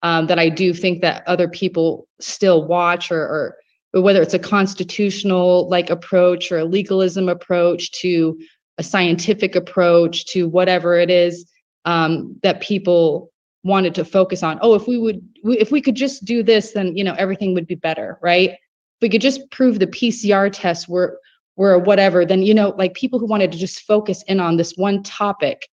um, 0.02 0.26
that 0.26 0.38
i 0.38 0.48
do 0.48 0.72
think 0.74 1.02
that 1.02 1.26
other 1.26 1.48
people 1.48 2.06
still 2.20 2.66
watch 2.66 3.10
or, 3.10 3.56
or 3.92 4.02
whether 4.02 4.20
it's 4.20 4.34
a 4.34 4.38
constitutional 4.38 5.68
like 5.68 5.90
approach 5.90 6.52
or 6.52 6.58
a 6.58 6.64
legalism 6.64 7.28
approach 7.28 7.92
to 7.92 8.38
a 8.78 8.82
scientific 8.82 9.56
approach 9.56 10.26
to 10.26 10.48
whatever 10.48 10.96
it 10.96 11.10
is 11.10 11.50
um, 11.86 12.38
that 12.42 12.60
people 12.60 13.32
wanted 13.64 13.94
to 13.94 14.04
focus 14.04 14.42
on 14.42 14.58
oh 14.62 14.74
if 14.74 14.86
we 14.86 14.98
would 14.98 15.26
if 15.44 15.72
we 15.72 15.80
could 15.80 15.94
just 15.96 16.24
do 16.24 16.42
this 16.42 16.72
then 16.72 16.96
you 16.96 17.02
know 17.02 17.14
everything 17.18 17.54
would 17.54 17.66
be 17.66 17.74
better 17.74 18.18
right? 18.22 18.50
If 18.50 19.02
we 19.02 19.08
could 19.10 19.20
just 19.20 19.50
prove 19.50 19.78
the 19.78 19.86
pcr 19.86 20.50
tests 20.52 20.88
were 20.88 21.18
were 21.56 21.78
whatever 21.78 22.24
then 22.24 22.42
you 22.42 22.54
know 22.54 22.74
like 22.76 22.94
people 22.94 23.18
who 23.18 23.26
wanted 23.26 23.50
to 23.52 23.58
just 23.58 23.80
focus 23.80 24.22
in 24.28 24.40
on 24.40 24.56
this 24.56 24.74
one 24.76 25.02
topic. 25.02 25.68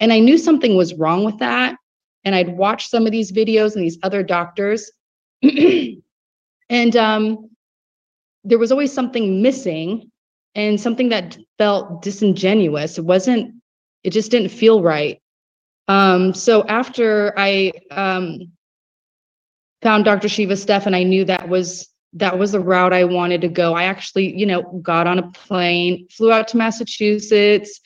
And 0.00 0.12
i 0.12 0.18
knew 0.18 0.38
something 0.38 0.76
was 0.76 0.94
wrong 0.94 1.24
with 1.24 1.38
that 1.38 1.76
and 2.24 2.34
i'd 2.34 2.56
watch 2.56 2.88
some 2.88 3.06
of 3.06 3.12
these 3.12 3.32
videos 3.32 3.74
and 3.74 3.84
these 3.84 3.98
other 4.02 4.22
doctors. 4.22 4.90
And 6.70 6.96
um, 6.96 7.50
there 8.44 8.58
was 8.58 8.72
always 8.72 8.92
something 8.92 9.42
missing 9.42 10.10
and 10.54 10.80
something 10.80 11.08
that 11.10 11.38
felt 11.56 12.02
disingenuous. 12.02 12.98
It 12.98 13.04
wasn't 13.04 13.54
it 14.04 14.10
just 14.10 14.30
didn't 14.30 14.50
feel 14.50 14.82
right. 14.82 15.20
Um, 15.88 16.34
so 16.34 16.64
after 16.66 17.32
i 17.36 17.72
um, 17.90 18.52
found 19.80 20.04
dr 20.04 20.28
shiva 20.28 20.56
stuff 20.56 20.86
and 20.86 20.94
i 20.94 21.02
knew 21.02 21.24
that 21.24 21.48
was 21.48 21.88
that 22.12 22.38
was 22.38 22.52
the 22.52 22.60
route 22.60 22.92
i 22.92 23.04
wanted 23.04 23.40
to 23.40 23.48
go. 23.48 23.74
I 23.74 23.84
actually 23.84 24.36
you 24.36 24.46
know 24.46 24.62
got 24.82 25.06
on 25.06 25.18
a 25.18 25.30
plane 25.30 26.06
flew 26.10 26.32
out 26.32 26.48
to 26.48 26.56
massachusetts 26.56 27.80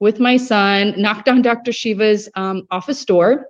with 0.00 0.20
my 0.20 0.36
son 0.36 0.94
knocked 0.96 1.28
on 1.28 1.42
dr 1.42 1.72
shiva's 1.72 2.28
um, 2.34 2.66
office 2.70 3.04
door 3.04 3.46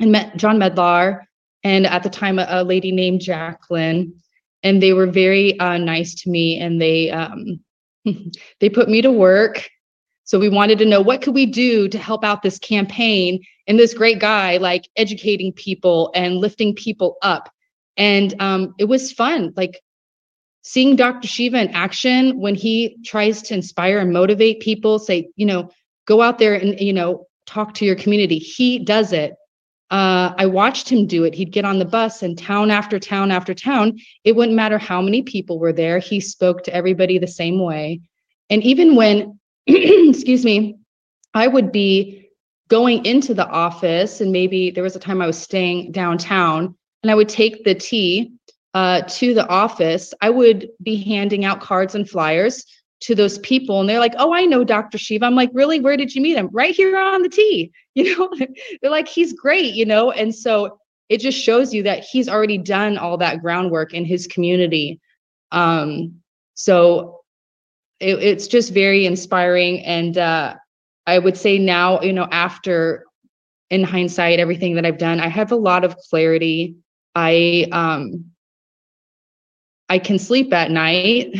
and 0.00 0.12
met 0.12 0.36
john 0.36 0.58
medlar 0.58 1.28
and 1.64 1.86
at 1.86 2.02
the 2.02 2.10
time 2.10 2.38
a, 2.38 2.46
a 2.48 2.64
lady 2.64 2.92
named 2.92 3.20
jacqueline. 3.20 4.14
And 4.62 4.82
they 4.82 4.92
were 4.92 5.06
very 5.06 5.58
uh, 5.60 5.78
nice 5.78 6.14
to 6.22 6.30
me 6.30 6.58
and 6.58 6.80
they 6.80 7.10
um, 7.10 7.60
they 8.60 8.68
put 8.68 8.88
me 8.88 9.02
to 9.02 9.12
work. 9.12 9.68
So 10.24 10.38
we 10.38 10.48
wanted 10.48 10.78
to 10.78 10.84
know 10.84 11.00
what 11.00 11.22
could 11.22 11.34
we 11.34 11.46
do 11.46 11.88
to 11.88 11.98
help 11.98 12.24
out 12.24 12.42
this 12.42 12.58
campaign 12.58 13.40
and 13.66 13.78
this 13.78 13.94
great 13.94 14.18
guy 14.18 14.58
like 14.58 14.88
educating 14.96 15.52
people 15.52 16.10
and 16.14 16.36
lifting 16.36 16.74
people 16.74 17.16
up 17.22 17.50
and 17.98 18.40
um, 18.40 18.74
it 18.78 18.86
was 18.86 19.12
fun 19.12 19.52
like 19.56 19.80
seeing 20.62 20.96
dr 20.96 21.26
shiva 21.26 21.60
in 21.60 21.68
action 21.68 22.38
when 22.40 22.54
he 22.54 22.96
tries 23.04 23.42
to 23.42 23.54
inspire 23.54 23.98
and 23.98 24.12
motivate 24.12 24.60
people 24.60 24.98
say 24.98 25.28
you 25.36 25.44
know 25.44 25.70
go 26.06 26.22
out 26.22 26.38
there 26.38 26.54
and 26.54 26.80
you 26.80 26.92
know 26.92 27.26
talk 27.46 27.74
to 27.74 27.84
your 27.84 27.96
community 27.96 28.38
he 28.38 28.78
does 28.78 29.12
it 29.12 29.34
uh, 29.90 30.34
I 30.36 30.44
watched 30.44 30.90
him 30.90 31.06
do 31.06 31.24
it. 31.24 31.34
He'd 31.34 31.50
get 31.50 31.64
on 31.64 31.78
the 31.78 31.84
bus 31.84 32.22
and 32.22 32.36
town 32.36 32.70
after 32.70 32.98
town 32.98 33.30
after 33.30 33.54
town. 33.54 33.98
It 34.22 34.36
wouldn't 34.36 34.56
matter 34.56 34.76
how 34.76 35.00
many 35.00 35.22
people 35.22 35.58
were 35.58 35.72
there. 35.72 35.98
He 35.98 36.20
spoke 36.20 36.62
to 36.64 36.74
everybody 36.74 37.18
the 37.18 37.26
same 37.26 37.58
way. 37.58 38.00
And 38.50 38.62
even 38.62 38.96
when, 38.96 39.40
excuse 39.66 40.44
me, 40.44 40.76
I 41.32 41.46
would 41.46 41.72
be 41.72 42.28
going 42.68 43.06
into 43.06 43.32
the 43.32 43.48
office, 43.48 44.20
and 44.20 44.30
maybe 44.30 44.70
there 44.70 44.82
was 44.82 44.96
a 44.96 45.00
time 45.00 45.22
I 45.22 45.26
was 45.26 45.38
staying 45.38 45.92
downtown, 45.92 46.76
and 47.02 47.10
I 47.10 47.14
would 47.14 47.28
take 47.28 47.64
the 47.64 47.74
T 47.74 48.32
uh, 48.74 49.02
to 49.02 49.34
the 49.34 49.46
office, 49.48 50.12
I 50.20 50.30
would 50.30 50.68
be 50.82 50.96
handing 51.02 51.44
out 51.44 51.60
cards 51.60 51.94
and 51.94 52.08
flyers 52.08 52.64
to 53.00 53.14
those 53.14 53.38
people 53.38 53.80
and 53.80 53.88
they're 53.88 54.00
like 54.00 54.14
oh 54.18 54.34
i 54.34 54.44
know 54.44 54.64
dr 54.64 54.96
shiva. 54.98 55.24
I'm 55.24 55.34
like 55.34 55.50
really? 55.52 55.80
Where 55.80 55.96
did 55.96 56.14
you 56.14 56.20
meet 56.20 56.36
him? 56.36 56.48
Right 56.52 56.74
here 56.74 56.96
on 56.96 57.22
the 57.22 57.28
T 57.28 57.70
you 57.94 58.16
know 58.16 58.30
they're 58.82 58.90
like 58.90 59.08
he's 59.08 59.32
great 59.32 59.74
you 59.74 59.86
know 59.86 60.10
and 60.10 60.34
so 60.34 60.78
it 61.08 61.20
just 61.20 61.38
shows 61.38 61.72
you 61.72 61.82
that 61.84 62.04
he's 62.04 62.28
already 62.28 62.58
done 62.58 62.98
all 62.98 63.16
that 63.18 63.40
groundwork 63.40 63.94
in 63.94 64.04
his 64.04 64.26
community. 64.26 65.00
Um 65.52 66.20
so 66.54 67.20
it, 68.00 68.22
it's 68.22 68.46
just 68.46 68.72
very 68.72 69.06
inspiring 69.06 69.80
and 69.84 70.18
uh 70.18 70.54
i 71.06 71.18
would 71.18 71.36
say 71.36 71.58
now 71.58 72.00
you 72.00 72.12
know 72.12 72.28
after 72.30 73.04
in 73.70 73.82
hindsight 73.82 74.38
everything 74.38 74.74
that 74.74 74.86
i've 74.86 74.98
done 74.98 75.20
i 75.20 75.28
have 75.28 75.52
a 75.52 75.56
lot 75.56 75.84
of 75.84 75.96
clarity 75.96 76.76
i 77.18 77.66
um 77.72 78.24
i 79.88 79.98
can 79.98 80.18
sleep 80.18 80.52
at 80.52 80.70
night 80.70 81.34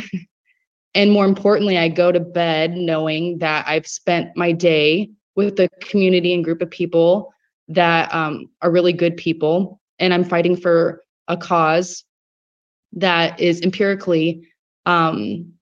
And 0.99 1.13
more 1.13 1.27
importantly, 1.27 1.79
I 1.79 1.89
go 1.89 2.11
to 2.11 2.19
bed 2.19 2.77
knowing 2.77 3.39
that 3.39 3.67
I've 3.69 3.87
spent 3.87 4.37
my 4.37 4.53
day 4.53 5.11
with 5.37 5.61
a 5.61 5.69
community 5.81 6.35
and 6.35 6.43
group 6.43 6.61
of 6.61 6.71
people 6.71 7.33
that 7.69 8.13
um, 8.13 8.47
are 8.63 8.71
really 8.73 8.93
good 8.93 9.17
people. 9.17 9.81
And 10.01 10.13
I'm 10.13 10.25
fighting 10.25 10.57
for 10.57 11.03
a 11.29 11.37
cause 11.37 12.05
that 12.95 13.39
is 13.39 13.61
empirically 13.61 14.49
um, 14.87 15.53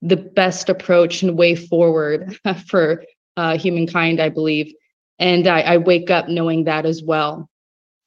the 0.00 0.16
best 0.16 0.68
approach 0.68 1.22
and 1.22 1.38
way 1.38 1.54
forward 1.54 2.36
for 2.66 3.04
uh, 3.36 3.58
humankind, 3.58 4.20
I 4.20 4.30
believe. 4.30 4.72
And 5.20 5.46
I, 5.46 5.60
I, 5.60 5.76
wake 5.76 6.10
up 6.10 6.28
knowing 6.28 6.64
that 6.64 6.86
as 6.86 7.02
well. 7.02 7.48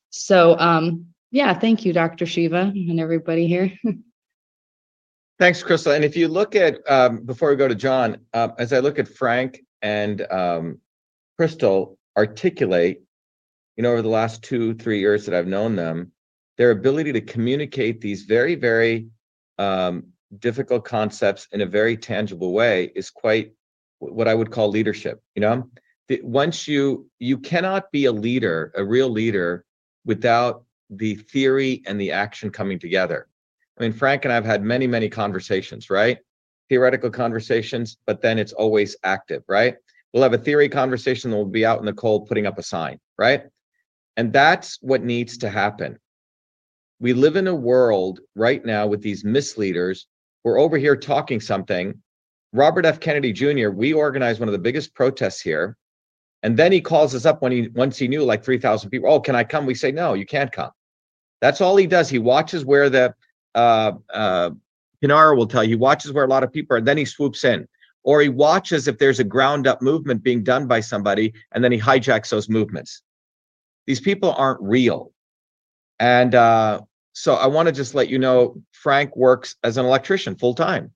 So, 0.09 0.57
um, 0.59 1.10
yeah, 1.31 1.53
thank 1.53 1.85
you, 1.85 1.93
Dr. 1.93 2.25
Shiva, 2.25 2.59
and 2.75 2.99
everybody 2.99 3.47
here. 3.47 3.71
Thanks, 5.39 5.63
Crystal. 5.63 5.93
And 5.93 6.05
if 6.05 6.15
you 6.15 6.27
look 6.27 6.55
at 6.55 6.77
um, 6.87 7.25
before 7.25 7.49
we 7.49 7.55
go 7.55 7.67
to 7.67 7.73
John, 7.73 8.17
uh, 8.33 8.49
as 8.59 8.73
I 8.73 8.79
look 8.79 8.99
at 8.99 9.07
Frank 9.07 9.61
and 9.81 10.21
um, 10.29 10.79
Crystal 11.37 11.97
articulate, 12.15 13.01
you 13.75 13.81
know, 13.81 13.91
over 13.91 14.03
the 14.03 14.07
last 14.07 14.43
two 14.43 14.75
three 14.75 14.99
years 14.99 15.25
that 15.25 15.33
I've 15.33 15.47
known 15.47 15.75
them, 15.75 16.11
their 16.57 16.69
ability 16.69 17.11
to 17.13 17.21
communicate 17.21 18.01
these 18.01 18.23
very 18.23 18.53
very 18.53 19.07
um, 19.57 20.03
difficult 20.37 20.85
concepts 20.85 21.47
in 21.51 21.61
a 21.61 21.65
very 21.65 21.97
tangible 21.97 22.53
way 22.53 22.91
is 22.93 23.09
quite 23.09 23.53
what 23.97 24.27
I 24.27 24.35
would 24.35 24.51
call 24.51 24.69
leadership. 24.69 25.23
You 25.33 25.41
know, 25.41 25.69
the, 26.07 26.21
once 26.23 26.67
you 26.67 27.09
you 27.17 27.39
cannot 27.39 27.91
be 27.91 28.05
a 28.05 28.11
leader, 28.11 28.71
a 28.75 28.83
real 28.83 29.09
leader, 29.09 29.65
without 30.05 30.65
the 30.91 31.15
theory 31.15 31.81
and 31.85 31.99
the 31.99 32.11
action 32.11 32.49
coming 32.49 32.77
together 32.77 33.27
I 33.81 33.83
mean, 33.85 33.93
Frank 33.93 34.25
and 34.25 34.33
I've 34.33 34.45
had 34.45 34.63
many, 34.63 34.85
many 34.85 35.09
conversations, 35.09 35.89
right? 35.89 36.19
Theoretical 36.69 37.09
conversations, 37.09 37.97
but 38.05 38.21
then 38.21 38.37
it's 38.37 38.53
always 38.53 38.95
active, 39.03 39.43
right? 39.47 39.75
We'll 40.13 40.21
have 40.21 40.33
a 40.33 40.37
theory 40.37 40.69
conversation, 40.69 41.31
then 41.31 41.39
we'll 41.39 41.47
be 41.47 41.65
out 41.65 41.79
in 41.79 41.85
the 41.85 41.93
cold 41.93 42.27
putting 42.27 42.45
up 42.45 42.59
a 42.59 42.63
sign, 42.63 42.99
right? 43.17 43.45
And 44.17 44.31
that's 44.31 44.77
what 44.81 45.03
needs 45.03 45.37
to 45.39 45.49
happen. 45.49 45.97
We 46.99 47.13
live 47.13 47.37
in 47.37 47.47
a 47.47 47.55
world 47.55 48.19
right 48.35 48.63
now 48.63 48.85
with 48.85 49.01
these 49.01 49.23
misleaders. 49.23 50.05
We're 50.43 50.59
over 50.59 50.77
here 50.77 50.95
talking 50.95 51.39
something. 51.39 51.99
Robert 52.53 52.85
F. 52.85 52.99
Kennedy 52.99 53.31
Jr., 53.31 53.69
we 53.69 53.93
organized 53.93 54.39
one 54.39 54.49
of 54.49 54.53
the 54.53 54.59
biggest 54.59 54.93
protests 54.93 55.41
here. 55.41 55.75
And 56.43 56.55
then 56.55 56.71
he 56.71 56.81
calls 56.81 57.15
us 57.15 57.25
up 57.25 57.41
when 57.41 57.51
he 57.51 57.69
once 57.69 57.97
he 57.97 58.07
knew 58.07 58.23
like 58.23 58.43
3,000 58.43 58.89
people. 58.89 59.11
Oh, 59.11 59.19
can 59.19 59.35
I 59.35 59.43
come? 59.43 59.65
We 59.65 59.75
say, 59.75 59.91
no, 59.91 60.13
you 60.13 60.25
can't 60.25 60.51
come. 60.51 60.71
That's 61.41 61.59
all 61.59 61.75
he 61.75 61.87
does. 61.87 62.09
He 62.09 62.19
watches 62.19 62.63
where 62.63 62.89
the 62.89 63.13
uh, 63.55 63.93
uh, 64.13 64.51
Pinara 65.03 65.35
will 65.35 65.47
tell 65.47 65.63
you, 65.63 65.69
he 65.71 65.75
watches 65.75 66.13
where 66.13 66.23
a 66.23 66.27
lot 66.27 66.43
of 66.43 66.53
people 66.53 66.75
are, 66.75 66.77
and 66.77 66.87
then 66.87 66.97
he 66.97 67.05
swoops 67.05 67.43
in. 67.43 67.67
Or 68.03 68.21
he 68.21 68.29
watches 68.29 68.87
if 68.87 68.97
there's 68.97 69.19
a 69.19 69.23
ground 69.23 69.67
up 69.67 69.81
movement 69.81 70.23
being 70.23 70.43
done 70.43 70.67
by 70.67 70.79
somebody, 70.79 71.33
and 71.51 71.63
then 71.63 71.71
he 71.71 71.79
hijacks 71.79 72.29
those 72.29 72.49
movements. 72.49 73.01
These 73.85 73.99
people 73.99 74.33
aren't 74.33 74.61
real. 74.61 75.11
And 75.99 76.33
uh, 76.33 76.81
so 77.13 77.35
I 77.35 77.47
want 77.47 77.67
to 77.67 77.71
just 77.71 77.93
let 77.93 78.09
you 78.09 78.17
know 78.17 78.61
Frank 78.71 79.15
works 79.15 79.55
as 79.63 79.77
an 79.77 79.85
electrician 79.85 80.35
full 80.35 80.55
time. 80.55 80.91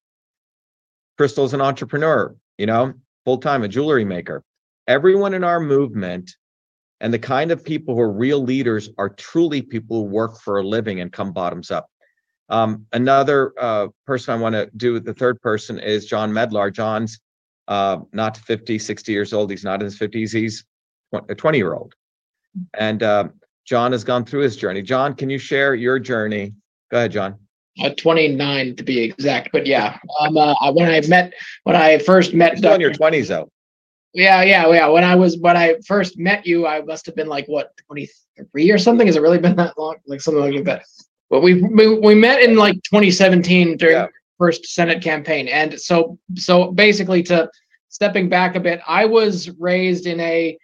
Crystal's 1.18 1.54
an 1.54 1.62
entrepreneur, 1.62 2.36
you 2.58 2.66
know, 2.66 2.94
full 3.24 3.38
time, 3.38 3.64
a 3.64 3.68
jewelry 3.68 4.06
maker. 4.06 4.44
Everyone 4.88 5.34
in 5.34 5.44
our 5.44 5.60
movement 5.60 6.36
and 7.02 7.14
the 7.14 7.20
kind 7.20 7.52
of 7.52 7.64
people 7.64 7.96
who 7.96 8.02
are 8.02 8.12
real 8.12 8.40
leaders 8.40 8.90
are 8.98 9.10
truly 9.10 9.62
people 9.62 9.98
who 9.98 10.10
work 10.10 10.40
for 10.40 10.60
a 10.60 10.64
living 10.64 11.02
and 11.02 11.12
come 11.12 11.32
bottoms 11.32 11.72
up. 11.72 11.90
Um, 12.50 12.86
another 12.94 13.54
uh, 13.60 13.88
person 14.06 14.34
I 14.34 14.42
want 14.42 14.54
to 14.54 14.70
do, 14.78 15.00
the 15.00 15.14
third 15.14 15.42
person 15.42 15.80
is 15.80 16.06
John 16.06 16.32
Medlar. 16.32 16.72
John's 16.72 17.20
uh, 17.68 17.98
not 18.14 18.38
50, 18.38 18.78
60 18.80 19.12
years 19.12 19.34
old. 19.34 19.50
He's 19.50 19.64
not 19.64 19.82
in 19.82 19.86
his 19.86 19.98
50s. 19.98 20.32
He's 20.32 20.64
a 21.30 21.36
20 21.36 21.58
year 21.58 21.74
old. 21.74 21.94
And 22.76 23.04
uh, 23.04 23.30
John 23.66 23.92
has 23.92 24.04
gone 24.04 24.26
through 24.26 24.42
his 24.42 24.56
journey. 24.56 24.82
John, 24.82 25.14
can 25.16 25.30
you 25.30 25.40
share 25.40 25.76
your 25.76 26.00
journey? 26.00 26.54
Go 26.92 26.98
ahead, 26.98 27.12
John. 27.12 27.40
Uh, 27.82 27.90
29 27.98 28.76
to 28.78 28.84
be 28.84 29.02
exact, 29.02 29.50
but 29.52 29.66
yeah. 29.66 29.98
Um, 30.22 30.38
uh, 30.38 30.56
when 30.72 30.90
I 30.90 31.02
met, 31.08 31.34
when 31.64 31.76
I 31.76 31.98
first 31.98 32.34
met, 32.34 32.62
Dr. 32.62 32.76
in 32.76 32.82
your 32.82 32.92
20s 32.92 33.28
though. 33.28 33.50
Yeah, 34.16 34.44
yeah, 34.44 34.72
yeah. 34.72 34.88
When 34.88 35.04
I 35.04 35.14
was, 35.14 35.38
when 35.38 35.58
I 35.58 35.76
first 35.86 36.18
met 36.18 36.46
you, 36.46 36.66
I 36.66 36.82
must 36.82 37.06
have 37.06 37.16
been 37.16 37.28
like 37.28 37.46
what 37.48 37.74
23 37.88 38.72
or 38.72 38.78
something. 38.78 39.08
Has 39.08 39.18
it 39.18 39.22
really 39.22 39.40
been 39.40 39.58
that 39.58 39.78
long? 39.78 39.98
Like 40.08 40.22
something 40.22 40.42
like 40.42 40.64
that. 40.64 40.86
But 41.30 41.42
we 41.42 41.62
we, 41.62 42.00
we 42.00 42.16
met 42.16 42.42
in 42.42 42.56
like 42.56 42.76
2017 42.84 43.76
during 43.76 43.96
yeah. 43.96 44.08
first 44.38 44.68
Senate 44.68 45.04
campaign, 45.04 45.50
and 45.50 45.78
so 45.80 46.18
so 46.36 46.72
basically 46.72 47.24
to 47.24 47.50
stepping 47.90 48.30
back 48.30 48.56
a 48.56 48.60
bit, 48.62 48.80
I 48.88 49.04
was 49.04 49.50
raised 49.60 50.08
in 50.08 50.22
a 50.22 50.58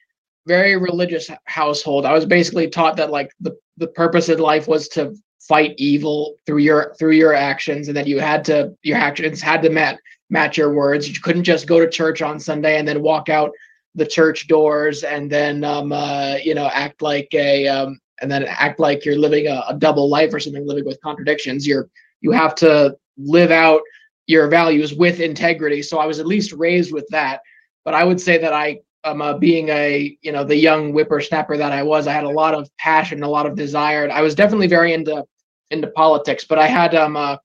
very 0.48 0.78
religious 0.78 1.30
household. 1.44 2.06
I 2.06 2.14
was 2.14 2.26
basically 2.26 2.70
taught 2.70 2.96
that 2.98 3.10
like 3.10 3.32
the 3.42 3.58
the 3.76 3.88
purpose 3.88 4.30
of 4.30 4.40
life 4.40 4.70
was 4.70 4.88
to 4.90 5.14
fight 5.42 5.74
evil 5.78 6.36
through 6.46 6.60
your 6.60 6.96
through 6.98 7.16
your 7.16 7.34
actions, 7.34 7.90
and 7.90 7.98
that 7.98 8.08
you 8.08 8.22
had 8.22 8.46
to 8.46 8.74
your 8.82 8.98
actions 8.98 9.42
had 9.42 9.62
to 9.64 9.70
match 9.70 9.98
match 10.32 10.58
your 10.58 10.74
words. 10.74 11.08
You 11.08 11.20
couldn't 11.22 11.44
just 11.44 11.68
go 11.68 11.80
to 11.80 11.90
church 11.90 12.22
on 12.24 12.40
Sunday 12.40 12.80
and 12.80 12.88
then 12.88 13.04
walk 13.04 13.30
out 13.30 13.52
the 13.94 14.06
church 14.06 14.48
doors 14.48 15.04
and 15.04 15.30
then 15.30 15.66
um 15.66 15.92
uh 15.92 16.36
you 16.42 16.56
know 16.56 16.68
act 16.68 17.02
like 17.02 17.28
a 17.34 17.68
um 17.68 18.00
and 18.22 18.32
then 18.32 18.46
act 18.48 18.80
like 18.80 19.04
you're 19.04 19.18
living 19.18 19.48
a, 19.48 19.64
a 19.68 19.76
double 19.78 20.10
life 20.10 20.34
or 20.34 20.40
something, 20.40 20.66
living 20.66 20.86
with 20.86 21.02
contradictions. 21.02 21.68
You're 21.68 21.90
you 22.22 22.32
have 22.32 22.56
to 22.56 22.96
live 23.18 23.52
out 23.52 23.82
your 24.28 24.48
values 24.48 24.94
with 24.94 25.20
integrity. 25.20 25.82
So 25.82 26.00
I 26.00 26.06
was 26.06 26.20
at 26.20 26.28
least 26.28 26.54
raised 26.54 26.94
with 26.94 27.06
that. 27.10 27.42
But 27.84 27.96
I 27.96 28.04
would 28.04 28.22
say 28.22 28.38
that 28.38 28.54
I 28.54 28.80
um, 29.04 29.22
uh, 29.22 29.34
being 29.34 29.70
a 29.70 30.16
you 30.22 30.32
know 30.32 30.44
the 30.44 30.56
young 30.56 30.94
whippersnapper 30.94 31.58
that 31.58 31.72
I 31.72 31.84
was, 31.84 32.08
I 32.08 32.14
had 32.14 32.24
a 32.24 32.30
lot 32.30 32.54
of 32.54 32.70
passion, 32.78 33.24
a 33.24 33.30
lot 33.30 33.48
of 33.48 33.56
desire. 33.56 34.10
I 34.10 34.22
was 34.22 34.36
definitely 34.36 34.68
very 34.68 34.94
into 34.94 35.26
into 35.72 35.88
politics, 35.88 36.46
but 36.48 36.60
I 36.60 36.68
had 36.68 36.94
um 36.96 37.18
uh, 37.18 37.38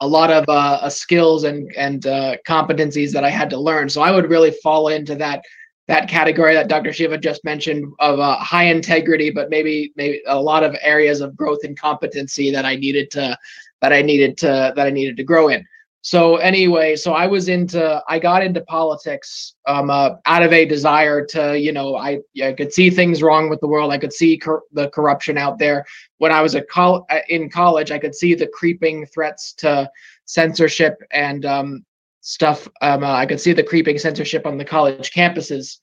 a 0.00 0.06
lot 0.06 0.30
of 0.30 0.44
uh, 0.48 0.78
uh 0.82 0.90
skills 0.90 1.44
and 1.44 1.74
and 1.76 2.06
uh, 2.06 2.36
competencies 2.46 3.12
that 3.12 3.24
I 3.24 3.30
had 3.30 3.50
to 3.50 3.58
learn. 3.58 3.88
So 3.88 4.02
I 4.02 4.10
would 4.10 4.30
really 4.30 4.50
fall 4.50 4.88
into 4.88 5.14
that 5.16 5.42
that 5.88 6.08
category 6.08 6.52
that 6.54 6.68
Dr. 6.68 6.92
Shiva 6.92 7.16
just 7.16 7.42
mentioned 7.44 7.90
of 7.98 8.20
uh, 8.20 8.36
high 8.36 8.64
integrity, 8.64 9.30
but 9.30 9.48
maybe 9.48 9.92
maybe 9.96 10.22
a 10.26 10.40
lot 10.40 10.62
of 10.62 10.76
areas 10.82 11.20
of 11.20 11.36
growth 11.36 11.60
and 11.64 11.78
competency 11.78 12.50
that 12.52 12.64
I 12.64 12.76
needed 12.76 13.10
to 13.12 13.36
that 13.80 13.92
I 13.92 14.02
needed 14.02 14.36
to 14.38 14.72
that 14.76 14.86
I 14.86 14.90
needed 14.90 15.16
to 15.16 15.24
grow 15.24 15.48
in. 15.48 15.66
So 16.08 16.36
anyway, 16.36 16.96
so 16.96 17.12
I 17.12 17.26
was 17.26 17.50
into 17.50 18.02
I 18.08 18.18
got 18.18 18.42
into 18.42 18.62
politics 18.62 19.54
um, 19.66 19.90
uh, 19.90 20.12
out 20.24 20.42
of 20.42 20.54
a 20.54 20.64
desire 20.64 21.22
to 21.26 21.60
you 21.60 21.70
know 21.70 21.96
I 21.96 22.20
I 22.42 22.54
could 22.54 22.72
see 22.72 22.88
things 22.88 23.22
wrong 23.22 23.50
with 23.50 23.60
the 23.60 23.66
world. 23.68 23.92
I 23.92 23.98
could 23.98 24.14
see 24.14 24.38
cor- 24.38 24.62
the 24.72 24.88
corruption 24.88 25.36
out 25.36 25.58
there. 25.58 25.84
When 26.16 26.32
I 26.32 26.40
was 26.40 26.54
a 26.54 26.62
col- 26.62 27.04
uh, 27.10 27.18
in 27.28 27.50
college, 27.50 27.90
I 27.90 27.98
could 27.98 28.14
see 28.14 28.32
the 28.34 28.46
creeping 28.46 29.04
threats 29.04 29.52
to 29.58 29.90
censorship 30.24 30.94
and 31.10 31.44
um, 31.44 31.84
stuff. 32.22 32.66
Um, 32.80 33.04
uh, 33.04 33.12
I 33.12 33.26
could 33.26 33.38
see 33.38 33.52
the 33.52 33.62
creeping 33.62 33.98
censorship 33.98 34.46
on 34.46 34.56
the 34.56 34.64
college 34.64 35.10
campuses 35.12 35.76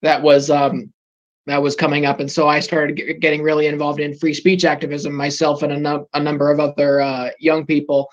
that 0.00 0.22
was 0.22 0.48
um, 0.48 0.90
that 1.46 1.60
was 1.60 1.76
coming 1.76 2.06
up, 2.06 2.20
and 2.20 2.32
so 2.32 2.48
I 2.48 2.60
started 2.60 2.96
g- 2.96 3.12
getting 3.20 3.42
really 3.42 3.66
involved 3.66 4.00
in 4.00 4.16
free 4.16 4.32
speech 4.32 4.64
activism 4.64 5.12
myself 5.12 5.62
and 5.62 5.74
a, 5.74 5.78
no- 5.78 6.08
a 6.14 6.20
number 6.20 6.50
of 6.50 6.58
other 6.58 7.02
uh, 7.02 7.28
young 7.38 7.66
people. 7.66 8.08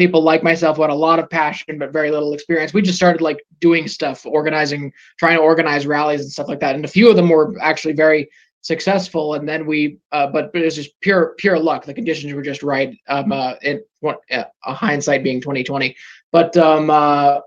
People 0.00 0.22
like 0.22 0.42
myself 0.42 0.76
who 0.76 0.82
had 0.82 0.90
a 0.90 0.94
lot 0.94 1.18
of 1.18 1.28
passion 1.28 1.78
but 1.78 1.92
very 1.92 2.10
little 2.10 2.32
experience. 2.32 2.72
We 2.72 2.82
just 2.82 2.96
started 2.96 3.20
like 3.20 3.44
doing 3.60 3.86
stuff, 3.86 4.24
organizing, 4.24 4.92
trying 5.18 5.36
to 5.36 5.42
organize 5.42 5.86
rallies 5.86 6.22
and 6.22 6.32
stuff 6.32 6.48
like 6.48 6.60
that. 6.60 6.74
And 6.74 6.84
a 6.84 6.88
few 6.88 7.10
of 7.10 7.16
them 7.16 7.28
were 7.28 7.54
actually 7.60 7.94
very 7.94 8.30
successful 8.62 9.34
and 9.34 9.48
then 9.48 9.64
we 9.64 9.98
uh, 10.12 10.26
but, 10.26 10.52
but 10.52 10.60
it 10.60 10.66
was 10.66 10.76
just 10.76 10.90
pure 11.00 11.34
pure 11.38 11.58
luck 11.58 11.86
the 11.86 11.94
conditions 11.94 12.34
were 12.34 12.42
just 12.42 12.62
right 12.62 12.94
um 13.08 13.32
uh 13.32 13.54
it 13.62 13.88
uh, 14.02 14.44
hindsight 14.62 15.24
being 15.24 15.40
2020 15.40 15.96
but 16.30 16.54
um, 16.58 16.90
uh, 16.90 17.40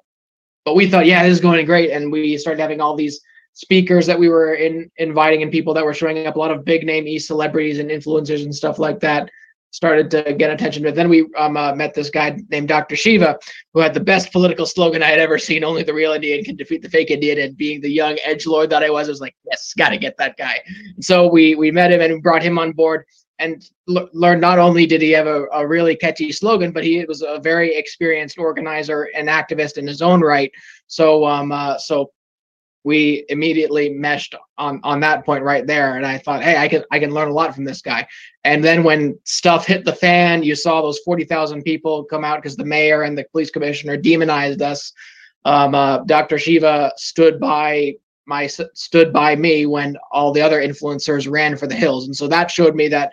but 0.65 0.75
we 0.75 0.89
thought, 0.89 1.05
yeah, 1.05 1.23
this 1.23 1.33
is 1.33 1.39
going 1.39 1.65
great, 1.65 1.91
and 1.91 2.11
we 2.11 2.37
started 2.37 2.61
having 2.61 2.81
all 2.81 2.95
these 2.95 3.19
speakers 3.53 4.05
that 4.07 4.17
we 4.17 4.29
were 4.29 4.55
in 4.55 4.89
inviting 4.97 5.43
and 5.43 5.51
people 5.51 5.73
that 5.73 5.85
were 5.85 5.93
showing 5.93 6.25
up, 6.25 6.35
a 6.35 6.39
lot 6.39 6.51
of 6.51 6.65
big 6.65 6.85
name 6.85 7.07
e 7.07 7.19
celebrities 7.19 7.79
and 7.79 7.89
influencers 7.89 8.43
and 8.43 8.55
stuff 8.55 8.79
like 8.79 8.99
that 8.99 9.29
started 9.73 10.09
to 10.11 10.33
get 10.33 10.51
attention. 10.51 10.83
But 10.83 10.95
then 10.95 11.09
we 11.09 11.27
um, 11.37 11.57
uh, 11.57 11.75
met 11.75 11.93
this 11.93 12.09
guy 12.09 12.39
named 12.49 12.69
Dr. 12.69 12.95
Shiva, 12.95 13.37
who 13.73 13.81
had 13.81 13.93
the 13.93 13.99
best 13.99 14.31
political 14.31 14.65
slogan 14.65 15.03
I 15.03 15.09
had 15.09 15.19
ever 15.19 15.37
seen: 15.37 15.63
"Only 15.63 15.83
the 15.83 15.93
real 15.93 16.13
Indian 16.13 16.45
can 16.45 16.55
defeat 16.55 16.81
the 16.81 16.89
fake 16.89 17.11
Indian." 17.11 17.39
And 17.39 17.57
being 17.57 17.81
the 17.81 17.91
young 17.91 18.17
edge 18.23 18.45
lord 18.45 18.69
that 18.69 18.83
I 18.83 18.89
was, 18.89 19.09
I 19.09 19.11
was 19.11 19.19
like, 19.19 19.35
"Yes, 19.45 19.73
got 19.77 19.89
to 19.89 19.97
get 19.97 20.15
that 20.17 20.37
guy." 20.37 20.61
And 20.95 21.03
so 21.03 21.27
we 21.27 21.55
we 21.55 21.71
met 21.71 21.91
him 21.91 21.99
and 21.99 22.23
brought 22.23 22.43
him 22.43 22.57
on 22.57 22.71
board 22.71 23.05
and 23.39 23.65
l- 23.89 24.09
learned 24.13 24.41
not 24.41 24.59
only 24.59 24.85
did 24.85 25.01
he 25.01 25.11
have 25.11 25.27
a, 25.27 25.45
a 25.53 25.67
really 25.67 25.95
catchy 25.95 26.31
slogan, 26.31 26.71
but 26.71 26.83
he 26.83 27.03
was 27.05 27.21
a 27.21 27.39
very 27.39 27.75
experienced 27.75 28.37
organizer 28.37 29.09
and 29.15 29.27
activist 29.27 29.77
in 29.77 29.87
his 29.87 30.01
own 30.01 30.21
right. 30.21 30.51
So 30.87 31.25
um 31.25 31.51
uh, 31.51 31.77
so 31.77 32.11
we 32.83 33.25
immediately 33.29 33.89
meshed 33.89 34.35
on 34.57 34.79
on 34.83 34.99
that 34.99 35.25
point 35.25 35.43
right 35.43 35.65
there. 35.65 35.95
And 35.95 36.05
i 36.05 36.17
thought 36.17 36.43
hey 36.43 36.57
i 36.57 36.67
can 36.67 36.83
i 36.91 36.99
can 36.99 37.11
learn 37.11 37.29
a 37.29 37.33
lot 37.33 37.55
from 37.55 37.65
this 37.65 37.81
guy. 37.81 38.07
And 38.43 38.63
then 38.63 38.83
when 38.83 39.17
stuff 39.23 39.65
hit 39.65 39.85
the 39.85 39.93
fan 39.93 40.43
you 40.43 40.55
saw 40.55 40.81
those 40.81 40.99
40,000 40.99 41.63
people 41.63 42.03
come 42.05 42.23
out 42.23 42.41
because 42.41 42.55
the 42.55 42.65
mayor 42.65 43.03
and 43.03 43.17
the 43.17 43.25
police 43.31 43.51
commissioner 43.51 43.97
demonized 43.97 44.61
us. 44.61 44.91
Um, 45.45 45.75
uh, 45.75 45.99
dr 45.99 46.37
shiva 46.37 46.93
stood 46.97 47.39
by 47.39 47.95
my 48.25 48.47
stood 48.47 49.11
by 49.11 49.35
me 49.35 49.65
when 49.65 49.97
all 50.11 50.31
the 50.31 50.41
other 50.41 50.61
influencers 50.61 51.29
ran 51.29 51.57
for 51.57 51.67
the 51.67 51.75
hills. 51.75 52.05
And 52.05 52.15
so 52.15 52.27
that 52.29 52.49
showed 52.49 52.73
me 52.75 52.87
that 52.87 53.11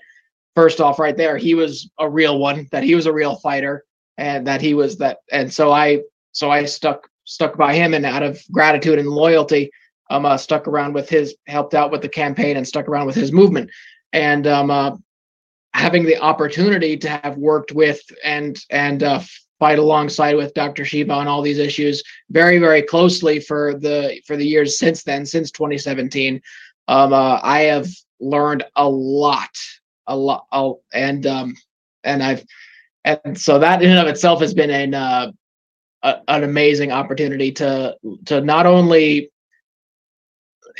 first 0.54 0.80
off 0.80 0.98
right 0.98 1.16
there 1.16 1.36
he 1.36 1.54
was 1.54 1.90
a 1.98 2.08
real 2.08 2.38
one 2.38 2.68
that 2.72 2.82
he 2.82 2.94
was 2.94 3.06
a 3.06 3.12
real 3.12 3.36
fighter 3.36 3.84
and 4.18 4.46
that 4.46 4.60
he 4.60 4.74
was 4.74 4.98
that 4.98 5.18
and 5.30 5.52
so 5.52 5.72
i 5.72 6.00
so 6.32 6.50
i 6.50 6.64
stuck 6.64 7.08
stuck 7.24 7.56
by 7.56 7.74
him 7.74 7.94
and 7.94 8.04
out 8.04 8.22
of 8.22 8.40
gratitude 8.50 8.98
and 8.98 9.08
loyalty 9.08 9.70
um 10.10 10.26
uh, 10.26 10.36
stuck 10.36 10.66
around 10.66 10.92
with 10.92 11.08
his 11.08 11.34
helped 11.46 11.74
out 11.74 11.90
with 11.90 12.02
the 12.02 12.08
campaign 12.08 12.56
and 12.56 12.66
stuck 12.66 12.88
around 12.88 13.06
with 13.06 13.14
his 13.14 13.32
movement 13.32 13.70
and 14.12 14.46
um 14.46 14.70
uh, 14.70 14.96
having 15.72 16.04
the 16.04 16.18
opportunity 16.18 16.96
to 16.96 17.08
have 17.08 17.36
worked 17.36 17.72
with 17.72 18.00
and 18.24 18.58
and 18.70 19.02
uh, 19.02 19.20
fight 19.58 19.78
alongside 19.78 20.34
with 20.36 20.54
Dr. 20.54 20.86
Shiva 20.86 21.12
on 21.12 21.28
all 21.28 21.42
these 21.42 21.58
issues 21.58 22.02
very 22.30 22.58
very 22.58 22.82
closely 22.82 23.40
for 23.40 23.74
the 23.74 24.20
for 24.26 24.36
the 24.36 24.46
years 24.46 24.78
since 24.78 25.02
then 25.04 25.24
since 25.26 25.50
2017 25.50 26.40
um 26.88 27.12
uh, 27.12 27.40
I 27.42 27.62
have 27.62 27.88
learned 28.20 28.64
a 28.76 28.88
lot 28.88 29.50
a 30.06 30.16
lot 30.16 30.46
and 30.92 31.26
um 31.26 31.54
and 32.04 32.22
I've 32.22 32.44
and 33.04 33.38
so 33.38 33.58
that 33.58 33.82
in 33.82 33.90
and 33.90 33.98
of 33.98 34.08
itself 34.08 34.40
has 34.40 34.54
been 34.54 34.70
an 34.70 34.94
uh, 34.94 35.32
a, 36.02 36.16
an 36.28 36.44
amazing 36.44 36.92
opportunity 36.92 37.52
to 37.52 37.96
to 38.26 38.40
not 38.40 38.66
only 38.66 39.30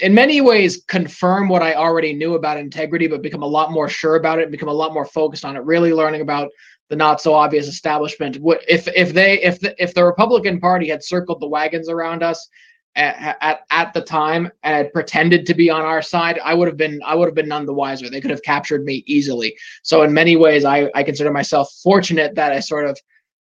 in 0.01 0.15
many 0.15 0.41
ways 0.41 0.83
confirm 0.87 1.49
what 1.49 1.63
I 1.63 1.75
already 1.75 2.13
knew 2.13 2.35
about 2.35 2.59
integrity, 2.59 3.07
but 3.07 3.23
become 3.23 3.43
a 3.43 3.47
lot 3.47 3.73
more 3.73 3.89
sure 3.89 4.17
about 4.17 4.39
it, 4.39 4.51
become 4.51 4.69
a 4.69 4.73
lot 4.73 4.95
more 4.95 5.05
focused 5.05 5.45
on 5.45 5.57
it, 5.57 5.65
really 5.65 5.93
learning 5.93 6.21
about 6.21 6.51
the 6.89 6.97
not 6.97 7.21
so 7.21 7.35
obvious 7.35 7.69
establishment. 7.69 8.37
What 8.39 8.63
if 8.69 8.89
if 8.89 9.13
they 9.13 9.41
if 9.43 9.61
the 9.61 9.81
if 9.83 9.95
the 9.95 10.05
Republican 10.05 10.61
Party 10.61 10.89
had 10.89 11.05
circled 11.05 11.41
the 11.41 11.49
wagons 11.49 11.89
around 11.89 12.23
us 12.23 12.49
at, 12.97 13.37
at, 13.41 13.61
at 13.71 13.95
the 13.95 14.01
time 14.01 14.51
and 14.65 14.77
had 14.77 14.93
pretended 14.93 15.47
to 15.47 15.55
be 15.55 15.71
on 15.71 15.83
our 15.83 16.03
side, 16.03 16.41
I 16.43 16.55
would 16.55 16.67
have 16.67 16.77
been 16.77 17.01
I 17.05 17.15
would 17.15 17.27
have 17.27 17.35
been 17.35 17.49
none 17.49 17.65
the 17.65 17.73
wiser. 17.73 18.11
They 18.11 18.21
could 18.21 18.33
have 18.33 18.43
captured 18.43 18.85
me 18.85 19.05
easily. 19.07 19.57
So 19.83 20.03
in 20.03 20.13
many 20.13 20.37
ways, 20.37 20.65
I 20.65 20.91
I 20.95 21.05
consider 21.05 21.31
myself 21.31 21.73
fortunate 21.83 22.35
that 22.35 22.53
I 22.53 22.61
sort 22.61 22.87
of 22.87 22.99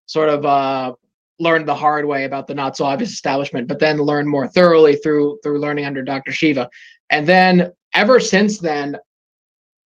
sort 0.06 0.30
of 0.30 0.46
uh 0.46 0.94
learned 1.40 1.66
the 1.66 1.74
hard 1.74 2.06
way 2.06 2.24
about 2.24 2.46
the 2.46 2.54
not 2.54 2.76
so 2.76 2.84
obvious 2.84 3.12
establishment, 3.12 3.68
but 3.68 3.78
then 3.78 3.98
learned 3.98 4.28
more 4.28 4.46
thoroughly 4.46 4.96
through 4.96 5.38
through 5.42 5.58
learning 5.58 5.84
under 5.84 6.02
Dr. 6.02 6.32
Shiva. 6.32 6.68
And 7.10 7.26
then 7.26 7.72
ever 7.92 8.20
since 8.20 8.58
then, 8.58 8.96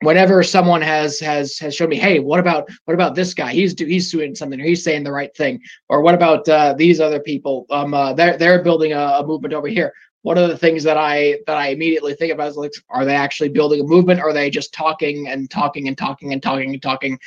whenever 0.01 0.43
someone 0.43 0.81
has 0.81 1.19
has 1.19 1.57
has 1.57 1.75
shown 1.75 1.89
me, 1.89 1.97
hey, 1.97 2.19
what 2.19 2.39
about 2.39 2.69
what 2.85 2.93
about 2.93 3.15
this 3.15 3.33
guy? 3.33 3.51
He's 3.51 3.73
do, 3.73 3.85
he's 3.85 4.11
doing 4.11 4.35
something, 4.35 4.59
or 4.59 4.65
he's 4.65 4.83
saying 4.83 5.03
the 5.03 5.11
right 5.11 5.35
thing, 5.35 5.61
or 5.89 6.01
what 6.01 6.15
about 6.15 6.47
uh, 6.49 6.73
these 6.73 6.99
other 6.99 7.19
people? 7.19 7.65
Um, 7.69 7.93
uh, 7.93 8.13
they're 8.13 8.37
they're 8.37 8.63
building 8.63 8.93
a, 8.93 9.17
a 9.19 9.25
movement 9.25 9.53
over 9.53 9.67
here. 9.67 9.93
One 10.23 10.37
of 10.37 10.49
the 10.49 10.57
things 10.57 10.83
that 10.83 10.97
I 10.97 11.37
that 11.47 11.57
I 11.57 11.69
immediately 11.69 12.13
think 12.13 12.33
about 12.33 12.49
is 12.49 12.57
like, 12.57 12.73
are 12.89 13.05
they 13.05 13.15
actually 13.15 13.49
building 13.49 13.81
a 13.81 13.83
movement? 13.83 14.19
Or 14.19 14.29
are 14.29 14.33
they 14.33 14.49
just 14.49 14.73
talking 14.73 15.29
and 15.29 15.49
talking 15.49 15.87
and 15.87 15.97
talking 15.97 16.33
and 16.33 16.43
talking 16.43 16.73
and 16.73 16.81
talking? 16.81 17.17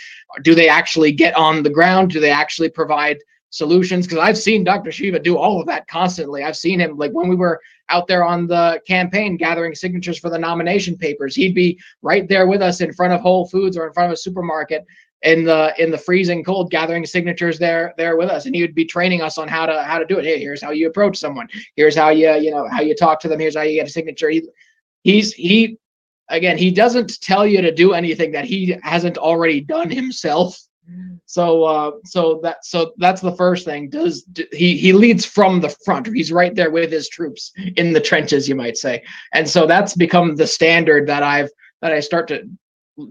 Do 0.42 0.54
they 0.54 0.68
actually 0.68 1.12
get 1.12 1.34
on 1.36 1.62
the 1.62 1.70
ground? 1.70 2.10
Do 2.10 2.20
they 2.20 2.30
actually 2.30 2.68
provide 2.68 3.18
solutions 3.50 4.06
because 4.06 4.20
I've 4.20 4.38
seen 4.38 4.64
Dr. 4.64 4.90
Shiva 4.90 5.18
do 5.18 5.36
all 5.36 5.60
of 5.60 5.66
that 5.66 5.86
constantly. 5.88 6.44
I've 6.44 6.56
seen 6.56 6.80
him 6.80 6.96
like 6.96 7.12
when 7.12 7.28
we 7.28 7.36
were 7.36 7.60
out 7.88 8.06
there 8.06 8.24
on 8.24 8.46
the 8.46 8.80
campaign 8.86 9.36
gathering 9.36 9.74
signatures 9.74 10.18
for 10.18 10.30
the 10.30 10.38
nomination 10.38 10.96
papers, 10.96 11.34
he'd 11.34 11.54
be 11.54 11.78
right 12.02 12.28
there 12.28 12.46
with 12.46 12.62
us 12.62 12.80
in 12.80 12.92
front 12.92 13.12
of 13.12 13.20
Whole 13.20 13.48
Foods 13.48 13.76
or 13.76 13.86
in 13.86 13.92
front 13.92 14.10
of 14.10 14.14
a 14.14 14.16
supermarket 14.16 14.86
in 15.22 15.44
the 15.44 15.74
in 15.78 15.90
the 15.90 15.98
freezing 15.98 16.42
cold 16.42 16.70
gathering 16.70 17.04
signatures 17.04 17.58
there 17.58 17.92
there 17.98 18.16
with 18.16 18.30
us. 18.30 18.46
And 18.46 18.54
he 18.54 18.62
would 18.62 18.74
be 18.74 18.86
training 18.86 19.20
us 19.20 19.36
on 19.36 19.48
how 19.48 19.66
to 19.66 19.82
how 19.82 19.98
to 19.98 20.06
do 20.06 20.18
it. 20.18 20.24
Hey 20.24 20.38
here's 20.38 20.62
how 20.62 20.70
you 20.70 20.88
approach 20.88 21.18
someone. 21.18 21.48
Here's 21.76 21.96
how 21.96 22.10
you 22.10 22.32
you 22.34 22.50
know 22.50 22.68
how 22.68 22.80
you 22.80 22.94
talk 22.94 23.20
to 23.20 23.28
them. 23.28 23.40
Here's 23.40 23.56
how 23.56 23.62
you 23.62 23.74
get 23.74 23.88
a 23.88 23.90
signature. 23.90 24.30
He, 24.30 24.48
he's 25.02 25.32
he 25.34 25.76
again 26.28 26.56
he 26.56 26.70
doesn't 26.70 27.20
tell 27.20 27.46
you 27.46 27.60
to 27.60 27.74
do 27.74 27.92
anything 27.92 28.32
that 28.32 28.44
he 28.44 28.76
hasn't 28.82 29.18
already 29.18 29.60
done 29.60 29.90
himself 29.90 30.58
so 31.30 31.62
uh, 31.62 31.92
so 32.04 32.40
that 32.42 32.64
so 32.64 32.92
that's 32.96 33.20
the 33.20 33.36
first 33.36 33.64
thing. 33.64 33.88
Does 33.88 34.24
he 34.50 34.76
he 34.76 34.92
leads 34.92 35.24
from 35.24 35.60
the 35.60 35.68
front? 35.84 36.08
He's 36.08 36.32
right 36.32 36.52
there 36.52 36.72
with 36.72 36.90
his 36.90 37.08
troops 37.08 37.52
in 37.76 37.92
the 37.92 38.00
trenches, 38.00 38.48
you 38.48 38.56
might 38.56 38.76
say. 38.76 39.04
And 39.32 39.48
so 39.48 39.64
that's 39.64 39.94
become 39.94 40.34
the 40.34 40.46
standard 40.48 41.06
that 41.06 41.22
I've 41.22 41.48
that 41.82 41.92
I 41.92 42.00
start 42.00 42.26
to 42.28 42.50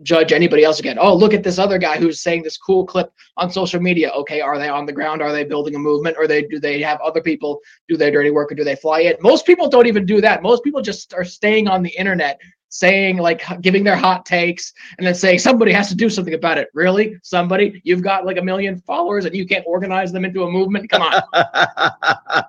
judge 0.04 0.34
anybody 0.34 0.66
else 0.66 0.82
again. 0.82 0.98
Oh, 1.00 1.16
look 1.16 1.34
at 1.34 1.44
this 1.44 1.58
other 1.58 1.78
guy 1.78 1.98
who's 1.98 2.22
saying 2.22 2.44
this 2.44 2.58
cool 2.58 2.86
clip 2.86 3.10
on 3.38 3.50
social 3.52 3.80
media. 3.80 4.10
Okay, 4.10 4.42
are 4.42 4.60
they 4.60 4.68
on 4.68 4.86
the 4.86 4.92
ground? 4.92 5.22
Are 5.22 5.32
they 5.32 5.46
building 5.46 5.76
a 5.76 5.80
movement? 5.80 6.18
Or 6.20 6.28
they 6.28 6.44
do 6.44 6.60
they 6.60 6.82
have 6.82 7.00
other 7.00 7.22
people 7.22 7.62
do 7.88 7.96
their 7.96 8.12
dirty 8.12 8.32
work 8.32 8.52
or 8.52 8.56
do 8.56 8.66
they 8.66 8.76
fly 8.76 9.00
it? 9.00 9.24
Most 9.24 9.46
people 9.46 9.70
don't 9.70 9.88
even 9.88 10.06
do 10.06 10.20
that. 10.20 10.44
Most 10.44 10.66
people 10.66 10.82
just 10.82 11.14
are 11.14 11.24
staying 11.24 11.70
on 11.70 11.84
the 11.84 11.96
internet 11.98 12.38
saying 12.70 13.18
like 13.18 13.44
giving 13.62 13.84
their 13.84 13.96
hot 13.96 14.26
takes 14.26 14.74
and 14.98 15.06
then 15.06 15.16
saying 15.16 15.40
somebody 15.40 15.72
has 15.72 15.90
to 15.90 15.96
do 15.96 16.10
something 16.10 16.34
about 16.34 16.58
it. 16.58 16.70
Really? 16.74 17.18
Somebody? 17.24 17.82
You've 17.84 18.04
got 18.04 18.26
like 18.26 18.38
a 18.38 18.42
million 18.42 18.80
followers 18.82 19.26
and 19.26 19.36
you 19.36 19.46
can't 19.46 19.66
organize 19.68 20.12
them 20.12 20.26
into 20.26 20.44
a 20.44 20.52
movement? 20.52 20.90
Come 20.90 21.02
on. 21.02 22.44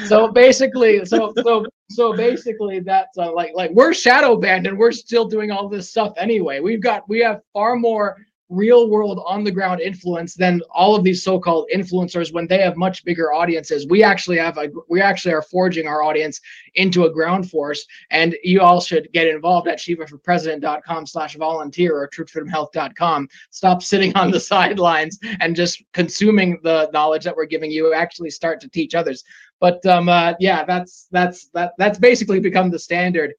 so 0.06 0.28
basically, 0.28 1.04
so 1.04 1.32
so 1.42 1.66
so 1.90 2.12
basically 2.14 2.80
that's 2.80 3.18
uh, 3.18 3.32
like 3.32 3.52
like 3.54 3.70
we're 3.72 3.92
shadow 3.92 4.36
banned 4.36 4.66
and 4.66 4.78
we're 4.78 4.92
still 4.92 5.26
doing 5.26 5.50
all 5.50 5.68
this 5.68 5.90
stuff 5.90 6.12
anyway. 6.16 6.60
We've 6.60 6.82
got 6.82 7.08
we 7.08 7.20
have 7.20 7.40
far 7.52 7.76
more 7.76 8.16
real 8.52 8.90
world 8.90 9.22
on 9.26 9.42
the 9.42 9.50
ground 9.50 9.80
influence 9.80 10.34
than 10.34 10.60
all 10.70 10.94
of 10.94 11.02
these 11.02 11.22
so-called 11.22 11.68
influencers 11.74 12.32
when 12.32 12.46
they 12.46 12.58
have 12.58 12.76
much 12.76 13.04
bigger 13.04 13.32
audiences. 13.32 13.86
We 13.88 14.02
actually 14.02 14.38
have 14.38 14.58
a 14.58 14.68
we 14.88 15.00
actually 15.00 15.34
are 15.34 15.42
forging 15.42 15.86
our 15.86 16.02
audience 16.02 16.40
into 16.74 17.04
a 17.04 17.10
ground 17.10 17.50
force 17.50 17.84
and 18.10 18.36
you 18.42 18.60
all 18.60 18.80
should 18.80 19.08
get 19.12 19.26
involved 19.26 19.68
at 19.68 19.78
shivaforpresident.com 19.78 21.06
slash 21.06 21.36
volunteer 21.36 21.96
or 21.96 22.08
truthfreedomhealth.com 22.08 23.28
stop 23.50 23.82
sitting 23.82 24.14
on 24.16 24.30
the 24.30 24.40
sidelines 24.52 25.18
and 25.40 25.56
just 25.56 25.82
consuming 25.92 26.58
the 26.62 26.90
knowledge 26.92 27.24
that 27.24 27.34
we're 27.34 27.46
giving 27.46 27.70
you. 27.70 27.94
Actually 27.94 28.30
start 28.30 28.60
to 28.60 28.68
teach 28.68 28.94
others. 28.94 29.24
But 29.60 29.84
um 29.86 30.08
uh, 30.08 30.34
yeah 30.40 30.64
that's 30.64 31.08
that's 31.10 31.48
that 31.54 31.72
that's 31.78 31.98
basically 31.98 32.40
become 32.40 32.70
the 32.70 32.78
standard 32.78 33.34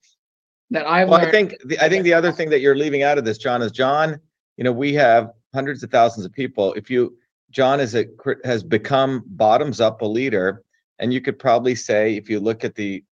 that 0.71 0.87
I've 0.87 1.07
well, 1.07 1.21
I 1.21 1.29
think 1.29 1.55
the, 1.65 1.77
I 1.79 1.87
think 1.87 2.03
the 2.03 2.13
other 2.13 2.31
thing 2.31 2.49
that 2.49 2.59
you're 2.59 2.75
leaving 2.75 3.03
out 3.03 3.17
of 3.17 3.25
this, 3.25 3.37
John, 3.37 3.61
is 3.61 3.71
John 3.71 4.19
you 4.57 4.63
know, 4.63 4.71
we 4.71 4.93
have 4.93 5.31
hundreds 5.53 5.83
of 5.83 5.91
thousands 5.91 6.25
of 6.25 6.31
people. 6.31 6.73
If 6.73 6.89
you, 6.89 7.17
John 7.51 7.79
is 7.79 7.95
a 7.95 8.05
has 8.43 8.63
become 8.63 9.23
bottoms 9.27 9.79
up 9.79 10.01
a 10.01 10.05
leader, 10.05 10.63
and 10.99 11.13
you 11.13 11.21
could 11.21 11.37
probably 11.39 11.75
say 11.75 12.15
if 12.15 12.29
you 12.29 12.39
look 12.39 12.63
at 12.63 12.75
the 12.75 13.03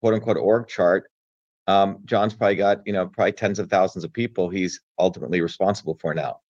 quote 0.00 0.14
unquote 0.14 0.36
org 0.36 0.68
chart, 0.68 1.10
um, 1.66 1.98
John's 2.04 2.34
probably 2.34 2.56
got 2.56 2.86
you 2.86 2.92
know 2.92 3.06
probably 3.06 3.32
tens 3.32 3.58
of 3.58 3.68
thousands 3.68 4.04
of 4.04 4.12
people 4.12 4.48
he's 4.48 4.80
ultimately 4.98 5.40
responsible 5.40 5.98
for 6.00 6.14
now, 6.14 6.40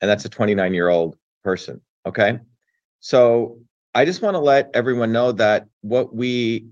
and 0.00 0.10
that's 0.10 0.24
a 0.24 0.28
29 0.28 0.74
year 0.74 0.88
old 0.88 1.16
person. 1.42 1.80
Okay, 2.06 2.38
so 3.00 3.58
I 3.94 4.04
just 4.04 4.22
want 4.22 4.34
to 4.34 4.40
let 4.40 4.70
everyone 4.74 5.12
know 5.12 5.32
that 5.32 5.66
what 5.80 6.14
we, 6.14 6.66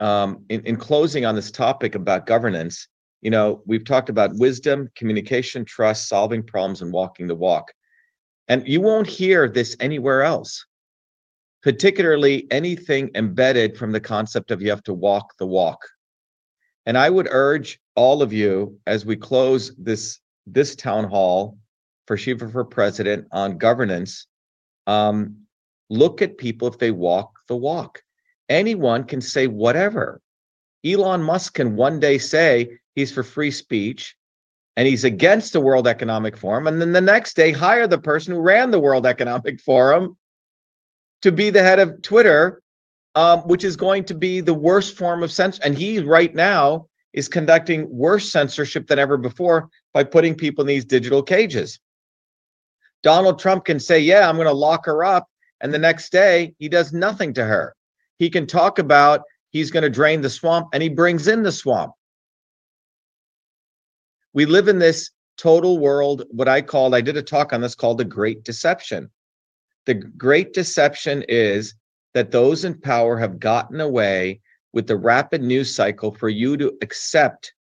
um, 0.00 0.44
in, 0.48 0.62
in 0.62 0.76
closing 0.76 1.24
on 1.24 1.36
this 1.36 1.50
topic 1.50 1.94
about 1.94 2.26
governance, 2.26 2.88
you 3.24 3.30
know, 3.30 3.62
we've 3.64 3.84
talked 3.84 4.10
about 4.10 4.36
wisdom, 4.36 4.90
communication, 4.94 5.64
trust, 5.64 6.08
solving 6.08 6.42
problems, 6.42 6.82
and 6.82 6.92
walking 6.92 7.26
the 7.26 7.34
walk. 7.34 7.72
And 8.48 8.68
you 8.68 8.82
won't 8.82 9.06
hear 9.06 9.48
this 9.48 9.74
anywhere 9.80 10.22
else, 10.22 10.64
particularly 11.62 12.46
anything 12.50 13.10
embedded 13.14 13.78
from 13.78 13.92
the 13.92 14.00
concept 14.00 14.50
of 14.50 14.60
you 14.60 14.68
have 14.68 14.82
to 14.84 14.92
walk 14.92 15.32
the 15.38 15.46
walk. 15.46 15.80
And 16.84 16.98
I 16.98 17.08
would 17.08 17.26
urge 17.30 17.80
all 17.96 18.20
of 18.20 18.30
you 18.30 18.78
as 18.86 19.06
we 19.06 19.16
close 19.16 19.74
this 19.76 20.20
this 20.46 20.76
town 20.76 21.04
hall 21.04 21.56
for 22.06 22.18
Shiva 22.18 22.50
for 22.50 22.66
President 22.66 23.26
on 23.32 23.56
governance, 23.56 24.26
um, 24.86 25.36
look 25.88 26.20
at 26.20 26.36
people 26.36 26.68
if 26.68 26.76
they 26.76 26.90
walk 26.90 27.32
the 27.48 27.56
walk. 27.56 28.02
Anyone 28.50 29.04
can 29.04 29.22
say 29.22 29.46
whatever. 29.46 30.20
Elon 30.84 31.22
Musk 31.22 31.54
can 31.54 31.76
one 31.76 31.98
day 32.00 32.18
say, 32.18 32.78
He's 32.94 33.12
for 33.12 33.22
free 33.22 33.50
speech. 33.50 34.14
and 34.76 34.88
he's 34.88 35.04
against 35.04 35.52
the 35.52 35.60
World 35.60 35.86
Economic 35.86 36.36
Forum. 36.36 36.66
And 36.66 36.80
then 36.80 36.92
the 36.92 37.00
next 37.00 37.36
day, 37.36 37.52
hire 37.52 37.86
the 37.86 37.98
person 37.98 38.34
who 38.34 38.40
ran 38.40 38.70
the 38.70 38.80
World 38.80 39.06
Economic 39.06 39.60
Forum 39.68 40.16
to 41.22 41.30
be 41.32 41.50
the 41.50 41.62
head 41.62 41.78
of 41.78 42.02
Twitter, 42.02 42.60
um, 43.14 43.40
which 43.42 43.62
is 43.64 43.76
going 43.76 44.04
to 44.04 44.14
be 44.14 44.40
the 44.40 44.52
worst 44.54 44.96
form 44.96 45.22
of 45.22 45.30
censorship. 45.30 45.64
And 45.64 45.78
he, 45.78 46.00
right 46.00 46.34
now, 46.34 46.88
is 47.12 47.28
conducting 47.28 47.86
worse 47.88 48.30
censorship 48.32 48.88
than 48.88 48.98
ever 48.98 49.16
before 49.16 49.68
by 49.92 50.02
putting 50.02 50.34
people 50.34 50.62
in 50.62 50.68
these 50.68 50.84
digital 50.84 51.22
cages. 51.22 51.78
Donald 53.04 53.38
Trump 53.38 53.64
can 53.64 53.78
say, 53.78 54.00
Yeah, 54.00 54.28
I'm 54.28 54.36
going 54.36 54.48
to 54.48 54.52
lock 54.52 54.86
her 54.86 55.04
up. 55.04 55.28
And 55.60 55.72
the 55.72 55.78
next 55.78 56.10
day, 56.10 56.54
he 56.58 56.68
does 56.68 56.92
nothing 56.92 57.32
to 57.34 57.44
her. 57.44 57.74
He 58.18 58.28
can 58.28 58.46
talk 58.46 58.78
about 58.80 59.22
he's 59.54 59.70
going 59.70 59.84
to 59.84 59.88
drain 59.88 60.20
the 60.20 60.28
swamp 60.28 60.68
and 60.74 60.82
he 60.82 60.88
brings 60.90 61.28
in 61.28 61.42
the 61.42 61.52
swamp. 61.52 61.92
We 64.34 64.44
live 64.44 64.66
in 64.68 64.80
this 64.80 65.10
total 65.38 65.78
world, 65.78 66.24
what 66.30 66.48
I 66.48 66.60
called, 66.60 66.94
I 66.94 67.00
did 67.00 67.16
a 67.16 67.22
talk 67.22 67.52
on 67.52 67.60
this 67.60 67.76
called 67.76 67.98
the 67.98 68.04
Great 68.04 68.42
Deception. 68.42 69.08
The 69.86 69.94
Great 69.94 70.52
Deception 70.52 71.24
is 71.28 71.74
that 72.14 72.32
those 72.32 72.64
in 72.64 72.80
power 72.80 73.16
have 73.16 73.38
gotten 73.38 73.80
away 73.80 74.40
with 74.72 74.88
the 74.88 74.96
rapid 74.96 75.40
news 75.40 75.72
cycle 75.72 76.12
for 76.12 76.28
you 76.28 76.56
to 76.56 76.76
accept 76.82 77.54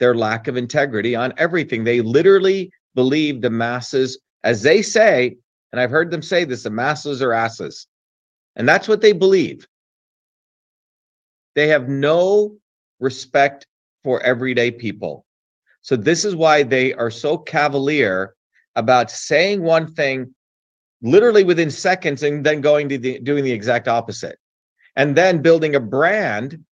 their 0.00 0.14
lack 0.14 0.48
of 0.48 0.56
integrity 0.56 1.14
on 1.14 1.34
everything. 1.36 1.84
They 1.84 2.00
literally 2.00 2.72
believe 2.94 3.42
the 3.42 3.50
masses, 3.50 4.18
as 4.44 4.62
they 4.62 4.80
say, 4.80 5.36
and 5.72 5.80
I've 5.80 5.90
heard 5.90 6.10
them 6.10 6.22
say 6.22 6.44
this 6.44 6.62
the 6.62 6.70
masses 6.70 7.20
are 7.20 7.34
asses. 7.34 7.86
And 8.56 8.66
that's 8.66 8.88
what 8.88 9.02
they 9.02 9.12
believe. 9.12 9.66
They 11.58 11.66
have 11.66 11.88
no 11.88 12.56
respect 13.00 13.66
for 14.04 14.22
everyday 14.22 14.70
people. 14.70 15.26
So 15.82 15.96
this 15.96 16.24
is 16.24 16.36
why 16.36 16.62
they 16.62 16.94
are 16.94 17.10
so 17.10 17.36
cavalier 17.36 18.36
about 18.76 19.10
saying 19.10 19.64
one 19.64 19.92
thing 19.92 20.32
literally 21.02 21.42
within 21.42 21.68
seconds 21.68 22.22
and 22.22 22.46
then 22.46 22.60
going 22.60 22.88
to 22.90 22.98
the, 22.98 23.18
doing 23.18 23.42
the 23.42 23.50
exact 23.50 23.88
opposite. 23.88 24.38
And 24.94 25.16
then 25.16 25.42
building 25.42 25.74
a 25.74 25.80
brand 25.80 26.64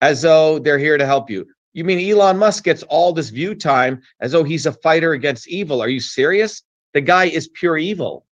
as 0.00 0.22
though 0.22 0.58
they're 0.58 0.78
here 0.78 0.96
to 0.96 1.04
help 1.04 1.28
you. 1.28 1.46
You 1.74 1.84
mean 1.84 2.10
Elon 2.10 2.38
Musk 2.38 2.64
gets 2.64 2.84
all 2.84 3.12
this 3.12 3.28
view 3.28 3.54
time 3.54 4.00
as 4.18 4.32
though 4.32 4.44
he's 4.44 4.64
a 4.64 4.72
fighter 4.72 5.12
against 5.12 5.46
evil? 5.46 5.82
Are 5.82 5.90
you 5.90 6.00
serious? 6.00 6.62
The 6.94 7.02
guy 7.02 7.26
is 7.26 7.48
pure 7.48 7.76
evil. 7.76 8.24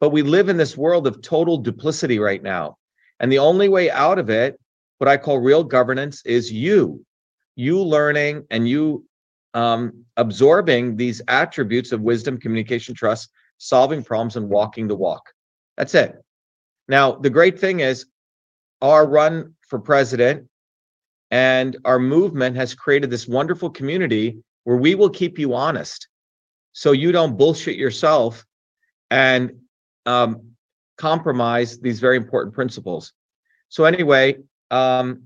But 0.00 0.12
we 0.12 0.22
live 0.22 0.48
in 0.48 0.56
this 0.56 0.78
world 0.78 1.06
of 1.06 1.20
total 1.20 1.58
duplicity 1.58 2.18
right 2.18 2.42
now. 2.42 2.78
And 3.20 3.30
the 3.30 3.38
only 3.38 3.68
way 3.68 3.90
out 3.90 4.18
of 4.18 4.30
it, 4.30 4.58
what 4.98 5.08
I 5.08 5.16
call 5.16 5.38
real 5.38 5.64
governance, 5.64 6.22
is 6.24 6.52
you 6.52 7.04
you 7.56 7.80
learning 7.80 8.44
and 8.50 8.68
you 8.68 9.04
um, 9.54 10.04
absorbing 10.16 10.96
these 10.96 11.22
attributes 11.28 11.92
of 11.92 12.00
wisdom, 12.00 12.38
communication, 12.38 12.94
trust, 12.94 13.30
solving 13.58 14.02
problems, 14.02 14.36
and 14.36 14.48
walking 14.48 14.88
the 14.88 14.96
walk. 14.96 15.32
That's 15.76 15.94
it. 15.94 16.16
Now, 16.88 17.12
the 17.12 17.30
great 17.30 17.58
thing 17.58 17.80
is 17.80 18.06
our 18.82 19.06
run 19.06 19.54
for 19.68 19.78
president 19.78 20.48
and 21.30 21.76
our 21.84 21.98
movement 21.98 22.56
has 22.56 22.74
created 22.74 23.10
this 23.10 23.26
wonderful 23.26 23.70
community 23.70 24.38
where 24.64 24.76
we 24.76 24.94
will 24.94 25.10
keep 25.10 25.38
you 25.38 25.54
honest 25.54 26.08
so 26.72 26.92
you 26.92 27.12
don't 27.12 27.36
bullshit 27.36 27.76
yourself 27.76 28.44
and 29.10 29.52
um, 30.06 30.53
compromise 30.96 31.78
these 31.78 32.00
very 32.00 32.16
important 32.16 32.54
principles. 32.54 33.12
So, 33.68 33.84
anyway, 33.84 34.36
um, 34.70 35.24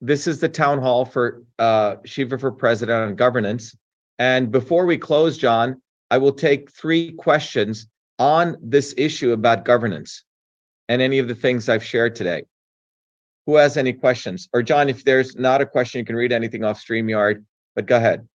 this 0.00 0.26
is 0.26 0.40
the 0.40 0.48
town 0.48 0.80
hall 0.80 1.04
for 1.04 1.42
uh, 1.58 1.96
Shiva 2.04 2.38
for 2.38 2.52
President 2.52 3.10
on 3.10 3.14
governance. 3.16 3.76
And 4.18 4.50
before 4.50 4.86
we 4.86 4.98
close, 4.98 5.38
John, 5.38 5.80
I 6.10 6.18
will 6.18 6.32
take 6.32 6.70
three 6.70 7.12
questions 7.12 7.86
on 8.18 8.56
this 8.62 8.94
issue 8.96 9.32
about 9.32 9.64
governance 9.64 10.24
and 10.88 11.00
any 11.00 11.18
of 11.18 11.28
the 11.28 11.34
things 11.34 11.68
I've 11.68 11.84
shared 11.84 12.14
today. 12.14 12.44
Who 13.46 13.56
has 13.56 13.76
any 13.76 13.92
questions? 13.92 14.48
Or 14.52 14.62
John, 14.62 14.88
if 14.88 15.04
there's 15.04 15.36
not 15.36 15.60
a 15.60 15.66
question, 15.66 16.00
you 16.00 16.04
can 16.04 16.16
read 16.16 16.32
anything 16.32 16.64
off 16.64 16.84
StreamYard, 16.84 17.44
but 17.74 17.86
go 17.86 17.96
ahead. 17.96 18.28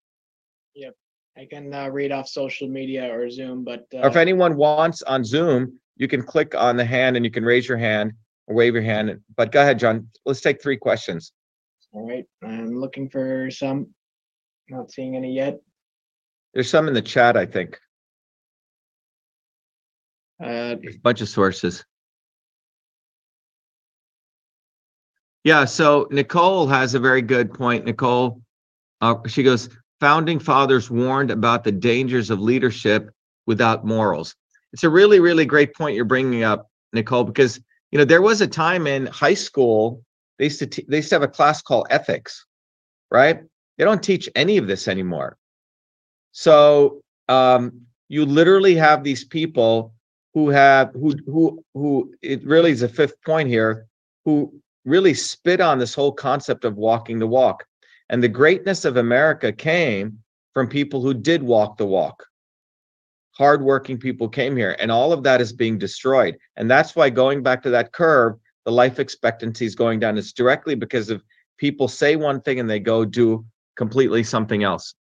Yep. 0.74 0.96
I 1.38 1.46
can 1.46 1.74
uh, 1.74 1.90
read 1.90 2.12
off 2.12 2.28
social 2.28 2.68
media 2.68 3.14
or 3.14 3.30
Zoom, 3.30 3.64
but 3.64 3.86
uh, 3.94 4.00
or 4.00 4.08
if 4.08 4.16
anyone 4.16 4.56
wants 4.56 5.02
on 5.02 5.24
Zoom, 5.24 5.80
you 5.98 6.08
can 6.08 6.22
click 6.22 6.56
on 6.56 6.78
the 6.78 6.86
hand 6.86 7.16
and 7.16 7.26
you 7.26 7.32
can 7.32 7.44
raise 7.44 7.68
your 7.68 7.78
hand 7.78 8.14
or 8.48 8.56
wave 8.56 8.74
your 8.74 8.84
hand. 8.84 9.20
But 9.36 9.52
go 9.52 9.62
ahead, 9.62 9.80
John. 9.80 10.10
Let's 10.26 10.42
take 10.42 10.62
three 10.62 10.78
questions. 10.78 11.32
All 11.94 12.08
right, 12.08 12.26
I'm 12.44 12.80
looking 12.80 13.10
for 13.10 13.50
some. 13.50 13.88
Not 14.70 14.92
seeing 14.92 15.16
any 15.16 15.34
yet. 15.34 15.60
There's 16.54 16.70
some 16.70 16.88
in 16.88 16.94
the 16.94 17.02
chat, 17.02 17.38
I 17.38 17.46
think. 17.46 17.80
Uh, 20.44 20.76
There's 20.82 20.96
a 20.96 21.00
bunch 21.00 21.22
of 21.22 21.30
sources. 21.30 21.86
Yeah, 25.44 25.66
so 25.66 26.08
Nicole 26.12 26.68
has 26.68 26.96
a 26.96 27.00
very 27.00 27.22
good 27.22 27.54
point. 27.54 27.86
Nicole, 27.86 28.42
uh, 29.02 29.16
she 29.28 29.44
goes, 29.44 29.70
founding 30.00 30.40
fathers 30.40 30.90
warned 30.90 31.30
about 31.30 31.64
the 31.64 31.72
dangers 31.72 32.32
of 32.32 32.40
leadership 32.42 33.12
without 33.46 33.86
morals. 33.86 34.36
It's 34.76 34.84
a 34.84 34.90
really, 34.90 35.22
really 35.22 35.46
great 35.46 35.74
point 35.74 35.96
you're 35.96 36.04
bringing 36.04 36.44
up, 36.44 36.70
Nicole, 36.92 37.24
because 37.24 37.62
you 37.92 37.98
know 37.98 38.04
there 38.04 38.22
was 38.22 38.42
a 38.42 38.48
time 38.48 38.88
in 38.88 39.06
high 39.06 39.34
school 39.34 40.04
they 40.38 40.46
used 40.48 40.60
to 40.60 40.68
t- 40.68 40.86
they 40.90 40.98
used 40.98 41.08
to 41.12 41.16
have 41.16 41.24
a 41.24 41.30
class 41.30 41.62
called 41.62 41.88
ethics, 41.90 42.46
right? 43.10 43.40
They 43.78 43.86
don't 43.86 44.04
teach 44.04 44.28
any 44.36 44.58
of 44.58 44.68
this 44.68 44.90
anymore. 44.90 45.38
So 46.34 47.00
um, 47.30 47.84
you 48.10 48.26
literally 48.26 48.76
have 48.76 49.02
these 49.02 49.24
people 49.24 49.94
who 50.34 50.50
have 50.50 50.92
who 50.92 51.16
who 51.26 51.64
who 51.74 52.14
it 52.22 52.44
really 52.44 52.72
is 52.72 52.82
a 52.82 52.90
fifth 52.90 53.16
point 53.24 53.48
here 53.48 53.88
who 54.26 54.54
really 54.84 55.14
spit 55.14 55.62
on 55.62 55.80
this 55.80 55.96
whole 55.96 56.12
concept 56.12 56.66
of 56.66 56.76
walking 56.76 57.20
the 57.20 57.28
walk. 57.28 57.64
And 58.10 58.22
the 58.22 58.28
greatness 58.28 58.84
of 58.84 58.98
America 58.98 59.54
came 59.54 60.20
from 60.54 60.68
people 60.68 61.02
who 61.02 61.14
did 61.14 61.42
walk 61.44 61.78
the 61.78 61.86
walk. 61.86 62.28
Hardworking 63.38 63.98
people 63.98 64.30
came 64.30 64.56
here, 64.56 64.76
and 64.80 64.92
all 64.92 65.12
of 65.12 65.24
that 65.24 65.42
is 65.42 65.52
being 65.52 65.78
destroyed. 65.78 66.38
And 66.56 66.72
that's 66.72 66.96
why 66.96 67.10
going 67.10 67.44
back 67.44 67.62
to 67.64 67.70
that 67.72 67.92
curve, 67.92 68.36
the 68.64 68.72
life 68.72 69.00
expectancy 69.00 69.66
is 69.66 69.76
going 69.76 70.00
down. 70.00 70.18
It's 70.18 70.34
directly 70.34 70.76
because 70.76 71.10
of 71.10 71.24
people 71.58 71.88
say 71.88 72.16
one 72.16 72.42
thing 72.42 72.60
and 72.60 72.70
they 72.70 72.80
go 72.80 73.06
do 73.06 73.46
completely 73.76 74.24
something 74.24 74.64
else. 74.64 74.96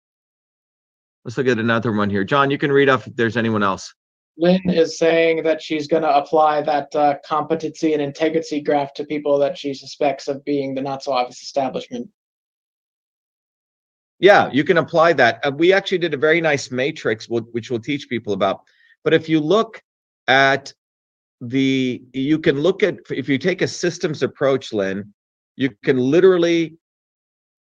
Let's 1.23 1.37
look 1.37 1.47
at 1.47 1.59
another 1.59 1.91
one 1.91 2.09
here. 2.09 2.23
John, 2.23 2.49
you 2.49 2.57
can 2.57 2.71
read 2.71 2.89
off 2.89 3.05
if 3.07 3.15
there's 3.15 3.37
anyone 3.37 3.63
else. 3.63 3.93
Lynn 4.37 4.61
is 4.69 4.97
saying 4.97 5.43
that 5.43 5.61
she's 5.61 5.87
going 5.87 6.03
to 6.03 6.15
apply 6.15 6.61
that 6.61 6.95
uh, 6.95 7.15
competency 7.25 7.93
and 7.93 8.01
integrity 8.01 8.61
graph 8.61 8.93
to 8.95 9.03
people 9.03 9.37
that 9.39 9.57
she 9.57 9.73
suspects 9.73 10.27
of 10.27 10.43
being 10.45 10.73
the 10.73 10.81
not 10.81 11.03
so 11.03 11.11
obvious 11.11 11.41
establishment. 11.41 12.09
Yeah, 14.21 14.49
you 14.53 14.63
can 14.63 14.77
apply 14.77 15.13
that. 15.13 15.45
Uh, 15.45 15.51
we 15.51 15.73
actually 15.73 15.97
did 15.97 16.13
a 16.13 16.17
very 16.17 16.39
nice 16.39 16.71
matrix, 16.71 17.27
which 17.27 17.69
we'll 17.69 17.79
teach 17.79 18.07
people 18.07 18.33
about. 18.33 18.61
But 19.03 19.13
if 19.13 19.27
you 19.27 19.41
look 19.41 19.81
at 20.27 20.73
the 21.41 22.01
you 22.13 22.37
can 22.37 22.59
look 22.59 22.83
at 22.83 22.99
if 23.09 23.27
you 23.27 23.37
take 23.39 23.63
a 23.63 23.67
systems 23.67 24.21
approach 24.21 24.71
lynn 24.71 25.11
you 25.55 25.71
can 25.83 25.97
literally 25.97 26.75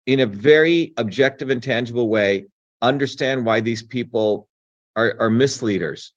in 0.06 0.20
a 0.20 0.26
very 0.26 0.94
objective 0.96 1.50
and 1.50 1.60
tangible 1.60 2.08
way 2.08 2.46
understand 2.82 3.44
why 3.44 3.60
these 3.60 3.82
people 3.82 4.48
are, 4.94 5.16
are 5.18 5.28
misleaders 5.28 6.12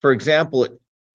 for 0.00 0.10
example 0.10 0.66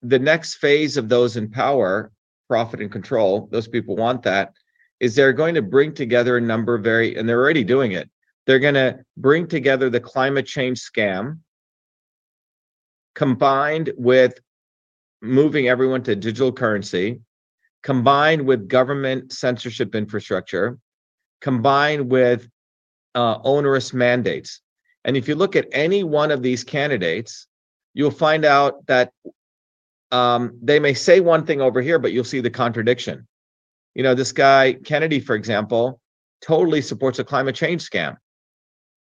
the 0.02 0.18
next 0.18 0.54
phase 0.54 0.96
of 0.96 1.08
those 1.08 1.36
in 1.36 1.50
power 1.50 2.12
profit 2.48 2.80
and 2.80 2.92
control 2.92 3.48
those 3.50 3.66
people 3.66 3.96
want 3.96 4.22
that 4.22 4.52
is 5.00 5.16
they're 5.16 5.32
going 5.32 5.56
to 5.56 5.62
bring 5.62 5.92
together 5.92 6.36
a 6.36 6.40
number 6.40 6.76
of 6.76 6.84
very 6.84 7.16
and 7.16 7.28
they're 7.28 7.42
already 7.42 7.64
doing 7.64 7.90
it 7.90 8.08
they're 8.46 8.58
going 8.58 8.74
to 8.74 8.98
bring 9.16 9.46
together 9.46 9.90
the 9.90 10.00
climate 10.00 10.46
change 10.46 10.80
scam 10.80 11.38
combined 13.14 13.92
with 13.96 14.38
moving 15.22 15.68
everyone 15.68 16.02
to 16.02 16.14
digital 16.14 16.52
currency, 16.52 17.20
combined 17.82 18.46
with 18.46 18.68
government 18.68 19.32
censorship 19.32 19.94
infrastructure, 19.94 20.78
combined 21.40 22.10
with 22.10 22.48
uh, 23.14 23.38
onerous 23.42 23.92
mandates. 23.92 24.60
And 25.04 25.16
if 25.16 25.28
you 25.28 25.34
look 25.34 25.56
at 25.56 25.66
any 25.72 26.04
one 26.04 26.30
of 26.30 26.42
these 26.42 26.62
candidates, 26.62 27.46
you'll 27.94 28.10
find 28.10 28.44
out 28.44 28.86
that 28.86 29.12
um, 30.12 30.58
they 30.62 30.78
may 30.78 30.94
say 30.94 31.20
one 31.20 31.46
thing 31.46 31.60
over 31.60 31.80
here, 31.80 31.98
but 31.98 32.12
you'll 32.12 32.24
see 32.24 32.40
the 32.40 32.50
contradiction. 32.50 33.26
You 33.94 34.02
know, 34.02 34.14
this 34.14 34.32
guy, 34.32 34.74
Kennedy, 34.74 35.20
for 35.20 35.34
example, 35.34 36.00
totally 36.42 36.82
supports 36.82 37.18
a 37.18 37.24
climate 37.24 37.54
change 37.54 37.88
scam. 37.88 38.16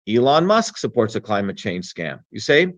Elon 0.08 0.46
Musk 0.46 0.76
supports 0.78 1.14
a 1.14 1.20
climate 1.20 1.56
change 1.56 1.92
scam. 1.92 2.20
You 2.30 2.40
see? 2.40 2.68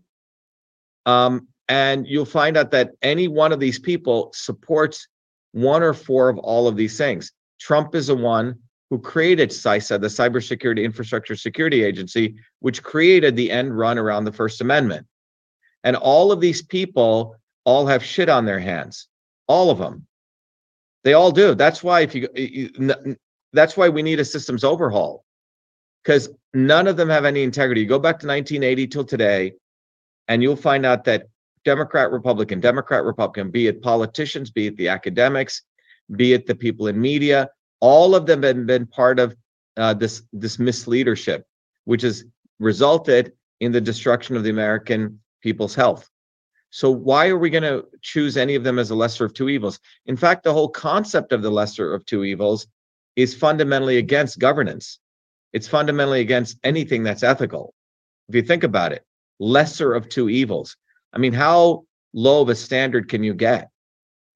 Um, 1.07 1.49
and 1.69 2.07
you'll 2.07 2.25
find 2.25 2.57
out 2.57 2.71
that 2.73 2.91
any 3.03 3.29
one 3.29 3.53
of 3.53 3.61
these 3.61 3.79
people 3.79 4.31
supports 4.35 5.09
one 5.53 5.83
or 5.83 5.95
four 5.95 6.29
of 6.29 6.39
all 6.39 6.67
of 6.69 6.77
these 6.77 6.99
things. 6.99 7.33
Trump 7.61 7.95
is 7.95 8.09
the 8.09 8.17
one 8.17 8.59
who 8.91 8.99
created 8.99 9.51
CISA, 9.51 10.01
the 10.01 10.09
Cybersecurity 10.09 10.85
Infrastructure 10.85 11.37
Security 11.37 11.83
Agency, 11.83 12.35
which 12.61 12.83
created 12.83 13.37
the 13.37 13.51
end 13.51 13.77
run 13.77 13.99
around 13.99 14.25
the 14.25 14.33
First 14.33 14.61
Amendment. 14.61 15.07
And 15.85 15.97
all 15.97 16.31
of 16.31 16.41
these 16.41 16.63
people 16.63 17.37
all 17.65 17.87
have 17.87 18.05
shit 18.05 18.29
on 18.29 18.45
their 18.45 18.59
hands. 18.59 19.09
All 19.47 19.71
of 19.71 19.79
them. 19.79 20.07
They 21.05 21.15
all 21.15 21.33
do. 21.33 21.55
That's 21.55 21.83
why 21.83 22.01
if 22.01 22.15
you, 22.15 22.29
you 22.35 23.17
that's 23.53 23.77
why 23.77 23.89
we 23.89 24.03
need 24.03 24.21
a 24.21 24.25
systems 24.25 24.65
overhaul. 24.65 25.25
Because 26.03 26.29
none 26.55 26.87
of 26.87 26.97
them 26.97 27.09
have 27.09 27.25
any 27.25 27.43
integrity. 27.43 27.85
Go 27.85 27.99
back 27.99 28.19
to 28.21 28.27
1980 28.27 28.87
till 28.89 29.05
today, 29.05 29.53
and 30.29 30.43
you'll 30.43 30.57
find 30.57 30.85
out 30.85 31.05
that 31.05 31.29
Democrat, 31.65 32.11
Republican, 32.11 32.61
Democrat, 32.61 33.05
Republican, 33.05 33.51
be 33.51 33.69
it 33.69 33.83
politicians, 33.83 34.51
be 34.51 34.67
it 34.67 34.77
the 34.77 34.89
academics, 34.89 35.63
be 36.17 36.33
it 36.33 36.47
the 36.47 36.55
people 36.55 36.89
in 36.89 37.01
media, 37.01 37.49
all 37.81 38.15
of 38.15 38.27
them 38.27 38.43
have 38.43 38.67
been 38.67 38.87
part 38.87 39.19
of 39.19 39.37
uh, 39.77 39.95
this 39.95 40.23
this 40.33 40.57
misleadership, 40.57 41.43
which 41.85 42.03
has 42.03 42.25
resulted 42.59 43.33
in 43.61 43.73
the 43.73 43.81
destruction 43.81 44.37
of 44.37 44.45
the 44.45 44.51
American 44.51 45.21
people's 45.41 45.75
health. 45.75 46.09
So 46.71 46.91
why 46.91 47.29
are 47.29 47.37
we 47.37 47.51
going 47.51 47.65
to 47.65 47.85
choose 48.01 48.37
any 48.37 48.55
of 48.55 48.65
them 48.65 48.79
as 48.79 48.91
a 48.91 48.95
lesser 48.95 49.25
of 49.25 49.35
two 49.35 49.49
evils? 49.49 49.79
In 50.07 50.17
fact, 50.17 50.43
the 50.43 50.53
whole 50.53 50.69
concept 50.69 51.33
of 51.33 51.43
the 51.43 51.51
lesser 51.51 51.93
of 51.93 52.07
two 52.07 52.25
evils 52.25 52.67
is 53.15 53.35
fundamentally 53.35 53.99
against 53.99 54.39
governance. 54.39 54.99
It's 55.53 55.69
fundamentally 55.69 56.21
against 56.21 56.59
anything 56.65 57.03
that's 57.03 57.23
ethical. 57.23 57.75
If 58.29 58.35
you 58.35 58.43
think 58.43 58.65
about 58.65 58.93
it, 58.93 59.05
lesser 59.39 59.95
of 59.95 60.09
two 60.09 60.29
evils. 60.29 60.77
I 61.13 61.19
mean, 61.19 61.33
how 61.33 61.85
low 62.15 62.43
of 62.43 62.49
a 62.49 62.55
standard 62.55 63.09
can 63.09 63.23
you 63.23 63.35
get? 63.35 63.69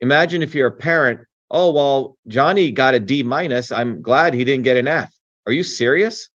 Imagine 0.00 0.42
if 0.42 0.54
you're 0.54 0.68
a 0.68 0.72
parent, 0.72 1.20
oh, 1.50 1.72
well, 1.72 2.16
Johnny 2.28 2.70
got 2.70 2.94
a 2.94 3.00
D 3.00 3.22
minus. 3.22 3.72
I'm 3.72 4.02
glad 4.02 4.34
he 4.34 4.44
didn't 4.44 4.64
get 4.64 4.76
an 4.76 4.88
F. 4.88 5.14
Are 5.46 5.52
you 5.52 5.62
serious? 5.62 6.28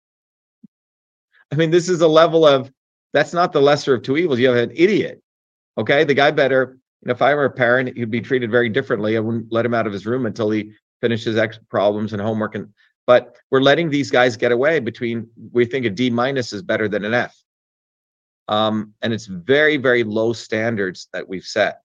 I 1.51 1.55
mean, 1.55 1.71
this 1.71 1.89
is 1.89 2.01
a 2.01 2.07
level 2.07 2.45
of 2.45 2.71
that's 3.11 3.33
not 3.33 3.51
the 3.51 3.61
lesser 3.61 3.95
of 3.95 4.03
two 4.03 4.17
evils. 4.17 4.39
You 4.39 4.49
have 4.49 4.69
an 4.69 4.75
idiot. 4.75 5.21
Okay. 5.77 6.03
The 6.03 6.13
guy 6.13 6.31
better, 6.31 6.77
you 7.01 7.07
know, 7.07 7.11
if 7.11 7.21
I 7.21 7.33
were 7.33 7.45
a 7.45 7.51
parent, 7.51 7.97
he'd 7.97 8.11
be 8.11 8.21
treated 8.21 8.51
very 8.51 8.69
differently. 8.69 9.17
I 9.17 9.19
wouldn't 9.19 9.51
let 9.51 9.65
him 9.65 9.73
out 9.73 9.87
of 9.87 9.93
his 9.93 10.05
room 10.05 10.25
until 10.25 10.51
he 10.51 10.73
finishes 11.01 11.37
X 11.37 11.59
problems 11.69 12.13
and 12.13 12.21
homework. 12.21 12.55
And 12.55 12.71
but 13.09 13.37
we're 13.49 13.59
letting 13.59 13.89
these 13.89 14.11
guys 14.11 14.37
get 14.37 14.51
away 14.51 14.79
between 14.79 15.27
we 15.51 15.65
think 15.65 15.83
a 15.83 15.89
D 15.89 16.11
minus 16.11 16.53
is 16.53 16.61
better 16.61 16.87
than 16.87 17.03
an 17.03 17.15
F. 17.15 17.35
Um, 18.47 18.93
and 19.01 19.11
it's 19.11 19.25
very, 19.25 19.77
very 19.77 20.03
low 20.03 20.31
standards 20.31 21.07
that 21.11 21.27
we've 21.27 21.43
set. 21.43 21.81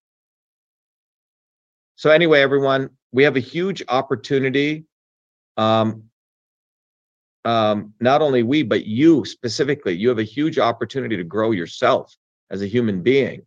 So 1.97 2.11
anyway, 2.11 2.43
everyone, 2.43 2.91
we 3.11 3.23
have 3.23 3.37
a 3.37 3.41
huge 3.41 3.83
opportunity. 3.89 4.85
Um, 5.57 6.11
um, 7.47 7.95
not 8.01 8.21
only 8.21 8.43
we, 8.43 8.63
but 8.63 8.85
you 8.85 9.25
specifically, 9.25 9.95
you 9.95 10.11
have 10.11 10.19
a 10.19 10.25
huge 10.25 10.59
opportunity 10.59 11.17
to 11.17 11.25
grow 11.25 11.53
yourself 11.53 12.15
as 12.51 12.61
a 12.61 12.67
human 12.67 13.03
being. 13.03 13.47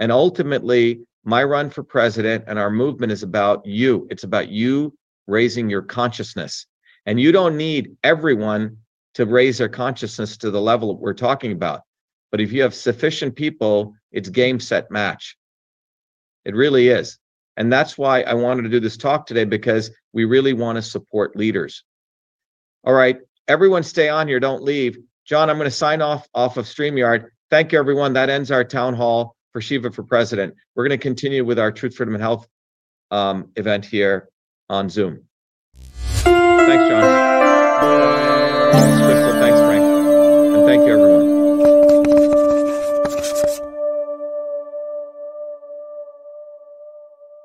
And 0.00 0.10
ultimately, 0.10 1.06
my 1.22 1.44
run 1.44 1.70
for 1.70 1.84
president 1.84 2.46
and 2.48 2.58
our 2.58 2.70
movement 2.70 3.12
is 3.12 3.22
about 3.22 3.64
you. 3.64 4.08
It's 4.10 4.24
about 4.24 4.48
you 4.48 4.92
raising 5.28 5.70
your 5.70 5.82
consciousness. 5.82 6.66
And 7.06 7.20
you 7.20 7.32
don't 7.32 7.56
need 7.56 7.96
everyone 8.04 8.78
to 9.14 9.26
raise 9.26 9.58
their 9.58 9.68
consciousness 9.68 10.36
to 10.38 10.50
the 10.50 10.60
level 10.60 10.96
we're 10.96 11.14
talking 11.14 11.52
about. 11.52 11.82
But 12.30 12.40
if 12.40 12.52
you 12.52 12.62
have 12.62 12.74
sufficient 12.74 13.36
people, 13.36 13.94
it's 14.10 14.28
game, 14.28 14.58
set, 14.58 14.90
match. 14.90 15.36
It 16.44 16.54
really 16.54 16.88
is. 16.88 17.18
And 17.56 17.72
that's 17.72 17.98
why 17.98 18.22
I 18.22 18.34
wanted 18.34 18.62
to 18.62 18.68
do 18.70 18.80
this 18.80 18.96
talk 18.96 19.26
today 19.26 19.44
because 19.44 19.90
we 20.12 20.24
really 20.24 20.54
want 20.54 20.76
to 20.76 20.82
support 20.82 21.36
leaders. 21.36 21.84
All 22.84 22.94
right, 22.94 23.18
everyone 23.46 23.82
stay 23.82 24.08
on 24.08 24.26
here, 24.26 24.40
don't 24.40 24.62
leave. 24.62 24.98
John, 25.24 25.50
I'm 25.50 25.58
going 25.58 25.70
to 25.70 25.76
sign 25.76 26.00
off 26.00 26.26
off 26.34 26.56
of 26.56 26.64
StreamYard. 26.64 27.26
Thank 27.50 27.72
you, 27.72 27.78
everyone. 27.78 28.14
That 28.14 28.30
ends 28.30 28.50
our 28.50 28.64
town 28.64 28.94
hall 28.94 29.36
for 29.52 29.60
Shiva 29.60 29.92
for 29.92 30.02
President. 30.02 30.54
We're 30.74 30.88
going 30.88 30.98
to 30.98 31.02
continue 31.02 31.44
with 31.44 31.58
our 31.58 31.70
Truth, 31.70 31.96
Freedom, 31.96 32.14
and 32.14 32.22
Health 32.22 32.48
um, 33.10 33.50
event 33.56 33.84
here 33.84 34.30
on 34.70 34.88
Zoom. 34.88 35.24
Thanks, 36.24 36.88
John. 36.88 37.02